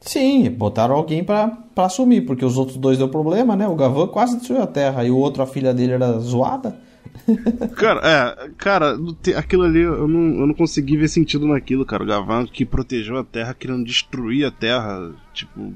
Sim, 0.00 0.50
botaram 0.50 0.94
alguém 0.94 1.24
pra 1.24 1.58
assumir, 1.76 2.22
porque 2.22 2.44
os 2.44 2.56
outros 2.56 2.76
dois 2.76 2.98
deu 2.98 3.08
problema, 3.08 3.56
né? 3.56 3.66
O 3.66 3.74
Gavan 3.74 4.06
quase 4.06 4.36
destruiu 4.36 4.62
a 4.62 4.66
Terra 4.66 5.04
e 5.04 5.10
o 5.10 5.16
outro, 5.16 5.42
a 5.42 5.46
filha 5.46 5.74
dele 5.74 5.92
era 5.92 6.18
zoada. 6.18 6.78
Cara, 7.76 8.00
é, 8.04 8.50
cara, 8.56 8.96
aquilo 9.36 9.64
ali 9.64 9.80
eu 9.80 10.06
não, 10.06 10.40
eu 10.40 10.46
não 10.46 10.54
consegui 10.54 10.96
ver 10.96 11.08
sentido 11.08 11.46
naquilo, 11.46 11.84
cara. 11.84 12.02
O 12.02 12.06
Gavan 12.06 12.46
que 12.46 12.64
protegeu 12.64 13.16
a 13.16 13.24
Terra, 13.24 13.54
querendo 13.54 13.84
destruir 13.84 14.44
a 14.44 14.50
Terra. 14.50 15.12
Tipo, 15.32 15.72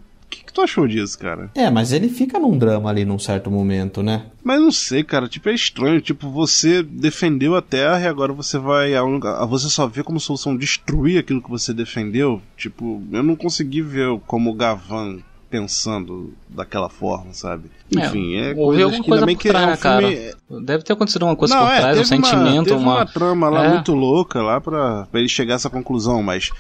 que, 0.51 0.53
que 0.53 0.55
tu 0.55 0.61
achou 0.62 0.86
disso, 0.88 1.18
cara? 1.18 1.51
É, 1.55 1.70
mas 1.70 1.92
ele 1.92 2.09
fica 2.09 2.38
num 2.38 2.57
drama 2.59 2.90
ali 2.90 3.05
num 3.05 3.18
certo 3.18 3.51
momento, 3.51 4.03
né? 4.03 4.26
Mas 4.42 4.61
não 4.61 4.72
sei, 4.72 5.03
cara, 5.05 5.28
tipo, 5.28 5.48
é 5.48 5.55
estranho. 5.55 6.01
Tipo, 6.01 6.28
você 6.30 6.82
defendeu 6.82 7.55
a 7.57 7.62
Terra 7.62 8.01
e 8.01 8.07
agora 8.07 8.32
você 8.32 8.59
vai. 8.59 8.94
A 8.94 9.03
você 9.46 9.68
só 9.68 9.86
vê 9.86 10.03
como 10.03 10.18
solução 10.20 10.57
destruir 10.57 11.18
aquilo 11.18 11.42
que 11.42 11.51
você 11.51 11.72
defendeu. 11.72 12.40
Tipo, 12.57 13.03
eu 13.12 13.22
não 13.22 13.36
consegui 13.36 13.82
ver 13.82 14.18
como 14.26 14.51
o 14.51 14.55
Gavan 14.55 15.18
pensando 15.48 16.32
daquela 16.48 16.88
forma, 16.88 17.32
sabe? 17.34 17.64
Enfim, 17.90 18.36
é, 18.36 18.55
houve 18.57 18.57
coisas 18.57 18.82
alguma 18.84 19.03
que 19.03 19.09
coisa 19.09 19.20
também 19.22 19.34
por 19.36 19.42
que 19.42 19.48
é 19.48 19.51
trás, 19.51 19.66
um 19.66 19.70
né, 19.70 19.76
cara? 19.76 20.09
filme- 20.09 20.64
Deve 20.64 20.84
ter 20.84 20.92
acontecido 20.92 21.22
alguma 21.22 21.36
coisa 21.36 21.55
não, 21.57 21.66
por 21.66 21.72
é, 21.72 21.78
trás, 21.80 21.96
um 21.96 22.01
uma- 22.01 22.07
sentimento, 22.07 22.64
teve 22.68 22.76
uma... 22.80 22.94
uma 22.98 23.07
trama 23.07 23.48
lá 23.48 23.64
É. 23.64 23.68
muito 23.70 23.92
louca 23.92 24.40
lá 24.40 24.61
pra, 24.61 25.07
pra 25.11 25.18
ele 25.18 25.28
chegar 25.28 25.55
a 25.55 25.57
essa 25.57 25.68
conclusão, 25.68 26.22
mas 26.22 26.51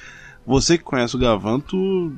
você 0.44 0.76
que 0.76 0.82
conhece 0.82 1.14
o 1.14 1.18
Gavan, 1.20 1.60
tu. 1.60 2.12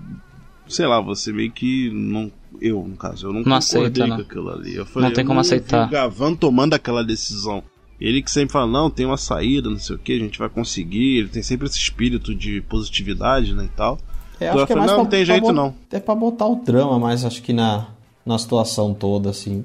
Sei 0.73 0.87
lá, 0.87 1.01
você 1.01 1.33
meio 1.33 1.51
que 1.53 1.91
não. 1.91 2.31
Eu, 2.61 2.83
no 2.87 2.97
caso, 2.97 3.27
eu 3.29 3.33
não, 3.33 3.43
Não 3.43 3.57
aceita, 3.57 4.03
com 4.03 4.07
né? 4.17 4.17
aquilo 4.17 4.51
ali. 4.51 4.75
Eu 4.77 4.85
falei, 4.87 5.09
Não 5.09 5.15
tem 5.15 5.23
eu 5.23 5.29
como 5.29 5.41
vi 5.41 5.47
aceitar. 5.47 5.87
O 5.87 5.91
Gavan 5.91 6.35
tomando 6.35 6.75
aquela 6.75 7.03
decisão. 7.03 7.63
Ele 8.01 8.21
que 8.21 8.31
sempre 8.31 8.53
fala, 8.53 8.67
não, 8.67 8.91
tem 8.91 9.07
uma 9.07 9.17
saída, 9.17 9.71
não 9.71 9.79
sei 9.79 9.95
o 9.97 9.99
que, 9.99 10.13
a 10.13 10.19
gente 10.19 10.39
vai 10.39 10.49
conseguir. 10.49 11.19
Ele 11.19 11.29
tem 11.29 11.43
sempre 11.43 11.67
esse 11.67 11.79
espírito 11.79 12.35
de 12.35 12.61
positividade, 12.63 13.55
né, 13.55 13.65
e 13.65 13.77
tal. 13.77 13.99
É, 14.41 14.49
Eu 14.51 14.67
falei, 14.67 14.87
não, 14.87 14.99
não 14.99 15.07
tem 15.07 15.25
jeito, 15.25 15.43
bot- 15.43 15.55
não. 15.55 15.73
É 15.91 16.01
pra 16.01 16.15
botar 16.15 16.47
o 16.47 16.57
drama, 16.57 16.99
mas 16.99 17.25
acho 17.25 17.41
que 17.43 17.53
na, 17.53 17.87
na 18.27 18.37
situação 18.39 18.93
toda, 18.93 19.31
assim, 19.31 19.65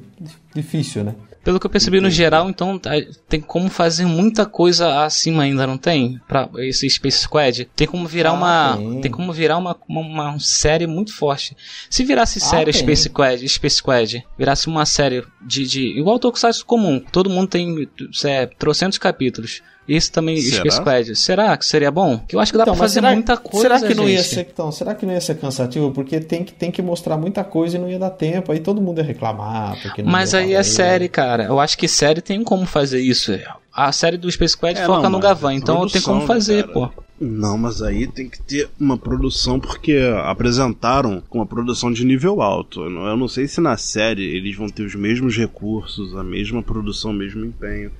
difícil, 0.53 1.03
né? 1.03 1.15
Pelo 1.47 1.61
que 1.61 1.65
eu 1.65 1.69
percebi 1.69 2.01
no 2.01 2.09
geral, 2.09 2.49
então 2.49 2.77
tá- 2.77 2.91
tem 3.29 3.39
como 3.39 3.69
fazer 3.69 4.05
muita 4.05 4.45
coisa 4.45 5.05
acima 5.05 5.43
ainda, 5.43 5.65
não 5.65 5.77
tem? 5.77 6.19
Pra 6.27 6.49
esse 6.57 6.89
Space 6.89 7.19
Squad. 7.19 7.63
Tem 7.73 7.87
como 7.87 8.05
virar 8.05 8.31
Ah, 8.31 8.33
uma. 8.33 8.75
tem. 8.77 9.01
Tem. 9.03 9.11
como 9.11 9.31
virar 9.31 9.55
uma, 9.55 9.73
uma, 9.87 10.01
uma 10.01 10.39
série 10.39 10.85
muito 10.85 11.15
forte. 11.15 11.55
Se 11.89 12.03
virasse 12.03 12.41
série 12.41 12.69
Ah, 12.69 12.73
tem. 12.73 12.81
Space 12.81 13.03
Squad, 13.03 13.47
Space 13.47 13.77
Squad, 13.77 14.25
virasse 14.37 14.67
uma 14.67 14.85
série 14.85 15.23
de. 15.41 15.65
de 15.65 15.97
igual 15.97 16.17
o 16.17 16.19
Tokusatsu 16.19 16.65
comum. 16.65 17.01
Todo 17.13 17.29
mundo 17.29 17.47
tem 17.47 17.87
é, 18.25 18.45
trocentos 18.45 18.97
capítulos. 18.97 19.61
Esse 19.87 20.11
também, 20.11 20.37
Será? 20.41 20.57
Space 20.59 20.77
Squad. 20.77 21.15
Será 21.15 21.57
que 21.57 21.65
seria 21.65 21.89
bom? 21.91 22.19
Que 22.27 22.35
eu 22.35 22.39
acho 22.39 22.51
que 22.51 22.57
dá 22.57 22.63
pra 22.65 22.73
Então, 22.73 22.81
mas 22.83 22.91
fazer 22.91 23.01
será, 23.01 23.13
muita 23.13 23.37
coisa. 23.37 23.61
será 23.61 23.87
que 23.87 23.93
não 23.95 24.09
ia 24.09 24.23
ser, 24.23 24.47
então, 24.51 24.71
será 24.71 24.93
que 24.95 25.05
não 25.05 25.13
ia 25.13 25.21
ser 25.21 25.35
cansativo? 25.37 25.91
Porque 25.91 26.19
tem 26.19 26.43
que, 26.43 26.51
tem 26.53 26.69
que 26.71 26.81
mostrar 26.81 27.17
muita 27.17 27.43
coisa 27.43 27.77
e 27.77 27.79
não 27.79 27.89
ia 27.89 27.97
dar 27.99 28.09
tempo. 28.09 28.51
Aí 28.51 28.59
todo 28.59 28.81
mundo 28.81 28.97
ia 28.99 29.03
reclamar. 29.05 29.81
Porque 29.81 30.01
não 30.03 30.11
Mas 30.11 30.31
deu 30.31 30.41
aí 30.41 30.49
pra 30.49 30.59
é 30.59 30.63
série, 30.63 31.07
cara. 31.07 31.43
Eu 31.45 31.59
acho 31.59 31.77
que 31.77 31.87
série 31.87 32.21
tem 32.21 32.43
como 32.43 32.65
fazer 32.65 32.99
isso. 32.99 33.31
A 33.73 33.91
série 33.91 34.17
do 34.17 34.29
Space 34.31 34.53
Squad 34.53 34.77
É, 34.79 34.85
foca 34.85 35.03
não, 35.03 35.11
no 35.11 35.19
Gavan, 35.19 35.53
então 35.53 35.87
tem 35.87 36.01
como 36.01 36.21
né, 36.21 36.25
fazer, 36.25 36.63
cara? 36.67 36.73
pô. 36.73 37.03
Não, 37.19 37.57
mas 37.57 37.81
aí 37.81 38.05
tem 38.07 38.29
que 38.29 38.39
ter 38.41 38.69
uma 38.79 38.97
produção 38.97 39.59
porque 39.59 39.97
apresentaram 40.25 41.21
com 41.29 41.39
uma 41.39 41.45
produção 41.45 41.91
de 41.91 42.05
nível 42.05 42.41
alto. 42.41 42.81
Eu 42.83 42.89
não, 42.89 43.07
eu 43.07 43.17
não 43.17 43.27
sei 43.27 43.47
se 43.47 43.59
na 43.59 43.75
série 43.77 44.23
eles 44.35 44.55
vão 44.55 44.67
ter 44.69 44.83
os 44.83 44.93
mesmos 44.95 45.35
recursos, 45.35 46.15
a 46.15 46.23
mesma 46.23 46.61
produção, 46.61 47.11
o 47.11 47.13
mesmo 47.13 47.43
empenho. 47.45 47.91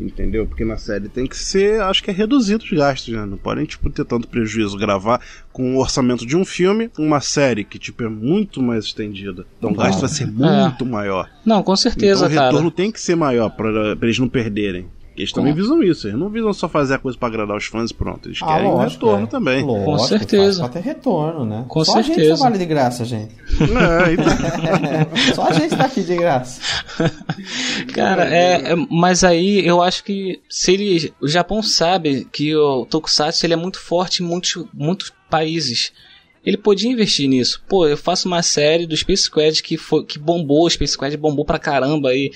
Entendeu? 0.00 0.46
Porque 0.46 0.64
na 0.64 0.78
série 0.78 1.08
tem 1.08 1.26
que 1.26 1.36
ser, 1.36 1.80
acho 1.82 2.02
que 2.02 2.10
é 2.10 2.14
reduzido 2.14 2.64
os 2.64 2.70
gastos, 2.70 3.12
né? 3.12 3.26
Não 3.26 3.36
podem, 3.36 3.66
tipo, 3.66 3.90
ter 3.90 4.04
tanto 4.04 4.28
prejuízo. 4.28 4.78
Gravar 4.78 5.20
com 5.52 5.76
o 5.76 5.78
orçamento 5.78 6.26
de 6.26 6.36
um 6.36 6.44
filme, 6.44 6.90
uma 6.98 7.20
série 7.20 7.64
que, 7.64 7.78
tipo, 7.78 8.02
é 8.02 8.08
muito 8.08 8.62
mais 8.62 8.86
estendida. 8.86 9.44
Então 9.58 9.70
o 9.70 9.74
gasto 9.74 10.00
vai 10.00 10.08
ser 10.08 10.26
muito 10.26 10.86
maior. 10.86 11.28
Não, 11.44 11.62
com 11.62 11.76
certeza, 11.76 12.24
então 12.24 12.32
o 12.32 12.34
cara. 12.34 12.46
retorno 12.46 12.70
tem 12.70 12.90
que 12.90 13.00
ser 13.00 13.14
maior 13.14 13.50
pra 13.50 13.68
eles 14.00 14.18
não 14.18 14.28
perderem. 14.28 14.88
Eles 15.20 15.32
também 15.32 15.52
visam 15.54 15.82
isso, 15.82 16.08
eles 16.08 16.18
não 16.18 16.28
visam 16.28 16.52
só 16.52 16.68
fazer 16.68 16.94
a 16.94 16.98
coisa 16.98 17.16
pra 17.16 17.28
agradar 17.28 17.56
os 17.56 17.64
fãs 17.66 17.90
e 17.90 17.94
pronto. 17.94 18.28
Eles 18.28 18.38
Ah, 18.42 18.46
querem 18.54 18.68
um 18.68 18.74
lógico, 18.74 19.06
retorno 19.06 19.24
é. 19.26 19.28
também. 19.28 19.62
Lógico, 19.64 19.84
Com 19.84 19.98
certeza. 19.98 20.60
Pra 20.60 20.68
ter 20.68 20.80
retorno, 20.80 21.44
né? 21.44 21.64
Com 21.68 21.84
Só 21.84 21.98
a 21.98 22.02
gente 22.02 22.14
certeza. 22.16 22.36
trabalha 22.36 22.58
de 22.58 22.66
graça, 22.66 23.04
gente. 23.04 23.34
É, 23.60 24.12
então- 24.12 25.34
Só 25.34 25.48
a 25.48 25.52
gente 25.52 25.76
tá 25.76 25.84
aqui 25.84 26.02
de 26.02 26.16
graça. 26.16 26.60
Cara, 27.94 28.24
é, 28.34 28.72
é- 28.72 28.76
mas 28.90 29.24
aí 29.24 29.64
eu 29.66 29.82
acho 29.82 30.04
que 30.04 30.40
se 30.48 30.72
ele, 30.72 31.12
o 31.20 31.28
Japão 31.28 31.62
sabe 31.62 32.26
que 32.32 32.54
o 32.56 32.86
Tokusatsu 32.86 33.44
ele 33.46 33.54
é 33.54 33.56
muito 33.56 33.78
forte 33.78 34.22
em 34.22 34.26
muitos, 34.26 34.64
muitos 34.72 35.12
países. 35.30 35.92
Ele 36.44 36.56
podia 36.56 36.90
investir 36.90 37.28
nisso. 37.28 37.62
Pô, 37.68 37.86
eu 37.86 37.96
faço 37.98 38.26
uma 38.26 38.42
série 38.42 38.86
do 38.86 38.96
Space 38.96 39.24
Squad 39.24 39.62
que, 39.62 39.76
foi, 39.76 40.04
que 40.04 40.18
bombou, 40.18 40.64
o 40.66 40.70
Space 40.70 40.94
Squad 40.94 41.14
bombou 41.16 41.44
pra 41.44 41.58
caramba 41.58 42.08
aí. 42.10 42.30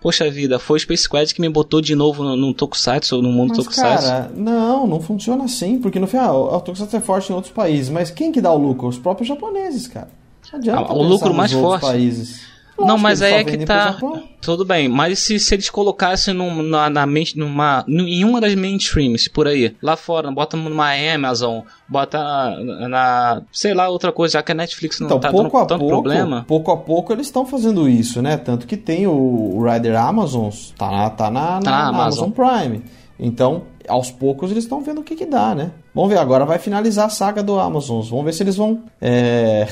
Poxa 0.00 0.30
vida, 0.30 0.58
foi 0.58 0.78
o 0.78 0.80
Space 0.80 1.02
Squad 1.02 1.34
que 1.34 1.40
me 1.40 1.48
botou 1.48 1.80
de 1.80 1.94
novo 1.94 2.22
no, 2.24 2.34
no 2.36 2.54
Tokusatsu, 2.54 3.20
no 3.20 3.30
mundo 3.30 3.50
Mas, 3.50 3.58
Tokusatsu. 3.58 4.06
cara, 4.08 4.30
não, 4.34 4.86
não 4.86 5.00
funciona 5.00 5.44
assim. 5.44 5.78
Porque 5.78 5.98
no 5.98 6.06
final, 6.06 6.54
o 6.54 6.60
Tokusatsu 6.60 6.96
é 6.96 7.00
forte 7.00 7.30
em 7.30 7.34
outros 7.34 7.52
países. 7.52 7.90
Mas 7.90 8.10
quem 8.10 8.32
que 8.32 8.40
dá 8.40 8.50
o 8.52 8.56
lucro? 8.58 8.88
Os 8.88 8.98
próprios 8.98 9.28
japoneses, 9.28 9.86
cara. 9.86 10.08
Não 10.52 10.58
adianta 10.58 10.80
Ah, 10.90 10.94
o 10.94 11.02
lucro 11.02 11.34
mais 11.34 11.52
outros 11.52 11.70
forte. 11.80 11.86
Países. 11.92 12.49
Não, 12.80 12.86
Lógico, 12.88 13.02
mas 13.02 13.20
eles 13.20 13.32
aí 13.34 13.40
é 13.40 13.44
que 13.44 13.64
tá. 13.64 13.96
Tudo 14.40 14.64
bem, 14.64 14.88
mas 14.88 15.18
se, 15.18 15.38
se 15.38 15.54
eles 15.54 15.68
colocassem 15.68 16.32
num- 16.32 16.62
na, 16.62 16.88
na, 16.88 17.04
main- 17.06 17.24
numa, 17.36 17.84
num- 17.86 18.06
em 18.08 18.24
uma 18.24 18.40
das 18.40 18.54
mainstreams 18.54 19.28
por 19.28 19.46
aí, 19.46 19.76
lá 19.82 19.96
fora, 19.96 20.30
bota 20.30 20.56
numa 20.56 20.88
Amazon, 21.14 21.60
bota 21.86 22.18
na, 22.18 22.88
na- 22.88 23.42
sei 23.52 23.74
lá, 23.74 23.88
outra 23.88 24.10
coisa, 24.12 24.32
já 24.38 24.42
que 24.42 24.52
a 24.52 24.54
Netflix 24.54 24.98
não 24.98 25.06
Então, 25.08 25.20
tá 25.20 25.30
pouco 25.30 25.50
dando 25.50 25.62
a 25.62 25.66
tanto 25.66 25.78
pouco, 25.80 25.92
problema. 25.94 26.44
pouco 26.48 26.70
a 26.70 26.76
pouco 26.78 27.12
eles 27.12 27.26
estão 27.26 27.44
fazendo 27.44 27.86
isso, 27.88 28.22
né? 28.22 28.36
Tanto 28.38 28.66
que 28.66 28.76
tem 28.78 29.06
o, 29.06 29.12
o 29.12 29.62
Rider 29.70 29.94
Amazon, 30.00 30.48
tá, 30.76 31.10
tá 31.10 31.30
na, 31.30 31.60
Tá 31.60 31.70
na 31.70 31.82
na 31.82 31.88
Amazon 31.88 32.30
Prime. 32.30 32.82
Então, 33.18 33.64
aos 33.90 34.10
poucos 34.10 34.50
eles 34.50 34.64
estão 34.64 34.82
vendo 34.82 35.00
o 35.00 35.04
que 35.04 35.16
que 35.16 35.26
dá, 35.26 35.54
né? 35.54 35.72
Vamos 35.94 36.10
ver, 36.10 36.18
agora 36.18 36.44
vai 36.46 36.58
finalizar 36.58 37.06
a 37.06 37.10
saga 37.10 37.42
do 37.42 37.58
Amazon. 37.58 38.00
Vamos 38.02 38.24
ver 38.24 38.32
se 38.32 38.42
eles 38.42 38.56
vão 38.56 38.82
é, 39.00 39.66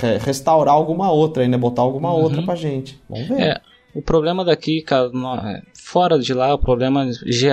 re- 0.00 0.18
restaurar 0.18 0.74
alguma 0.74 1.10
outra 1.10 1.42
aí, 1.42 1.48
né? 1.48 1.56
Botar 1.56 1.82
alguma 1.82 2.12
outra 2.12 2.42
pra 2.42 2.54
gente. 2.54 3.00
Vamos 3.08 3.28
ver. 3.28 3.34
Uhum. 3.34 3.40
É, 3.40 3.60
o 3.94 4.00
problema 4.00 4.42
daqui, 4.44 4.80
cara, 4.82 5.10
é, 5.44 5.62
fora 5.74 6.18
de 6.18 6.32
lá, 6.32 6.54
o 6.54 6.58
problema, 6.58 7.06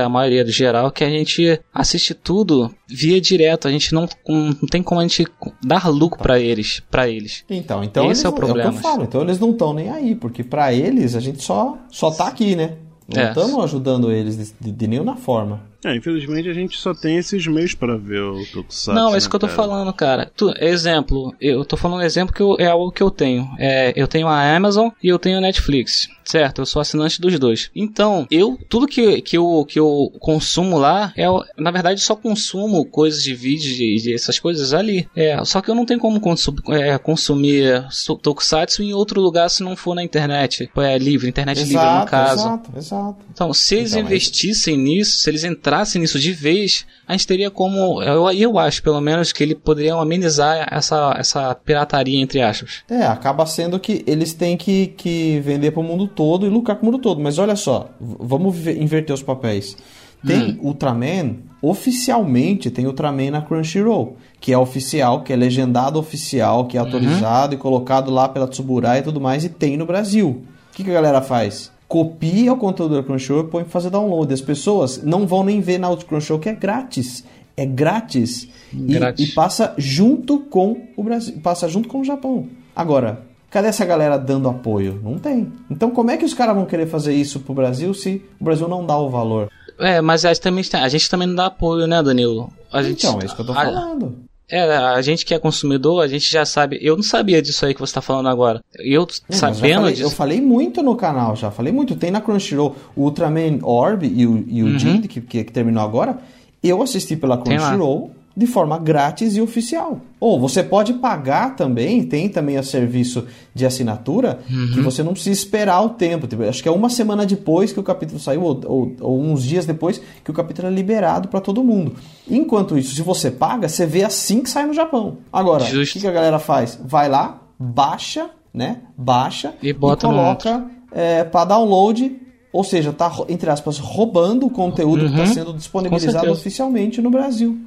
a 0.04 0.10
maioria 0.10 0.46
do 0.46 0.52
geral, 0.52 0.88
é 0.88 0.92
que 0.92 1.04
a 1.04 1.10
gente 1.10 1.60
assiste 1.74 2.14
tudo 2.14 2.74
via 2.88 3.20
direto. 3.20 3.68
A 3.68 3.72
gente 3.72 3.94
não, 3.94 4.08
não 4.28 4.54
tem 4.72 4.82
como 4.82 5.02
a 5.02 5.04
gente 5.04 5.26
dar 5.66 5.88
lucro 5.90 6.22
pra 6.22 6.40
eles, 6.40 6.82
para 6.90 7.10
eles. 7.10 7.44
Então, 7.50 7.84
então 7.84 8.10
Esse 8.10 8.26
é 8.26 8.30
o 8.30 8.32
não- 8.32 8.38
problema. 8.40 8.72
falo. 8.74 9.04
Então 9.04 9.22
eles 9.22 9.38
não 9.40 9.52
estão 9.52 9.74
nem 9.74 9.90
aí, 9.90 10.16
porque 10.16 10.44
pra 10.44 10.74
eles 10.74 11.16
a 11.16 11.20
gente 11.20 11.44
só 11.44 11.78
só 11.90 12.10
tá 12.12 12.28
aqui, 12.28 12.56
né? 12.56 12.76
Não 13.14 13.22
É. 13.22 13.30
estamos 13.30 13.64
ajudando 13.64 14.12
eles 14.12 14.38
de, 14.38 14.54
de, 14.62 14.72
de 14.72 14.88
nenhuma 14.88 15.16
forma. 15.18 15.62
É, 15.84 15.96
infelizmente 15.96 16.50
a 16.50 16.54
gente 16.54 16.78
só 16.78 16.94
tem 16.94 17.18
esses 17.18 17.48
meios 17.48 17.74
pra 17.74 17.96
ver 17.96 18.22
o 18.22 18.46
Tokusatsu. 18.52 18.92
Não, 18.94 19.14
é 19.14 19.18
isso 19.18 19.28
né, 19.28 19.30
que 19.30 19.36
eu 19.36 19.40
tô 19.40 19.48
cara? 19.48 19.56
falando, 19.58 19.94
cara. 19.94 20.32
Tu, 20.36 20.54
exemplo, 20.60 21.34
eu 21.40 21.64
tô 21.64 21.78
falando 21.78 22.00
um 22.00 22.04
exemplo 22.04 22.34
que 22.36 22.42
eu- 22.42 22.58
é 22.60 22.66
algo 22.68 22.92
que 22.92 23.02
eu 23.02 23.10
tenho. 23.10 23.50
É, 23.58 23.94
eu 23.96 24.08
tenho 24.08 24.28
a 24.28 24.56
Amazon 24.56 24.90
e 25.02 25.08
eu 25.08 25.18
tenho 25.18 25.38
a 25.38 25.42
Netflix. 25.42 26.10
Certo, 26.26 26.62
eu 26.62 26.66
sou 26.68 26.80
assinante 26.80 27.20
dos 27.20 27.40
dois. 27.40 27.72
Então, 27.76 28.28
eu 28.30 28.56
tudo 28.70 28.86
que, 28.86 29.20
que, 29.22 29.36
eu, 29.38 29.66
que 29.68 29.80
eu 29.80 30.12
consumo 30.20 30.78
lá, 30.78 31.12
é, 31.18 31.26
na 31.58 31.72
verdade, 31.72 32.02
só 32.02 32.16
consumo 32.16 32.86
coisas 32.86 33.24
de 33.24 33.34
vídeo, 33.34 33.74
de, 33.76 33.96
de 34.04 34.14
essas 34.14 34.38
coisas 34.38 34.72
ali. 34.74 35.08
É, 35.16 35.44
só 35.44 35.60
que 35.60 35.72
eu 35.72 35.76
não 35.76 35.86
tenho 35.88 36.00
como 36.00 36.20
consu- 36.20 36.54
é, 36.70 36.98
consumir 37.00 37.84
Tokusatsu 38.22 38.84
em 38.84 38.94
outro 38.94 39.20
lugar 39.22 39.50
se 39.50 39.64
não 39.64 39.76
for 39.76 39.96
na 39.96 40.04
internet. 40.04 40.70
É 40.78 40.98
livre, 41.00 41.28
internet 41.28 41.60
livre 41.64 41.74
no 41.76 42.06
caso. 42.06 42.42
exato, 42.42 42.72
exato. 42.78 43.18
Então, 43.32 43.54
se 43.54 43.76
eles 43.76 43.92
Então, 43.94 44.04
mas- 44.04 44.12
investissem 44.12 44.78
nisso, 44.78 45.18
se 45.18 45.30
eles 45.30 45.44
entrassem 45.44 45.69
nisso 46.00 46.20
de 46.20 46.32
vez, 46.32 46.86
a 47.08 47.14
gente 47.14 47.28
teria 47.28 47.50
como. 47.52 48.02
Eu, 48.02 48.30
eu 48.32 48.60
acho, 48.60 48.82
pelo 48.82 49.00
menos, 49.02 49.32
que 49.32 49.44
ele 49.44 49.56
poderiam 49.56 50.00
amenizar 50.00 50.68
essa, 50.72 51.16
essa 51.18 51.56
pirataria, 51.56 52.20
entre 52.22 52.42
aspas. 52.42 52.84
É, 52.90 53.06
acaba 53.06 53.46
sendo 53.46 53.80
que 53.80 54.04
eles 54.08 54.34
têm 54.34 54.58
que, 54.58 54.88
que 54.88 55.40
vender 55.42 55.72
pro 55.72 55.84
mundo 55.84 56.08
todo 56.08 56.46
e 56.46 56.50
lucrar 56.50 56.78
com 56.78 56.88
o 56.88 56.92
mundo 56.92 57.02
todo. 57.02 57.22
Mas 57.22 57.38
olha 57.38 57.56
só, 57.56 57.90
vamos 58.00 58.66
inverter 58.68 59.14
os 59.14 59.24
papéis. 59.24 59.78
Tem 60.26 60.60
Ultraman, 60.62 61.38
oficialmente 61.62 62.70
tem 62.70 62.86
Ultraman 62.86 63.32
na 63.32 63.42
Crunchyroll, 63.42 64.18
que 64.40 64.52
é 64.52 64.58
oficial, 64.58 65.24
que 65.24 65.32
é 65.32 65.36
legendado 65.36 65.98
oficial, 65.98 66.66
que 66.66 66.76
é 66.76 66.80
autorizado 66.80 67.56
e 67.56 67.58
colocado 67.58 68.12
lá 68.12 68.28
pela 68.28 68.48
Tsuburai 68.48 69.00
e 69.00 69.04
tudo 69.04 69.22
mais, 69.22 69.46
e 69.46 69.50
tem 69.50 69.78
no 69.78 69.86
Brasil. 69.86 70.44
O 70.72 70.76
que, 70.76 70.84
que 70.84 70.90
a 70.90 70.94
galera 70.94 71.22
faz? 71.22 71.72
Copia 71.90 72.54
o 72.54 72.58
conteúdo 72.58 72.96
da 72.96 73.04
Crunchyroll 73.04 73.46
e 73.46 73.48
põe 73.48 73.64
pra 73.64 73.72
fazer 73.72 73.90
download. 73.90 74.32
As 74.32 74.40
pessoas 74.42 75.02
não 75.04 75.26
vão 75.26 75.44
nem 75.44 75.60
ver 75.60 75.80
na 75.80 75.94
Crunchyroll, 75.98 76.40
que 76.40 76.48
é 76.48 76.54
grátis. 76.54 77.26
É 77.58 77.66
grátis. 77.66 78.48
E- 78.72 78.94
Grátis. 78.94 79.30
e 79.30 79.34
passa 79.34 79.74
junto 79.76 80.40
com 80.40 80.86
o 80.96 81.04
Brasil, 81.04 81.38
passa 81.42 81.68
junto 81.68 81.90
com 81.90 82.02
o 82.02 82.04
Japão. 82.06 82.48
Agora, 82.76 83.24
cadê 83.50 83.70
essa 83.70 83.84
galera 83.86 84.18
dando 84.18 84.48
apoio? 84.48 85.02
Não 85.04 85.18
tem. 85.18 85.52
Então, 85.70 85.90
como 85.90 86.12
é 86.12 86.16
que 86.18 86.24
os 86.24 86.34
caras 86.36 86.56
vão 86.56 86.66
querer 86.66 86.86
fazer 86.86 87.14
isso 87.14 87.40
pro 87.40 87.56
Brasil 87.56 87.92
se 87.96 88.22
o 88.40 88.44
Brasil 88.44 88.68
não 88.68 88.86
dá 88.86 88.96
o 88.98 89.10
valor? 89.10 89.50
É, 89.80 90.00
mas 90.00 90.24
a 90.26 90.30
gente 90.32 90.42
também, 90.42 90.64
a 90.74 90.88
gente 90.90 91.10
também 91.10 91.28
não 91.28 91.36
dá 91.36 91.48
apoio, 91.48 91.88
né, 91.88 92.04
Danilo? 92.04 92.54
A 92.72 92.84
gente, 92.84 93.04
então, 93.04 93.20
é 93.20 93.26
isso 93.26 93.36
que 93.36 93.42
eu 93.42 93.46
tô 93.48 93.54
falando. 93.54 94.16
É, 94.52 94.62
a 94.78 95.02
gente 95.02 95.26
que 95.26 95.34
é 95.34 95.40
consumidor, 95.40 96.04
a 96.04 96.08
gente 96.08 96.30
já 96.32 96.44
sabe. 96.46 96.80
Eu 96.82 96.96
não 96.96 97.04
sabia 97.04 97.42
disso 97.42 97.66
aí 97.66 97.74
que 97.74 97.80
você 97.80 97.94
tá 97.94 98.02
falando 98.02 98.30
agora. 98.30 98.64
Eu 98.80 99.08
É, 99.30 99.34
sabendo 99.34 99.76
falei- 99.82 99.94
disso. 99.94 100.06
Eu 100.06 100.10
falei 100.12 100.42
muito 100.42 100.82
no 100.82 100.96
canal, 100.96 101.36
já 101.36 101.52
falei 101.52 101.72
muito. 101.72 101.96
Tem 101.96 102.10
na 102.12 102.20
Crunchyroll 102.22 102.76
o 102.96 103.04
Ultraman 103.04 103.60
Orb 103.62 104.06
e 104.08 104.26
o, 104.26 104.44
e 104.48 104.64
o 104.64 104.80
Jid, 104.80 105.08
que, 105.08 105.22
que, 105.22 105.44
que 105.44 105.52
terminou 105.52 105.84
agora. 105.84 106.18
Eu 106.64 106.82
assisti 106.82 107.16
pela 107.16 107.38
Uhum. 107.38 107.44
Crunchyroll 107.44 108.12
de 108.36 108.48
forma 108.48 108.78
grátis 108.78 109.36
e 109.36 109.42
oficial. 109.42 110.00
Ou 110.20 110.40
você 110.40 110.64
pode 110.64 110.94
pagar 110.94 111.56
também, 111.56 112.04
tem 112.04 112.30
também 112.30 112.58
o 112.58 112.64
serviço 112.64 113.26
de 113.54 113.66
assinatura, 113.66 114.40
Uhum. 114.50 114.72
que 114.74 114.82
você 114.82 115.04
não 115.04 115.12
precisa 115.14 115.34
esperar 115.38 115.82
o 115.82 115.90
tempo. 115.90 116.26
Tipo, 116.28 116.44
acho 116.44 116.64
que 116.64 116.70
é 116.70 116.72
uma 116.72 116.90
semana 116.90 117.26
depois 117.26 117.74
que 117.74 117.80
o 117.80 117.84
capítulo 117.84 118.20
saiu, 118.20 118.42
ou, 118.44 118.62
ou- 118.66 118.92
ou 119.02 119.22
uns 119.22 119.44
dias 119.44 119.66
depois 119.66 120.02
que 120.24 120.32
o 120.32 120.34
capítulo 120.34 120.68
é 120.68 120.72
liberado 120.72 121.28
para 121.28 121.42
todo 121.42 121.64
mundo. 121.64 121.96
Enquanto 122.30 122.78
isso, 122.78 122.96
se 122.96 123.02
você 123.02 123.30
paga, 123.30 123.68
você 123.68 123.86
vê 123.86 124.04
assim 124.04 124.42
que 124.42 124.50
sai 124.50 124.66
no 124.66 124.74
Japão. 124.74 125.18
Agora, 125.34 125.64
o 125.66 125.68
que, 125.86 126.00
que 126.00 126.08
a 126.08 126.12
galera 126.12 126.40
faz? 126.40 126.80
Vai 126.86 127.10
lá, 127.10 127.42
baixa, 127.60 128.30
né? 128.54 128.78
Baixa 128.98 129.54
E 129.62 129.74
bota 129.74 130.08
no 130.08 130.14
coloca 130.14 130.66
é, 130.92 131.24
para 131.24 131.46
download. 131.46 132.16
Ou 132.52 132.64
seja, 132.64 132.92
tá, 132.92 133.08
ro- 133.08 133.28
entre 133.30 133.48
aspas, 133.50 133.78
roubando 133.78 134.48
o 134.48 134.50
conteúdo 134.50 135.06
que 135.06 135.12
Uhum. 135.12 135.24
está 135.24 135.34
sendo 135.36 135.54
disponibilizado 135.54 136.32
oficialmente 136.32 137.00
no 137.00 137.12
Brasil. 137.12 137.60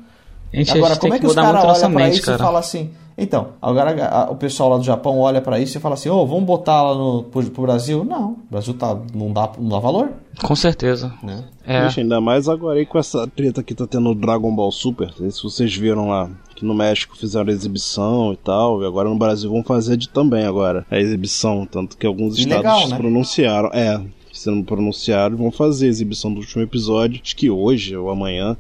A 0.53 0.57
gente, 0.57 0.71
a 0.71 0.75
Agora, 0.75 0.95
gente 0.95 1.01
como 1.01 1.13
tem 1.13 1.17
é 1.17 1.21
que 1.21 1.25
que 1.27 1.31
os 1.31 1.35
caras 1.35 1.65
olham 1.65 1.93
pra 1.93 2.09
isso 2.09 2.23
cara. 2.23 2.37
e 2.37 2.39
falam 2.45 2.59
assim? 2.61 2.91
Então, 3.17 3.49
agora 3.61 4.07
a- 4.09 4.31
o 4.31 4.37
pessoal 4.37 4.71
lá 4.71 4.79
do 4.79 4.85
Japão 4.85 5.19
olha 5.19 5.41
pra 5.41 5.59
isso 5.61 5.77
e 5.77 5.81
fala 5.81 5.95
assim: 5.95 6.09
ô, 6.09 6.27
vamos 6.27 6.45
botar 6.45 6.83
lá 6.83 6.95
no, 6.95 7.23
pro, 7.25 7.43
pro 7.51 7.63
Brasil? 7.63 8.05
Não, 8.05 8.31
o 8.33 8.39
Brasil 8.51 8.73
tá, 8.75 8.97
não, 9.15 9.33
dá, 9.33 9.51
não 9.59 9.69
dá 9.69 9.79
valor. 9.79 10.11
Com 10.43 10.57
certeza. 10.57 11.13
Né? 11.23 11.45
É. 11.67 11.85
Vixe, 11.87 12.01
ainda 12.01 12.21
mais 12.21 12.49
agora 12.49 12.79
aí 12.79 12.87
com 12.87 12.99
essa 12.99 13.27
treta 13.27 13.63
que 13.63 13.75
tá 13.75 13.87
tendo 13.87 14.05
no 14.05 14.15
Dragon 14.15 14.55
Ball 14.55 14.73
Super. 14.73 15.13
Se 15.31 15.43
vocês 15.43 15.75
viram 15.77 16.09
lá 16.09 16.31
que 16.57 16.65
no 16.65 16.75
México 16.75 17.17
fizeram 17.17 17.51
exibição 17.53 18.33
e 18.33 18.37
tal. 18.37 18.83
E 18.83 18.87
agora 18.87 19.09
no 19.09 19.17
Brasil 19.19 19.51
vão 19.51 19.63
fazer 19.63 19.97
de 19.97 20.09
também 20.09 20.45
agora 20.47 20.87
a 20.91 20.99
exibição. 20.99 21.67
Tanto 21.71 21.97
que 21.99 22.07
alguns 22.07 22.39
estados 22.39 22.65
né? 22.65 22.87
se 22.89 22.95
pronunciaram. 22.95 23.69
É, 23.75 24.01
se 24.33 24.51
não 24.51 24.63
pronunciaram, 24.63 25.37
vão 25.37 25.51
fazer 25.51 25.87
a 25.87 25.91
exibição 25.91 26.33
do 26.33 26.41
último 26.41 26.63
episódio. 26.63 27.21
Acho 27.23 27.37
que 27.37 27.51
hoje 27.51 27.95
ou 27.97 28.11
amanhã. 28.11 28.57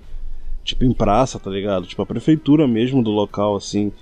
Tipo 0.64 0.84
em 0.84 0.92
praça, 0.92 1.38
tá 1.38 1.50
ligado? 1.50 1.86
Tipo 1.86 2.02
a 2.02 2.06
prefeitura 2.06 2.68
mesmo 2.68 3.02
do 3.02 3.10
local, 3.10 3.56
assim. 3.56 3.92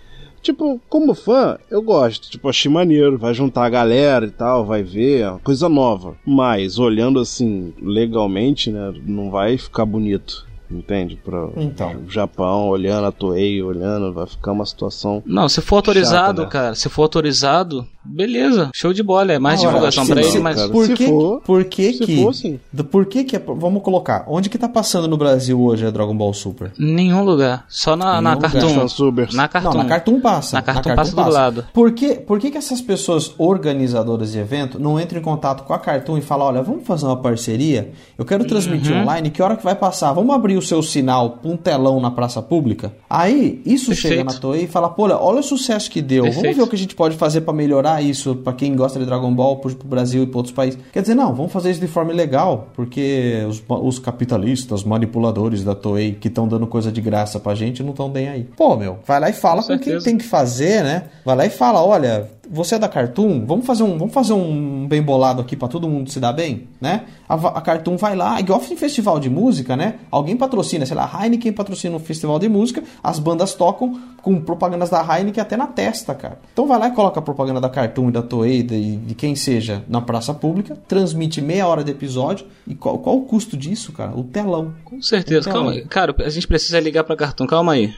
Tipo, 0.43 0.81
como 0.89 1.15
fã, 1.15 1.59
eu 1.71 1.83
gosto. 1.83 2.31
Tipo, 2.31 2.49
achei 2.49 2.71
maneiro. 2.71 3.19
Vai 3.19 3.35
juntar 3.35 3.65
a 3.67 3.71
galera 3.71 4.27
e 4.27 4.31
tal, 4.31 4.65
vai 4.65 4.83
ver. 4.83 5.23
é 5.25 5.39
Coisa 5.43 5.69
nova. 5.69 6.17
Mas, 6.25 6.79
olhando 6.79 7.21
assim, 7.21 7.75
legalmente, 7.81 8.71
né? 8.71 8.93
Não 9.05 9.31
vai 9.31 9.59
ficar 9.59 9.85
bonito. 9.85 10.49
Entende? 10.71 11.17
Pra 11.17 11.49
Então. 11.57 11.97
o 12.07 12.11
Japão, 12.11 12.69
olhando 12.69 13.07
a 13.07 13.13
Toei, 13.13 13.61
olhando, 13.63 14.13
vai 14.13 14.27
ficar 14.27 14.53
uma 14.53 14.65
situação. 14.65 15.23
Não, 15.27 15.49
se 15.49 15.61
for 15.61 15.77
autorizado, 15.77 16.43
Chato, 16.43 16.47
né? 16.47 16.47
cara, 16.47 16.75
se 16.75 16.89
for 16.89 17.03
autorizado, 17.03 17.87
beleza, 18.05 18.71
show 18.75 18.93
de 18.93 19.03
bola, 19.03 19.33
é 19.33 19.39
mais 19.39 19.61
Agora, 19.61 19.73
divulgação 19.75 20.05
se- 20.05 20.13
pra 20.13 20.23
se- 20.23 20.29
ele, 20.31 20.39
mas 20.41 20.57
cara. 20.57 20.69
Por 20.71 20.87
Se 20.87 20.95
que, 20.95 21.07
for- 21.09 21.41
por 21.43 21.65
que 21.65 21.93
se 21.93 21.99
que. 22.07 22.23
for, 22.23 22.35
sim. 22.35 22.61
por 22.91 23.07
que 23.07 23.25
que. 23.25 23.37
é- 23.37 23.41
Vamos 23.41 23.83
colocar. 23.83 24.25
Onde 24.29 24.49
que 24.49 24.57
tá 24.59 24.69
passando 24.69 25.09
no 25.09 25.17
Brasil 25.17 25.61
hoje 25.61 25.85
a 25.87 25.91
Dragon 25.91 26.17
Ball 26.17 26.33
Super? 26.33 26.73
nenhum 26.79 27.25
lugar, 27.25 27.65
só 27.69 27.97
na, 27.97 28.21
na 28.21 28.35
lugar. 28.35 28.53
Cartoon. 28.53 28.87
Na 29.35 29.49
Cartoon. 29.49 29.71
Não, 29.71 29.77
na 29.79 29.85
Cartoon 29.87 30.21
passa. 30.21 30.57
Na 30.57 30.63
Cartoon 30.63 30.95
passa 30.95 31.17
do 31.17 31.29
lado. 31.31 31.65
Por 31.75 31.91
que, 31.93 32.15
por 32.15 32.39
que, 32.39 32.51
que 32.51 32.59
essas 32.59 32.81
pessoas 32.81 33.35
organizadoras 33.39 34.33
de 34.33 34.39
evento 34.39 34.79
não 34.79 35.01
entram 35.01 35.19
em 35.19 35.23
contato 35.23 35.65
com 35.65 35.73
a 35.75 35.79
Cartoon 35.79 36.19
e 36.19 36.21
falam, 36.21 36.47
olha, 36.49 36.63
vamos 36.63 36.87
fazer 36.87 37.07
uma 37.07 37.17
parceria? 37.17 37.93
Eu 38.17 38.25
quero 38.25 38.45
transmitir 38.45 38.93
Uhum. 38.93 39.03
online, 39.03 39.31
que 39.31 39.43
hora 39.43 39.57
que 39.57 39.65
vai 39.65 39.75
passar? 39.75 40.13
Vamos 40.13 40.35
abrir 40.35 40.60
o 40.61 40.63
seu 40.63 40.83
sinal 40.83 41.31
pra 41.43 41.51
um 41.51 41.57
telão 41.57 42.01
na 42.01 42.11
praça 42.11 42.41
pública? 42.41 42.93
Aí, 43.09 43.61
isso 43.67 43.87
Perfeito. 43.89 44.15
chega 44.15 44.25
na 44.25 44.33
Toei 44.39 44.65
e 44.65 44.67
fala, 44.67 44.89
pô, 44.89 45.05
olha, 45.05 45.17
olha 45.19 45.41
o 45.41 45.43
sucesso 45.43 45.91
que 45.91 46.01
deu. 46.01 46.23
Vamos 46.23 46.37
Perfeito. 46.37 46.57
ver 46.57 46.63
o 46.63 46.67
que 46.69 46.77
a 46.77 46.79
gente 46.79 46.95
pode 46.95 47.17
fazer 47.17 47.41
pra 47.41 47.53
melhorar 47.53 48.03
isso, 48.03 48.37
pra 48.37 48.53
quem 48.53 48.75
gosta 48.77 48.99
de 48.99 49.05
Dragon 49.05 49.35
Ball, 49.35 49.57
pro, 49.57 49.75
pro 49.75 49.89
Brasil 49.89 50.23
e 50.23 50.27
pra 50.27 50.37
outros 50.39 50.55
países. 50.55 50.79
Quer 50.93 51.01
dizer, 51.03 51.15
não, 51.15 51.35
vamos 51.35 51.53
fazer 51.53 51.71
isso 51.71 51.81
de 51.81 51.89
forma 51.89 52.13
ilegal, 52.13 52.69
porque 52.75 53.45
os, 53.49 53.63
os 53.69 53.99
capitalistas, 53.99 54.85
manipuladores 54.85 55.65
da 55.65 55.75
Toei, 55.75 56.13
que 56.13 56.29
estão 56.29 56.47
dando 56.47 56.67
coisa 56.67 56.93
de 56.93 57.01
graça 57.01 57.41
pra 57.41 57.55
gente, 57.55 57.83
não 57.83 57.91
estão 57.91 58.09
nem 58.09 58.29
aí. 58.29 58.47
Pô, 58.57 58.77
meu, 58.77 58.99
vai 59.07 59.19
lá 59.19 59.31
e 59.31 59.33
fala 59.33 59.63
Com 59.63 59.69
com, 59.77 59.79
quem 59.79 59.99
tem 59.99 60.19
que 60.19 60.25
fazer, 60.25 60.83
né? 60.85 61.05
Vai 61.25 61.37
lá 61.37 61.47
e 61.47 61.51
fala, 61.51 61.83
olha, 61.83 62.29
você 62.51 62.75
é 62.75 62.79
da 62.79 62.89
Cartoon, 62.89 63.47
vamos 63.47 63.65
fazer 63.65 63.83
um, 63.85 63.97
vamos 63.97 64.13
fazer 64.13 64.33
um 64.33 64.87
bem 64.89 65.01
bolado 65.01 65.41
aqui 65.41 65.55
pra 65.57 65.69
todo 65.69 65.89
mundo 65.89 66.11
se 66.11 66.19
dar 66.19 66.33
bem, 66.33 66.69
né? 66.81 67.05
A, 67.29 67.35
a 67.35 67.61
Cartoon 67.61 67.97
vai 67.97 68.17
lá, 68.17 68.41
igual 68.41 68.61
em 68.71 68.77
festival 68.77 69.21
de 69.21 69.31
música, 69.31 69.77
né? 69.77 69.95
Alguém 70.11 70.37
patrocina, 70.37 70.85
sei 70.85 70.97
lá, 70.97 71.09
a 71.13 71.25
Heineken 71.25 71.53
patrocina 71.53 71.97
um 71.97 72.01
festival 72.01 72.39
de 72.39 72.49
música, 72.49 72.83
as 73.03 73.19
bandas 73.19 73.55
tocam 73.55 74.01
com 74.21 74.41
propagandas 74.41 74.91
da 74.91 75.01
Heineken 75.01 75.41
até 75.41 75.57
na 75.57 75.67
testa, 75.67 76.15
cara. 76.15 76.39
Então 76.53 76.67
vai 76.67 76.79
lá 76.79 76.89
e 76.89 76.93
coloca 76.93 77.21
a 77.21 77.23
propaganda 77.23 77.61
da 77.61 77.69
Cartoon 77.69 78.09
e 78.09 78.13
da 78.13 78.23
Toei, 78.23 78.63
de, 78.63 78.97
de 78.97 79.15
quem 79.15 79.37
seja, 79.37 79.85
na 79.89 80.01
praça 80.01 80.35
pública, 80.35 80.77
transmite 80.89 81.41
meia 81.41 81.67
hora 81.69 81.85
de 81.85 81.93
episódio, 81.93 82.47
e 82.67 82.75
qual, 82.75 82.99
qual 82.99 83.17
o 83.17 83.23
custo 83.23 83.57
disso, 83.57 83.93
cara? 83.93 84.11
O 84.17 84.25
telão. 84.25 84.75
Com 84.85 85.01
certeza, 85.01 85.49
Então- 85.49 85.53
calma 85.53 85.71
aí. 85.73 85.85
Cara, 85.87 86.15
a 86.19 86.29
gente 86.29 86.47
precisa 86.49 86.81
ligar 86.81 87.05
pra 87.05 87.17
Cartoon, 87.17 87.47
calma 87.47 87.73
aí. 87.73 87.93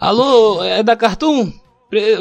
Alô, 0.00 0.62
é 0.64 0.82
da 0.82 0.96
Cartoon? 0.96 1.52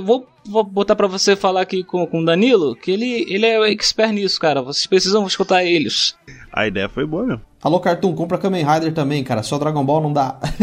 Vou, 0.04 0.28
vou 0.46 0.64
botar 0.64 0.96
pra 0.96 1.08
você 1.08 1.36
falar 1.36 1.62
aqui 1.62 1.84
com, 1.84 2.06
com 2.06 2.20
o 2.22 2.26
Danilo, 2.26 2.76
que 2.76 2.92
ele, 2.92 3.26
ele 3.30 3.46
é 3.46 3.72
expert 3.72 4.12
nisso, 4.14 4.40
cara. 4.40 4.62
Vocês 4.62 4.86
precisam 4.88 5.26
escutar 5.28 5.64
eles. 5.64 6.16
A 6.52 6.68
ideia 6.68 6.88
foi 6.90 7.06
boa 7.06 7.26
mesmo. 7.26 7.42
Alô, 7.64 7.80
Cartoon, 7.80 8.14
compra 8.14 8.38
Kamen 8.38 8.66
Rider 8.66 8.94
também, 8.94 9.24
cara. 9.24 9.42
Só 9.42 9.58
Dragon 9.58 9.84
Ball 9.86 10.02
não 10.02 10.12
dá. 10.12 10.38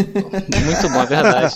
Muito 0.64 0.88
bom, 0.92 1.00
é 1.02 1.06
verdade. 1.06 1.54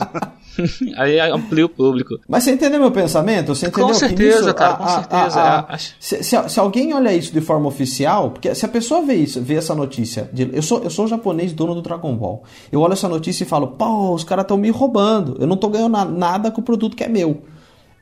aí 0.96 1.20
amplia 1.20 1.66
o 1.66 1.68
público. 1.68 2.14
Mas 2.26 2.44
você 2.44 2.52
entendeu 2.52 2.80
meu 2.80 2.90
pensamento? 2.90 3.55
Você 3.55 3.66
entendeu 3.66 3.88
Com 3.88 3.92
que 3.92 3.98
certeza, 3.98 4.40
nisso, 4.40 4.55
cara, 4.55 4.74
com 4.76 4.88
certeza. 4.88 5.40
a- 5.40 5.66
É, 5.70 5.76
se, 5.78 6.22
se- 6.22 6.48
se 6.48 6.60
alguém 6.60 6.94
olha 6.94 7.12
isso 7.14 7.30
de 7.32 7.40
forma 7.42 7.68
oficial, 7.68 8.30
porque 8.30 8.55
se 8.55 8.64
a 8.64 8.68
pessoa 8.68 9.02
vê 9.02 9.14
isso, 9.16 9.40
vê 9.42 9.56
essa 9.56 9.74
notícia, 9.74 10.30
de- 10.32 10.48
eu 10.52 10.62
sou 10.62 10.82
eu 10.82 10.88
sou 10.90 11.06
japonês 11.06 11.52
dono 11.52 11.74
do 11.74 11.82
Dragon 11.82 12.14
Ball. 12.16 12.42
Eu 12.72 12.80
olho 12.80 12.94
essa 12.94 13.09
notícia 13.09 13.44
e 13.44 13.46
falo, 13.46 13.68
pô, 13.68 14.14
os 14.14 14.24
caras 14.24 14.44
estão 14.44 14.56
me 14.56 14.70
roubando. 14.70 15.36
Eu 15.38 15.46
não 15.46 15.56
tô 15.59 15.68
ganhando 15.68 15.92
na- 15.92 16.05
nada 16.06 16.51
com 16.51 16.60
o 16.60 16.64
produto 16.64 16.96
que 16.96 17.05
é 17.05 17.09
meu. 17.09 17.42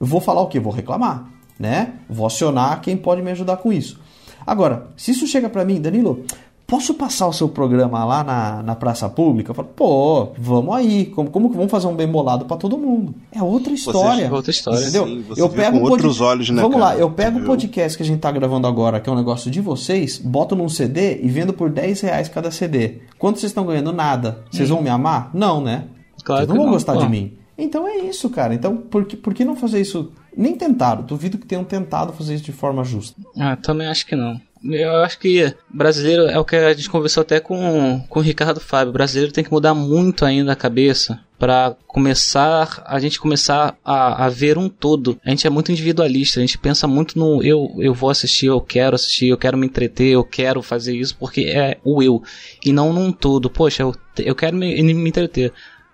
Eu 0.03 0.09
vou 0.09 0.21
falar 0.21 0.41
o 0.41 0.49
quê? 0.49 0.59
Vou 0.59 0.73
reclamar, 0.73 1.31
né? 1.57 1.93
Vou 2.11 2.27
acionar 2.27 2.81
quem 2.81 2.97
pode 2.97 3.23
me 3.23 3.31
ajudar 3.31 3.59
com 3.59 3.73
isso. 3.73 4.01
Agora, 4.45 4.89
se 4.97 5.13
isso 5.13 5.29
chega 5.29 5.49
pra 5.49 5.65
mim, 5.65 5.81
Danilo, 5.81 6.25
posso 6.67 6.95
passar 6.95 7.29
o 7.29 7.33
seu 7.33 7.49
programa 7.49 8.05
lá 8.05 8.25
na, 8.25 8.63
na 8.65 8.75
praça 8.75 9.09
pública? 9.09 9.53
Eu 9.53 9.55
falo, 9.55 9.69
pô, 9.69 10.33
vamos 10.37 10.75
aí. 10.75 11.07
Como, 11.07 11.31
como 11.31 11.51
que 11.51 11.57
vamos 11.57 11.71
fazer 11.71 11.87
um 11.87 11.95
bem 11.95 12.09
bolado 12.09 12.47
pra 12.47 12.57
todo 12.57 12.77
mundo? 12.77 13.15
É 13.31 13.41
outra 13.41 13.73
história. 13.73 14.29
outra 14.35 14.51
história. 14.51 14.81
Entendeu? 14.81 15.07
Sim, 15.07 15.25
você 15.29 15.49
vê 15.49 15.71
com 15.71 15.83
outros 15.83 16.21
olhos, 16.21 16.51
né, 16.51 16.61
Vamos 16.61 16.81
cara? 16.81 16.95
lá, 16.95 16.99
eu 16.99 17.09
pego 17.09 17.39
o 17.39 17.45
podcast 17.45 17.97
que 17.97 18.03
a 18.03 18.07
gente 18.07 18.19
tá 18.19 18.33
gravando 18.33 18.67
agora, 18.67 18.99
que 18.99 19.09
é 19.09 19.13
um 19.13 19.17
negócio 19.17 19.53
de 19.53 19.61
vocês, 19.61 20.19
boto 20.19 20.57
num 20.57 20.69
CD 20.69 21.21
e 21.23 21.29
vendo 21.29 21.53
por 21.53 21.71
10 21.71 22.01
reais 22.01 22.29
cada 22.29 22.51
CD. 22.51 23.03
Quanto 23.21 23.39
vocês 23.39 23.51
estão 23.51 23.65
ganhando? 23.65 23.93
Nada. 23.93 24.43
Vocês 24.51 24.69
vão 24.69 24.83
me 24.83 24.89
amar? 24.89 25.31
Não, 25.33 25.61
né? 25.61 25.85
Claro 26.25 26.41
vocês 26.41 26.49
não 26.49 26.57
vão 26.57 26.67
não, 26.67 26.73
gostar 26.73 26.97
de 26.97 27.09
mim. 27.09 27.35
Então 27.57 27.87
é 27.87 27.99
isso, 27.99 28.29
cara. 28.31 28.55
Então, 28.55 28.77
por 28.77 29.05
que, 29.05 29.17
por 29.17 29.35
que 29.35 29.45
não 29.45 29.57
fazer 29.57 29.81
isso? 29.81 30.13
Nem 30.37 30.57
tentaram. 30.57 31.03
Duvido 31.03 31.39
que 31.39 31.47
tenham 31.47 31.65
tentado 31.65 32.13
fazer 32.13 32.35
isso 32.35 32.45
de 32.45 32.53
forma 32.53 32.85
justa. 32.85 33.21
Ah, 33.39 33.57
também 33.57 33.87
acho 33.87 34.07
que 34.07 34.17
não. 34.17 34.41
Eu 34.65 34.97
acho 34.99 35.19
que 35.19 35.53
brasileiro 35.69 36.27
é 36.27 36.39
o 36.39 36.45
que 36.45 36.55
a 36.55 36.73
gente 36.73 36.89
conversou 36.89 37.23
até 37.23 37.41
com, 37.41 38.03
com 38.09 38.21
o 38.21 38.23
Ricardo 38.23 38.61
Fábio. 38.61 38.93
Brasileiro 38.93 39.33
tem 39.33 39.43
que 39.43 39.51
mudar 39.51 39.75
muito 39.75 40.25
ainda 40.25 40.53
a 40.53 40.57
cabeça 40.57 41.21
para 41.43 41.75
começar 41.89 42.85
a 42.87 43.01
gente 43.01 43.19
começar 43.19 43.77
a, 43.85 44.27
a 44.27 44.29
ver 44.29 44.57
um 44.57 44.69
todo. 44.69 45.19
A 45.25 45.31
gente 45.31 45.45
é 45.45 45.51
muito 45.51 45.73
individualista, 45.73 46.39
a 46.39 46.43
gente 46.43 46.57
pensa 46.57 46.87
muito 46.87 47.19
no 47.19 47.43
eu, 47.43 47.75
eu 47.79 47.93
vou 47.93 48.11
assistir, 48.11 48.47
eu 48.47 48.61
quero 48.61 48.95
assistir, 48.95 49.27
eu 49.27 49.37
quero 49.37 49.59
me 49.59 49.67
entreter, 49.67 50.13
eu 50.13 50.23
quero 50.23 50.63
fazer 50.63 50.95
isso 50.95 51.17
porque 51.19 51.41
é 51.41 51.79
o 51.83 52.01
eu 52.01 52.23
e 52.65 52.73
não 52.73 52.93
num 52.93 53.11
todo. 53.11 53.51
Poxa, 53.51 53.83
eu, 53.83 53.93
eu 54.19 54.37
quero 54.37 54.57
me, 54.57 54.81
me 54.81 55.09
entreter. 55.09 55.53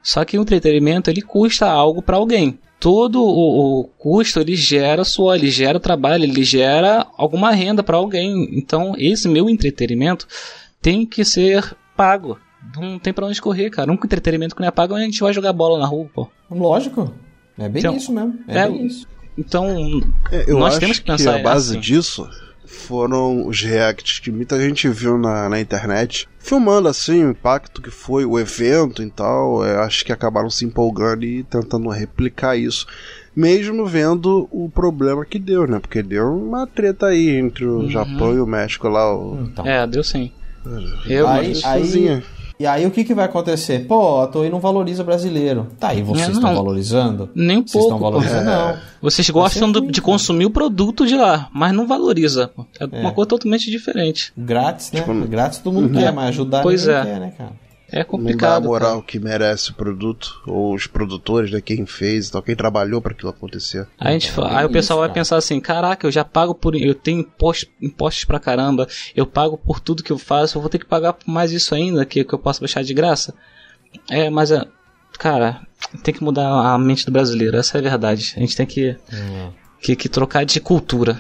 Só 0.09 0.25
que 0.25 0.39
o 0.39 0.41
entretenimento 0.41 1.11
ele 1.11 1.21
custa 1.21 1.67
algo 1.71 2.01
para 2.01 2.17
alguém. 2.17 2.59
Todo 2.81 3.23
o, 3.23 3.81
o 3.81 3.85
custo 3.99 4.41
ele 4.41 4.57
gera 4.57 5.05
suor, 5.05 5.35
ele 5.35 5.51
gera 5.51 5.79
trabalho, 5.79 6.25
ele 6.25 6.43
gera 6.43 7.07
alguma 7.19 7.51
renda 7.51 7.83
para 7.83 7.99
alguém. 7.99 8.49
Então 8.53 8.95
esse 8.97 9.29
meu 9.29 9.51
entretenimento 9.51 10.27
tem 10.81 11.05
que 11.05 11.27
ser 11.27 11.77
pago. 11.95 12.39
Não 12.75 12.99
tem 12.99 13.13
pra 13.13 13.27
onde 13.27 13.43
correr, 13.43 13.69
cara. 13.69 13.91
Um 13.93 13.97
entretenimento 13.97 14.55
que 14.57 14.63
não 14.63 14.69
é 14.69 14.71
pago 14.71 14.95
a 14.95 15.01
gente 15.01 15.21
vai 15.21 15.35
jogar 15.35 15.53
bola 15.53 15.79
na 15.79 15.85
rua, 15.87 16.09
pô. 16.15 16.27
Lógico. 16.51 17.13
É 17.59 17.69
bem 17.69 17.81
Então, 17.81 17.95
isso 17.95 18.11
mesmo. 18.11 18.39
É, 18.49 18.61
é- 18.61 18.67
bem 18.71 18.87
isso. 18.87 19.07
Então, 19.37 19.67
É, 20.33 20.51
eu 20.51 20.59
Nós 20.59 20.71
acho 20.71 20.81
temos 20.81 20.99
que 20.99 21.05
que, 21.05 21.11
pensar 21.13 21.35
a 21.39 21.43
base 21.43 21.73
assim. 21.73 21.81
disso 21.81 22.27
foram 22.65 23.47
os 23.47 23.61
reacts 23.61 24.21
que 24.21 24.31
muita 24.31 24.59
gente 24.59 24.89
viu 24.89 25.19
na, 25.19 25.51
na 25.51 25.61
internet, 25.61 26.27
filmando 26.49 26.89
assim 26.89 27.25
o 27.25 27.31
impacto 27.31 27.83
que 27.83 27.91
foi 27.91 28.25
o 28.25 28.39
evento 28.39 29.03
e 29.03 29.11
tal. 29.11 29.65
Eu 29.65 29.81
acho 29.83 30.05
que 30.05 30.13
acabaram 30.13 30.49
se 30.49 30.65
empolgando 30.65 31.25
e 31.25 31.43
tentando 31.45 31.89
replicar 31.91 32.57
isso. 32.57 32.87
Mesmo 33.37 33.87
vendo 33.87 34.49
o 34.51 34.69
problema 34.69 35.25
que 35.25 35.39
deu, 35.39 35.67
né? 35.67 35.79
Porque 35.79 36.03
deu 36.03 36.35
uma 36.35 36.67
treta 36.67 37.07
aí 37.07 37.29
entre 37.29 37.65
o 37.67 37.89
Japão 37.89 38.35
e 38.35 38.41
o 38.41 38.47
México 38.47 38.89
lá. 38.89 39.15
O... 39.15 39.39
Então. 39.43 39.67
é, 39.67 39.87
deu 39.87 40.03
sim. 40.03 40.33
Eu, 41.07 41.29
Aí- 41.29 41.49
mas- 41.49 41.65
aí- 41.65 41.81
Sozinha. 41.85 42.23
E 42.61 42.67
aí 42.67 42.85
o 42.85 42.91
que, 42.91 43.05
que 43.05 43.15
vai 43.15 43.25
acontecer? 43.27 43.87
Pô, 43.87 44.21
a 44.21 44.27
Toei 44.27 44.51
não 44.51 44.59
valoriza 44.59 45.05
brasileiro. 45.05 45.69
Tá, 45.79 45.95
e 45.95 46.03
vocês 46.03 46.29
É, 46.29 46.33
estão 46.33 46.55
valorizando? 46.55 47.31
nem 47.35 47.59
um 47.59 47.67
Vocês 47.67 47.85
estão 47.85 47.99
pouco. 47.99 48.15
pô. 48.17 48.21
valorizando? 48.29 48.51
Não. 48.51 48.77
Vocês 49.01 49.31
gostam 49.31 49.71
do- 49.71 49.81
de 49.91 50.03
consumir 50.03 50.47
o 50.47 50.51
produto 50.51 51.07
de 51.07 51.15
lá, 51.17 51.49
mas 51.53 51.73
não 51.73 51.87
valoriza. 51.87 52.49
pô. 52.49 52.67
É, 52.81 52.85
uma 53.01 53.13
coisa 53.13 53.29
totalmente 53.29 53.71
diferente. 53.71 54.33
Grátis, 54.37 54.91
né? 54.91 55.01
Tipo, 55.01 55.15
Grátis 55.29 55.59
todo 55.61 55.73
mundo 55.75 55.91
quer, 55.97 56.13
mas 56.13 56.31
ajudar 56.31 56.63
Pois 56.63 56.85
ninguém 56.87 57.01
é. 57.01 57.05
quer, 57.05 57.21
né, 57.21 57.33
cara? 57.39 57.51
É 57.91 57.97
Não 57.97 58.03
dá 58.03 58.03
a 58.03 58.05
complicado. 58.05 58.65
moral 58.65 58.91
cara. 58.97 59.03
que 59.07 59.19
merece 59.19 59.71
o 59.71 59.75
produto, 59.75 60.43
ou 60.47 60.75
os 60.75 60.87
produtores, 60.87 61.51
né? 61.51 61.61
Quem 61.61 61.87
fez 61.87 62.29
e 62.29 62.33
tal, 62.33 62.43
quem 62.43 62.55
trabalhou 62.55 63.01
para 63.01 63.13
aquilo 63.13 63.31
acontecer. 63.31 63.87
Aí, 63.99 64.09
a 64.09 64.13
gente, 64.13 64.31
fa- 64.31 64.49
aí 64.59 64.65
o 64.65 64.67
isso, 64.67 64.73
pessoal 64.73 64.99
vai 64.99 65.09
cara. 65.09 65.15
pensar 65.21 65.37
assim: 65.39 65.59
caraca, 65.59 66.07
eu 66.07 66.11
já 66.11 66.23
pago 66.25 66.55
por. 66.55 66.75
Eu 66.77 66.95
tenho 66.95 67.21
impostos, 67.21 67.71
impostos 67.81 68.25
pra 68.25 68.39
caramba, 68.39 68.87
eu 69.17 69.27
pago 69.27 69.57
por 69.57 69.81
tudo 69.81 70.03
que 70.03 70.13
eu 70.13 70.19
faço, 70.19 70.59
eu 70.59 70.61
vou 70.63 70.69
ter 70.71 70.79
que 70.79 70.85
pagar 70.87 71.15
por 71.15 71.31
mais 71.31 71.51
isso 71.51 71.75
ainda, 71.75 72.05
que, 72.05 72.23
que 72.25 72.33
eu 72.35 72.39
posso 72.39 72.61
deixar 72.61 72.83
de 72.85 72.93
graça. 72.93 73.33
É, 74.11 74.29
mas, 74.29 74.51
é, 74.51 74.63
cara, 75.19 75.63
tem 76.03 76.13
que 76.15 76.23
mudar 76.23 76.47
a 76.75 76.79
mente 76.79 77.07
do 77.07 77.13
brasileiro, 77.13 77.57
essa 77.57 77.79
é 77.79 77.81
a 77.81 77.83
verdade. 77.83 78.35
A 78.37 78.41
gente 78.41 78.55
tem 78.55 78.67
que, 78.67 78.97
que, 79.81 79.97
que 79.97 80.09
trocar 80.11 80.45
de 80.45 80.61
cultura. 80.61 81.19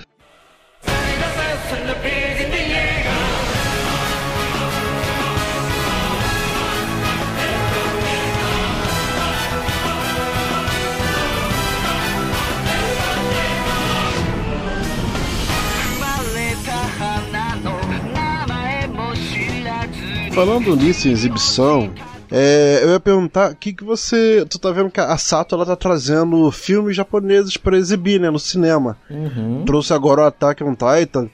Falando 20.39 20.77
nisso 20.77 21.09
em 21.09 21.11
exibição, 21.11 21.93
é, 22.31 22.81
eu 22.83 22.91
ia 22.91 23.01
perguntar 23.01 23.51
o 23.51 23.57
que, 23.57 23.73
que 23.73 23.83
você. 23.83 24.47
Tu 24.49 24.57
tá 24.57 24.71
vendo 24.71 24.89
que 24.89 25.01
a 25.01 25.19
Sato 25.19 25.57
ela 25.57 25.67
tá 25.67 25.75
trazendo 25.75 26.49
filmes 26.53 26.95
japoneses 26.95 27.57
pra 27.57 27.77
exibir, 27.77 28.21
né, 28.21 28.31
no 28.31 28.39
cinema. 28.39 28.97
Uhum. 29.11 29.65
Trouxe 29.65 29.93
agora 29.93 30.23
o 30.23 30.25
Attack 30.25 30.63
on 30.63 30.77
Titan. 30.77 31.29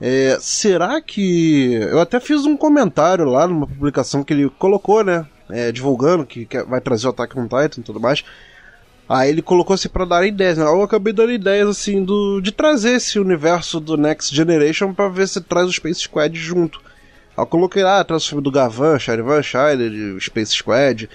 É, 0.00 0.38
será 0.40 0.98
que. 1.02 1.74
Eu 1.74 2.00
até 2.00 2.18
fiz 2.18 2.46
um 2.46 2.56
comentário 2.56 3.26
lá 3.26 3.46
numa 3.46 3.66
publicação 3.66 4.24
que 4.24 4.32
ele 4.32 4.48
colocou, 4.58 5.04
né? 5.04 5.26
é, 5.50 5.72
divulgando 5.72 6.24
que, 6.24 6.44
que 6.44 6.62
vai 6.62 6.80
trazer 6.80 7.06
o 7.06 7.10
Attack 7.10 7.38
on 7.38 7.44
Titan 7.44 7.80
e 7.80 7.84
tudo 7.84 8.00
mais. 8.00 8.24
Aí 9.08 9.30
ele 9.30 9.40
colocou 9.40 9.74
assim 9.74 9.88
pra 9.88 10.04
dar 10.04 10.26
ideias, 10.26 10.56
né? 10.56 10.64
Eu 10.64 10.82
acabei 10.82 11.12
dando 11.12 11.32
ideias 11.32 11.68
assim 11.68 12.02
do, 12.02 12.40
de 12.40 12.52
trazer 12.52 12.92
esse 12.92 13.18
universo 13.18 13.80
do 13.80 13.96
Next 13.96 14.34
Generation 14.34 14.92
pra 14.92 15.08
ver 15.08 15.28
se 15.28 15.40
traz 15.40 15.68
o 15.68 15.72
Space 15.72 16.00
Squad 16.00 16.34
junto. 16.38 16.87
Eu 17.38 17.46
coloquei 17.46 17.82
lá, 17.82 18.02
traz 18.04 18.24
o 18.24 18.28
filme 18.28 18.42
do 18.42 18.50
Gavan, 18.50 18.98
Charivan 18.98 19.42
Shider, 19.42 20.14
o 20.16 20.20
Space 20.20 20.52
Squad. 20.54 21.08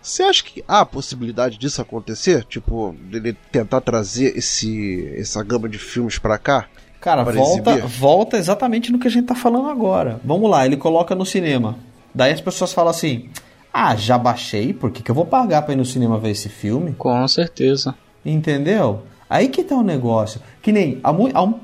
Você 0.00 0.22
acha 0.22 0.44
que 0.44 0.62
há 0.68 0.80
a 0.80 0.86
possibilidade 0.86 1.58
disso 1.58 1.80
acontecer? 1.80 2.44
Tipo, 2.44 2.94
dele 3.10 3.36
tentar 3.50 3.80
trazer 3.80 4.36
esse, 4.36 5.12
essa 5.16 5.42
gama 5.42 5.68
de 5.68 5.78
filmes 5.78 6.18
pra 6.18 6.36
cá? 6.38 6.66
Cara, 7.00 7.24
Para 7.24 7.34
volta, 7.34 7.70
exibir? 7.72 7.88
volta 7.88 8.36
exatamente 8.36 8.92
no 8.92 8.98
que 8.98 9.08
a 9.08 9.10
gente 9.10 9.26
tá 9.26 9.34
falando 9.34 9.68
agora. 9.68 10.20
Vamos 10.24 10.48
lá, 10.50 10.64
ele 10.64 10.76
coloca 10.76 11.14
no 11.14 11.24
cinema. 11.26 11.76
Daí 12.14 12.32
as 12.32 12.40
pessoas 12.40 12.72
falam 12.72 12.90
assim: 12.90 13.28
Ah, 13.72 13.96
já 13.96 14.16
baixei, 14.16 14.72
por 14.72 14.90
que, 14.90 15.02
que 15.02 15.10
eu 15.10 15.14
vou 15.14 15.26
pagar 15.26 15.62
pra 15.62 15.72
ir 15.74 15.76
no 15.76 15.84
cinema 15.84 16.18
ver 16.18 16.30
esse 16.30 16.48
filme? 16.48 16.94
Com 16.94 17.26
certeza. 17.26 17.94
Entendeu? 18.24 19.02
Aí 19.28 19.48
que 19.48 19.64
tá 19.64 19.74
o 19.74 19.82
negócio. 19.82 20.40
Que 20.62 20.70
nem 20.70 21.00
há 21.02 21.08
há 21.10 21.42
um- 21.42 21.54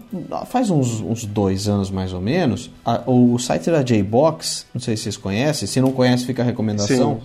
faz 0.46 0.70
uns, 0.70 1.00
uns 1.00 1.24
dois 1.24 1.68
anos 1.68 1.90
mais 1.90 2.12
ou 2.12 2.20
menos, 2.20 2.70
a- 2.84 3.02
o 3.06 3.38
site 3.38 3.70
da 3.70 3.82
J-Box, 3.82 4.66
não 4.74 4.80
sei 4.80 4.96
se 4.96 5.04
vocês 5.04 5.16
conhecem, 5.16 5.68
se 5.68 5.80
não 5.80 5.92
conhece, 5.92 6.24
fica 6.26 6.42
a 6.42 6.44
recomendação. 6.44 7.20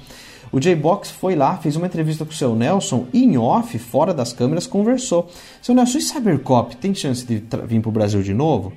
O 0.52 0.60
J-Box 0.60 1.10
foi 1.12 1.36
lá, 1.36 1.58
fez 1.58 1.76
uma 1.76 1.88
entrevista 1.88 2.24
com 2.24 2.32
o 2.32 2.36
seu 2.36 2.56
Nelson, 2.56 3.08
e 3.12 3.24
em 3.24 3.38
off, 3.38 3.78
fora 3.80 4.14
das 4.14 4.32
câmeras, 4.32 4.68
conversou. 4.68 5.30
Seu 5.62 5.74
Nelson, 5.76 5.98
e 5.98 6.02
Cybercop 6.02 6.76
tem 6.78 6.94
chance 6.94 7.26
de 7.26 7.44
vir 7.66 7.82
pro 7.82 7.92
Brasil 7.92 8.22
de 8.22 8.34
novo? 8.34 8.72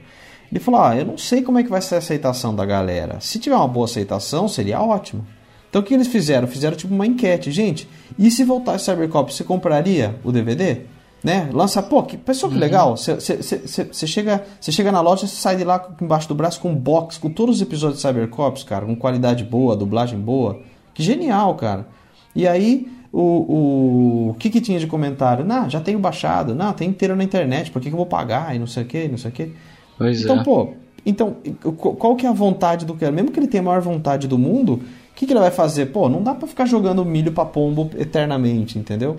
Ele 0.51 0.59
falou: 0.61 0.81
Ah, 0.81 0.97
eu 0.97 1.05
não 1.05 1.19
sei 1.19 1.43
como 1.43 1.59
é 1.59 1.63
que 1.63 1.69
vai 1.69 1.83
ser 1.83 1.97
a 1.97 1.99
aceitação 1.99 2.55
da 2.57 2.65
galera. 2.65 3.19
Se 3.21 3.39
tiver 3.39 3.55
uma 3.55 3.69
boa 3.69 3.85
aceitação, 3.85 4.49
seria 4.49 4.81
ótimo. 4.81 5.27
Então 5.69 5.83
o 5.83 5.85
que 5.85 5.93
eles 5.93 6.09
fizeram? 6.09 6.49
Fizeram 6.49 6.75
tipo 6.77 6.93
uma 6.95 7.07
enquete. 7.07 7.51
Gente, 7.53 7.87
e 8.19 8.31
se 8.31 8.43
voltasse 8.45 8.87
Cybercop, 8.87 9.33
você 9.33 9.45
compraria 9.45 10.19
o 10.25 10.33
DVD? 10.33 10.79
Né? 11.23 11.51
Lança, 11.53 11.83
pô, 11.83 12.03
que, 12.05 12.17
pessoal, 12.17 12.53
que 12.53 12.59
legal. 12.59 12.97
Você 12.97 14.07
chega, 14.07 14.45
chega 14.61 14.93
na 14.93 15.01
loja, 15.01 15.27
você 15.27 15.35
sai 15.37 15.57
de 15.57 15.65
lá 15.65 15.89
embaixo 16.01 16.29
do 16.29 16.35
braço 16.35 16.61
com 16.61 16.71
um 16.71 16.75
box, 16.77 17.19
com 17.19 17.29
todos 17.31 17.57
os 17.57 17.63
episódios 17.63 18.01
de 18.01 18.07
Cybercops, 18.07 18.63
cara, 18.63 18.87
com 18.87 18.95
qualidade 18.95 19.43
boa, 19.45 19.77
dublagem 19.77 20.19
boa. 20.19 20.61
Que 20.95 21.03
genial, 21.03 21.55
cara. 21.57 21.87
E 22.35 22.47
aí, 22.47 22.89
o, 23.13 23.21
o, 23.21 24.29
o 24.31 24.35
que 24.35 24.49
que 24.51 24.61
tinha 24.61 24.79
de 24.79 24.87
comentário? 24.87 25.45
Não, 25.45 25.69
já 25.69 25.81
tenho 25.81 25.99
baixado. 25.99 26.55
Não, 26.55 26.73
tem 26.73 26.89
inteiro 26.89 27.17
na 27.17 27.25
internet, 27.25 27.71
por 27.71 27.81
que, 27.83 27.89
que 27.89 27.95
eu 27.95 27.99
vou 27.99 28.07
pagar? 28.07 28.55
E 28.55 28.59
não 28.59 28.67
sei 28.67 28.83
o 28.85 28.87
que, 28.87 29.09
não 29.09 29.19
sei 29.19 29.31
o 29.31 29.35
que. 29.35 29.53
Pois 29.97 30.23
Então, 30.23 30.41
é. 30.41 30.45
pô, 30.45 30.69
então, 31.05 31.37
qu- 31.77 31.95
qual 31.95 32.15
que 32.15 32.27
é 32.27 32.29
a 32.29 32.33
vontade 32.33 32.85
do 32.87 32.95
cara? 32.95 33.11
Mesmo 33.11 33.31
que 33.33 33.41
ele 33.41 33.49
tenha 33.49 33.61
a 33.63 33.65
maior 33.67 33.81
vontade 33.81 34.29
do 34.29 34.39
mundo, 34.39 34.75
o 34.75 35.15
que, 35.17 35.27
que 35.27 35.33
ele 35.33 35.41
vai 35.41 35.51
fazer? 35.51 35.87
Pô, 35.87 36.09
não 36.09 36.23
dá 36.23 36.33
pra 36.35 36.47
ficar 36.47 36.67
jogando 36.67 37.05
milho 37.05 37.33
pra 37.33 37.45
pombo 37.45 37.91
eternamente, 37.99 38.79
entendeu? 38.79 39.17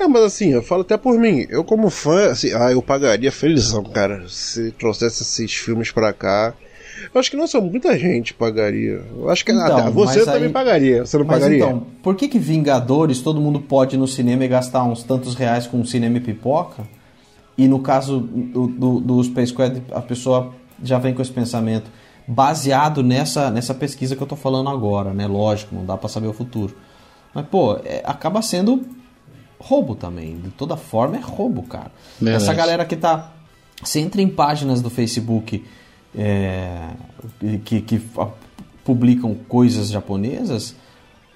É, 0.00 0.08
mas 0.08 0.22
assim, 0.22 0.48
eu 0.52 0.62
falo 0.62 0.80
até 0.80 0.96
por 0.96 1.18
mim. 1.18 1.46
Eu, 1.50 1.62
como 1.62 1.90
fã, 1.90 2.30
assim, 2.30 2.52
ah, 2.54 2.72
eu 2.72 2.80
pagaria 2.80 3.30
felizão, 3.30 3.84
cara, 3.84 4.24
se 4.28 4.70
trouxesse 4.72 5.22
esses 5.22 5.54
filmes 5.54 5.92
pra 5.92 6.12
cá. 6.12 6.54
Eu 7.14 7.20
acho 7.20 7.30
que 7.30 7.36
não 7.36 7.46
só 7.46 7.60
muita 7.60 7.98
gente 7.98 8.32
pagaria. 8.34 9.02
Eu 9.14 9.28
acho 9.30 9.44
que 9.44 9.52
Então, 9.52 9.64
até 9.78 9.90
você 9.90 10.24
também 10.24 10.44
aí- 10.44 10.48
pagaria. 10.50 11.04
Você 11.04 11.18
não 11.18 11.24
Mas 11.26 11.36
pagaria? 11.40 11.58
então, 11.64 11.86
por 12.02 12.14
que 12.14 12.28
que 12.28 12.38
Vingadores 12.38 13.20
todo 13.20 13.40
mundo 13.40 13.60
pode 13.60 13.96
ir 13.96 13.98
no 13.98 14.06
cinema 14.08 14.44
e 14.44 14.48
gastar 14.48 14.84
uns 14.84 15.02
tantos 15.02 15.34
reais 15.34 15.66
com 15.66 15.84
cinema 15.84 16.16
e 16.16 16.20
pipoca? 16.20 16.82
E 17.58 17.68
no 17.68 17.78
caso 17.80 18.20
do, 18.20 18.66
do, 18.68 19.00
do 19.00 19.24
Space 19.24 19.52
Squad, 19.52 19.82
a 19.92 20.00
pessoa 20.00 20.52
já 20.82 20.98
vem 20.98 21.12
com 21.14 21.20
esse 21.20 21.30
pensamento 21.32 21.90
baseado 22.26 23.02
nessa, 23.02 23.50
nessa 23.50 23.74
pesquisa 23.74 24.14
que 24.16 24.22
eu 24.22 24.26
tô 24.26 24.36
falando 24.36 24.70
agora, 24.70 25.12
né? 25.12 25.26
Lógico, 25.26 25.74
não 25.74 25.84
dá 25.84 25.96
pra 25.96 26.08
saber 26.08 26.28
o 26.28 26.32
futuro. 26.32 26.74
Mas, 27.34 27.44
pô, 27.46 27.76
é- 27.84 28.02
acaba 28.04 28.40
sendo 28.42 28.82
roubo 29.60 29.94
também. 29.94 30.36
De 30.36 30.50
toda 30.50 30.76
forma, 30.76 31.16
é 31.16 31.20
roubo, 31.20 31.62
cara. 31.62 31.92
Verdade. 32.20 32.42
Essa 32.42 32.54
galera 32.54 32.84
que 32.84 32.96
tá. 32.96 33.32
Você 33.82 34.00
entra 34.00 34.20
em 34.20 34.28
páginas 34.28 34.82
do 34.82 34.90
Facebook 34.90 35.64
é, 36.16 36.88
que, 37.64 37.80
que 37.80 38.02
publicam 38.84 39.34
coisas 39.48 39.90
japonesas, 39.90 40.74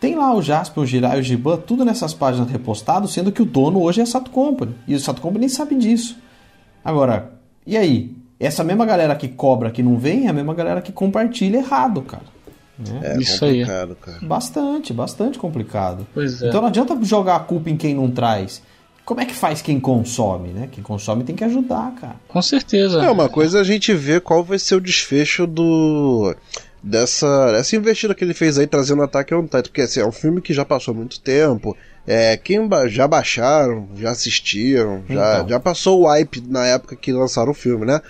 tem 0.00 0.14
lá 0.14 0.34
o 0.34 0.42
Jasper, 0.42 0.82
o 0.82 0.86
Jirai, 0.86 1.20
o 1.20 1.22
Giban, 1.22 1.56
tudo 1.56 1.84
nessas 1.84 2.12
páginas 2.12 2.50
repostados, 2.50 3.12
sendo 3.12 3.32
que 3.32 3.40
o 3.40 3.46
dono 3.46 3.80
hoje 3.80 4.00
é 4.00 4.02
a 4.02 4.06
Sato 4.06 4.30
Company. 4.30 4.74
E 4.86 4.94
o 4.94 5.00
Sato 5.00 5.22
Company 5.22 5.40
nem 5.40 5.48
sabe 5.48 5.74
disso. 5.76 6.18
Agora, 6.84 7.32
e 7.66 7.76
aí? 7.76 8.14
Essa 8.38 8.64
mesma 8.64 8.84
galera 8.84 9.14
que 9.14 9.28
cobra 9.28 9.70
que 9.70 9.82
não 9.82 9.96
vem 9.96 10.26
é 10.26 10.28
a 10.28 10.32
mesma 10.32 10.52
galera 10.52 10.82
que 10.82 10.92
compartilha 10.92 11.58
errado, 11.58 12.02
cara. 12.02 12.24
É 13.02 13.16
Isso 13.18 13.44
aí. 13.44 13.60
complicado, 13.60 13.96
cara. 14.00 14.18
Bastante, 14.22 14.92
bastante 14.92 15.38
complicado. 15.38 16.06
Pois 16.12 16.42
é. 16.42 16.48
Então 16.48 16.60
não 16.60 16.68
adianta 16.68 16.96
jogar 17.02 17.36
a 17.36 17.40
culpa 17.40 17.70
em 17.70 17.76
quem 17.76 17.94
não 17.94 18.10
traz. 18.10 18.60
Como 19.04 19.20
é 19.20 19.26
que 19.26 19.34
faz 19.34 19.60
quem 19.60 19.78
consome, 19.78 20.48
né? 20.48 20.68
Quem 20.72 20.82
consome 20.82 21.24
tem 21.24 21.36
que 21.36 21.44
ajudar, 21.44 21.94
cara. 22.00 22.16
Com 22.26 22.40
certeza. 22.42 23.02
É, 23.04 23.10
uma 23.10 23.28
coisa 23.28 23.58
é 23.58 23.60
a 23.60 23.64
gente 23.64 23.92
ver 23.92 24.22
qual 24.22 24.42
vai 24.42 24.58
ser 24.58 24.74
o 24.76 24.80
desfecho 24.80 25.46
do. 25.46 26.34
Dessa, 26.82 27.52
dessa 27.52 27.76
investida 27.76 28.14
que 28.14 28.22
ele 28.22 28.34
fez 28.34 28.58
aí 28.58 28.66
trazendo 28.66 29.02
Attack 29.02 29.34
on 29.34 29.44
Titan, 29.44 29.62
porque 29.62 29.80
assim, 29.80 30.00
é 30.00 30.06
um 30.06 30.12
filme 30.12 30.42
que 30.42 30.52
já 30.52 30.66
passou 30.66 30.92
muito 30.94 31.18
tempo. 31.20 31.74
É, 32.06 32.36
quem 32.36 32.66
ba- 32.68 32.86
já 32.88 33.08
baixaram, 33.08 33.88
já 33.96 34.10
assistiram, 34.10 35.02
já, 35.08 35.36
Então. 35.36 35.48
já 35.48 35.60
passou 35.60 36.02
o 36.02 36.06
hype 36.06 36.42
na 36.46 36.66
época 36.66 36.94
que 36.94 37.10
lançaram 37.10 37.52
o 37.52 37.54
filme, 37.54 37.86
né? 37.86 38.02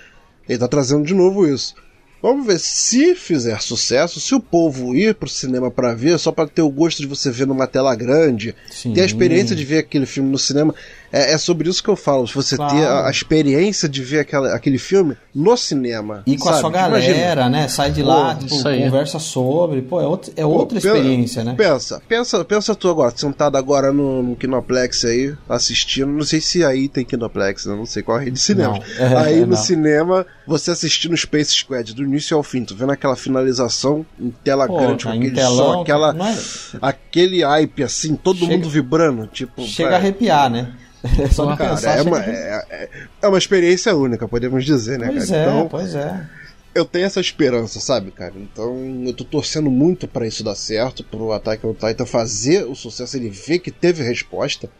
Ele 0.48 0.58
tá 0.58 0.66
trazendo 0.66 1.04
de 1.06 1.14
novo 1.14 1.46
isso. 1.46 1.76
Vamos 2.24 2.46
ver 2.46 2.58
se 2.58 3.14
fizer 3.14 3.60
sucesso, 3.60 4.18
se 4.18 4.34
o 4.34 4.40
povo 4.40 4.96
ir 4.96 5.14
pro 5.14 5.28
cinema 5.28 5.70
pra 5.70 5.92
ver, 5.92 6.18
só 6.18 6.32
pra 6.32 6.46
ter 6.46 6.62
o 6.62 6.70
gosto 6.70 7.02
de 7.02 7.06
você 7.06 7.30
ver 7.30 7.46
numa 7.46 7.66
tela 7.66 7.94
grande, 7.94 8.54
Sim. 8.70 8.94
ter 8.94 9.02
a 9.02 9.04
experiência 9.04 9.54
de 9.54 9.62
ver 9.62 9.80
aquele 9.80 10.06
filme 10.06 10.30
no 10.30 10.38
cinema. 10.38 10.74
É, 11.16 11.32
é 11.34 11.38
sobre 11.38 11.68
isso 11.68 11.82
que 11.82 11.88
eu 11.88 11.94
falo. 11.96 12.26
Se 12.26 12.34
você 12.34 12.56
Claro. 12.56 12.74
ter 12.76 12.84
a, 12.86 13.06
a 13.06 13.10
experiência 13.10 13.88
de 13.88 14.02
ver 14.02 14.18
aquela, 14.20 14.52
aquele 14.54 14.78
filme 14.78 15.16
no 15.34 15.56
cinema. 15.56 16.22
E 16.26 16.36
com 16.36 16.48
a 16.48 16.52
sabe? 16.52 16.60
sua 16.62 16.70
Tipo, 16.72 16.86
imagina. 16.88 17.14
galera, 17.14 17.48
né? 17.48 17.68
Sai 17.68 17.90
de 17.92 18.02
lá, 18.02 18.34
Pô, 18.34 18.46
tipo, 18.46 18.62
conversa 18.62 19.18
sobre. 19.18 19.82
Pô, 19.82 20.00
é, 20.00 20.06
outra 20.06 20.32
é 20.36 20.44
outra 20.44 20.80
Pô, 20.80 20.86
experiência, 20.86 21.44
né? 21.44 21.54
Pensa, 21.56 22.02
pensa, 22.08 22.44
pensa 22.44 22.74
tu 22.74 22.88
agora, 22.88 23.12
sentado 23.16 23.56
agora 23.56 23.92
no, 23.92 24.22
no 24.22 24.36
Kinoplex 24.36 25.04
aí, 25.04 25.34
assistindo. 25.48 26.08
Não 26.08 26.24
sei 26.24 26.40
se 26.40 26.64
aí 26.64 26.88
tem 26.88 27.04
Kinoplex, 27.04 27.66
né? 27.66 27.76
Não 27.76 27.86
sei 27.86 28.02
qual 28.02 28.18
é 28.18 28.20
a 28.20 28.24
rede 28.24 28.34
de 28.36 28.40
cinema. 28.42 28.74
Não, 28.78 28.82
é, 29.06 29.16
aí 29.24 29.40
no 29.40 29.46
não. 29.48 29.56
cinema, 29.56 30.26
você 30.46 30.70
assistindo 30.72 31.16
Space 31.16 31.52
Squad 31.52 31.94
do 31.94 32.02
início 32.02 32.36
ao 32.36 32.42
fim, 32.42 32.64
tu 32.64 32.74
vendo 32.74 32.90
aquela 32.92 33.14
finalização 33.16 34.04
em 34.20 34.30
tela 34.42 34.66
Pô, 34.66 34.76
grande, 34.78 35.04
com 35.04 35.10
cara, 35.10 35.16
em 35.16 35.20
aquele 35.20 35.34
telão, 35.36 35.56
som, 35.74 35.82
aquela, 35.82 36.10
é- 36.12 36.36
aquele 36.82 37.44
hype 37.44 37.82
assim, 37.82 38.16
todo 38.16 38.38
Chega- 38.38 38.52
mundo 38.52 38.68
vibrando, 38.68 39.26
tipo. 39.26 39.62
Chega 39.62 39.90
a 39.94 39.96
arrepiar, 39.96 40.50
né? 40.50 40.72
Só 41.32 41.50
de 41.52 41.58
Cara, 41.58 41.90
é 41.98 42.02
uma, 42.02 42.24
é, 42.24 42.64
é- 42.70 42.88
é 43.22 43.28
uma 43.28 43.38
experiência 43.38 43.94
única, 43.94 44.26
podemos 44.28 44.64
dizer, 44.64 44.98
né, 44.98 45.08
Pois 45.08 45.28
cara? 45.28 45.38
é, 45.38 45.42
Então, 45.42 45.68
pois 45.68 45.94
é. 45.94 46.26
eu 46.74 46.84
tenho 46.84 47.04
essa 47.06 47.20
esperança, 47.20 47.78
sabe, 47.80 48.10
cara? 48.10 48.32
Então 48.36 49.04
eu 49.06 49.12
tô 49.12 49.24
torcendo 49.24 49.70
muito 49.70 50.08
pra 50.08 50.26
isso 50.26 50.42
dar 50.42 50.54
certo, 50.54 51.04
pro 51.04 51.32
Attack 51.32 51.66
on 51.66 51.74
Titan 51.74 52.06
fazer 52.06 52.64
o 52.64 52.74
sucesso, 52.74 53.16
ele 53.16 53.28
ver 53.30 53.58
que 53.60 53.70
teve 53.70 54.02
resposta 54.02 54.70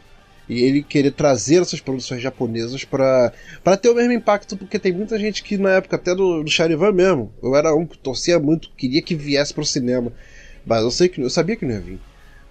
e 0.49 0.63
ele 0.63 0.83
querer 0.83 1.11
trazer 1.13 1.63
essas 1.63 1.81
produções 1.81 2.21
japonesas 2.21 2.85
pra, 2.85 3.33
pra 3.63 3.77
ter 3.79 3.89
o 3.89 3.95
mesmo 3.95 4.13
impacto, 4.13 4.57
porque 4.59 4.79
tem 4.79 4.93
muita 4.93 5.19
gente 5.19 5.43
que 5.43 5.57
na 5.57 5.71
época 5.71 5.97
até 5.97 6.15
do, 6.15 6.43
do 6.43 6.51
Charivan 6.51 6.93
mesmo, 6.93 7.33
eu 7.43 7.57
era 7.57 7.75
um 7.75 7.87
que 7.87 7.97
torcia 7.97 8.39
muito, 8.39 8.69
queria 8.77 9.01
que 9.01 9.15
viesse 9.15 9.55
pro 9.55 9.65
cinema, 9.65 10.13
mas 10.67 10.83
eu 10.83 10.91
sei 10.91 11.09
que 11.09 11.21
eu 11.21 11.31
sabia 11.31 11.57
que 11.57 11.65
não 11.65 11.73
ia 11.75 11.81
vir, 11.81 11.99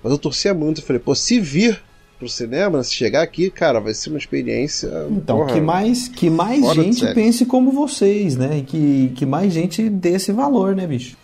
mas 0.02 0.12
eu 0.12 0.18
torcia 0.18 0.54
muito, 0.56 0.82
eu 0.82 0.86
falei, 0.86 1.00
pô, 1.00 1.14
se 1.14 1.40
vir 1.40 1.80
pro 2.24 2.30
cinema, 2.30 2.84
se 2.84 2.94
chegar 2.94 3.22
aqui, 3.22 3.50
cara, 3.50 3.80
vai 3.80 3.94
ser 3.94 4.10
uma 4.10 4.18
experiência. 4.18 4.90
Então, 5.12 5.38
porra, 5.38 5.54
que 5.54 5.62
mais, 5.62 6.08
que 6.08 6.30
mais 6.30 6.74
gente 6.74 7.06
pense 7.14 7.46
como 7.46 7.72
vocês, 7.72 8.36
né? 8.36 8.60
E 8.60 8.62
que, 8.64 9.12
que 9.16 9.26
mais 9.26 9.54
gente 9.54 9.90
dê 9.90 10.12
esse 10.12 10.32
valor, 10.32 10.76
né, 10.76 10.88
bicho? 10.88 11.18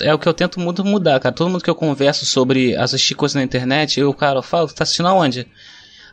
É 0.00 0.12
o 0.12 0.18
que 0.18 0.28
eu 0.28 0.34
tento 0.34 0.58
muito 0.58 0.84
mudar, 0.84 1.20
cara. 1.20 1.34
Todo 1.34 1.48
mundo 1.48 1.62
que 1.62 1.70
eu 1.70 1.74
converso 1.74 2.26
sobre 2.26 2.74
assistir 2.76 3.14
coisas 3.14 3.36
na 3.36 3.44
internet, 3.44 4.00
eu, 4.00 4.12
cara, 4.12 4.40
eu 4.40 4.42
falo, 4.42 4.66
tá 4.66 4.82
assistindo 4.82 5.06
aonde? 5.06 5.46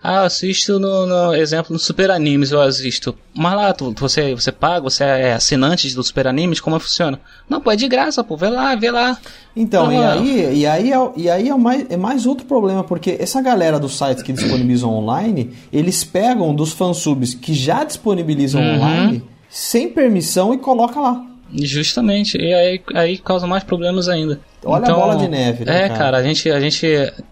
Ah, 0.06 0.16
eu 0.18 0.24
assisto 0.24 0.78
no, 0.80 1.06
no 1.06 1.34
exemplo, 1.34 1.72
no 1.72 1.80
Super 1.80 2.12
Animes 2.12 2.52
eu 2.52 2.60
assisto. 2.62 3.16
Mas 3.34 3.56
lá, 3.56 3.72
tu, 3.72 3.94
você, 3.98 4.36
você 4.36 4.52
paga, 4.52 4.82
você 4.82 5.02
é 5.04 5.34
assinante 5.34 5.94
do 5.96 6.04
Super 6.04 6.28
Animes, 6.28 6.60
como 6.60 6.78
funciona? 6.78 7.18
Não, 7.50 7.62
pô, 7.62 7.72
é 7.72 7.76
de 7.78 7.88
graça, 7.88 8.22
pô, 8.22 8.36
vê 8.36 8.50
lá, 8.50 8.76
vê 8.76 8.92
lá. 8.92 9.18
Então, 9.56 9.90
e 9.92 9.96
Ah. 9.96 10.14
aí, 10.14 10.58
e 10.60 10.68
aí, 10.68 10.92
é, 10.92 11.12
e 11.16 11.30
aí 11.30 11.48
é, 11.48 11.56
mais, 11.56 11.86
é 11.90 11.96
mais 11.96 12.26
outro 12.26 12.46
problema, 12.46 12.84
porque 12.84 13.16
essa 13.18 13.42
galera 13.42 13.80
dos 13.80 13.98
sites 13.98 14.22
que 14.22 14.34
disponibilizam 14.34 14.90
online, 14.94 15.54
eles 15.72 16.04
pegam 16.04 16.54
dos 16.54 16.74
fansubs 16.74 17.34
que 17.34 17.54
já 17.54 17.86
disponibilizam 17.86 18.62
Uhum. 18.62 18.76
online, 18.76 19.24
sem 19.50 19.88
permissão 19.88 20.54
e 20.54 20.58
coloca 20.58 21.00
lá. 21.00 21.26
Justamente, 21.56 22.38
e 22.38 22.54
aí, 22.54 22.82
aí 22.96 23.18
causa 23.18 23.48
mais 23.48 23.64
problemas 23.64 24.10
ainda. 24.10 24.42
Olha 24.66 24.86
a 24.86 24.94
bola 24.94 25.16
de 25.18 25.28
neve, 25.28 25.66
né, 25.66 25.86
É, 25.86 25.88
cara? 25.88 26.00
cara, 26.00 26.18
a 26.18 26.24
gente, 26.24 26.50
a 26.50 26.60
gente 26.60 26.86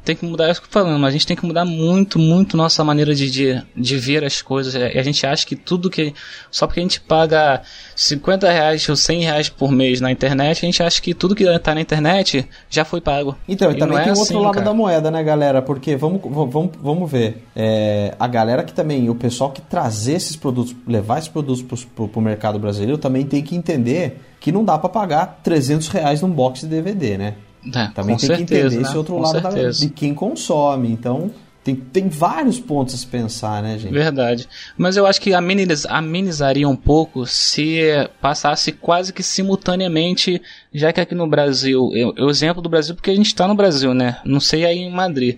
tem 0.03 0.16
que 0.16 0.26
mudar 0.26 0.48
é 0.48 0.52
isso 0.52 0.62
que 0.62 0.68
eu 0.68 0.72
tô 0.72 0.80
falando, 0.80 0.99
mas 0.99 1.10
a 1.10 1.12
gente 1.12 1.28
tem 1.28 1.38
que 1.38 1.45
mudar 1.45 1.66
muito, 1.66 2.20
muito 2.20 2.58
nossa 2.58 2.84
maneira 2.84 3.14
de, 3.16 3.30
de, 3.30 3.62
de 3.76 3.98
ver 3.98 4.24
as 4.24 4.41
coisas. 4.41 4.74
E 4.76 4.98
a 4.98 5.03
gente 5.03 5.26
acha 5.26 5.45
que 5.45 5.56
tudo 5.56 5.90
que. 5.90 6.14
Só 6.49 6.68
porque 6.68 6.80
a 6.80 6.84
gente 6.84 6.99
paga 7.02 7.62
50 7.95 8.49
reais 8.52 8.88
ou 8.90 8.95
100 8.95 9.22
reais 9.24 9.49
por 9.49 9.72
mês 9.72 10.02
na 10.02 10.12
internet, 10.12 10.60
a 10.60 10.66
gente 10.66 10.84
acha 10.84 11.02
que 11.02 11.14
tudo 11.14 11.36
que 11.36 11.45
tá 11.60 11.74
na 11.76 11.82
internet 11.82 12.48
já 12.70 12.84
foi 12.84 13.02
pago. 13.02 13.36
Então, 13.48 13.72
e 13.72 13.76
E 13.76 13.78
também 13.78 13.95
não 13.95 14.02
é 14.02 14.03
tem 14.03 14.14
o 14.14 14.18
outro 14.18 14.36
assim, 14.36 14.44
lado 14.44 14.53
cara. 14.56 14.66
da 14.66 14.74
moeda, 14.74 15.12
né, 15.12 15.24
galera? 15.24 15.62
Porque 15.62 15.95
vamos, 15.95 16.22
vamos, 16.24 16.72
vamos 16.82 17.12
ver. 17.12 17.44
É, 17.56 18.14
a 18.20 18.28
galera 18.28 18.64
que 18.64 18.74
também, 18.74 19.10
o 19.10 19.16
pessoal 19.16 19.52
que 19.52 19.62
trazer 19.62 20.14
esses 20.14 20.36
produtos, 20.36 20.76
levar 20.88 21.18
esses 21.20 21.30
produtos 21.30 21.62
pro, 21.64 21.78
pro, 21.95 22.08
pro 22.08 22.22
mercado 22.22 22.60
brasileiro, 22.60 22.98
também 22.98 23.26
tem 23.26 23.41
que 23.41 23.56
entender 23.56 24.20
que 24.41 24.51
não 24.51 24.65
dá 24.65 24.77
pra 24.77 24.89
pagar 24.89 25.39
300 25.43 25.88
reais 25.88 26.22
num 26.22 26.30
box 26.30 26.61
de 26.61 26.68
DVD, 26.68 27.18
né? 27.18 27.35
É, 27.73 27.88
Também 27.89 28.18
tem 28.18 28.27
certeza, 28.27 28.38
que 28.38 28.43
entender 28.55 28.76
né? 28.77 28.81
esse 28.81 28.97
outro 28.97 29.13
Com 29.13 29.22
lado 29.22 29.39
da, 29.39 29.69
de 29.69 29.89
quem 29.89 30.15
consome. 30.15 30.91
Então, 30.91 31.30
tem, 31.63 31.76
tem 31.76 32.09
vários 32.09 32.59
pontos 32.59 32.95
a 32.95 32.97
se 32.97 33.05
pensar, 33.05 33.61
né, 33.61 33.77
gente? 33.77 33.93
Verdade. 33.93 34.49
Mas 34.76 34.97
eu 34.97 35.05
acho 35.05 35.22
que 35.22 35.31
ameniz, 35.31 35.85
amenizaria 35.85 36.68
um 36.68 36.76
pouco 36.76 37.23
se 37.27 37.81
passasse 38.19 38.72
quase 38.72 39.13
que 39.13 39.22
simultaneamente, 39.22 40.41
já 40.73 40.91
que 40.91 40.99
aqui 40.99 41.13
no 41.13 41.27
Brasil, 41.27 41.91
eu, 41.93 42.11
eu 42.18 42.27
exemplo 42.27 42.63
do 42.63 42.69
Brasil 42.69 42.95
porque 42.95 43.11
a 43.11 43.15
gente 43.15 43.27
está 43.27 43.47
no 43.47 43.53
Brasil, 43.53 43.93
né? 43.93 44.18
Não 44.26 44.39
sei 44.39 44.65
aí 44.65 44.80
em 44.80 44.91
Madrid. 44.91 45.38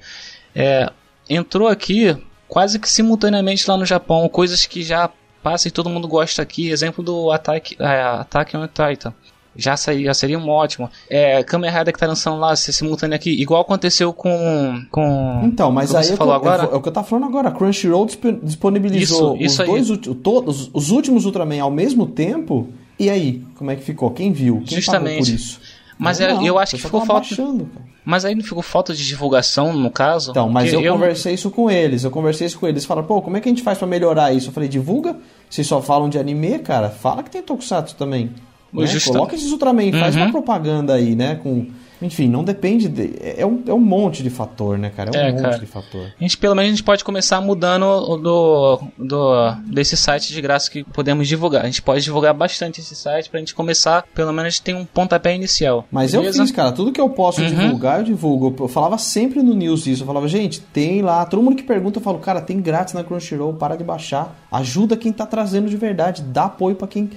É, 0.56 0.90
entrou 1.30 1.68
aqui 1.68 2.16
quase 2.48 2.80
que 2.80 2.90
simultaneamente 2.90 3.70
lá 3.70 3.76
no 3.76 3.86
Japão, 3.86 4.30
coisas 4.30 4.66
que 4.66 4.82
já 4.82 5.10
passa 5.44 5.68
e 5.68 5.72
todo 5.72 5.90
mundo 5.90 6.08
gosta 6.08 6.42
aqui. 6.42 6.70
Exemplo 6.70 7.04
do 7.04 7.30
Attack, 7.32 7.76
é, 7.80 8.02
Attack 8.02 8.56
on 8.58 8.68
Titan. 8.68 9.14
Já, 9.56 9.78
seria, 9.78 10.06
já 10.08 10.14
seria 10.16 10.40
um 10.40 10.50
ótimo. 10.50 10.90
É, 11.08 11.44
Kamen 11.44 11.70
Rider 11.70 11.94
que 11.94 12.00
tá 12.00 12.08
lançando 12.08 12.40
lá, 12.40 12.56
ser 12.56 12.72
simultâneo 12.74 13.16
aqui, 13.16 13.30
igual 13.40 13.62
aconteceu 13.62 14.12
com. 14.12 14.82
com 14.90 15.42
Então, 15.44 15.72
mas 15.72 15.94
aí 15.94 16.04
você 16.04 16.10
é, 16.10 16.12
que 16.14 16.18
falou 16.18 16.34
eu- 16.34 16.38
agora? 16.40 16.64
é 16.64 16.76
o 16.76 16.82
que 16.82 16.90
eu 16.90 16.92
tava 16.92 17.06
falando 17.06 17.26
agora. 17.28 17.52
Crunchyroll 17.52 18.06
disp- 18.08 18.40
disponibilizou 18.42 19.36
Isso, 19.36 19.44
isso 19.46 19.54
os 19.64 19.70
aí. 19.70 19.84
dois 20.08 20.18
todos 20.24 20.72
os 20.74 20.90
últimos 20.90 21.26
Ultraman 21.26 21.62
ao 21.62 21.70
mesmo 21.70 22.08
tempo. 22.08 22.68
E 22.98 23.10
aí, 23.12 23.44
como 23.56 23.70
é 23.70 23.76
que 23.76 23.84
ficou? 23.84 24.10
Quem 24.12 24.32
viu? 24.32 24.64
Quem 24.66 24.78
Justamente. 24.78 25.18
pagou 25.20 25.26
por 25.28 25.36
isso? 25.36 25.60
Mas 25.98 26.20
Não, 26.20 26.46
eu 26.46 26.58
acho 26.60 26.76
que 26.76 26.82
ficou 26.82 27.02
tava 27.02 27.14
falta. 27.14 27.28
baixando. 27.30 27.70
Mas 28.06 28.26
aí 28.26 28.36
não 28.36 28.44
ficou 28.44 28.62
falta 28.62 28.94
de 28.94 29.06
divulgação, 29.06 29.72
no 29.74 29.90
caso? 29.90 30.32
Então, 30.32 30.50
mas 30.50 30.72
Porque 30.72 30.86
eu, 30.88 30.94
conversei 30.94 31.34
isso 31.36 31.50
com 31.50 31.70
eles. 31.72 32.04
Eu 32.04 32.12
conversei 32.12 32.48
isso 32.48 32.60
com 32.60 32.68
eles. 32.68 32.84
Falaram, 32.84 33.08
pô, 33.08 33.22
como 33.22 33.38
é 33.38 33.40
que 33.40 33.48
a 33.48 33.52
gente 33.52 33.62
faz 33.64 33.78
pra 33.78 33.88
melhorar 33.88 34.34
isso? 34.34 34.50
Eu 34.50 34.54
falei, 34.54 34.68
divulga. 34.68 35.16
Vocês 35.50 35.66
só 35.66 35.82
falam 35.82 36.10
de 36.10 36.18
anime, 36.20 36.60
cara. 36.60 36.90
Fala 36.90 37.24
que 37.24 37.30
tem 37.30 37.42
Tokusatsu 37.42 37.96
também. 37.96 38.32
Né? 38.74 38.88
Justa- 38.88 39.12
Coloca 39.12 39.36
esses 39.36 39.52
Ultraman, 39.52 39.92
faz 39.94 40.16
Uhum. 40.16 40.24
uma 40.24 40.32
propaganda 40.32 40.94
aí, 40.96 41.16
né? 41.16 41.36
Com... 41.36 41.68
Enfim, 42.02 42.28
não 42.28 42.44
depende. 42.44 42.88
De... 42.90 43.14
É, 43.22 43.46
um, 43.46 43.64
é 43.68 43.74
um 43.74 43.80
monte 43.80 44.22
de 44.24 44.30
fator, 44.30 44.78
né, 44.78 44.92
cara? 44.96 45.12
É 45.14 45.18
um 45.18 45.22
É, 45.28 45.32
monte 45.32 45.42
cara. 45.42 45.60
de 45.60 45.66
fator. 45.66 46.08
A 46.20 46.24
gente, 46.24 46.38
pelo 46.38 46.56
menos, 46.56 46.68
a 46.70 46.72
gente 46.72 46.84
pode 46.84 47.04
começar 47.04 47.40
mudando 47.42 48.18
do, 48.18 48.80
do, 48.98 49.52
desse 49.68 49.96
site 49.96 50.34
de 50.34 50.42
graça 50.42 50.70
que 50.70 50.84
podemos 50.84 51.28
divulgar. 51.28 51.64
A 51.64 51.66
gente 51.66 51.82
pode 51.82 52.04
divulgar 52.04 52.34
bastante 52.34 52.82
esse 52.82 52.96
site 52.96 53.30
pra 53.30 53.40
gente 53.40 53.56
começar, 53.56 54.04
pelo 54.14 54.34
menos, 54.34 54.60
ter 54.60 54.76
um 54.76 54.86
pontapé 54.86 55.34
inicial. 55.36 55.86
Mas 55.92 56.12
beleza? 56.12 56.40
eu 56.40 56.46
fiz, 56.46 56.52
cara, 56.56 56.72
tudo 56.72 56.92
que 56.92 57.00
eu 57.02 57.10
posso 57.10 57.42
Uhum. 57.42 57.48
divulgar, 57.50 58.00
eu 58.00 58.04
divulgo. 58.06 58.54
Eu 58.60 58.68
falava 58.68 58.98
sempre 58.98 59.42
no 59.42 59.54
news 59.54 59.88
isso. 59.88 60.04
Eu 60.04 60.08
falava, 60.08 60.28
gente, 60.28 60.60
tem 60.60 61.02
lá. 61.02 61.26
Todo 61.26 61.42
mundo 61.42 61.56
que 61.56 61.64
pergunta, 61.64 62.00
eu 62.00 62.04
falo, 62.04 62.20
cara, 62.20 62.42
tem 62.42 62.60
grátis 62.62 62.94
na 62.94 63.04
Crunchyroll, 63.04 63.54
para 63.54 63.76
de 63.76 63.84
baixar. 63.84 64.36
Ajuda 64.52 64.98
quem 64.98 65.12
tá 65.12 65.26
trazendo 65.26 65.70
de 65.70 65.78
verdade. 65.78 66.22
Dá 66.22 66.46
apoio 66.46 66.76
pra 66.76 66.88
quem 66.88 67.10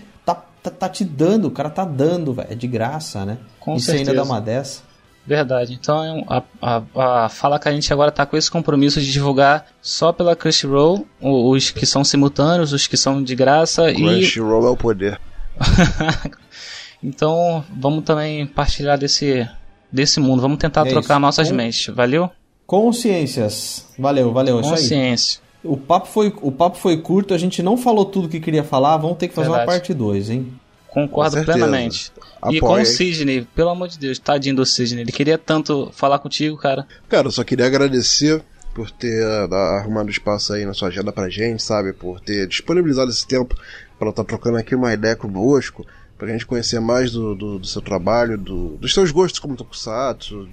tá, 0.70 0.86
tá, 0.86 0.88
te 0.88 1.04
dando. 1.04 1.46
O 1.46 1.50
cara 1.50 1.70
tá 1.70 1.84
dando, 1.84 2.32
velho. 2.32 2.48
É 2.50 2.54
de 2.54 2.66
graça, 2.66 3.24
né? 3.24 3.38
Com 3.60 3.76
e 3.76 3.80
você 3.80 3.92
ainda 3.92 4.04
certeza. 4.06 4.24
dá 4.26 4.32
uma 4.32 4.40
dessa. 4.40 4.82
Verdade. 5.26 5.72
Então, 5.74 6.24
a, 6.28 6.42
a, 6.62 7.24
a 7.24 7.28
fala 7.28 7.58
que 7.58 7.68
a 7.68 7.72
gente 7.72 7.92
agora 7.92 8.12
tá 8.12 8.24
com 8.24 8.36
esse 8.36 8.48
compromisso 8.50 9.00
de 9.00 9.10
divulgar 9.10 9.66
só 9.82 10.12
pela 10.12 10.36
Crunchyroll, 10.36 11.04
os 11.20 11.70
que 11.72 11.84
são 11.84 12.04
simultâneos, 12.04 12.72
os 12.72 12.86
que 12.86 12.96
são 12.96 13.20
de 13.22 13.34
graça 13.34 13.90
e 13.90 13.96
Crunchyroll 13.96 14.66
é 14.68 14.70
o 14.70 14.76
poder. 14.76 15.20
então 17.02 17.64
vamos 17.76 18.04
também 18.04 18.46
partilhar 18.46 18.98
desse 18.98 19.48
desse 19.92 20.20
mundo, 20.20 20.42
vamos 20.42 20.58
tentar 20.58 20.86
É 20.86 20.90
trocar 20.90 21.14
isso. 21.14 21.20
nossas 21.20 21.48
Com- 21.48 21.54
mentes. 21.54 21.94
Valeu? 21.94 22.30
Consciências. 22.66 23.86
Valeu, 23.98 24.32
valeu. 24.32 24.58
é 24.58 24.60
Isso 24.60 24.70
aí. 24.70 24.76
Consciência. 24.80 25.40
O 25.68 25.76
papo, 25.76 26.06
foi, 26.08 26.32
o 26.42 26.50
papo 26.52 26.76
foi 26.78 26.96
curto, 26.98 27.34
a 27.34 27.38
gente 27.38 27.62
não 27.62 27.76
falou 27.76 28.04
tudo 28.04 28.28
que 28.28 28.40
queria 28.40 28.64
falar. 28.64 28.96
Vamos 28.96 29.18
ter 29.18 29.28
que 29.28 29.34
fazer 29.34 29.48
uma 29.48 29.58
Verdade. 29.58 29.78
parte 29.80 29.94
2, 29.94 30.30
hein? 30.30 30.52
Concordo 30.88 31.44
plenamente. 31.44 32.10
E 32.50 32.58
com 32.60 32.66
Apoio, 32.68 32.82
o? 32.82 32.86
Sidney, 32.86 33.46
pelo 33.54 33.68
amor 33.70 33.88
de 33.88 33.98
Deus, 33.98 34.18
tadinho 34.18 34.56
do 34.56 34.64
Sidney. 34.64 35.02
Ele 35.02 35.12
queria 35.12 35.36
tanto 35.36 35.90
falar 35.92 36.18
contigo, 36.18 36.56
cara. 36.56 36.86
Cara, 37.08 37.26
eu 37.26 37.30
só 37.32 37.44
queria 37.44 37.66
agradecer 37.66 38.42
por 38.74 38.90
ter 38.90 39.22
ah, 39.24 39.78
arrumado 39.80 40.10
espaço 40.10 40.52
aí 40.54 40.64
na 40.64 40.72
sua 40.72 40.88
agenda 40.88 41.12
pra 41.12 41.28
gente, 41.28 41.62
sabe? 41.62 41.92
Por 41.92 42.20
ter 42.20 42.46
disponibilizado 42.46 43.10
esse 43.10 43.26
tempo 43.26 43.54
pra 43.98 44.08
estar 44.10 44.24
trocando 44.24 44.56
aqui 44.58 44.74
uma 44.74 44.92
ideia 44.92 45.16
conosco, 45.16 45.84
pra 46.18 46.28
gente 46.28 46.46
conhecer 46.46 46.80
mais 46.80 47.10
do, 47.12 47.34
do, 47.34 47.58
do 47.58 47.66
seu 47.66 47.82
trabalho, 47.82 48.38
do- 48.38 48.76
dos 48.78 48.94
seus 48.94 49.10
gostos 49.10 49.38
como 49.38 49.56
Tokusatsu, 49.56 50.48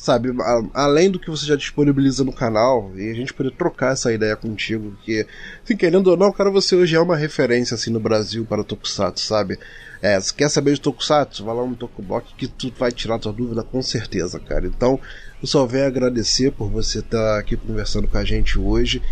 sabe? 0.00 0.30
A- 0.40 0.62
além 0.84 1.10
do 1.10 1.18
que 1.18 1.28
você 1.28 1.44
já 1.44 1.54
disponibiliza 1.54 2.24
no 2.24 2.32
canal, 2.32 2.90
e 2.96 3.10
a 3.10 3.14
gente 3.14 3.34
poder 3.34 3.50
trocar 3.50 3.92
essa 3.92 4.10
ideia 4.10 4.34
contigo, 4.34 4.96
que, 5.04 5.26
assim, 5.62 5.76
querendo 5.76 6.06
ou 6.06 6.16
não, 6.16 6.32
cara, 6.32 6.50
você 6.50 6.74
hoje 6.74 6.96
é 6.96 7.00
uma 7.00 7.16
referência, 7.16 7.74
assim, 7.74 7.90
no 7.90 8.00
Brasil 8.00 8.46
para 8.46 8.64
Tokusatsu, 8.64 9.22
sabe? 9.26 9.58
É, 10.00 10.18
se 10.18 10.32
quer 10.32 10.48
saber 10.48 10.72
de 10.72 10.80
Tokusatsu, 10.80 11.44
vai 11.44 11.54
lá 11.54 11.66
no 11.66 11.76
Tokubok 11.76 12.34
que 12.34 12.48
tu 12.48 12.72
vai 12.78 12.90
tirar 12.90 13.18
tua 13.18 13.30
dúvida 13.30 13.62
com 13.62 13.82
certeza, 13.82 14.40
cara. 14.40 14.66
Então, 14.66 14.98
eu 15.42 15.46
só 15.46 15.66
venho 15.66 15.86
agradecer 15.86 16.50
por 16.52 16.70
você 16.70 17.00
estar 17.00 17.38
aqui 17.38 17.54
conversando 17.54 18.08
com 18.08 18.16
a 18.16 18.24
gente 18.24 18.58
hoje 18.58 19.02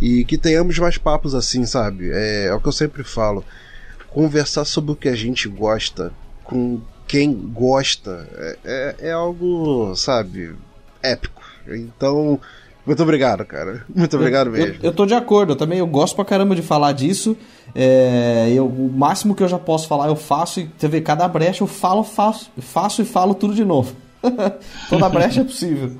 e 0.00 0.24
que 0.24 0.38
tenhamos 0.38 0.78
mais 0.78 0.96
papos 0.96 1.34
assim, 1.34 1.66
sabe? 1.66 2.08
É, 2.10 2.46
é 2.46 2.54
o 2.54 2.60
que 2.60 2.68
eu 2.68 2.72
sempre 2.72 3.04
falo. 3.04 3.44
Conversar 4.08 4.64
sobre 4.64 4.92
o 4.92 4.96
que 4.96 5.10
a 5.10 5.14
gente 5.14 5.46
gosta 5.46 6.10
com 6.42 6.80
quem 7.08 7.32
gosta 7.32 8.28
é, 8.36 8.56
é, 8.64 9.08
é 9.08 9.12
algo, 9.12 9.94
sabe, 9.96 10.54
épico. 11.02 11.42
Então, 11.66 12.38
muito 12.86 13.02
obrigado, 13.02 13.44
cara. 13.44 13.84
Muito 13.94 14.16
obrigado 14.16 14.46
Eu, 14.48 14.52
mesmo. 14.52 14.76
eu 14.82 14.92
tô 14.92 15.04
de 15.04 15.14
acordo, 15.14 15.52
eu 15.52 15.56
também 15.56 15.78
eu 15.78 15.86
gosto 15.86 16.14
pra 16.14 16.24
caramba 16.24 16.54
de 16.54 16.62
falar 16.62 16.92
disso. 16.92 17.36
É, 17.74 18.50
eu, 18.54 18.66
o 18.66 18.90
máximo 18.90 19.34
que 19.34 19.42
eu 19.42 19.48
já 19.48 19.58
posso 19.58 19.86
falar 19.86 20.06
eu 20.08 20.16
faço, 20.16 20.60
e 20.60 20.70
você 20.76 20.88
vê, 20.88 21.00
cada 21.00 21.28
brecha 21.28 21.62
eu 21.62 21.66
falo, 21.66 22.02
faço, 22.02 22.50
faço 22.58 23.02
e 23.02 23.04
falo 23.04 23.34
tudo 23.34 23.54
de 23.54 23.64
novo. 23.64 23.94
Toda 24.88 25.08
brecha 25.08 25.42
é 25.42 25.44
possível. 25.44 25.92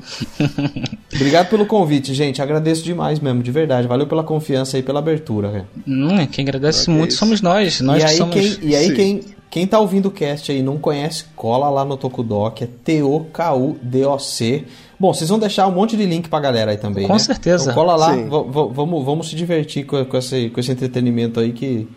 Obrigado 1.14 1.48
pelo 1.48 1.66
convite, 1.66 2.14
gente. 2.14 2.43
Agradeço 2.43 2.82
demais 2.82 3.20
mesmo, 3.20 3.43
de 3.43 3.51
verdade. 3.51 3.86
Valeu 3.86 4.06
pela 4.06 4.24
confiança 4.24 4.78
e 4.78 4.82
pela 4.82 4.98
abertura. 4.98 5.51
velho. 5.51 5.66
Hum, 5.86 6.26
quem 6.26 6.43
agradece 6.43 6.90
muito 6.90 7.14
somos 7.14 7.40
nós. 7.40 7.80
Nós 7.80 8.02
e 8.02 8.06
que 8.06 8.10
aí, 8.10 8.16
somos. 8.16 8.35
quem, 8.35 8.59
e 8.62 8.74
aí 8.74 8.86
Sim. 8.89 8.94
quem, 8.94 9.20
quem 9.50 9.66
tá 9.66 9.78
ouvindo 9.78 10.06
o 10.06 10.10
cast 10.10 10.52
aí 10.52 10.58
e 10.58 10.62
não 10.62 10.78
conhece, 10.78 11.24
cola 11.34 11.70
lá 11.70 11.84
no 11.84 11.96
Tokudok, 11.96 12.64
é 12.64 12.66
T-O-K-U-D-O-C. 12.84 14.64
Bom, 14.98 15.14
vocês 15.14 15.30
vão 15.30 15.38
deixar 15.38 15.66
um 15.66 15.72
monte 15.72 15.96
de 15.96 16.04
link 16.04 16.28
pra 16.28 16.40
galera 16.40 16.72
aí 16.72 16.76
também, 16.76 17.06
Com 17.06 17.14
né? 17.14 17.18
certeza. 17.18 17.70
Então 17.70 17.74
cola 17.74 17.96
lá, 17.96 18.14
vamos, 18.16 19.04
vamos 19.04 19.28
se 19.28 19.36
divertir 19.36 19.86
com, 19.86 20.04
com, 20.04 20.16
esse, 20.16 20.50
com 20.50 20.60
esse 20.60 20.72
entretenimento 20.72 21.40
aí 21.40 21.52
que 21.52 21.88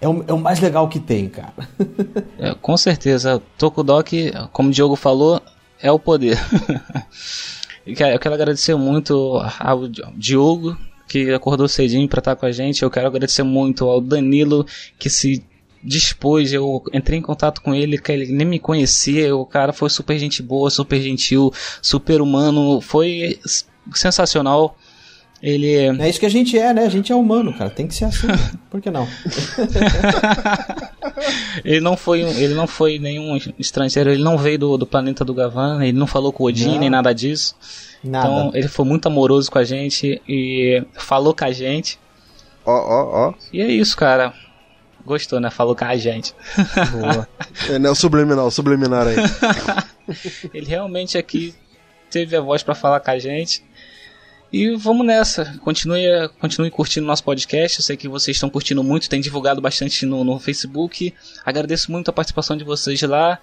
é 0.00 0.08
o, 0.08 0.24
é 0.26 0.32
o 0.32 0.38
mais 0.38 0.60
legal 0.60 0.88
que 0.88 1.00
tem, 1.00 1.28
cara. 1.28 1.52
É, 2.38 2.54
com 2.54 2.76
certeza. 2.76 3.42
Tokudok, 3.56 4.32
como 4.52 4.68
o 4.68 4.72
Diogo 4.72 4.94
falou, 4.94 5.40
é 5.80 5.90
o 5.90 5.98
poder. 5.98 6.38
E, 7.86 7.94
cara, 7.94 8.14
eu 8.14 8.18
quero 8.18 8.34
agradecer 8.34 8.74
muito 8.74 9.40
ao 9.60 9.86
Diogo, 10.16 10.76
que 11.06 11.32
acordou 11.32 11.68
cedinho 11.68 12.08
pra 12.08 12.18
estar 12.18 12.34
com 12.34 12.44
a 12.44 12.50
gente. 12.50 12.82
Eu 12.82 12.90
quero 12.90 13.06
agradecer 13.06 13.44
muito 13.44 13.88
ao 13.88 14.00
Danilo, 14.00 14.66
que 14.98 15.08
se 15.08 15.44
dispôs. 15.82 16.52
Eu 16.52 16.82
entrei 16.92 17.18
em 17.18 17.22
contato 17.22 17.60
com 17.62 17.74
ele, 17.74 17.98
que 17.98 18.10
ele 18.12 18.32
nem 18.32 18.46
me 18.46 18.58
conhecia. 18.58 19.34
O 19.36 19.44
cara 19.46 19.72
foi 19.72 19.88
super 19.90 20.18
gente 20.18 20.42
boa, 20.42 20.70
super 20.70 21.00
gentil, 21.00 21.52
super 21.82 22.20
humano. 22.20 22.80
Foi 22.80 23.38
sensacional. 23.94 24.76
Ele. 25.42 25.74
É 26.00 26.08
isso 26.08 26.18
que 26.18 26.26
a 26.26 26.30
gente 26.30 26.58
é, 26.58 26.72
né? 26.72 26.84
A 26.84 26.88
gente 26.88 27.12
é 27.12 27.14
humano, 27.14 27.52
cara. 27.52 27.68
Tem 27.70 27.86
que 27.86 27.94
ser 27.94 28.06
assim. 28.06 28.26
Por 28.70 28.80
que 28.80 28.90
não? 28.90 29.06
ele 31.64 31.80
não 31.80 31.96
foi 31.96 32.24
um- 32.24 32.32
ele 32.32 32.54
não 32.54 32.66
foi 32.66 32.98
nenhum 32.98 33.36
estrangeiro, 33.58 34.10
ele 34.10 34.22
não 34.22 34.36
veio 34.38 34.58
do, 34.58 34.76
do 34.78 34.86
planeta 34.86 35.24
do 35.24 35.34
Gavan, 35.34 35.82
ele 35.84 35.96
não 35.98 36.06
falou 36.06 36.32
com 36.32 36.44
o 36.44 36.46
Odin 36.46 36.72
Não. 36.72 36.78
nem 36.80 36.90
nada 36.90 37.12
disso. 37.14 37.54
Nada. 38.02 38.26
Então 38.28 38.50
ele 38.54 38.68
foi 38.68 38.84
muito 38.84 39.06
amoroso 39.06 39.50
com 39.50 39.58
a 39.58 39.64
gente 39.64 40.20
e 40.28 40.82
falou 40.94 41.34
com 41.34 41.44
a 41.44 41.52
gente. 41.52 41.98
Ó, 42.64 42.72
ó, 42.72 43.28
ó. 43.28 43.34
E 43.52 43.60
é 43.60 43.68
isso, 43.68 43.96
cara. 43.96 44.32
Gostou, 45.06 45.40
né? 45.40 45.50
Falou 45.50 45.74
com 45.74 45.84
a 45.84 45.96
gente. 45.96 46.34
Boa. 46.90 47.28
É, 47.70 47.78
né, 47.78 47.88
o 47.88 47.94
subliminal, 47.94 48.46
o 48.46 48.50
subliminar 48.50 49.06
aí. 49.06 49.16
Ele 50.52 50.66
realmente 50.66 51.16
aqui 51.16 51.54
teve 52.10 52.36
a 52.36 52.40
voz 52.40 52.62
pra 52.62 52.74
falar 52.74 53.00
com 53.00 53.10
a 53.10 53.18
gente. 53.18 53.64
E 54.52 54.76
vamos 54.76 55.06
nessa. 55.06 55.58
Continue, 55.62 56.28
continue 56.40 56.70
curtindo 56.70 57.06
nosso 57.06 57.24
podcast. 57.24 57.78
Eu 57.78 57.84
sei 57.84 57.96
que 57.96 58.08
vocês 58.08 58.36
estão 58.36 58.50
curtindo 58.50 58.82
muito, 58.82 59.08
tem 59.08 59.20
divulgado 59.20 59.60
bastante 59.60 60.04
no, 60.04 60.24
no 60.24 60.38
Facebook. 60.38 61.14
Agradeço 61.44 61.90
muito 61.90 62.08
a 62.08 62.12
participação 62.12 62.56
de 62.56 62.64
vocês 62.64 63.00
lá. 63.02 63.38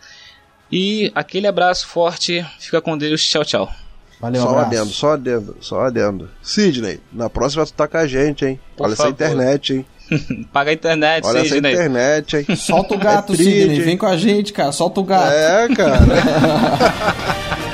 E 0.72 1.12
aquele 1.16 1.48
abraço 1.48 1.88
forte. 1.88 2.46
Fica 2.60 2.82
com 2.82 2.98
Deus. 2.98 3.26
Tchau, 3.26 3.46
tchau. 3.46 3.72
Valeu, 4.20 4.42
só 4.42 4.50
abraço. 4.50 4.68
adendo, 4.68 4.90
só 4.90 5.12
adendo, 5.12 5.58
só 5.60 5.82
adendo. 5.82 6.32
Sidney, 6.42 7.02
na 7.12 7.30
próxima 7.30 7.66
tu 7.66 7.74
tá 7.74 7.88
com 7.88 7.98
a 7.98 8.08
gente, 8.08 8.46
hein? 8.46 8.60
Por 8.78 8.86
Olha 8.86 8.94
essa 8.94 9.04
favor. 9.04 9.14
internet, 9.14 9.74
hein? 9.74 9.86
Paga 10.52 10.72
a 10.72 10.74
internet, 10.74 11.26
Olha 11.26 11.40
essa 11.40 11.56
Sidney. 11.56 11.72
internet, 11.74 12.38
hein? 12.38 12.56
Solta 12.56 12.96
o 12.96 12.98
gato, 12.98 13.34
É 13.34 13.38
Sidney. 13.38 13.82
Vem 13.82 13.98
com 13.98 14.06
a 14.06 14.18
gente, 14.18 14.54
cara. 14.54 14.72
Solta 14.72 15.00
o 15.00 15.04
gato. 15.04 15.32
É, 15.34 15.68
cara. 15.76 16.00